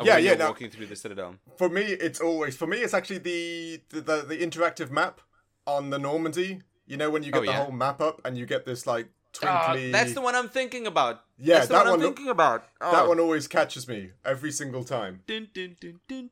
Yeah, 0.02 0.18
yeah. 0.18 0.34
Now, 0.34 0.48
walking 0.48 0.70
through 0.70 0.86
the 0.86 0.96
Citadel. 0.96 1.36
For 1.56 1.68
me, 1.68 1.82
it's 1.82 2.20
always 2.20 2.56
for 2.56 2.66
me. 2.66 2.78
It's 2.78 2.94
actually 2.94 3.18
the 3.18 3.80
the, 3.90 4.00
the, 4.00 4.16
the 4.28 4.38
interactive 4.38 4.90
map 4.90 5.20
on 5.66 5.90
the 5.90 5.98
Normandy. 5.98 6.60
You 6.86 6.96
know 6.96 7.10
when 7.10 7.22
you 7.22 7.32
get 7.32 7.38
oh, 7.38 7.44
the 7.44 7.52
yeah? 7.52 7.64
whole 7.64 7.72
map 7.72 8.00
up 8.00 8.20
and 8.24 8.38
you 8.38 8.46
get 8.46 8.64
this 8.64 8.86
like 8.86 9.08
ah, 9.42 9.72
twinkly. 9.72 9.90
Uh, 9.90 9.92
that's 9.92 10.14
the 10.14 10.20
one 10.20 10.34
I'm 10.34 10.48
thinking 10.48 10.86
about. 10.86 11.22
Yeah, 11.36 11.64
that 11.66 11.84
one, 11.84 11.94
I'm 11.94 12.00
thinking 12.00 12.28
about. 12.28 12.64
Oh. 12.80 12.92
That 12.92 13.08
one 13.08 13.20
always 13.20 13.46
catches 13.46 13.86
me 13.86 14.10
every 14.24 14.52
single 14.52 14.84
time. 14.84 15.22
Dun, 15.26 15.48
dun, 15.52 15.76
dun, 15.80 16.30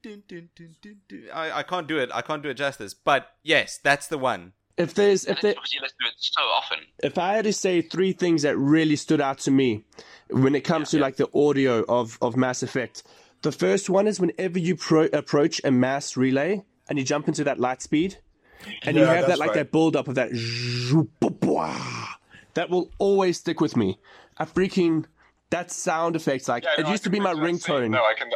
I 1.35 1.59
I 1.59 1.63
can't 1.63 1.87
do 1.87 1.99
it. 1.99 2.11
I 2.13 2.23
can't 2.23 2.43
do 2.43 2.49
it 2.49 2.55
justice. 2.55 2.95
But 2.95 3.29
yes, 3.43 3.79
that's 3.83 4.07
the 4.07 4.19
one. 4.19 4.53
If 4.77 4.95
there's 4.95 5.25
if 5.25 5.31
And 5.31 5.39
there, 5.43 5.51
it's 5.53 5.61
because 5.61 5.75
you 5.75 5.81
listen 5.81 5.97
to 6.03 6.09
it 6.09 6.15
so 6.19 6.43
often. 6.43 6.79
if 7.03 7.19
I 7.19 7.35
had 7.35 7.45
to 7.45 7.53
say 7.53 7.81
three 7.81 8.13
things 8.13 8.43
that 8.43 8.57
really 8.59 8.97
stood 8.97 9.21
out 9.21 9.39
to 9.41 9.51
me 9.51 9.85
when 10.31 10.55
it 10.55 10.65
comes 10.65 10.91
to 10.91 10.99
like 10.99 11.17
the 11.17 11.29
audio 11.35 11.85
of, 11.89 12.19
of 12.21 12.37
Mass 12.37 12.63
Effect, 12.63 13.03
the 13.43 13.53
first 13.53 13.89
one 13.89 14.07
is 14.07 14.21
whenever 14.21 14.59
you 14.59 14.77
pro- 14.77 15.09
approach 15.13 15.61
a 15.65 15.71
mass 15.71 16.17
relay 16.17 16.63
and 16.89 16.99
you 16.99 17.05
jump 17.05 17.29
into 17.29 17.45
that 17.45 17.59
light 17.59 17.81
speed, 17.81 18.19
and 18.83 18.97
you 18.97 19.05
have 19.05 19.27
that 19.27 19.39
like 19.39 19.51
right. 19.51 19.57
that 19.57 19.73
build 19.73 19.97
up 19.97 20.09
of 20.09 20.15
that, 20.17 20.31
that 22.55 22.71
will 22.71 22.91
always 22.99 23.39
stick 23.39 23.61
with 23.61 23.77
me. 23.77 23.99
I 24.39 24.45
freaking 24.45 25.05
that 25.51 25.71
sound 25.71 26.17
effect 26.17 26.49
like 26.49 26.65
it 26.79 26.89
used 26.89 27.05
to 27.05 27.11
be 27.11 27.21
my 27.21 27.33
ringtone. 27.33 27.91
No, 27.91 28.05
I 28.05 28.15
can. 28.15 28.31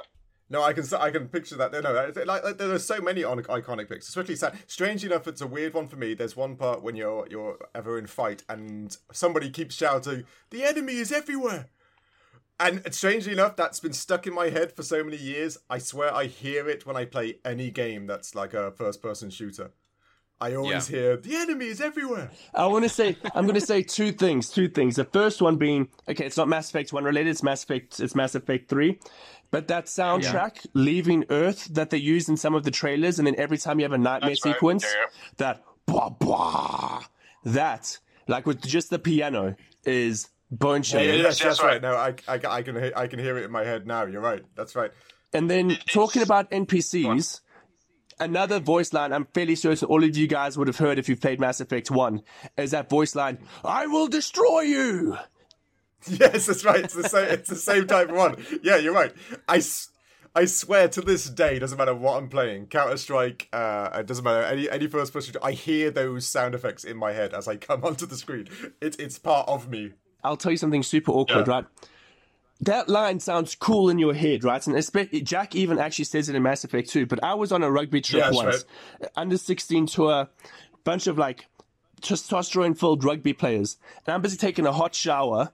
No, 0.52 0.62
I 0.62 0.72
can 0.72 0.84
I 0.98 1.10
can 1.10 1.28
picture 1.28 1.56
that. 1.56 1.70
No, 1.72 1.80
no, 1.80 1.92
like, 1.92 2.26
like 2.26 2.58
there 2.58 2.72
are 2.72 2.78
so 2.80 3.00
many 3.00 3.22
on 3.22 3.40
iconic 3.44 3.88
bits. 3.88 4.08
Especially 4.08 4.34
sad. 4.34 4.58
Strangely 4.66 5.08
enough, 5.08 5.28
it's 5.28 5.40
a 5.40 5.46
weird 5.46 5.74
one 5.74 5.86
for 5.86 5.94
me. 5.96 6.12
There's 6.14 6.36
one 6.36 6.56
part 6.56 6.82
when 6.82 6.96
you're 6.96 7.26
you're 7.30 7.56
ever 7.72 7.96
in 7.98 8.08
fight 8.08 8.42
and 8.48 8.96
somebody 9.12 9.48
keeps 9.50 9.76
shouting, 9.76 10.24
"The 10.50 10.64
enemy 10.64 10.94
is 10.94 11.12
everywhere." 11.12 11.68
And 12.58 12.82
strangely 12.92 13.32
enough, 13.32 13.56
that's 13.56 13.80
been 13.80 13.94
stuck 13.94 14.26
in 14.26 14.34
my 14.34 14.50
head 14.50 14.72
for 14.72 14.82
so 14.82 15.02
many 15.02 15.16
years. 15.16 15.56
I 15.70 15.78
swear 15.78 16.12
I 16.12 16.24
hear 16.26 16.68
it 16.68 16.84
when 16.84 16.96
I 16.96 17.04
play 17.06 17.38
any 17.44 17.70
game 17.70 18.06
that's 18.06 18.34
like 18.34 18.52
a 18.52 18.70
first-person 18.72 19.30
shooter. 19.30 19.70
I 20.42 20.54
always 20.54 20.90
Yeah. 20.90 20.96
hear, 20.98 21.16
"The 21.16 21.36
enemy 21.36 21.66
is 21.66 21.80
everywhere." 21.80 22.30
I 22.54 22.66
want 22.66 22.84
to 22.84 22.88
say 22.88 23.16
I'm 23.34 23.44
going 23.46 23.60
to 23.60 23.64
say 23.64 23.82
two 23.82 24.10
things. 24.10 24.50
Two 24.50 24.68
things. 24.68 24.96
The 24.96 25.04
first 25.04 25.40
one 25.40 25.56
being 25.56 25.88
okay. 26.08 26.24
It's 26.26 26.36
not 26.36 26.48
Mass 26.48 26.70
Effect 26.70 26.92
One 26.92 27.04
related. 27.04 27.30
It's 27.30 27.42
Mass 27.42 27.62
Effect. 27.62 28.00
It's 28.00 28.14
Mass 28.14 28.34
Effect 28.34 28.68
Three. 28.68 28.98
But 29.50 29.68
that 29.68 29.86
soundtrack, 29.86 30.66
"Leaving 30.74 31.24
Earth," 31.30 31.66
that 31.72 31.90
they 31.90 31.98
use 31.98 32.28
in 32.28 32.36
some 32.36 32.54
of 32.54 32.62
the 32.64 32.70
trailers, 32.70 33.18
and 33.18 33.26
then 33.26 33.34
every 33.36 33.58
time 33.58 33.78
you 33.80 33.84
have 33.84 33.92
a 33.92 33.98
nightmare 33.98 34.30
That's 34.30 34.44
right, 34.46 34.54
sequence, 34.54 34.84
yeah. 34.84 35.06
that 35.38 35.64
blah 35.86 36.08
blah, 36.10 37.02
that 37.44 37.98
like 38.28 38.46
with 38.46 38.60
just 38.62 38.90
the 38.90 38.98
piano 38.98 39.56
is 39.84 40.28
bone 40.52 40.76
Yeah, 40.76 40.82
chilling. 40.82 41.06
yeah, 41.08 41.14
yes, 41.14 41.22
Yes, 41.24 41.38
that's 41.38 41.58
that's 41.58 41.62
right. 41.64 41.82
No, 41.82 41.94
I, 41.94 42.14
I, 42.28 42.40
I 42.58 42.62
can 42.62 42.76
hear, 42.76 42.92
I 42.94 43.06
can 43.08 43.18
hear 43.18 43.36
it 43.38 43.44
in 43.44 43.50
my 43.50 43.64
head 43.64 43.86
now. 43.86 44.04
You're 44.06 44.20
right. 44.20 44.42
That's 44.54 44.76
right. 44.76 44.92
And 45.32 45.50
then 45.50 45.78
talking 45.88 46.22
about 46.22 46.50
NPCs, 46.50 47.40
another 48.18 48.58
voice 48.60 48.92
line 48.92 49.12
I'm 49.12 49.26
fairly 49.34 49.54
certain 49.56 49.88
all 49.88 50.02
of 50.04 50.16
you 50.16 50.26
guys 50.26 50.58
would 50.58 50.66
have 50.68 50.76
heard 50.78 50.98
if 50.98 51.08
you've 51.08 51.20
played 51.20 51.40
Mass 51.40 51.60
Effect 51.60 51.90
1 51.90 52.22
is 52.58 52.72
that 52.72 52.88
voice 52.90 53.14
line, 53.14 53.38
I 53.64 53.86
will 53.86 54.06
destroy 54.08 54.60
you. 54.60 55.16
Yes, 56.08 56.46
that's 56.46 56.64
right. 56.64 56.84
It's 56.84 56.94
the 56.94 57.08
same. 57.08 57.28
It's 57.30 57.48
the 57.48 57.56
same 57.56 57.86
type 57.86 58.08
of 58.08 58.16
one. 58.16 58.36
Yeah, 58.62 58.76
you're 58.76 58.94
right. 58.94 59.12
I, 59.48 59.62
I 60.34 60.44
swear 60.46 60.88
to 60.88 61.00
this 61.00 61.28
day, 61.28 61.58
doesn't 61.58 61.76
matter 61.76 61.94
what 61.94 62.16
I'm 62.16 62.28
playing, 62.28 62.66
Counter 62.68 62.96
Strike. 62.96 63.48
Uh, 63.52 63.90
it 63.94 64.06
doesn't 64.06 64.24
matter 64.24 64.42
any 64.42 64.70
any 64.70 64.86
first 64.86 65.12
person. 65.12 65.34
I 65.42 65.52
hear 65.52 65.90
those 65.90 66.26
sound 66.26 66.54
effects 66.54 66.84
in 66.84 66.96
my 66.96 67.12
head 67.12 67.34
as 67.34 67.46
I 67.48 67.56
come 67.56 67.84
onto 67.84 68.06
the 68.06 68.16
screen. 68.16 68.48
It's 68.80 68.96
it's 68.96 69.18
part 69.18 69.48
of 69.48 69.68
me. 69.68 69.92
I'll 70.24 70.36
tell 70.36 70.52
you 70.52 70.58
something 70.58 70.82
super 70.82 71.12
awkward, 71.12 71.46
Yeah. 71.46 71.52
right? 71.54 71.64
That 72.62 72.90
line 72.90 73.20
sounds 73.20 73.54
cool 73.54 73.88
in 73.88 73.98
your 73.98 74.12
head, 74.12 74.44
right? 74.44 74.64
And 74.66 74.76
espe- 74.76 75.24
Jack 75.24 75.54
even 75.54 75.78
actually 75.78 76.04
says 76.04 76.28
it 76.28 76.34
in 76.34 76.42
Mass 76.42 76.62
Effect 76.62 76.90
2. 76.90 77.06
But 77.06 77.24
I 77.24 77.32
was 77.32 77.52
on 77.52 77.62
a 77.62 77.70
rugby 77.70 78.02
trip 78.02 78.20
Yeah, 78.20 78.26
that's 78.30 78.36
once, 78.36 78.64
under 79.16 79.38
16 79.38 79.86
tour, 79.86 80.28
bunch 80.84 81.06
of 81.06 81.16
like 81.16 81.46
testosterone 82.02 82.78
filled 82.78 83.02
rugby 83.02 83.32
players. 83.32 83.78
And 84.06 84.14
I'm 84.14 84.20
busy 84.22 84.36
taking 84.36 84.66
a 84.66 84.72
hot 84.72 84.94
shower. 84.94 85.52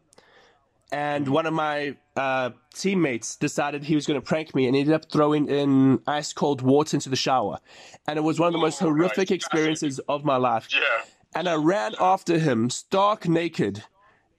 And 0.92 1.28
one 1.28 1.46
of 1.46 1.52
my 1.52 1.96
uh, 2.14 2.50
teammates 2.74 3.34
decided 3.36 3.84
he 3.84 3.94
was 3.96 4.06
going 4.06 4.20
to 4.20 4.24
prank 4.24 4.54
me 4.54 4.66
and 4.66 4.76
ended 4.76 4.94
up 4.94 5.10
throwing 5.10 5.48
in 5.48 6.00
ice 6.06 6.32
cold 6.32 6.62
water 6.62 6.96
into 6.96 7.08
the 7.08 7.16
shower. 7.16 7.58
And 8.06 8.18
it 8.18 8.22
was 8.22 8.38
one 8.38 8.46
of 8.46 8.52
the 8.52 8.58
most 8.60 8.80
Oh, 8.82 8.86
horrific 8.86 9.30
right. 9.30 9.30
experiences 9.32 9.98
of 10.08 10.24
my 10.24 10.36
life. 10.36 10.68
Yeah. 10.72 10.80
And 11.34 11.48
I 11.48 11.54
ran 11.54 11.94
after 12.00 12.38
him, 12.38 12.70
stark 12.70 13.28
naked, 13.28 13.82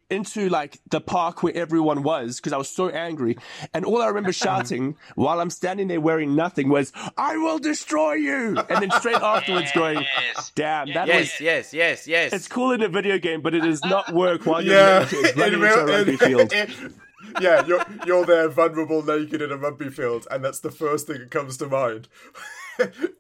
into 0.09 0.49
like 0.49 0.79
the 0.89 1.01
park 1.01 1.43
where 1.43 1.55
everyone 1.55 2.01
was 2.03 2.37
because 2.37 2.53
I 2.53 2.57
was 2.57 2.69
so 2.69 2.89
angry. 2.89 3.37
And 3.73 3.83
all 3.85 4.01
I 4.01 4.07
remember 4.07 4.31
shouting 4.45 4.95
while 5.15 5.39
I'm 5.41 5.49
standing 5.49 5.87
there 5.87 5.99
wearing 6.01 6.35
nothing 6.35 6.69
was, 6.69 6.93
I 7.17 7.37
will 7.37 7.59
destroy 7.59 8.13
you. 8.13 8.57
And 8.69 8.81
then 8.81 8.91
straight 8.91 9.15
afterwards 9.21 9.71
going, 9.73 9.99
Yes. 10.35 10.51
damn, 10.55 10.87
that 10.93 11.07
Yes, 11.07 11.19
was. 11.33 11.41
yes, 11.41 11.73
yes, 11.73 12.07
yes. 12.07 12.33
It's 12.33 12.47
cool 12.47 12.71
in 12.71 12.81
a 12.81 12.87
video 12.89 13.17
game, 13.17 13.41
but 13.41 13.53
it 13.53 13.61
does 13.61 13.83
not 13.83 14.13
work 14.13 14.45
while 14.45 14.61
you're 14.63 14.75
Yeah, 14.75 14.99
naked 15.11 15.37
running 15.37 15.53
in 15.53 15.59
a 15.59 15.63
real- 15.63 15.85
rugby 15.85 16.11
in- 16.13 16.17
field. 16.17 16.53
in- 16.53 16.93
yeah, 17.41 17.65
you're 17.65 17.83
you're 18.05 18.25
there 18.25 18.47
vulnerable, 18.47 19.03
naked 19.03 19.41
in 19.41 19.51
a 19.51 19.57
rugby 19.57 19.89
field, 19.89 20.25
and 20.31 20.45
that's 20.45 20.59
the 20.61 20.71
first 20.71 21.07
thing 21.07 21.19
that 21.19 21.29
comes 21.31 21.57
to 21.57 21.67
mind. 21.67 22.07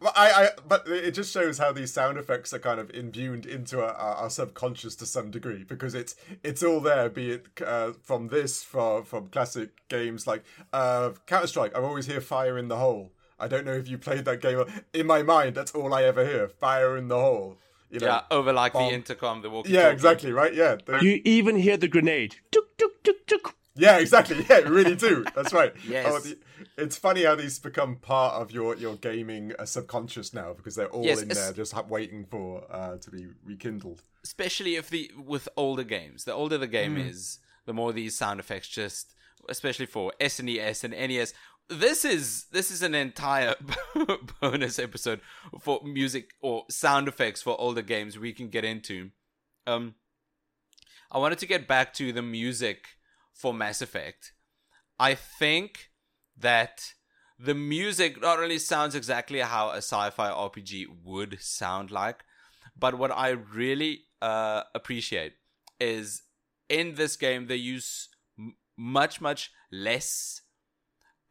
But 0.00 0.12
I, 0.16 0.30
I, 0.44 0.48
but 0.66 0.86
it 0.88 1.12
just 1.12 1.32
shows 1.32 1.58
how 1.58 1.72
these 1.72 1.92
sound 1.92 2.18
effects 2.18 2.52
are 2.52 2.58
kind 2.58 2.80
of 2.80 2.90
imbued 2.90 3.46
into 3.46 3.80
our, 3.80 3.92
our 3.92 4.14
our 4.16 4.30
subconscious 4.30 4.96
to 4.96 5.06
some 5.06 5.30
degree 5.30 5.64
because 5.64 5.94
it's 5.94 6.16
it's 6.42 6.62
all 6.62 6.80
there. 6.80 7.08
Be 7.08 7.32
it 7.32 7.46
uh, 7.64 7.92
from 8.02 8.28
this, 8.28 8.62
from 8.62 9.04
from 9.04 9.28
classic 9.28 9.70
games 9.88 10.26
like 10.26 10.44
uh, 10.72 11.10
Counter 11.26 11.46
Strike. 11.46 11.76
I 11.76 11.80
always 11.80 12.06
hear 12.06 12.20
"fire 12.20 12.58
in 12.58 12.68
the 12.68 12.76
hole." 12.76 13.12
I 13.38 13.48
don't 13.48 13.64
know 13.64 13.72
if 13.72 13.88
you 13.88 13.96
played 13.98 14.24
that 14.26 14.40
game. 14.40 14.62
In 14.92 15.06
my 15.06 15.22
mind, 15.22 15.54
that's 15.54 15.72
all 15.72 15.94
I 15.94 16.04
ever 16.04 16.24
hear: 16.26 16.48
"fire 16.48 16.96
in 16.96 17.08
the 17.08 17.18
hole." 17.18 17.58
You 17.90 17.98
know? 17.98 18.06
yeah, 18.06 18.20
over 18.30 18.52
like 18.52 18.72
the 18.72 18.78
intercom, 18.90 19.42
the 19.42 19.50
walkie 19.50 19.72
Yeah, 19.72 19.88
exactly. 19.88 20.32
Right. 20.32 20.54
Yeah. 20.54 20.76
The- 20.84 21.00
You 21.02 21.20
even 21.24 21.56
hear 21.56 21.76
the 21.76 21.88
grenade. 21.88 22.36
Tuk, 22.52 22.78
tuk, 22.78 23.02
tuk, 23.02 23.26
tuk. 23.26 23.56
Yeah, 23.74 23.98
exactly. 23.98 24.44
Yeah, 24.50 24.58
really 24.58 24.94
do. 24.94 25.24
That's 25.34 25.52
right. 25.52 25.74
Yes. 25.88 26.06
Oh, 26.08 26.20
the, 26.20 26.38
it's 26.80 26.96
funny 26.96 27.24
how 27.24 27.34
these 27.34 27.58
become 27.58 27.96
part 27.96 28.34
of 28.40 28.50
your 28.50 28.74
your 28.76 28.96
gaming 28.96 29.52
uh, 29.58 29.64
subconscious 29.64 30.32
now 30.34 30.52
because 30.52 30.74
they're 30.74 30.88
all 30.88 31.04
Yes, 31.04 31.22
in 31.22 31.28
there 31.28 31.52
just 31.52 31.74
waiting 31.88 32.24
for 32.24 32.64
uh, 32.70 32.96
to 32.98 33.10
be 33.10 33.26
rekindled. 33.44 34.02
especially 34.24 34.76
if 34.76 34.88
the 34.90 35.10
with 35.16 35.48
older 35.56 35.84
games 35.84 36.24
the 36.24 36.32
older 36.32 36.58
the 36.58 36.66
game 36.66 36.96
Mm. 36.96 37.08
is 37.10 37.38
the 37.66 37.72
more 37.72 37.92
these 37.92 38.16
sound 38.16 38.40
effects 38.40 38.68
just 38.68 39.14
especially 39.48 39.86
for 39.86 40.12
SNES 40.20 40.84
and 40.84 40.92
NES 40.92 41.32
this 41.68 42.04
is 42.04 42.46
this 42.50 42.70
is 42.70 42.82
an 42.82 42.94
entire 42.94 43.54
bonus 44.40 44.78
episode 44.78 45.20
for 45.60 45.80
music 45.84 46.30
or 46.40 46.64
sound 46.68 47.06
effects 47.08 47.40
for 47.42 47.58
older 47.60 47.82
games 47.82 48.18
we 48.18 48.32
can 48.32 48.48
get 48.48 48.64
into 48.64 49.10
um 49.66 49.94
I 51.12 51.18
wanted 51.18 51.38
to 51.40 51.46
get 51.46 51.66
back 51.66 51.92
to 51.94 52.12
the 52.12 52.22
music 52.22 52.86
for 53.32 53.52
Mass 53.54 53.80
Effect 53.82 54.32
I 54.98 55.14
think 55.14 55.89
that 56.40 56.94
the 57.38 57.54
music 57.54 58.20
not 58.20 58.38
only 58.38 58.58
sounds 58.58 58.94
exactly 58.94 59.40
how 59.40 59.70
a 59.70 59.78
sci-fi 59.78 60.28
RPG 60.30 60.86
would 61.04 61.38
sound 61.40 61.90
like 61.90 62.24
but 62.78 62.96
what 62.96 63.10
I 63.10 63.30
really 63.30 64.02
uh, 64.22 64.62
appreciate 64.74 65.34
is 65.78 66.22
in 66.68 66.94
this 66.94 67.16
game 67.16 67.46
they 67.46 67.56
use 67.56 68.08
m- 68.38 68.56
much 68.76 69.20
much 69.20 69.50
less 69.72 70.42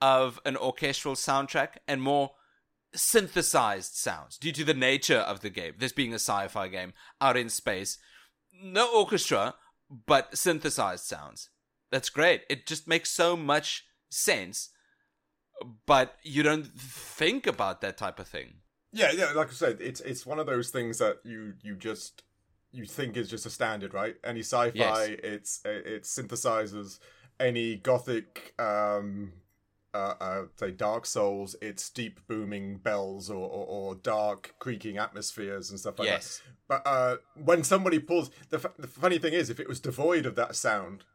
of 0.01 0.39
an 0.45 0.55
orchestral 0.55 1.15
soundtrack 1.15 1.77
and 1.87 2.01
more 2.01 2.31
synthesized 2.95 3.95
sounds 3.95 4.37
due 4.37 4.51
to 4.51 4.63
the 4.63 4.73
nature 4.73 5.17
of 5.17 5.41
the 5.41 5.49
game. 5.49 5.73
This 5.77 5.91
being 5.91 6.13
a 6.13 6.15
sci-fi 6.15 6.67
game 6.67 6.93
out 7.21 7.37
in 7.37 7.49
space, 7.49 7.97
no 8.63 8.93
orchestra, 8.95 9.55
but 10.05 10.37
synthesized 10.37 11.05
sounds. 11.05 11.49
That's 11.91 12.09
great. 12.09 12.43
It 12.49 12.65
just 12.65 12.87
makes 12.87 13.09
so 13.09 13.35
much 13.35 13.85
sense, 14.09 14.69
but 15.85 16.15
you 16.23 16.43
don't 16.43 16.65
think 16.65 17.47
about 17.47 17.81
that 17.81 17.97
type 17.97 18.19
of 18.19 18.27
thing. 18.27 18.55
Yeah, 18.91 19.11
yeah. 19.11 19.31
Like 19.33 19.49
I 19.49 19.53
said, 19.53 19.77
it's 19.81 20.01
it's 20.01 20.25
one 20.25 20.39
of 20.39 20.45
those 20.47 20.69
things 20.69 20.97
that 20.99 21.17
you 21.23 21.53
you 21.63 21.75
just 21.75 22.23
you 22.71 22.85
think 22.85 23.17
is 23.17 23.29
just 23.29 23.45
a 23.45 23.49
standard, 23.49 23.93
right? 23.93 24.15
Any 24.23 24.39
sci-fi, 24.41 24.73
Yes. 24.75 25.09
it's 25.23 25.61
it 25.65 26.03
synthesizes 26.03 26.99
any 27.39 27.75
gothic 27.77 28.53
um 28.59 29.33
uh, 29.91 30.13
uh, 30.21 30.41
say 30.55 30.69
Dark 30.69 31.03
Souls, 31.07 31.55
it's 31.63 31.89
deep 31.89 32.19
booming 32.27 32.77
bells 32.77 33.27
or, 33.31 33.37
or, 33.49 33.65
or 33.65 33.95
dark 33.95 34.53
creaking 34.59 34.99
atmospheres 34.99 35.71
and 35.71 35.79
stuff 35.79 35.97
like 35.97 36.07
Yes. 36.07 36.43
that. 36.45 36.83
But 36.83 36.87
uh, 36.87 37.17
when 37.43 37.63
somebody 37.63 37.97
pulls, 37.97 38.29
the, 38.51 38.57
f- 38.57 38.77
the 38.77 38.85
funny 38.85 39.17
thing 39.17 39.33
is, 39.33 39.49
if 39.49 39.59
it 39.59 39.67
was 39.67 39.79
devoid 39.79 40.27
of 40.27 40.35
that 40.35 40.55
sound, 40.55 41.05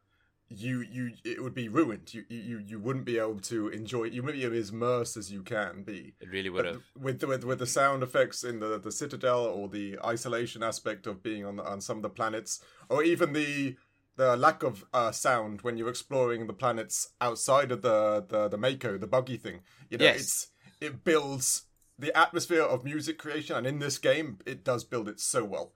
you 0.48 0.80
you 0.82 1.12
it 1.24 1.42
would 1.42 1.54
be 1.54 1.68
ruined. 1.68 2.12
You 2.12 2.24
you 2.28 2.58
you 2.58 2.78
wouldn't 2.78 3.04
be 3.04 3.18
able 3.18 3.40
to 3.40 3.68
enjoy. 3.68 4.04
You 4.04 4.22
wouldn't 4.22 4.42
be 4.42 4.58
as 4.58 4.70
immersed 4.70 5.16
as 5.16 5.32
you 5.32 5.42
can 5.42 5.82
be. 5.82 6.14
It 6.20 6.28
really 6.30 6.50
would 6.50 6.66
have. 6.66 6.82
with 6.98 7.20
the, 7.20 7.26
with 7.26 7.44
with 7.44 7.58
the 7.58 7.66
sound 7.66 8.02
effects 8.02 8.44
in 8.44 8.60
the 8.60 8.78
the 8.78 8.92
citadel 8.92 9.44
or 9.44 9.68
the 9.68 9.98
isolation 10.04 10.62
aspect 10.62 11.06
of 11.06 11.22
being 11.22 11.44
on 11.44 11.56
the, 11.56 11.64
on 11.64 11.80
some 11.80 11.96
of 11.98 12.02
the 12.02 12.10
planets, 12.10 12.60
or 12.88 13.02
even 13.02 13.32
the 13.32 13.76
the 14.16 14.36
lack 14.36 14.62
of 14.62 14.84
uh, 14.92 15.10
sound 15.10 15.62
when 15.62 15.76
you're 15.76 15.88
exploring 15.88 16.46
the 16.46 16.52
planets 16.52 17.08
outside 17.20 17.72
of 17.72 17.82
the 17.82 18.24
the 18.28 18.48
the 18.48 18.58
Mako, 18.58 18.98
the 18.98 19.06
buggy 19.06 19.36
thing. 19.36 19.60
You 19.90 19.98
know, 19.98 20.04
Yes. 20.04 20.20
it's 20.20 20.46
it 20.80 21.04
builds 21.04 21.62
the 21.98 22.16
atmosphere 22.16 22.62
of 22.62 22.84
music 22.84 23.18
creation, 23.18 23.56
and 23.56 23.66
in 23.66 23.78
this 23.78 23.98
game, 23.98 24.38
it 24.44 24.64
does 24.64 24.84
build 24.84 25.08
it 25.08 25.20
so 25.20 25.44
well. 25.44 25.72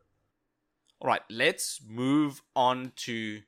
All 1.00 1.06
right, 1.08 1.22
let's 1.30 1.80
move 1.86 2.42
on 2.56 2.92
to 2.96 3.42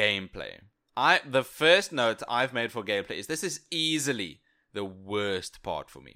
gameplay. 0.00 0.54
I 0.96 1.20
the 1.38 1.44
first 1.44 1.92
note 1.92 2.22
I've 2.28 2.52
made 2.60 2.70
for 2.72 2.82
gameplay 2.82 3.16
is 3.18 3.26
this 3.26 3.44
is 3.50 3.60
easily 3.70 4.40
the 4.72 4.84
worst 4.84 5.62
part 5.62 5.90
for 5.90 6.00
me. 6.00 6.14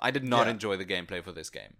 I 0.00 0.10
did 0.10 0.24
not 0.24 0.46
Yeah. 0.46 0.52
enjoy 0.52 0.76
the 0.76 0.84
gameplay 0.94 1.22
for 1.22 1.32
this 1.32 1.50
game. 1.50 1.74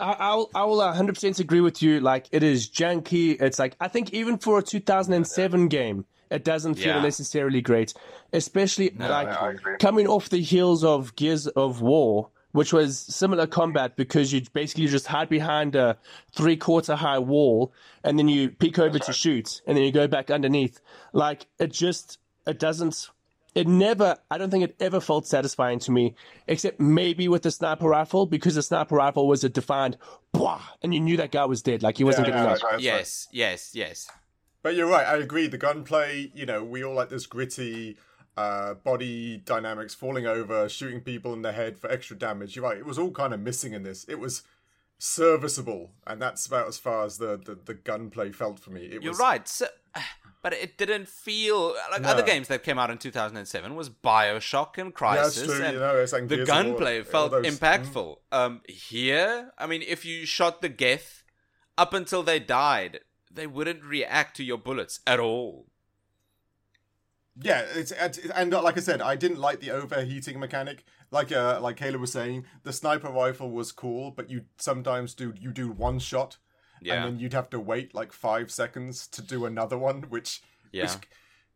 I, 0.00 0.16
I'll 0.18 0.50
I 0.54 0.64
will 0.64 0.78
100% 0.78 1.38
agree 1.40 1.60
with 1.60 1.80
you. 1.82 2.00
Like 2.00 2.26
it 2.32 2.42
is 2.42 2.68
janky. 2.68 3.40
It's 3.40 3.58
like 3.58 3.76
I 3.80 3.88
think 3.88 4.12
even 4.12 4.38
for 4.38 4.58
a 4.58 4.62
2007 4.62 5.68
game, 5.68 6.04
it 6.30 6.42
doesn't 6.44 6.74
feel 6.74 6.96
Yeah. 6.96 7.02
necessarily 7.02 7.60
great. 7.60 7.94
Especially 8.32 8.90
like 8.98 9.28
I 9.28 9.50
agree. 9.52 9.76
coming 9.78 10.06
off 10.08 10.28
the 10.30 10.42
heels 10.42 10.82
of 10.82 11.14
Gears 11.16 11.46
of 11.46 11.80
War, 11.80 12.30
which 12.54 12.72
was 12.72 13.00
similar 13.00 13.48
combat 13.48 13.96
because 13.96 14.32
you 14.32 14.40
basically 14.52 14.86
just 14.86 15.08
hide 15.08 15.28
behind 15.28 15.74
a 15.74 15.98
three 16.36 16.56
quarter 16.56 16.94
high 16.94 17.18
wall 17.18 17.72
and 18.04 18.16
then 18.16 18.28
you 18.28 18.48
peek 18.48 18.78
over 18.78 18.96
to 18.96 19.12
shoot 19.12 19.60
and 19.66 19.76
then 19.76 19.82
you 19.82 19.90
go 19.90 20.06
back 20.06 20.30
underneath. 20.30 20.80
Like 21.12 21.46
it 21.58 21.72
just 21.72 22.20
it 22.46 22.60
doesn't 22.60 23.08
it 23.56 23.66
never 23.66 24.18
I 24.30 24.38
don't 24.38 24.50
think 24.50 24.62
it 24.62 24.76
ever 24.78 25.00
felt 25.00 25.26
satisfying 25.26 25.80
to 25.80 25.90
me, 25.90 26.14
except 26.46 26.78
maybe 26.78 27.26
with 27.26 27.42
the 27.42 27.50
sniper 27.50 27.88
rifle, 27.88 28.24
because 28.24 28.54
the 28.54 28.62
sniper 28.62 28.94
rifle 28.94 29.26
was 29.26 29.42
a 29.42 29.48
defined 29.48 29.96
"Bwah," 30.32 30.60
and 30.80 30.94
you 30.94 31.00
knew 31.00 31.16
that 31.16 31.32
guy 31.32 31.46
was 31.46 31.60
dead, 31.60 31.82
like 31.82 31.96
he 31.98 32.04
wasn't 32.04 32.28
Yeah, 32.28 32.34
getting 32.34 32.46
yeah, 32.46 32.52
up. 32.52 32.62
Right, 32.62 32.70
that's 32.70 32.72
right. 32.72 32.98
yes, 32.98 33.28
yes, 33.32 33.74
yes. 33.74 34.10
But 34.62 34.76
you're 34.76 34.86
right. 34.86 35.06
I 35.08 35.16
agree. 35.16 35.48
The 35.48 35.58
gunplay, 35.58 36.30
you 36.34 36.46
know, 36.46 36.62
we 36.62 36.84
all 36.84 36.94
like 36.94 37.08
this 37.08 37.26
gritty 37.26 37.96
uh, 38.36 38.74
body 38.74 39.36
dynamics, 39.38 39.94
falling 39.94 40.26
over, 40.26 40.68
shooting 40.68 41.00
people 41.00 41.32
in 41.32 41.42
the 41.42 41.52
head 41.52 41.78
for 41.78 41.90
extra 41.90 42.16
damage. 42.16 42.56
You're 42.56 42.64
right. 42.64 42.76
It 42.78 42.86
was 42.86 42.98
all 42.98 43.10
kind 43.12 43.32
of 43.32 43.40
missing 43.40 43.72
in 43.72 43.82
this. 43.84 44.04
It 44.08 44.18
was 44.18 44.42
serviceable, 44.98 45.90
and 46.06 46.20
that's 46.20 46.46
about 46.46 46.66
as 46.68 46.78
far 46.78 47.04
as 47.04 47.18
the 47.18 47.36
the, 47.36 47.54
the 47.64 47.74
gunplay 47.74 48.32
felt 48.32 48.58
for 48.58 48.70
me. 48.70 48.82
It 48.86 49.02
You're 49.02 49.12
was, 49.12 49.18
right. 49.18 49.46
So, 49.46 49.66
but 50.42 50.52
it 50.52 50.76
didn't 50.78 51.08
feel 51.08 51.74
like 51.90 52.02
No. 52.02 52.08
other 52.08 52.22
games 52.22 52.48
that 52.48 52.62
came 52.62 52.78
out 52.78 52.90
in 52.90 52.98
2007 52.98 53.74
was 53.74 53.90
BioShock 53.90 54.78
and 54.78 54.92
Yeah, 55.00 55.14
that's 55.16 55.38
Crysis. 55.38 55.44
true. 55.46 55.62
and 55.64 55.74
You 55.74 55.80
know, 55.80 55.96
it's 55.96 56.12
like 56.12 56.28
the 56.28 56.36
Gears 56.36 56.48
of 56.48 56.54
War, 56.54 56.64
gunplay 56.64 56.98
all 56.98 57.04
felt 57.04 57.30
those- 57.32 57.46
impactful. 57.58 58.16
Um, 58.32 58.60
here, 58.68 59.52
I 59.58 59.66
mean, 59.66 59.82
if 59.86 60.04
you 60.04 60.26
shot 60.26 60.60
the 60.62 60.68
Geth 60.68 61.22
up 61.78 61.92
until 61.94 62.22
they 62.22 62.38
died, 62.40 63.00
they 63.30 63.46
wouldn't 63.46 63.82
react 63.82 64.36
to 64.36 64.44
your 64.44 64.58
bullets 64.58 65.00
at 65.06 65.18
all. 65.18 65.66
Yeah, 67.40 67.64
it's, 67.74 67.90
it's 67.90 68.18
and 68.30 68.52
like 68.52 68.76
I 68.76 68.80
said, 68.80 69.02
I 69.02 69.16
didn't 69.16 69.40
like 69.40 69.60
the 69.60 69.72
overheating 69.72 70.38
mechanic. 70.38 70.84
Like 71.10 71.32
uh, 71.32 71.58
like 71.60 71.76
Caleb 71.76 72.00
was 72.00 72.12
saying, 72.12 72.44
the 72.62 72.72
sniper 72.72 73.08
rifle 73.10 73.50
was 73.50 73.72
cool, 73.72 74.10
but 74.12 74.30
you 74.30 74.42
sometimes 74.58 75.14
do 75.14 75.34
you 75.40 75.50
do 75.50 75.70
one 75.70 75.98
shot, 75.98 76.38
Yeah. 76.80 76.94
and 76.94 77.04
then 77.04 77.20
you'd 77.20 77.32
have 77.32 77.50
to 77.50 77.58
wait 77.60 77.94
like 77.94 78.12
five 78.12 78.50
seconds 78.52 79.06
to 79.08 79.22
do 79.22 79.46
another 79.46 79.76
one, 79.76 80.02
which 80.10 80.42
Yeah. 80.72 80.84
which 80.84 81.08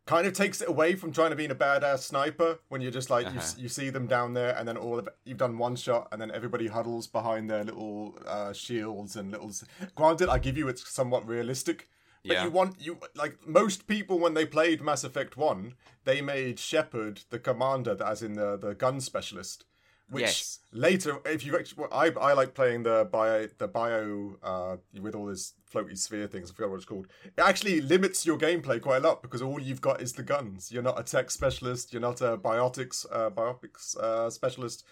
kind 0.05 0.25
of 0.25 0.33
takes 0.33 0.59
it 0.59 0.67
away 0.67 0.95
from 0.95 1.11
trying 1.13 1.29
to 1.29 1.35
be 1.35 1.45
a 1.45 1.53
badass 1.55 1.99
sniper 1.99 2.59
when 2.69 2.81
you're 2.81 2.91
just 2.91 3.09
like 3.11 3.25
you, 3.25 3.29
Uh-huh. 3.31 3.39
s- 3.39 3.57
you 3.59 3.69
see 3.69 3.89
them 3.91 4.07
down 4.07 4.33
there, 4.33 4.55
and 4.57 4.67
then 4.67 4.75
all 4.75 4.97
of 4.99 5.07
you've 5.23 5.37
done 5.37 5.57
one 5.57 5.75
shot, 5.75 6.07
and 6.11 6.19
then 6.21 6.31
everybody 6.31 6.67
huddles 6.67 7.05
behind 7.07 7.49
their 7.49 7.63
little 7.63 8.17
uh, 8.25 8.51
shields 8.51 9.15
and 9.15 9.31
little. 9.31 9.51
Granted, 9.95 10.27
I 10.29 10.39
give 10.39 10.57
you 10.57 10.67
it's 10.67 10.89
somewhat 10.89 11.27
realistic. 11.27 11.87
But 12.25 12.33
Yeah. 12.33 12.43
you 12.43 12.49
want 12.51 12.81
you 12.81 12.99
like 13.15 13.47
most 13.47 13.87
people 13.87 14.19
when 14.19 14.33
they 14.33 14.45
played 14.45 14.81
Mass 14.81 15.03
Effect 15.03 15.37
One, 15.37 15.75
they 16.03 16.21
made 16.21 16.59
Shepard 16.59 17.21
the 17.29 17.39
commander, 17.39 17.97
as 18.03 18.21
in 18.21 18.33
the 18.33 18.57
the 18.57 18.73
gun 18.75 18.99
specialist. 19.01 19.65
Which 20.11 20.23
Yes. 20.23 20.59
later, 20.71 21.19
if 21.23 21.45
you 21.45 21.55
actually, 21.55 21.85
I 21.91 22.07
I 22.09 22.33
like 22.33 22.55
playing 22.55 22.81
the 22.83 23.07
bio 23.11 23.47
the 23.57 23.67
bio 23.67 24.37
uh 24.41 24.77
with 24.99 25.13
all 25.15 25.27
this 25.27 25.53
floaty 25.71 25.95
sphere 25.95 26.27
things. 26.27 26.49
I 26.49 26.55
forgot 26.55 26.71
what 26.71 26.77
it's 26.77 26.85
called. 26.85 27.07
It 27.23 27.39
actually 27.39 27.79
limits 27.79 28.25
your 28.25 28.37
gameplay 28.39 28.81
quite 28.81 28.97
a 28.97 29.07
lot 29.07 29.21
because 29.21 29.43
all 29.43 29.59
you've 29.61 29.81
got 29.81 30.01
is 30.01 30.13
the 30.13 30.23
guns. 30.23 30.71
You're 30.71 30.81
not 30.83 30.99
a 30.99 31.03
tech 31.03 31.29
specialist. 31.29 31.93
You're 31.93 32.01
not 32.01 32.21
a 32.21 32.37
biotics 32.37 33.05
uh, 33.11 33.29
biotics 33.29 33.95
uh, 33.97 34.29
specialist. 34.31 34.83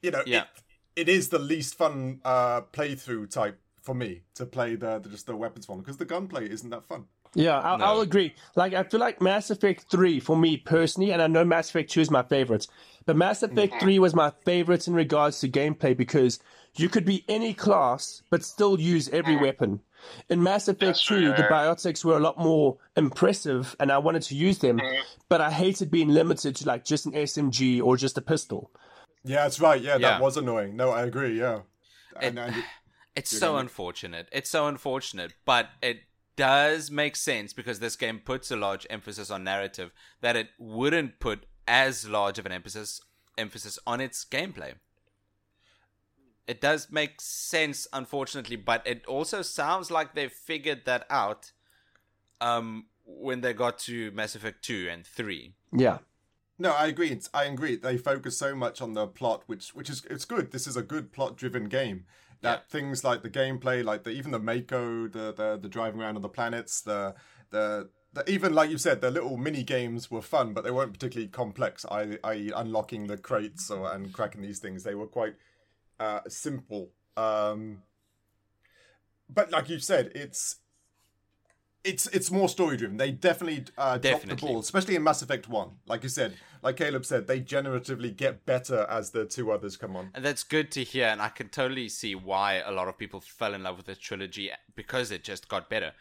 You 0.00 0.10
know, 0.12 0.22
Yeah. 0.26 0.44
it, 0.96 1.02
it 1.02 1.08
is 1.10 1.28
the 1.28 1.38
least 1.38 1.74
fun 1.74 2.20
uh 2.24 2.62
playthrough 2.62 3.30
type 3.30 3.60
for 3.82 3.94
me 3.94 4.22
to 4.34 4.46
play 4.46 4.76
the, 4.76 4.98
the 4.98 5.08
just 5.08 5.26
the 5.26 5.36
weapons 5.36 5.68
one 5.68 5.80
because 5.80 5.96
the 5.96 6.04
gunplay 6.04 6.48
isn't 6.48 6.70
that 6.70 6.84
fun. 6.84 7.06
Yeah, 7.34 7.58
I'll, 7.60 7.78
No. 7.78 7.84
I'll 7.84 8.00
agree. 8.00 8.34
Like, 8.56 8.74
I 8.74 8.82
feel 8.82 9.00
like 9.00 9.20
Mass 9.22 9.50
Effect 9.50 9.86
3, 9.90 10.20
for 10.20 10.36
me 10.36 10.56
personally, 10.58 11.12
and 11.12 11.22
I 11.22 11.26
know 11.26 11.44
Mass 11.44 11.70
Effect 11.70 11.90
2 11.90 12.02
is 12.02 12.10
my 12.10 12.22
favorite, 12.22 12.66
but 13.06 13.16
Mass 13.16 13.40
mm. 13.40 13.50
Effect 13.50 13.80
3 13.80 13.98
was 13.98 14.14
my 14.14 14.32
favorite 14.44 14.86
in 14.86 14.94
regards 14.94 15.40
to 15.40 15.48
gameplay 15.48 15.96
because 15.96 16.40
you 16.76 16.88
could 16.88 17.04
be 17.04 17.24
any 17.28 17.54
class, 17.54 18.22
but 18.30 18.44
still 18.44 18.78
use 18.78 19.08
every 19.08 19.36
weapon. 19.36 19.80
In 20.28 20.42
Mass 20.42 20.68
Effect 20.68 20.80
That's 20.80 21.06
2, 21.06 21.14
true, 21.20 21.28
the 21.28 21.44
biotics 21.44 22.04
were 22.04 22.16
a 22.16 22.20
lot 22.20 22.38
more 22.38 22.76
impressive, 22.96 23.74
and 23.80 23.90
I 23.90 23.98
wanted 23.98 24.22
to 24.24 24.34
use 24.34 24.58
them, 24.58 24.78
mm-hmm. 24.78 25.00
but 25.28 25.40
I 25.40 25.50
hated 25.50 25.90
being 25.90 26.08
limited 26.08 26.56
to, 26.56 26.66
like, 26.66 26.84
just 26.84 27.06
an 27.06 27.12
SMG 27.12 27.82
or 27.82 27.96
just 27.96 28.18
a 28.18 28.22
pistol. 28.22 28.70
Yeah, 29.24 29.44
that's 29.44 29.60
right. 29.60 29.80
Yeah, 29.80 29.92
Yeah. 29.92 30.10
that 30.10 30.20
was 30.20 30.36
annoying. 30.36 30.76
No, 30.76 30.90
I 30.90 31.04
agree. 31.04 31.38
Yeah, 31.38 31.60
and, 32.20 32.38
and 32.38 32.56
it- 32.56 32.64
It's 33.14 33.32
You're 33.32 33.40
so 33.40 33.46
gonna- 33.52 33.58
unfortunate. 33.60 34.28
It's 34.32 34.50
so 34.50 34.66
unfortunate, 34.66 35.34
but 35.44 35.70
it 35.82 36.02
does 36.36 36.90
make 36.90 37.14
sense 37.16 37.52
because 37.52 37.78
this 37.80 37.94
game 37.96 38.18
puts 38.18 38.50
a 38.50 38.56
large 38.56 38.86
emphasis 38.88 39.30
on 39.30 39.44
narrative 39.44 39.92
that 40.22 40.34
it 40.36 40.48
wouldn't 40.58 41.20
put 41.20 41.44
as 41.68 42.08
large 42.08 42.38
of 42.38 42.46
an 42.46 42.52
emphasis 42.52 43.00
emphasis 43.38 43.78
on 43.86 44.00
its 44.00 44.24
gameplay. 44.24 44.74
It 46.46 46.60
does 46.60 46.90
make 46.90 47.20
sense, 47.20 47.86
unfortunately, 47.92 48.56
but 48.56 48.84
it 48.86 49.06
also 49.06 49.42
sounds 49.42 49.90
like 49.90 50.14
they 50.14 50.28
figured 50.28 50.84
that 50.86 51.06
out 51.08 51.52
um, 52.40 52.86
when 53.04 53.40
they 53.42 53.52
got 53.54 53.78
to 53.80 54.10
Mass 54.10 54.34
Effect 54.34 54.62
2 54.64 54.88
and 54.90 55.06
3. 55.06 55.54
Yeah. 55.72 55.98
no, 56.58 56.72
I 56.72 56.88
agree. 56.88 57.10
It's, 57.10 57.30
I 57.32 57.44
agree. 57.44 57.76
They 57.76 57.96
focus 57.96 58.36
so 58.36 58.54
much 58.54 58.80
on 58.82 58.92
the 58.94 59.06
plot, 59.06 59.44
which 59.46 59.74
which 59.74 59.88
is 59.88 60.04
it's 60.10 60.24
good. 60.24 60.50
This 60.52 60.66
is 60.66 60.76
a 60.76 60.82
good 60.82 61.12
plot 61.12 61.36
driven 61.36 61.66
game. 61.66 62.04
That 62.42 62.68
things 62.68 63.04
like 63.04 63.22
the 63.22 63.30
gameplay, 63.30 63.84
like 63.84 64.04
the 64.04 64.10
even 64.10 64.30
the 64.30 64.38
Mako, 64.38 65.08
the 65.08 65.32
the, 65.32 65.58
the 65.60 65.68
driving 65.68 66.00
around 66.00 66.16
on 66.16 66.22
the 66.22 66.28
planets, 66.28 66.80
the 66.80 67.14
the. 67.50 67.88
The, 68.14 68.30
even 68.30 68.52
like 68.52 68.68
you 68.68 68.76
said, 68.76 69.00
the 69.00 69.10
little 69.10 69.38
mini 69.38 69.62
games 69.62 70.10
were 70.10 70.20
fun, 70.20 70.52
but 70.52 70.64
they 70.64 70.70
weren't 70.70 70.92
particularly 70.92 71.30
complex. 71.30 71.86
I, 71.90 72.18
i.e., 72.24 72.52
unlocking 72.54 73.06
the 73.06 73.16
crates 73.16 73.70
or 73.70 73.90
and 73.90 74.12
cracking 74.12 74.42
these 74.42 74.58
things. 74.58 74.84
They 74.84 74.94
were 74.94 75.06
quite 75.06 75.36
uh, 75.98 76.20
simple. 76.28 76.90
Um, 77.16 77.84
but 79.30 79.50
like 79.50 79.68
you 79.68 79.78
said, 79.78 80.12
it's 80.14 80.56
it's 81.84 82.06
it's 82.08 82.30
more 82.30 82.48
story 82.48 82.76
driven. 82.76 82.96
They 82.96 83.10
definitely 83.10 83.64
uh, 83.76 83.98
drop 83.98 84.22
the 84.22 84.36
ball, 84.36 84.60
especially 84.60 84.94
in 84.94 85.02
Mass 85.02 85.22
Effect 85.22 85.48
One. 85.48 85.70
Like 85.86 86.02
you 86.02 86.08
said, 86.08 86.34
like 86.62 86.76
Caleb 86.76 87.04
said, 87.04 87.26
they 87.26 87.40
generatively 87.40 88.16
get 88.16 88.46
better 88.46 88.86
as 88.88 89.10
the 89.10 89.24
two 89.24 89.50
others 89.50 89.76
come 89.76 89.96
on. 89.96 90.10
And 90.14 90.24
that's 90.24 90.44
good 90.44 90.70
to 90.72 90.84
hear, 90.84 91.06
and 91.06 91.20
I 91.20 91.28
can 91.28 91.48
totally 91.48 91.88
see 91.88 92.14
why 92.14 92.62
a 92.64 92.70
lot 92.70 92.88
of 92.88 92.96
people 92.96 93.20
fell 93.20 93.54
in 93.54 93.62
love 93.62 93.76
with 93.76 93.86
the 93.86 93.96
trilogy 93.96 94.50
because 94.74 95.10
it 95.10 95.24
just 95.24 95.48
got 95.48 95.68
better. 95.68 95.92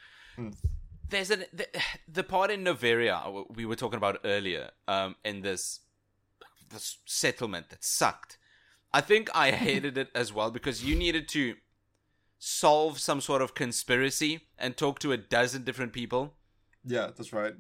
There's 1.10 1.32
an 1.32 1.46
the, 1.52 1.68
the 2.08 2.24
part 2.24 2.52
in 2.52 2.64
Noveria 2.64 3.46
we 3.56 3.66
were 3.66 3.76
talking 3.76 3.98
about 3.98 4.20
earlier, 4.24 4.70
um, 4.88 5.16
in 5.26 5.42
this 5.42 5.80
this 6.70 6.98
settlement 7.06 7.70
that 7.70 7.84
sucked. 7.84 8.38
I 8.94 9.02
think 9.02 9.30
I 9.34 9.52
hated 9.52 9.98
it 9.98 10.10
as 10.14 10.34
well 10.34 10.52
because 10.52 10.84
you 10.84 10.96
needed 10.96 11.28
to 11.30 11.56
solve 12.44 13.00
some 13.00 13.22
sort 13.22 13.40
of 13.44 13.54
conspiracy 13.54 14.42
and 14.58 14.76
talk 14.76 14.98
to 15.00 15.12
a 15.12 15.18
dozen 15.18 15.64
different 15.64 15.94
people. 15.94 16.34
Yeah, 16.84 17.12
that's 17.16 17.32
right. 17.32 17.54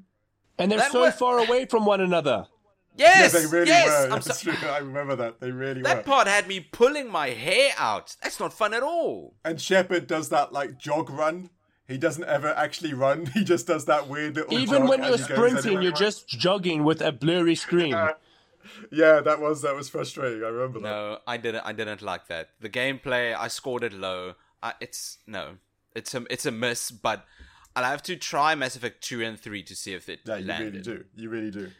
And 0.57 0.71
they're 0.71 0.79
That 0.79 0.91
so 0.91 1.01
wa- 1.01 1.11
far 1.11 1.37
away 1.37 1.65
from 1.65 1.85
one 1.85 2.01
another. 2.01 2.47
Yes, 2.97 3.33
yeah, 3.33 3.39
they 3.39 3.45
really 3.45 3.67
yes. 3.69 3.87
were. 3.87 4.03
I'm 4.03 4.09
That's 4.21 4.41
so- 4.41 4.51
true. 4.51 4.67
I 4.69 4.79
remember 4.79 5.15
that. 5.15 5.39
They 5.39 5.49
really 5.49 5.77
were. 5.81 5.87
that 5.87 6.05
part 6.05 6.27
had 6.27 6.45
me 6.49 6.59
pulling 6.59 7.09
my 7.09 7.29
hair 7.29 7.71
out. 7.77 8.17
That's 8.21 8.37
not 8.37 8.51
fun 8.51 8.73
at 8.73 8.83
all. 8.83 9.33
And 9.45 9.61
Shepard 9.61 10.07
does 10.07 10.27
that 10.27 10.51
like 10.51 10.77
jog 10.77 11.09
run. 11.09 11.51
He 11.87 11.97
doesn't 11.97 12.25
ever 12.25 12.49
actually 12.49 12.93
run. 12.93 13.27
He 13.33 13.45
just 13.45 13.65
does 13.65 13.85
that 13.85 14.09
weird 14.09 14.35
little. 14.35 14.53
Even 14.59 14.87
when 14.87 15.03
you're 15.05 15.17
sprinting, 15.17 15.81
you're 15.81 15.93
just 15.93 16.27
jogging 16.27 16.83
with 16.83 17.01
a 17.01 17.13
blurry 17.13 17.55
screen. 17.55 17.95
Yeah, 18.91 19.21
that 19.21 19.39
was 19.39 19.61
that 19.61 19.73
was 19.73 19.87
frustrating. 19.87 20.43
I 20.43 20.47
remember 20.49 20.79
that. 20.79 20.89
No, 20.89 21.17
I 21.25 21.37
didn't. 21.37 21.65
I 21.65 21.71
didn't 21.71 22.01
like 22.01 22.27
that. 22.27 22.49
The 22.59 22.69
gameplay, 22.69 23.33
I 23.33 23.47
scored 23.47 23.85
it 23.85 23.93
low. 23.93 24.33
I, 24.63 24.73
it's 24.79 25.17
no, 25.27 25.57
it's 25.95 26.13
a 26.13 26.25
it's 26.29 26.45
a 26.45 26.51
miss. 26.51 26.91
But 26.91 27.25
I'll 27.75 27.83
have 27.83 28.03
to 28.03 28.15
try 28.15 28.55
Mass 28.55 28.75
Effect 28.75 29.03
two 29.03 29.23
and 29.23 29.39
three 29.39 29.63
to 29.63 29.75
see 29.75 29.93
if 29.93 30.09
it 30.09 30.21
Yeah, 30.25 30.37
you 30.37 30.53
really 30.53 30.81
do. 30.81 31.03
You 31.15 31.29
really 31.29 31.51
do. 31.51 31.71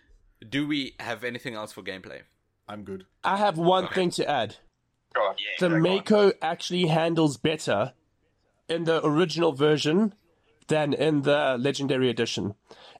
Do 0.47 0.67
we 0.67 0.95
have 0.99 1.23
anything 1.23 1.53
else 1.55 1.71
for 1.71 1.83
gameplay? 1.83 2.21
I'm 2.67 2.83
good. 2.83 3.05
I 3.23 3.37
have 3.37 3.57
one 3.57 3.87
thing 3.89 4.09
to 4.11 4.29
add. 4.29 4.55
Go 5.13 5.21
on. 5.21 5.35
The 5.59 5.65
Yeah, 5.65 5.69
go 5.69 5.75
on. 5.75 5.81
Mako 5.81 6.33
actually 6.41 6.87
handles 6.87 7.37
better 7.37 7.93
in 8.69 8.85
the 8.85 9.05
original 9.05 9.51
version 9.51 10.13
than 10.67 10.93
in 10.93 11.23
the 11.23 11.57
Legendary 11.59 12.09
Edition, 12.09 12.55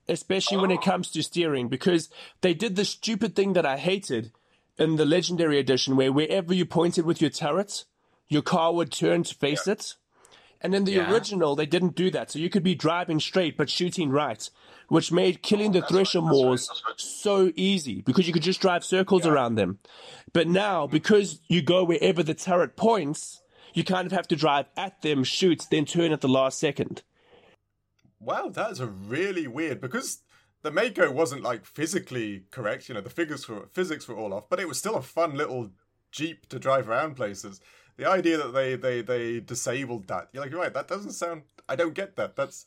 especially 0.10 0.58
when 0.58 0.72
it 0.72 0.80
oh. 0.82 0.86
comes 0.86 1.10
to 1.12 1.24
steering, 1.24 1.70
because 1.70 2.10
they 2.42 2.54
did 2.54 2.76
the 2.76 2.84
stupid 2.84 3.36
thing 3.36 3.54
that 3.54 3.66
I 3.66 3.78
hated 3.78 4.32
in 4.78 4.98
the 4.98 5.06
Legendary 5.06 5.58
Edition, 5.58 5.96
where 5.96 6.12
wherever 6.12 6.54
you 6.54 6.66
pointed 6.66 7.06
with 7.06 7.22
your 7.22 7.30
turret, 7.30 7.86
your 8.32 8.42
car 8.42 8.74
would 8.74 8.92
turn 8.92 9.24
to 9.24 9.36
face 9.36 9.68
it. 9.68 9.96
And 10.62 10.74
in 10.74 10.86
the 10.86 10.94
Yeah. 10.94 11.12
original, 11.12 11.56
they 11.56 11.66
didn't 11.66 11.96
do 11.96 12.10
that. 12.12 12.32
So 12.32 12.40
you 12.40 12.50
could 12.50 12.64
be 12.64 12.76
driving 12.76 13.20
straight 13.20 13.58
but 13.58 13.70
shooting 13.70 14.10
right, 14.10 14.50
which 14.88 15.12
made 15.12 15.42
killing 15.42 15.72
oh, 15.72 15.82
the 15.82 15.88
Thresher 15.88 16.22
Maws 16.22 16.70
so 16.96 17.52
easy 17.56 18.02
because 18.02 18.28
you 18.28 18.34
could 18.34 18.44
just 18.44 18.62
drive 18.62 18.86
circles 18.86 19.26
around 19.26 19.56
them. 19.56 19.80
But 20.32 20.48
now, 20.48 20.86
mm-hmm. 20.86 20.94
because 20.94 21.42
you 21.50 21.62
go 21.62 21.84
wherever 21.84 22.24
the 22.24 22.34
turret 22.34 22.78
points, 22.78 23.42
you 23.74 23.84
kind 23.84 24.06
of 24.06 24.14
have 24.14 24.28
to 24.30 24.36
drive 24.36 24.68
at 24.78 25.02
them, 25.02 25.24
shoot, 25.26 25.66
then 25.70 25.86
turn 25.86 26.14
at 26.14 26.22
the 26.22 26.30
last 26.30 26.58
second. 26.58 27.02
Wow, 28.20 28.50
that's 28.50 28.80
a 28.80 28.88
really 28.88 29.48
weird 29.48 29.82
because 29.82 30.22
the 30.62 30.72
Mako 30.72 31.12
wasn't 31.12 31.42
like 31.42 31.66
physically 31.66 32.46
correct. 32.52 32.88
You 32.88 32.96
know, 32.96 33.02
the 33.02 33.10
figures 33.10 33.50
were 33.50 33.68
physics 33.74 34.08
were 34.08 34.16
all 34.16 34.34
off, 34.34 34.48
but 34.48 34.60
it 34.60 34.68
was 34.68 34.78
still 34.78 34.96
a 34.96 35.02
fun 35.02 35.36
little 35.36 35.72
jeep 36.12 36.48
to 36.50 36.60
drive 36.60 36.88
around 36.88 37.16
places. 37.16 37.60
The 38.02 38.10
idea 38.10 38.38
that 38.38 38.52
they 38.56 38.76
they 38.76 39.04
they 39.04 39.40
disabled 39.40 40.08
that, 40.08 40.30
you're 40.34 40.42
like, 40.42 40.56
right, 40.56 40.74
that 40.74 40.88
doesn't 40.88 41.12
sound. 41.12 41.44
I 41.70 41.76
don't 41.76 41.94
get 41.94 42.16
that. 42.16 42.36
That's 42.36 42.66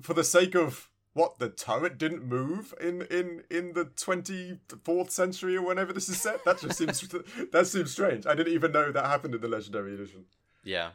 for 0.00 0.14
the 0.14 0.24
sake 0.24 0.56
of 0.56 0.90
what 1.12 1.38
the 1.38 1.48
turret 1.48 1.96
didn't 1.96 2.24
move 2.24 2.74
in 2.80 3.02
in 3.02 3.44
in 3.48 3.74
the 3.74 3.84
24th 3.84 5.10
century 5.10 5.56
or 5.56 5.62
whenever 5.62 5.92
this 5.92 6.08
is 6.08 6.20
set. 6.20 6.44
That 6.44 6.58
just 6.58 6.76
seems 6.76 7.00
that 7.52 7.68
seems 7.68 7.92
strange. 7.92 8.26
I 8.26 8.34
didn't 8.34 8.52
even 8.52 8.72
know 8.72 8.90
that 8.90 9.06
happened 9.06 9.36
in 9.36 9.40
the 9.40 9.46
legendary 9.46 9.94
edition. 9.94 10.24
Yeah. 10.64 10.90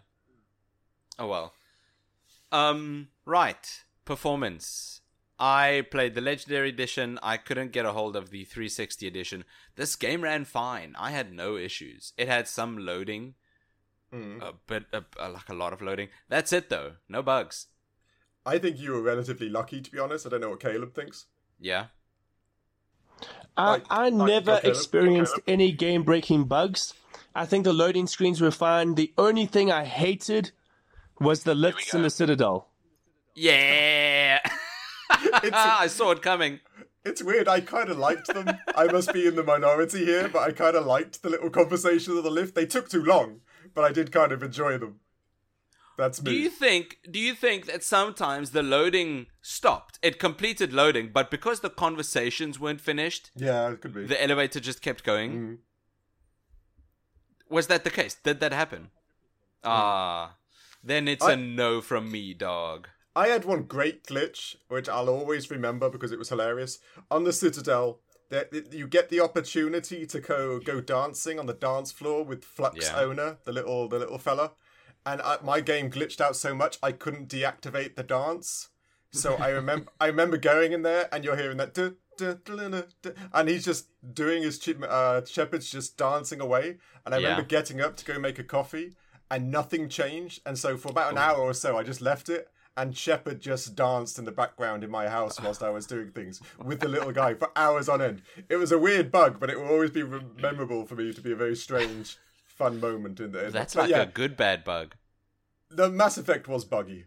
Oh 1.17 1.27
well. 1.27 1.53
Um. 2.51 3.07
Right. 3.25 3.85
Performance. 4.03 4.99
I 5.39 5.85
played 5.89 6.15
the 6.15 6.21
Legendary 6.21 6.67
Edition. 6.67 7.17
I 7.23 7.37
couldn't 7.37 7.71
get 7.71 7.85
a 7.85 7.93
hold 7.93 8.17
of 8.17 8.29
the 8.29 8.43
360 8.43 9.07
edition. 9.07 9.45
This 9.77 9.95
game 9.95 10.21
ran 10.21 10.43
fine. 10.43 10.97
I 10.99 11.11
had 11.11 11.31
no 11.31 11.55
issues. 11.55 12.11
It 12.17 12.27
had 12.27 12.45
some 12.45 12.77
loading, 12.77 13.35
Mm. 14.13 14.41
a 14.41 14.53
bit, 14.67 14.85
a, 14.91 15.03
a- 15.19 15.29
like 15.29 15.49
a 15.49 15.53
lot 15.53 15.71
of 15.73 15.81
loading. 15.81 16.09
That's 16.29 16.51
it 16.53 16.69
though. 16.69 16.93
No 17.07 17.21
bugs. 17.21 17.67
I 18.45 18.57
think 18.57 18.79
you 18.79 18.91
were 18.93 19.01
relatively 19.01 19.49
lucky, 19.49 19.81
to 19.81 19.91
be 19.91 19.99
honest. 19.99 20.25
I 20.25 20.29
don't 20.29 20.41
know 20.41 20.49
what 20.49 20.59
Caleb 20.61 20.95
thinks. 20.95 21.25
Yeah. 21.59 21.85
I, 23.57 23.71
Like- 23.71 23.85
I 23.89 24.09
like- 24.09 24.27
never 24.27 24.51
okay, 24.53 24.69
experienced 24.69 25.33
okay. 25.39 25.51
any 25.53 25.71
game 25.71 26.03
breaking 26.03 26.45
bugs. 26.45 26.93
I 27.35 27.45
think 27.45 27.63
the 27.65 27.73
loading 27.73 28.07
screens 28.07 28.41
were 28.41 28.51
fine. 28.51 28.95
The 28.95 29.13
only 29.17 29.45
thing 29.45 29.71
I 29.71 29.85
hated 29.85 30.51
was 31.19 31.43
the 31.43 31.53
lifts 31.55 31.93
in 31.93 32.01
the 32.01 32.09
Citadel. 32.09 32.69
Yeah. 33.35 34.39
I 35.11 35.87
saw 35.87 36.11
it 36.11 36.21
coming. 36.21 36.59
It's 37.05 37.23
weird. 37.23 37.47
I 37.47 37.61
kind 37.61 37.89
of 37.89 37.97
liked 37.97 38.27
them. 38.27 38.47
I 38.75 38.85
must 38.85 39.13
be 39.13 39.25
in 39.27 39.35
the 39.35 39.43
minority 39.43 40.05
here, 40.05 40.27
but 40.27 40.39
I 40.43 40.51
kind 40.51 40.75
of 40.75 40.85
liked 40.85 41.21
the 41.23 41.29
little 41.29 41.49
conversations 41.49 42.17
of 42.17 42.23
the 42.23 42.29
lift. 42.31 42.55
They 42.55 42.65
took 42.65 42.89
too 42.89 43.03
long, 43.03 43.41
but 43.73 43.83
I 43.83 43.91
did 43.91 44.11
kind 44.11 44.31
of 44.31 44.41
enjoy 44.43 44.77
them. 44.77 44.99
That's 45.97 46.21
me. 46.23 46.31
Do 46.31 46.37
you 46.37 46.49
think 46.49 46.99
do 47.11 47.19
you 47.19 47.33
think 47.35 47.65
that 47.65 47.83
sometimes 47.83 48.51
the 48.51 48.63
loading 48.63 49.27
stopped? 49.41 49.99
It 50.01 50.17
completed 50.19 50.71
loading, 50.71 51.09
but 51.13 51.29
because 51.29 51.59
the 51.59 51.69
conversations 51.69 52.57
weren't 52.59 52.79
finished, 52.81 53.31
Yeah, 53.35 53.71
it 53.71 53.81
could 53.81 53.93
be. 53.93 54.05
the 54.05 54.21
elevator 54.23 54.59
just 54.61 54.81
kept 54.81 55.03
going. 55.03 55.31
Mm. 55.33 55.57
Was 57.49 57.67
that 57.67 57.83
the 57.83 57.89
case? 57.89 58.15
Did 58.15 58.39
that 58.39 58.53
happen? 58.53 58.91
Ah, 59.63 60.35
then 60.83 61.07
it's 61.07 61.25
I- 61.25 61.33
a 61.33 61.35
no 61.35 61.81
from 61.81 62.11
me, 62.11 62.33
dog. 62.33 62.87
I 63.15 63.27
had 63.27 63.43
one 63.43 63.63
great 63.63 64.05
glitch, 64.05 64.55
which 64.69 64.87
I'll 64.87 65.09
always 65.09 65.49
remember 65.51 65.89
because 65.89 66.11
it 66.13 66.19
was 66.19 66.29
hilarious. 66.29 66.79
On 67.11 67.23
the 67.25 67.33
Citadel, 67.33 67.99
there, 68.29 68.47
you 68.71 68.87
get 68.87 69.09
the 69.09 69.19
opportunity 69.19 70.05
to 70.05 70.19
go 70.19 70.59
go 70.59 70.81
dancing 70.81 71.39
on 71.39 71.45
the 71.47 71.53
dance 71.53 71.91
floor 71.91 72.23
with 72.23 72.43
Flux 72.43 72.85
Yeah. 72.85 72.99
owner, 72.99 73.37
the 73.45 73.51
little 73.51 73.87
the 73.87 73.99
little 73.99 74.17
fella, 74.17 74.51
and 75.05 75.21
I, 75.21 75.37
my 75.43 75.61
game 75.61 75.89
glitched 75.91 76.21
out 76.21 76.35
so 76.35 76.53
much 76.53 76.77
I 76.83 76.91
couldn't 76.91 77.27
deactivate 77.29 77.95
the 77.95 78.03
dance. 78.03 78.69
So 79.11 79.35
I 79.35 79.49
remember 79.49 79.91
I 79.99 80.07
remember 80.07 80.37
going 80.37 80.71
in 80.71 80.83
there 80.83 81.09
and 81.11 81.23
you're 81.23 81.35
hearing 81.37 81.57
that. 81.57 81.73
duh, 81.73 81.91
duh, 82.17 82.35
duh, 82.45 83.11
and 83.33 83.49
he's 83.49 83.65
just 83.65 83.87
doing 84.13 84.43
his 84.43 84.59
uh, 84.87 85.21
Shepard's 85.25 85.71
just 85.71 85.97
dancing 85.97 86.39
away, 86.41 86.77
and 87.05 87.15
I 87.15 87.17
remember 87.17 87.41
Yeah. 87.41 87.47
getting 87.47 87.81
up 87.81 87.95
to 87.97 88.05
go 88.05 88.19
make 88.19 88.37
a 88.39 88.43
coffee, 88.43 88.95
and 89.31 89.49
nothing 89.49 89.89
changed. 89.89 90.41
And 90.45 90.57
so 90.57 90.77
for 90.77 90.89
about 90.89 91.11
an 91.11 91.17
hour 91.17 91.37
or 91.39 91.53
so, 91.53 91.77
I 91.77 91.83
just 91.83 92.01
left 92.01 92.29
it, 92.29 92.49
and 92.77 92.95
Shepard 92.95 93.41
just 93.41 93.75
danced 93.75 94.17
in 94.19 94.25
the 94.25 94.31
background 94.31 94.83
in 94.83 94.89
my 94.89 95.07
house 95.09 95.39
whilst 95.41 95.61
I 95.63 95.69
was 95.69 95.85
doing 95.85 96.11
things 96.11 96.41
with 96.63 96.79
the 96.79 96.87
little 96.87 97.11
guy 97.11 97.33
for 97.33 97.49
hours 97.55 97.89
on 97.89 98.01
end. 98.01 98.21
It 98.49 98.55
was 98.55 98.71
a 98.71 98.79
weird 98.79 99.11
bug, 99.11 99.39
but 99.39 99.49
it 99.49 99.59
will 99.59 99.67
always 99.67 99.91
be 99.91 100.03
memorable 100.41 100.85
for 100.85 100.95
me 100.95 101.11
to 101.13 101.21
be 101.21 101.31
a 101.31 101.35
very 101.35 101.55
strange, 101.55 102.17
fun 102.45 102.79
moment 102.79 103.19
in 103.19 103.31
there. 103.31 103.51
That's 103.51 103.75
But 103.75 103.81
like 103.81 103.89
yeah, 103.91 104.01
a 104.03 104.05
good 104.05 104.37
bad 104.37 104.63
bug. 104.63 104.95
the 105.69 105.89
Mass 105.89 106.17
Effect 106.17 106.47
was 106.47 106.63
buggy. 106.65 107.05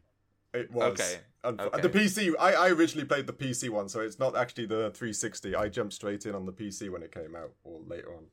It 0.53 0.71
was. 0.71 0.93
Okay. 1.01 1.21
Okay. 1.45 1.81
The 1.81 1.89
PC, 1.89 2.35
I, 2.39 2.53
I 2.53 2.69
originally 2.69 3.07
played 3.07 3.27
the 3.27 3.33
PC 3.33 3.69
one, 3.71 3.89
so 3.89 3.99
it's 4.01 4.19
not 4.19 4.37
actually 4.37 4.67
the 4.67 4.91
360. 4.91 5.57
I 5.57 5.69
jumped 5.69 5.93
straight 5.95 6.25
in 6.27 6.35
on 6.37 6.47
the 6.47 6.53
PC 6.53 6.89
when 6.91 7.03
it 7.03 7.11
came 7.13 7.35
out, 7.35 7.51
or 7.65 7.81
later 7.87 8.15
on. 8.15 8.27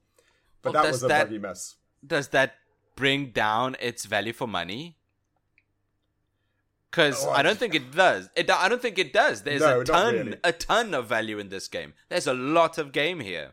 But 0.61 0.73
Well, 0.73 0.83
that 0.83 0.91
was 0.91 1.03
a 1.03 1.07
that- 1.07 1.23
buggy 1.27 1.39
mess. 1.39 1.77
Does 2.05 2.27
that 2.29 2.55
bring 2.95 3.31
down 3.31 3.75
its 3.79 4.05
value 4.05 4.33
for 4.33 4.47
money? 4.47 4.97
Because 6.91 7.23
Oh, 7.25 7.29
I 7.31 7.43
don't 7.43 7.57
think 7.59 7.75
it 7.75 7.91
does. 7.91 8.29
It, 8.35 8.49
I 8.49 8.67
don't 8.67 8.81
think 8.81 8.97
it 8.97 9.13
does. 9.13 9.43
There's 9.43 9.61
No, 9.61 9.81
a 9.81 9.83
ton, 9.85 10.13
really. 10.15 10.37
a 10.43 10.51
ton 10.51 10.93
of 10.93 11.07
value 11.07 11.37
in 11.37 11.49
this 11.49 11.67
game. 11.67 11.93
There's 12.09 12.25
a 12.27 12.33
lot 12.33 12.77
of 12.77 12.91
game 12.91 13.19
here. 13.19 13.51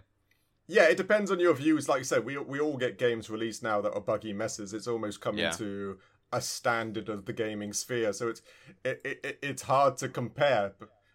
Yeah, 0.68 0.84
it 0.84 0.96
depends 0.96 1.30
on 1.30 1.38
your 1.38 1.54
views. 1.54 1.88
Like 1.88 2.00
I 2.00 2.02
said, 2.02 2.24
we 2.24 2.38
we 2.38 2.58
all 2.60 2.76
get 2.76 2.98
games 2.98 3.28
released 3.30 3.62
now 3.62 3.80
that 3.82 3.92
are 3.94 4.00
buggy 4.00 4.32
messes. 4.32 4.72
It's 4.72 4.86
almost 4.88 5.20
come 5.20 5.36
Yeah. 5.38 5.50
into 5.52 5.98
a 6.32 6.40
standard 6.40 7.08
of 7.08 7.24
the 7.26 7.32
gaming 7.32 7.72
sphere, 7.72 8.12
so 8.12 8.28
it's 8.28 8.42
it, 8.84 9.00
it, 9.04 9.20
it- 9.22 9.38
it's 9.42 9.62
hard 9.62 9.96
to 9.98 10.08
compare 10.08 10.72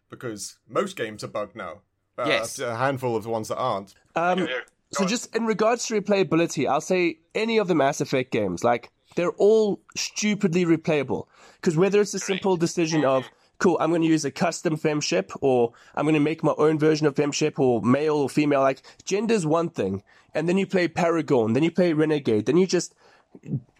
because 0.09 0.57
most 0.69 0.95
games 0.95 1.23
are 1.23 1.27
bugged 1.27 1.55
now. 1.55 1.81
Uh, 2.17 2.25
Yes. 2.27 2.59
a 2.59 2.75
handful 2.77 3.15
of 3.15 3.23
the 3.23 3.29
ones 3.29 3.47
that 3.47 3.57
aren't. 3.57 3.93
Um, 4.15 4.39
Yeah, 4.39 4.45
go 4.45 4.59
so 4.91 5.03
on. 5.03 5.09
just 5.09 5.35
in 5.35 5.45
regards 5.45 5.85
to 5.87 5.99
replayability, 5.99 6.67
I'll 6.69 6.81
say 6.81 7.19
any 7.35 7.57
of 7.57 7.67
the 7.67 7.75
Mass 7.75 7.99
Effect 7.99 8.31
games, 8.31 8.63
like 8.63 8.91
they're 9.15 9.31
all 9.31 9.81
stupidly 9.95 10.65
replayable. 10.65 11.27
Because 11.55 11.77
whether 11.77 12.01
it's 12.01 12.13
a 12.13 12.19
simple 12.19 12.57
decision 12.57 13.05
of, 13.05 13.29
cool, 13.59 13.77
I'm 13.79 13.89
going 13.89 14.01
to 14.01 14.07
use 14.07 14.25
a 14.25 14.31
custom 14.31 14.77
FemShep, 14.77 15.37
or 15.41 15.73
I'm 15.95 16.05
going 16.05 16.15
to 16.15 16.19
make 16.19 16.43
my 16.43 16.53
own 16.57 16.79
version 16.79 17.07
of 17.07 17.15
FemShep, 17.15 17.59
or 17.59 17.81
male 17.81 18.15
or 18.15 18.29
female, 18.29 18.61
like 18.61 18.81
gender's 19.05 19.45
one 19.45 19.69
thing. 19.69 20.03
And 20.33 20.47
then 20.47 20.57
you 20.57 20.65
play 20.65 20.87
Paragon, 20.87 21.53
then 21.53 21.63
you 21.63 21.71
play 21.71 21.93
Renegade, 21.93 22.45
then 22.45 22.57
you 22.57 22.65
just 22.65 22.95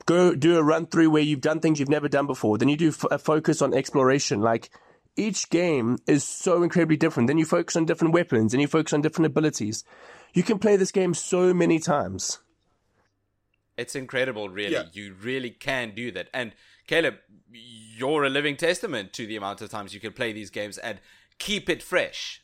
go 0.05 0.35
do 0.35 0.57
a 0.57 0.63
run 0.63 0.85
through 0.85 1.09
where 1.09 1.21
you've 1.21 1.41
done 1.41 1.59
things 1.59 1.79
you've 1.79 1.89
never 1.89 2.07
done 2.07 2.27
before. 2.27 2.57
Then 2.57 2.69
you 2.69 2.77
do 2.77 2.89
f- 2.89 3.05
a 3.11 3.17
focus 3.17 3.61
on 3.61 3.73
exploration. 3.73 4.41
Like 4.41 4.69
each 5.15 5.49
game 5.49 5.97
is 6.07 6.23
so 6.23 6.63
incredibly 6.63 6.97
different. 6.97 7.27
Then 7.27 7.37
you 7.37 7.45
focus 7.45 7.75
on 7.75 7.85
different 7.85 8.13
weapons 8.13 8.53
and 8.53 8.61
you 8.61 8.67
focus 8.67 8.93
on 8.93 9.01
different 9.01 9.27
abilities. 9.27 9.83
You 10.33 10.43
can 10.43 10.59
play 10.59 10.75
this 10.77 10.91
game 10.91 11.13
so 11.13 11.53
many 11.53 11.79
times. 11.79 12.39
It's 13.77 13.95
incredible, 13.95 14.49
really. 14.49 14.73
Yeah. 14.73 14.83
You 14.91 15.15
really 15.19 15.49
can 15.49 15.93
do 15.95 16.11
that. 16.11 16.29
And 16.33 16.53
Caleb, 16.87 17.15
you're 17.51 18.23
a 18.23 18.29
living 18.29 18.57
testament 18.57 19.13
to 19.13 19.25
the 19.25 19.35
amount 19.35 19.61
of 19.61 19.69
times 19.69 19.93
you 19.93 19.99
can 19.99 20.13
play 20.13 20.33
these 20.33 20.49
games 20.49 20.77
and 20.77 20.99
keep 21.39 21.69
it 21.69 21.81
fresh. 21.81 22.41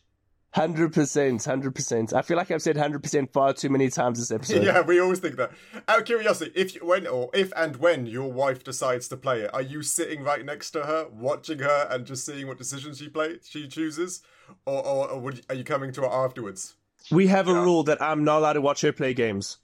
Hundred 0.52 0.94
percent, 0.94 1.44
hundred 1.44 1.76
percent. 1.76 2.14
I 2.14 2.22
feel 2.22 2.38
like 2.38 2.50
I've 2.50 2.62
said 2.62 2.78
hundred 2.78 3.04
percent 3.04 3.32
far 3.32 3.54
too 3.54 3.70
many 3.70 3.90
times 3.90 4.18
this 4.18 4.32
episode. 4.32 4.64
yeah, 4.64 4.82
we 4.82 5.00
always 5.00 5.20
think 5.20 5.36
that. 5.36 5.52
Out 5.88 6.00
of 6.00 6.06
curiosity, 6.06 6.52
if 6.56 6.74
you, 6.74 6.86
when 6.86 7.06
or 7.06 7.30
if 7.34 7.52
and 7.56 7.76
when 7.76 8.06
your 8.08 8.32
wife 8.32 8.64
decides 8.64 9.08
to 9.10 9.18
play 9.18 9.42
it, 9.42 9.54
are 9.54 9.62
you 9.62 9.84
sitting 9.84 10.24
right 10.24 10.44
next 10.44 10.72
to 10.72 10.84
her, 10.84 11.10
watching 11.12 11.60
her, 11.60 11.88
and 11.92 12.06
just 12.06 12.26
seeing 12.26 12.48
what 12.48 12.58
decisions 12.58 12.98
she 12.98 13.10
plays, 13.10 13.46
she 13.48 13.68
chooses, 13.68 14.24
or 14.66 14.84
or, 14.84 15.10
or 15.12 15.20
would, 15.20 15.46
are 15.50 15.56
you 15.56 15.66
coming 15.66 15.92
to 15.92 16.02
her 16.02 16.08
afterwards? 16.08 16.76
We 17.12 17.28
have 17.28 17.48
a 17.48 17.54
rule 17.54 17.84
that 17.84 18.02
I'm 18.02 18.24
not 18.24 18.40
allowed 18.40 18.54
to 18.54 18.62
watch 18.62 18.82
her 18.82 18.94
play 18.94 19.14
games. 19.14 19.60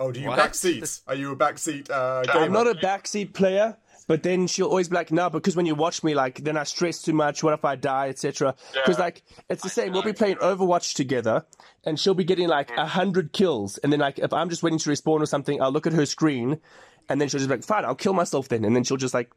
Oh, 0.00 0.10
do 0.10 0.20
you 0.20 0.28
What? 0.28 0.38
backseat? 0.38 1.02
Are 1.06 1.14
you 1.14 1.32
a 1.32 1.36
backseat 1.36 1.90
uh, 1.90 2.22
gamer? 2.22 2.44
I'm 2.44 2.52
not 2.52 2.66
a 2.66 2.74
backseat 2.74 3.32
player. 3.34 3.76
But 4.08 4.24
then 4.24 4.48
she'll 4.48 4.66
always 4.66 4.88
be 4.88 4.96
like, 4.96 5.12
no, 5.12 5.30
because 5.30 5.54
when 5.54 5.64
you 5.64 5.76
watch 5.76 6.02
me, 6.02 6.12
like, 6.14 6.42
then 6.42 6.56
I 6.56 6.64
stress 6.64 7.00
too 7.00 7.12
much. 7.12 7.44
What 7.44 7.54
if 7.54 7.64
I 7.64 7.76
die, 7.76 8.08
etc. 8.08 8.56
Because 8.74 8.98
like, 8.98 9.22
it's 9.48 9.62
the 9.62 9.68
same. 9.68 9.92
We'll 9.92 10.02
be 10.02 10.12
playing 10.12 10.36
Overwatch 10.36 10.94
together, 10.94 11.46
and 11.84 11.98
she'll 11.98 12.12
be 12.12 12.24
getting 12.24 12.48
like 12.48 12.70
a 12.76 12.84
hundred 12.84 13.32
kills, 13.32 13.78
and 13.78 13.92
then 13.92 14.00
like, 14.00 14.18
if 14.18 14.32
I'm 14.32 14.50
just 14.50 14.62
waiting 14.62 14.80
to 14.80 14.90
respawn 14.90 15.20
or 15.20 15.26
something, 15.26 15.62
I'll 15.62 15.70
look 15.70 15.86
at 15.86 15.92
her 15.92 16.04
screen, 16.04 16.58
and 17.08 17.20
then 17.20 17.28
she'll 17.28 17.38
just 17.38 17.48
be 17.48 17.54
like, 17.54 17.64
fine, 17.64 17.84
I'll 17.84 17.94
kill 17.94 18.12
myself 18.12 18.48
then, 18.48 18.64
and 18.64 18.74
then 18.74 18.82
she'll 18.82 18.96
just 18.96 19.14
like 19.14 19.30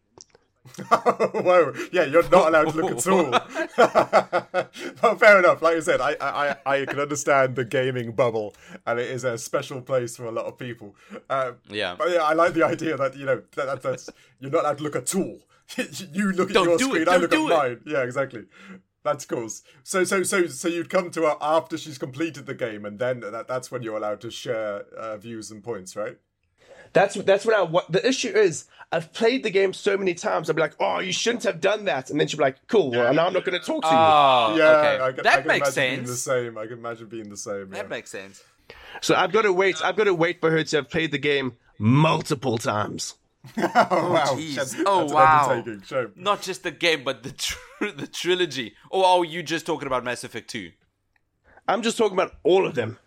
Whoa, 0.89 1.73
yeah, 1.91 2.03
you're 2.03 2.27
not 2.29 2.47
allowed 2.49 2.71
to 2.71 2.81
look 2.81 2.91
at 2.91 3.07
all. 3.07 3.31
well, 5.03 5.15
fair 5.15 5.39
enough. 5.39 5.61
Like 5.61 5.77
I 5.77 5.79
said, 5.79 6.01
I, 6.01 6.15
I, 6.19 6.55
I 6.65 6.85
can 6.85 6.99
understand 6.99 7.55
the 7.55 7.65
gaming 7.65 8.11
bubble, 8.13 8.55
and 8.85 8.99
it 8.99 9.09
is 9.09 9.23
a 9.23 9.37
special 9.37 9.81
place 9.81 10.17
for 10.17 10.25
a 10.25 10.31
lot 10.31 10.45
of 10.45 10.57
people. 10.57 10.95
Um, 11.29 11.57
Yeah. 11.69 11.95
but 11.97 12.09
yeah, 12.11 12.23
I 12.23 12.33
like 12.33 12.53
the 12.53 12.63
idea 12.65 12.97
that 12.97 13.15
you 13.15 13.25
know 13.25 13.41
that, 13.55 13.65
that, 13.67 13.81
that's 13.81 14.09
you're 14.39 14.51
not 14.51 14.61
allowed 14.65 14.77
to 14.79 14.83
look 14.83 14.95
at 14.95 15.13
all. 15.15 15.39
you 16.13 16.31
look 16.31 16.49
at 16.49 16.53
Don't 16.55 16.67
your 16.69 16.79
screen, 16.79 17.09
I 17.09 17.17
look 17.17 17.33
at 17.33 17.39
it. 17.39 17.47
mine. 17.49 17.81
Yeah, 17.85 18.03
exactly. 18.03 18.45
That's 19.03 19.25
cool. 19.25 19.49
So, 19.83 20.03
so, 20.03 20.23
so, 20.23 20.47
so 20.47 20.67
you'd 20.67 20.89
come 20.89 21.11
to 21.11 21.21
her 21.23 21.35
after 21.39 21.77
she's 21.77 21.99
completed 21.99 22.47
the 22.47 22.55
game, 22.55 22.85
and 22.85 22.97
then 22.97 23.19
that, 23.19 23.47
that's 23.47 23.69
when 23.71 23.83
you're 23.83 23.97
allowed 23.97 24.19
to 24.21 24.31
share 24.31 24.79
uh, 24.97 25.15
views 25.17 25.51
and 25.51 25.63
points, 25.63 25.95
right? 25.95 26.17
That's 26.93 27.15
that's 27.15 27.45
what 27.45 27.55
I. 27.55 27.61
What 27.63 27.91
the 27.91 28.05
issue 28.07 28.29
is, 28.29 28.65
I've 28.91 29.11
played 29.13 29.43
the 29.43 29.49
game 29.49 29.73
so 29.73 29.97
many 29.97 30.13
times. 30.13 30.49
I'll 30.49 30.55
be 30.55 30.61
like, 30.61 30.75
"Oh, 30.79 30.99
you 30.99 31.11
shouldn't 31.11 31.43
have 31.43 31.59
done 31.59 31.85
that," 31.85 32.09
and 32.09 32.19
then 32.19 32.27
she'll 32.27 32.37
be 32.37 32.43
like, 32.43 32.65
"Cool, 32.67 32.91
well, 32.91 33.13
now 33.13 33.27
I'm 33.27 33.33
not 33.33 33.43
going 33.45 33.59
to 33.59 33.65
talk 33.65 33.81
to 33.83 33.89
you." 33.89 33.95
Oh, 33.95 34.55
Yeah, 34.57 34.69
okay. 34.69 35.03
I 35.03 35.11
can, 35.11 35.23
that 35.23 35.33
I 35.33 35.37
can 35.41 35.47
makes 35.47 35.75
imagine 35.77 35.93
being 35.95 36.01
the 36.03 36.07
sense. 36.15 36.21
same. 36.21 36.57
I 36.57 36.63
can 36.67 36.77
imagine 36.77 37.07
being 37.07 37.29
the 37.29 37.37
same. 37.37 37.69
yeah. 37.73 37.81
That 37.81 37.89
makes 37.89 38.09
sense. 38.11 38.43
So 39.01 39.13
I've 39.15 39.31
got 39.31 39.41
to 39.43 39.53
wait. 39.53 39.83
I've 39.83 39.95
got 39.97 40.05
to 40.05 40.13
wait 40.13 40.39
for 40.39 40.49
her 40.51 40.63
to 40.63 40.75
have 40.77 40.89
played 40.89 41.11
the 41.11 41.17
game 41.17 41.53
multiple 41.77 42.57
times. 42.57 43.15
Oh 43.57 44.11
wow! 44.11 44.23
Oh, 44.29 44.35
jeez. 44.37 44.75
Shame. 44.75 44.83
Oh, 44.87 45.01
That's 45.07 45.91
wow. 45.91 46.07
Not 46.15 46.41
just 46.41 46.63
the 46.63 46.71
game, 46.71 47.03
but 47.03 47.21
the 47.21 47.31
tr- 47.31 47.57
the 47.95 48.07
trilogy. 48.07 48.73
Or 48.89 49.05
are 49.05 49.23
you 49.25 49.43
just 49.43 49.65
talking 49.67 49.85
about 49.85 50.03
Mass 50.03 50.23
Effect 50.23 50.49
2? 50.49 50.71
I'm 51.67 51.83
just 51.83 51.95
talking 51.97 52.13
about 52.17 52.33
all 52.43 52.65
of 52.65 52.73
them. 52.73 52.97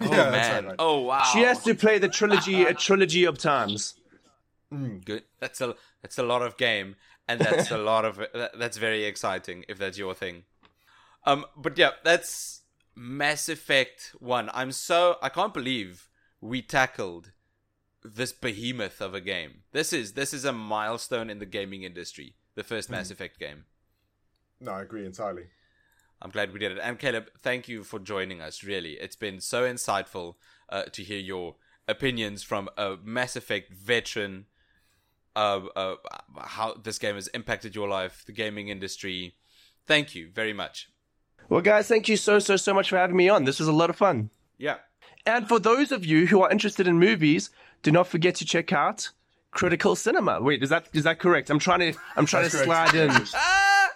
Oh, 0.00 0.10
Yeah, 0.10 0.30
man. 0.30 0.32
right, 0.32 0.64
right. 0.66 0.76
Oh, 0.78 1.00
wow. 1.00 1.22
She 1.32 1.40
has 1.42 1.62
to 1.64 1.74
play 1.74 1.98
the 1.98 2.08
trilogy 2.08 2.64
a 2.64 2.74
trilogy 2.74 3.24
of 3.24 3.38
times. 3.38 3.94
Good. 4.70 5.22
That's 5.40 5.60
a 5.60 5.74
that's 6.02 6.18
a 6.18 6.22
lot 6.22 6.42
of 6.42 6.56
game, 6.56 6.96
and 7.28 7.40
that's 7.40 7.70
a 7.70 7.78
lot 7.92 8.04
of 8.04 8.16
that- 8.34 8.58
that's 8.58 8.76
very 8.78 9.04
exciting 9.04 9.64
if 9.68 9.78
that's 9.78 9.96
your 9.96 10.12
thing. 10.14 10.44
Um, 11.24 11.46
but 11.56 11.78
yeah, 11.78 11.90
that's 12.04 12.62
Mass 12.94 13.48
Effect 13.48 14.12
One. 14.18 14.50
I'm 14.52 14.72
so 14.72 15.16
I 15.22 15.28
can't 15.28 15.54
believe 15.54 16.08
we 16.40 16.62
tackled 16.62 17.32
this 18.04 18.32
behemoth 18.32 19.00
of 19.00 19.14
a 19.14 19.20
game. 19.20 19.62
This 19.72 19.92
is 19.92 20.12
this 20.12 20.34
is 20.34 20.44
a 20.44 20.52
milestone 20.52 21.30
in 21.30 21.38
the 21.38 21.46
gaming 21.46 21.82
industry. 21.84 22.34
The 22.56 22.64
first 22.64 22.90
Mass 22.90 23.10
Effect 23.10 23.38
game. 23.38 23.64
No, 24.60 24.72
I 24.72 24.82
agree 24.82 25.04
entirely. 25.06 25.44
I'm 26.22 26.30
glad 26.30 26.52
we 26.52 26.58
did 26.58 26.72
it. 26.72 26.78
And 26.82 26.98
Caleb, 26.98 27.30
thank 27.42 27.68
you 27.68 27.84
for 27.84 27.98
joining 27.98 28.40
us. 28.40 28.64
Really, 28.64 28.92
it's 28.94 29.16
been 29.16 29.40
so 29.40 29.62
insightful 29.62 30.34
uh, 30.68 30.84
to 30.92 31.02
hear 31.02 31.18
your 31.18 31.56
opinions 31.86 32.42
from 32.42 32.68
a 32.76 32.96
Mass 33.02 33.36
Effect 33.36 33.72
veteran. 33.72 34.46
Uh, 35.34 35.66
uh, 35.76 35.96
how 36.44 36.74
this 36.82 36.98
game 36.98 37.14
has 37.16 37.28
impacted 37.28 37.74
your 37.74 37.88
life, 37.88 38.24
the 38.26 38.32
gaming 38.32 38.68
industry. 38.68 39.34
Thank 39.86 40.14
you 40.14 40.30
very 40.34 40.54
much. 40.54 40.88
Well, 41.50 41.60
guys, 41.60 41.86
thank 41.88 42.08
you 42.08 42.16
so 42.16 42.38
so 42.38 42.56
so 42.56 42.72
much 42.72 42.88
for 42.88 42.96
having 42.96 43.16
me 43.16 43.28
on. 43.28 43.44
This 43.44 43.58
was 43.58 43.68
a 43.68 43.72
lot 43.72 43.90
of 43.90 43.96
fun. 43.96 44.30
Yeah. 44.58 44.76
And 45.26 45.46
for 45.46 45.58
those 45.58 45.92
of 45.92 46.06
you 46.06 46.26
who 46.26 46.40
are 46.42 46.50
interested 46.50 46.86
in 46.86 46.98
movies, 46.98 47.50
do 47.82 47.90
not 47.90 48.06
forget 48.06 48.34
to 48.36 48.44
check 48.44 48.72
out 48.72 49.10
Critical 49.50 49.94
Cinema. 49.96 50.40
Wait, 50.40 50.62
is 50.62 50.70
that 50.70 50.88
is 50.92 51.04
that 51.04 51.18
correct? 51.18 51.50
I'm 51.50 51.58
trying 51.58 51.92
to 51.92 51.98
I'm 52.16 52.26
trying 52.26 52.48
to 52.48 52.56
That's 52.56 52.64
slide 52.64 52.94
in. 52.94 53.10
Ah, 53.34 53.90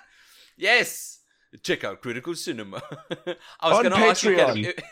yes. 0.56 1.19
Check 1.62 1.85
out 1.85 2.01
Critical 2.01 2.35
Cinema. 2.35 2.81
I 3.60 3.68
was 3.68 3.78
On 3.78 3.82
going 3.85 3.93
to 4.01 4.06
ask 4.09 4.22
you 4.22 4.31
Patreon. 4.36 4.64
if, 4.66 4.85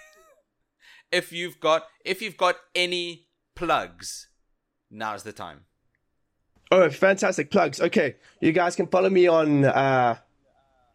if 1.12 1.32
you've 1.32 1.60
got 1.60 1.84
if 2.04 2.20
you've 2.20 2.36
got 2.36 2.56
any 2.74 3.26
plugs. 3.54 4.28
Now's 4.90 5.22
the 5.22 5.32
time. 5.32 5.64
Oh, 6.70 6.90
fantastic 6.90 7.50
plugs. 7.50 7.80
Okay, 7.80 8.16
you 8.40 8.52
guys 8.52 8.74
can 8.76 8.86
follow 8.88 9.08
me 9.10 9.26
on. 9.26 9.64
uh 9.64 10.16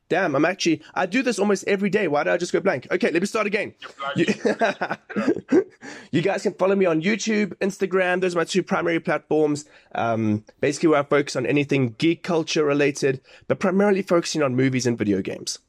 Damn, 0.09 0.35
I'm 0.35 0.45
actually. 0.45 0.81
I 0.93 1.05
do 1.05 1.23
this 1.23 1.39
almost 1.39 1.63
every 1.67 1.89
day. 1.89 2.07
Why 2.07 2.23
did 2.23 2.33
I 2.33 2.37
just 2.37 2.53
go 2.53 2.59
blank? 2.59 2.87
Okay, 2.91 3.09
let 3.11 3.21
me 3.21 3.25
start 3.25 3.47
again. 3.47 3.73
You, 4.15 4.25
you 6.11 6.21
guys 6.21 6.43
can 6.43 6.53
follow 6.53 6.75
me 6.75 6.85
on 6.85 7.01
YouTube, 7.01 7.55
Instagram. 7.59 8.21
Those 8.21 8.35
are 8.35 8.39
my 8.39 8.43
two 8.43 8.63
primary 8.63 8.99
platforms. 8.99 9.65
Um, 9.95 10.43
basically, 10.59 10.89
where 10.89 10.99
I 10.99 11.03
focus 11.03 11.35
on 11.35 11.45
anything 11.45 11.95
geek 11.97 12.21
culture 12.23 12.63
related, 12.65 13.21
but 13.47 13.59
primarily 13.59 14.01
focusing 14.01 14.43
on 14.43 14.55
movies 14.55 14.85
and 14.85 14.97
video 14.97 15.21
games. 15.21 15.59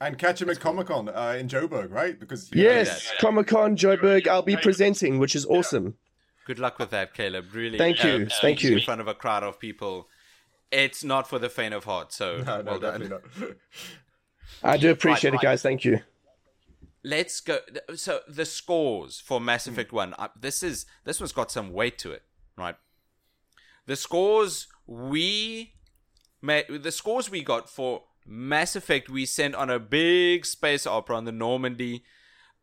And 0.00 0.18
catch 0.18 0.42
him 0.42 0.50
at 0.50 0.60
Comic 0.60 0.88
Con 0.88 1.08
uh, 1.08 1.36
in 1.38 1.48
Joburg, 1.48 1.90
right? 1.90 2.20
Because 2.20 2.50
you 2.52 2.62
know, 2.62 2.70
Yes, 2.70 3.10
Comic 3.18 3.46
Con, 3.46 3.76
Joburg. 3.76 4.28
I'll 4.28 4.42
be 4.42 4.56
presenting, 4.56 5.18
which 5.18 5.34
is 5.34 5.46
awesome. 5.46 5.96
Good 6.46 6.58
luck 6.58 6.78
with 6.78 6.90
that, 6.90 7.14
Caleb. 7.14 7.46
Really, 7.52 7.78
Thank 7.78 8.04
you, 8.04 8.10
uh, 8.10 8.18
thank 8.18 8.32
speaking 8.32 8.70
you. 8.70 8.76
In 8.76 8.84
front 8.84 9.00
of 9.00 9.08
a 9.08 9.14
crowd 9.14 9.42
of 9.42 9.58
people, 9.58 10.08
it's 10.70 11.04
not 11.04 11.28
for 11.28 11.38
the 11.38 11.48
faint 11.48 11.74
of 11.74 11.84
heart. 11.84 12.12
So, 12.12 12.38
No, 12.38 12.60
no, 12.62 12.72
well 12.72 12.80
done. 12.80 13.00
definitely 13.00 13.08
not. 13.40 13.56
I 14.62 14.76
do 14.76 14.90
appreciate 14.90 15.30
Right, 15.32 15.40
it, 15.42 15.44
guys. 15.44 15.62
Thank 15.62 15.84
you. 15.84 16.00
Let's 17.04 17.40
go. 17.40 17.58
So, 17.94 18.20
the 18.28 18.44
scores 18.44 19.20
for 19.20 19.38
Hmm. 19.38 19.46
Mass 19.46 19.66
Effect 19.66 19.92
One. 19.92 20.14
Uh, 20.18 20.28
this 20.38 20.62
is 20.62 20.86
this 21.04 21.20
one's 21.20 21.32
got 21.32 21.50
some 21.52 21.72
weight 21.72 21.98
to 21.98 22.10
it, 22.12 22.22
right? 22.56 22.76
The 23.86 23.96
scores 23.96 24.66
we 24.86 25.74
made, 26.42 26.66
the 26.68 26.90
scores 26.90 27.30
we 27.30 27.42
got 27.42 27.70
for 27.70 28.02
Mass 28.26 28.74
Effect, 28.74 29.08
we 29.08 29.24
sent 29.24 29.54
on 29.54 29.70
a 29.70 29.78
big 29.78 30.44
space 30.44 30.86
opera 30.86 31.16
on 31.16 31.24
the 31.26 31.32
Normandy. 31.32 32.02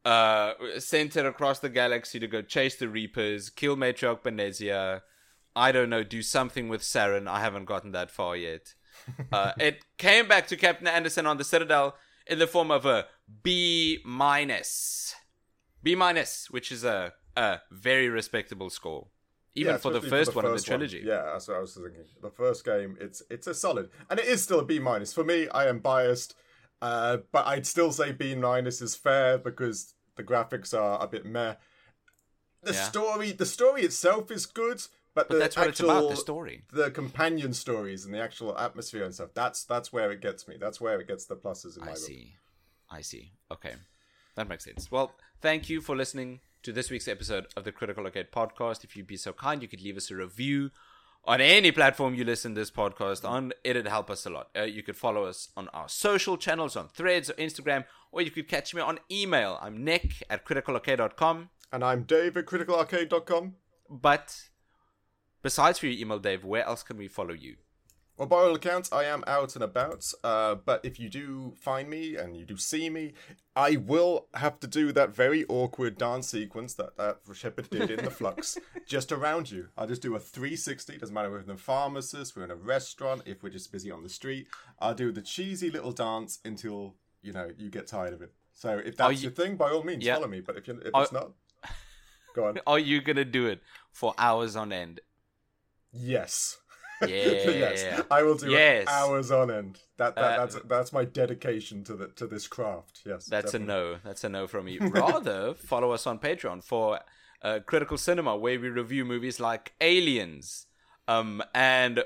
Uh, 0.04 0.54
sent 0.80 1.16
it 1.16 1.26
across 1.26 1.60
the 1.60 1.70
galaxy 1.70 2.20
to 2.20 2.28
go 2.28 2.42
chase 2.42 2.76
the 2.76 2.90
Reapers, 2.90 3.50
kill 3.50 3.78
Matriarch 3.78 4.22
Benezia. 4.24 5.02
I 5.56 5.72
don't 5.72 5.90
know, 5.90 6.04
do 6.04 6.22
something 6.22 6.68
with 6.70 6.82
Saren. 6.82 7.28
I 7.28 7.40
haven't 7.40 7.66
gotten 7.66 7.92
that 7.92 8.12
far 8.12 8.36
yet. 8.36 8.74
Uh, 9.32 9.54
it 9.60 9.86
came 9.98 10.28
back 10.28 10.48
to 10.48 10.58
Captain 10.58 10.88
Anderson 10.88 11.26
on 11.26 11.38
the 11.38 11.44
Citadel 11.44 11.96
in 12.28 12.40
the 12.40 12.48
form 12.48 12.72
of 12.72 12.86
a 12.86 13.08
B 13.44 14.00
minus, 14.06 15.16
B 15.84 15.96
minus, 15.96 16.50
which 16.50 16.72
is 16.72 16.84
a 16.84 17.14
a 17.36 17.62
very 17.72 18.10
respectable 18.10 18.70
score, 18.70 19.08
even 19.56 19.76
Yeah, 19.76 19.78
for 19.78 19.90
the 19.92 20.00
especially 20.00 20.10
first 20.18 20.36
one 20.36 20.46
of 20.46 20.54
the 20.54 20.60
first 20.60 20.68
trilogy. 20.68 21.00
Yeah, 21.08 21.24
that's 21.24 21.48
what 21.48 21.58
I 21.58 21.60
was 21.60 21.74
thinking. 21.76 22.06
The 22.22 22.30
first 22.32 22.66
game, 22.66 22.98
it's 23.00 23.22
it's 23.30 23.48
a 23.48 23.54
solid, 23.54 23.90
and 24.10 24.20
it 24.20 24.26
is 24.26 24.42
still 24.44 24.60
a 24.60 24.66
B 24.66 24.80
minus 24.80 25.14
for 25.14 25.24
me. 25.24 25.48
I 25.50 25.68
am 25.68 25.80
biased, 25.80 26.36
uh, 26.82 27.18
but 27.32 27.46
I'd 27.48 27.66
still 27.68 27.92
say 27.92 28.12
B 28.12 28.36
minus 28.36 28.82
is 28.82 28.96
fair 28.96 29.38
because 29.38 29.94
the 30.16 30.24
graphics 30.24 30.74
are 30.78 31.02
a 31.04 31.08
bit 31.08 31.26
meh. 31.26 31.56
The 32.64 32.74
Yeah. 32.74 32.88
story, 32.88 33.32
the 33.32 33.46
story 33.46 33.82
itself 33.84 34.32
is 34.32 34.46
good, 34.46 34.82
but, 35.16 35.28
But 35.28 35.34
the 35.36 35.40
that's 35.40 35.56
what 35.56 35.68
actual, 35.68 35.90
it's 35.90 35.98
about, 36.00 36.10
the 36.10 36.16
story. 36.18 36.64
the 36.72 36.92
companion 36.92 37.54
stories 37.54 38.06
and 38.06 38.14
the 38.14 38.20
actual 38.20 38.58
atmosphere 38.58 39.04
and 39.04 39.14
stuff. 39.14 39.30
That's 39.34 39.64
that's 39.64 39.94
where 39.94 40.12
it 40.12 40.22
gets 40.22 40.48
me. 40.48 40.58
That's 40.60 40.80
where 40.82 41.00
it 41.00 41.08
gets 41.08 41.26
the 41.26 41.36
pluses 41.36 41.78
in 41.78 41.82
my 41.86 41.92
I 41.92 41.94
book. 41.94 41.98
see. 42.04 42.34
I 42.90 43.02
see. 43.02 43.32
Okay. 43.52 43.74
That 44.36 44.48
makes 44.50 44.64
sense. 44.66 44.92
Well, 44.92 45.14
thank 45.42 45.70
you 45.70 45.82
for 45.82 45.96
listening 45.96 46.40
to 46.64 46.72
this 46.72 46.90
week's 46.90 47.08
episode 47.08 47.48
of 47.56 47.64
the 47.64 47.72
Critical 47.72 48.06
Arcade 48.06 48.32
podcast. 48.32 48.84
If 48.84 48.96
you'd 48.96 49.08
be 49.08 49.18
so 49.18 49.34
kind, 49.34 49.62
you 49.62 49.68
could 49.68 49.82
leave 49.82 49.98
us 49.98 50.10
a 50.10 50.16
review 50.16 50.72
on 51.26 51.40
any 51.40 51.72
platform 51.72 52.16
you 52.16 52.24
listen 52.24 52.56
to 52.56 52.62
this 52.62 52.72
podcast 52.72 53.28
on. 53.28 53.54
It'd 53.64 53.88
help 53.88 54.10
us 54.10 54.26
a 54.26 54.30
lot. 54.30 54.50
Uh, 54.58 54.64
you 54.64 54.82
could 54.84 54.98
follow 54.98 55.26
us 55.26 55.50
on 55.56 55.68
our 55.70 55.88
social 55.88 56.36
channels, 56.38 56.76
on 56.76 56.88
Threads 56.88 57.30
or 57.30 57.34
Instagram, 57.34 57.86
or 58.12 58.22
you 58.22 58.32
could 58.32 58.48
catch 58.48 58.74
me 58.74 58.82
on 58.82 59.00
email. 59.12 59.60
I'm 59.62 59.84
nick 59.84 60.24
at 60.30 60.46
criticalarcade.com. 60.46 61.50
And 61.72 61.84
I'm 61.84 62.04
Dave 62.04 62.36
at 62.38 62.46
criticalarcade.com. 62.46 63.56
But 63.90 64.42
besides 65.44 65.78
for 65.78 65.86
your 65.86 66.00
email, 66.00 66.18
Dave, 66.20 66.44
where 66.44 66.66
else 66.66 66.82
can 66.82 66.98
we 66.98 67.08
follow 67.08 67.34
you? 67.36 67.58
Well, 68.16 68.28
by 68.28 68.38
all 68.38 68.54
accounts, 68.54 68.92
I 68.94 69.06
am 69.06 69.24
out 69.26 69.56
and 69.56 69.64
about. 69.64 70.06
Uh, 70.24 70.54
but 70.54 70.86
if 70.86 71.00
you 71.00 71.10
do 71.10 71.54
find 71.60 71.90
me 71.90 72.16
and 72.16 72.38
you 72.38 72.46
do 72.46 72.58
see 72.58 72.88
me, 72.88 73.14
I 73.56 73.76
will 73.78 74.28
have 74.36 74.60
to 74.60 74.68
do 74.68 74.92
that 74.92 75.16
very 75.16 75.46
awkward 75.50 75.98
dance 75.98 76.28
sequence 76.28 76.76
that, 76.76 76.96
that 76.98 77.22
Shepard 77.34 77.72
did 77.72 77.90
in 77.90 78.06
the 78.06 78.12
Flux 78.20 78.60
just 78.86 79.12
around 79.12 79.50
you. 79.50 79.70
I'll 79.76 79.88
just 79.88 80.04
do 80.04 80.16
a 80.16 80.20
360. 80.20 81.00
Doesn't 81.00 81.14
matter 81.14 81.28
if 81.30 81.34
we're 81.34 81.40
in 81.40 81.50
a 81.50 81.58
pharmacist, 81.58 82.36
we're 82.38 82.44
in 82.44 82.52
a 82.52 82.56
restaurant, 82.56 83.24
if 83.26 83.42
we're 83.42 83.50
just 83.50 83.72
busy 83.72 83.90
on 83.90 84.04
the 84.04 84.10
street. 84.10 84.46
I'll 84.80 84.94
do 84.94 85.12
the 85.12 85.22
cheesy 85.24 85.72
little 85.72 85.92
dance 85.92 86.38
until 86.46 86.94
you 87.24 87.34
know 87.34 87.50
you 87.58 87.72
get 87.72 87.88
tired 87.88 88.14
of 88.14 88.22
it. 88.22 88.32
So 88.54 88.78
if 88.78 88.96
that's 88.96 89.16
you- 89.16 89.30
your 89.30 89.32
thing, 89.32 89.56
by 89.56 89.72
all 89.72 89.82
means, 89.84 90.06
Yeah. 90.06 90.16
follow 90.16 90.28
me. 90.28 90.42
But 90.42 90.58
if 90.58 90.68
you 90.68 90.80
if 90.86 90.92
Are- 90.94 91.02
it's 91.04 91.12
not, 91.12 91.32
go 92.36 92.46
on. 92.46 92.60
Are 92.68 92.78
you 92.78 93.02
going 93.02 93.16
to 93.16 93.26
do 93.26 93.48
it 93.48 93.64
for 93.92 94.14
hours 94.20 94.56
on 94.56 94.72
end? 94.72 95.00
Yes. 96.16 96.58
Yeah. 97.02 97.08
yes, 97.10 98.02
I 98.10 98.24
will 98.24 98.36
do 98.36 98.50
Yes. 98.50 98.84
it 98.84 98.88
hours 98.90 99.30
on 99.30 99.52
end. 99.52 99.78
That, 99.98 100.16
that 100.16 100.24
Uh, 100.24 100.38
that's 100.46 100.56
that's 100.68 100.94
my 100.94 101.04
dedication 101.04 101.84
to 101.86 101.96
the 101.96 102.08
to 102.16 102.28
this 102.28 102.48
craft. 102.48 103.02
Yes, 103.06 103.26
That's 103.26 103.52
definitely. 103.52 103.74
a 103.74 103.78
no. 103.78 103.98
That's 104.06 104.24
a 104.24 104.30
no 104.30 104.48
from 104.48 104.66
me. 104.66 104.78
Rather, 104.80 105.54
follow 105.72 105.92
us 105.92 106.08
on 106.08 106.20
Patreon 106.20 106.64
for 106.64 107.00
uh, 107.42 107.60
Critical 107.66 107.98
Cinema, 107.98 108.38
where 108.38 108.58
we 108.58 108.70
review 108.70 109.04
movies 109.04 109.40
like 109.42 109.74
Aliens, 109.82 110.68
Um, 111.10 111.44
and 111.54 112.04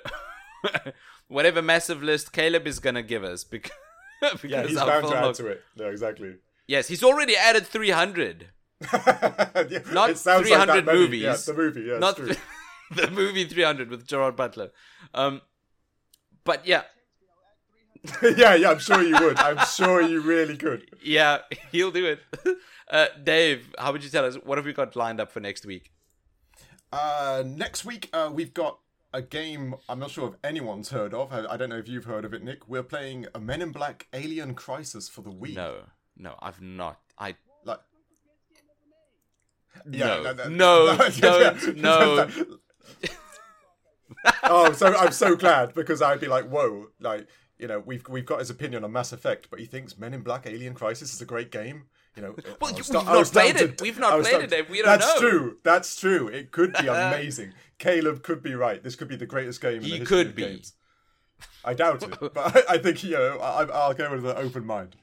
whatever 1.28 1.62
massive 1.62 2.02
list 2.02 2.34
Caleb 2.34 2.66
is 2.66 2.80
gonna 2.80 3.04
give 3.04 3.24
us 3.24 3.44
because, 3.44 3.72
because 4.42 4.50
Yeah, 4.50 4.66
he's 4.66 4.78
bound 4.78 5.08
to 5.08 5.16
add 5.16 5.36
to 5.36 5.48
it. 5.48 5.64
Yeah, 5.76 5.88
exactly. 5.88 6.36
Yes, 6.68 6.88
he's 6.88 7.04
already 7.04 7.36
added 7.38 7.68
300. 7.68 8.48
Yeah, 8.82 9.80
Not 9.94 10.18
300 10.18 10.50
like 10.50 10.68
that 10.68 10.86
many. 10.86 10.98
movies. 11.00 11.22
Yeah, 11.22 11.36
the 11.46 11.54
movie. 11.54 11.82
Yeah, 11.82 12.00
Not. 12.00 12.20
the 12.96 13.10
movie 13.12 13.46
300 13.46 13.90
with 13.90 14.08
Gerard 14.08 14.36
Butler. 14.36 14.72
Um, 15.14 15.42
but 16.44 16.66
yeah, 16.66 16.84
yeah, 18.22 18.56
yeah. 18.56 18.72
I'm 18.72 18.80
sure 18.80 19.02
you 19.02 19.18
would. 19.20 19.38
I'm 19.38 19.66
sure 19.66 20.02
you 20.02 20.22
really 20.22 20.56
could. 20.58 20.90
yeah, 21.04 21.40
he'll 21.72 21.92
do 21.92 22.06
it. 22.06 22.20
Uh, 22.90 23.08
Dave, 23.24 23.74
how 23.78 23.92
would 23.92 24.04
you 24.04 24.10
tell 24.10 24.26
us? 24.26 24.36
What 24.36 24.58
have 24.58 24.66
we 24.66 24.74
got 24.74 24.96
lined 24.96 25.20
up 25.20 25.32
for 25.32 25.40
next 25.40 25.66
week? 25.66 25.92
Uh, 26.92 27.44
next 27.46 27.84
week, 27.84 28.10
uh, 28.14 28.30
we've 28.34 28.54
got 28.54 28.80
a 29.14 29.22
game 29.22 29.76
I'm 29.90 30.00
not 30.00 30.12
sure 30.12 30.30
if 30.30 30.36
anyone's 30.44 30.90
heard 30.90 31.14
of. 31.14 31.34
I, 31.34 31.46
I 31.46 31.58
don't 31.58 31.70
know 31.70 31.78
if 31.78 31.88
you've 31.90 32.06
heard 32.06 32.24
of 32.24 32.34
it, 32.34 32.44
Nick. 32.44 32.68
We're 32.70 32.84
playing 32.84 33.26
a 33.36 33.40
Men 33.40 33.62
in 33.62 33.72
Black 33.72 34.08
Alien 34.14 34.54
Crisis 34.54 35.10
for 35.10 35.22
the 35.22 35.32
Wii. 35.32 35.56
No, 35.56 35.80
no, 36.16 36.36
I've 36.42 36.62
not. 36.62 37.00
I 37.18 37.36
Like, 37.66 37.80
No. 39.86 40.24
no, 40.24 40.48
No, 40.50 40.98
don't, 41.20 41.76
no. 41.78 42.30
oh, 44.44 44.72
so 44.74 44.96
I'm 44.96 45.12
so 45.12 45.36
glad 45.36 45.74
because 45.74 46.02
I'd 46.02 46.20
be 46.20 46.28
like, 46.28 46.48
whoa, 46.50 46.88
like 47.00 47.28
you 47.60 47.68
know, 47.68 47.80
we've 47.80 48.08
we've 48.08 48.26
got 48.26 48.40
his 48.40 48.50
opinion 48.50 48.84
on 48.84 48.92
Mass 48.92 49.12
Effect, 49.12 49.50
but 49.50 49.60
he 49.60 49.66
thinks 49.66 49.98
Men 49.98 50.14
in 50.14 50.22
Black 50.22 50.46
Alien 50.46 50.74
Crisis 50.74 51.14
is 51.14 51.22
a 51.22 51.26
great 51.26 51.52
game. 51.52 51.84
You 52.16 52.24
know, 52.24 52.36
Well, 52.60 52.74
was 52.74 52.90
we've 52.90 53.06
not 53.06 53.26
played 53.32 53.56
it. 53.58 53.80
We've 53.80 54.00
not 54.00 54.24
played 54.24 54.52
it, 54.52 54.70
We 54.70 54.78
don't 54.82 55.00
That's 55.00 55.22
know. 55.22 55.30
true. 55.30 55.58
That's 55.64 55.96
true. 56.00 56.28
It 56.28 56.52
could 56.52 56.74
be 56.74 56.88
amazing. 56.88 57.54
Caleb 57.78 58.24
could 58.24 58.42
be 58.42 58.56
right. 58.56 58.82
This 58.82 58.96
could 58.96 59.08
be 59.08 59.16
the 59.16 59.28
greatest 59.28 59.62
game. 59.62 59.78
in 59.78 59.84
He 59.84 60.00
could 60.00 60.34
be. 60.34 60.42
Games. 60.44 60.74
I 61.64 61.76
doubt 61.76 62.02
it, 62.02 62.18
but 62.34 62.36
I, 62.36 62.76
I 62.76 62.78
think 62.80 63.04
you 63.04 63.12
know 63.12 63.38
I, 63.38 63.66
I'll 63.66 63.94
go 63.94 64.12
with 64.12 64.26
an 64.26 64.38
open 64.38 64.66
mind. 64.66 64.96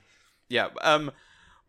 yeah. 0.48 0.68
Um, 0.82 1.12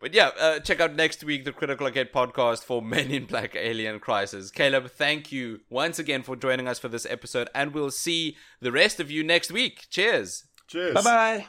but 0.00 0.14
yeah, 0.14 0.30
uh, 0.38 0.58
check 0.60 0.80
out 0.80 0.94
next 0.94 1.24
week 1.24 1.44
the 1.44 1.52
Critical 1.52 1.86
Arcade 1.86 2.12
podcast 2.12 2.64
for 2.64 2.82
Men 2.94 3.10
in 3.10 3.26
Black 3.26 3.54
Alien 3.56 4.00
Crisis. 4.00 4.50
Caleb, 4.50 4.90
thank 4.90 5.32
you 5.32 5.60
once 5.70 5.98
again 5.98 6.22
for 6.22 6.36
joining 6.36 6.68
us 6.68 6.78
for 6.78 6.88
this 6.88 7.06
episode, 7.06 7.48
and 7.54 7.72
we'll 7.72 7.90
see 7.90 8.36
the 8.60 8.72
rest 8.72 9.00
of 9.00 9.10
you 9.10 9.24
next 9.24 9.50
week. 9.50 9.86
Cheers. 9.90 10.44
Cheers. 10.68 10.94
Bye 10.94 11.02
bye. 11.02 11.46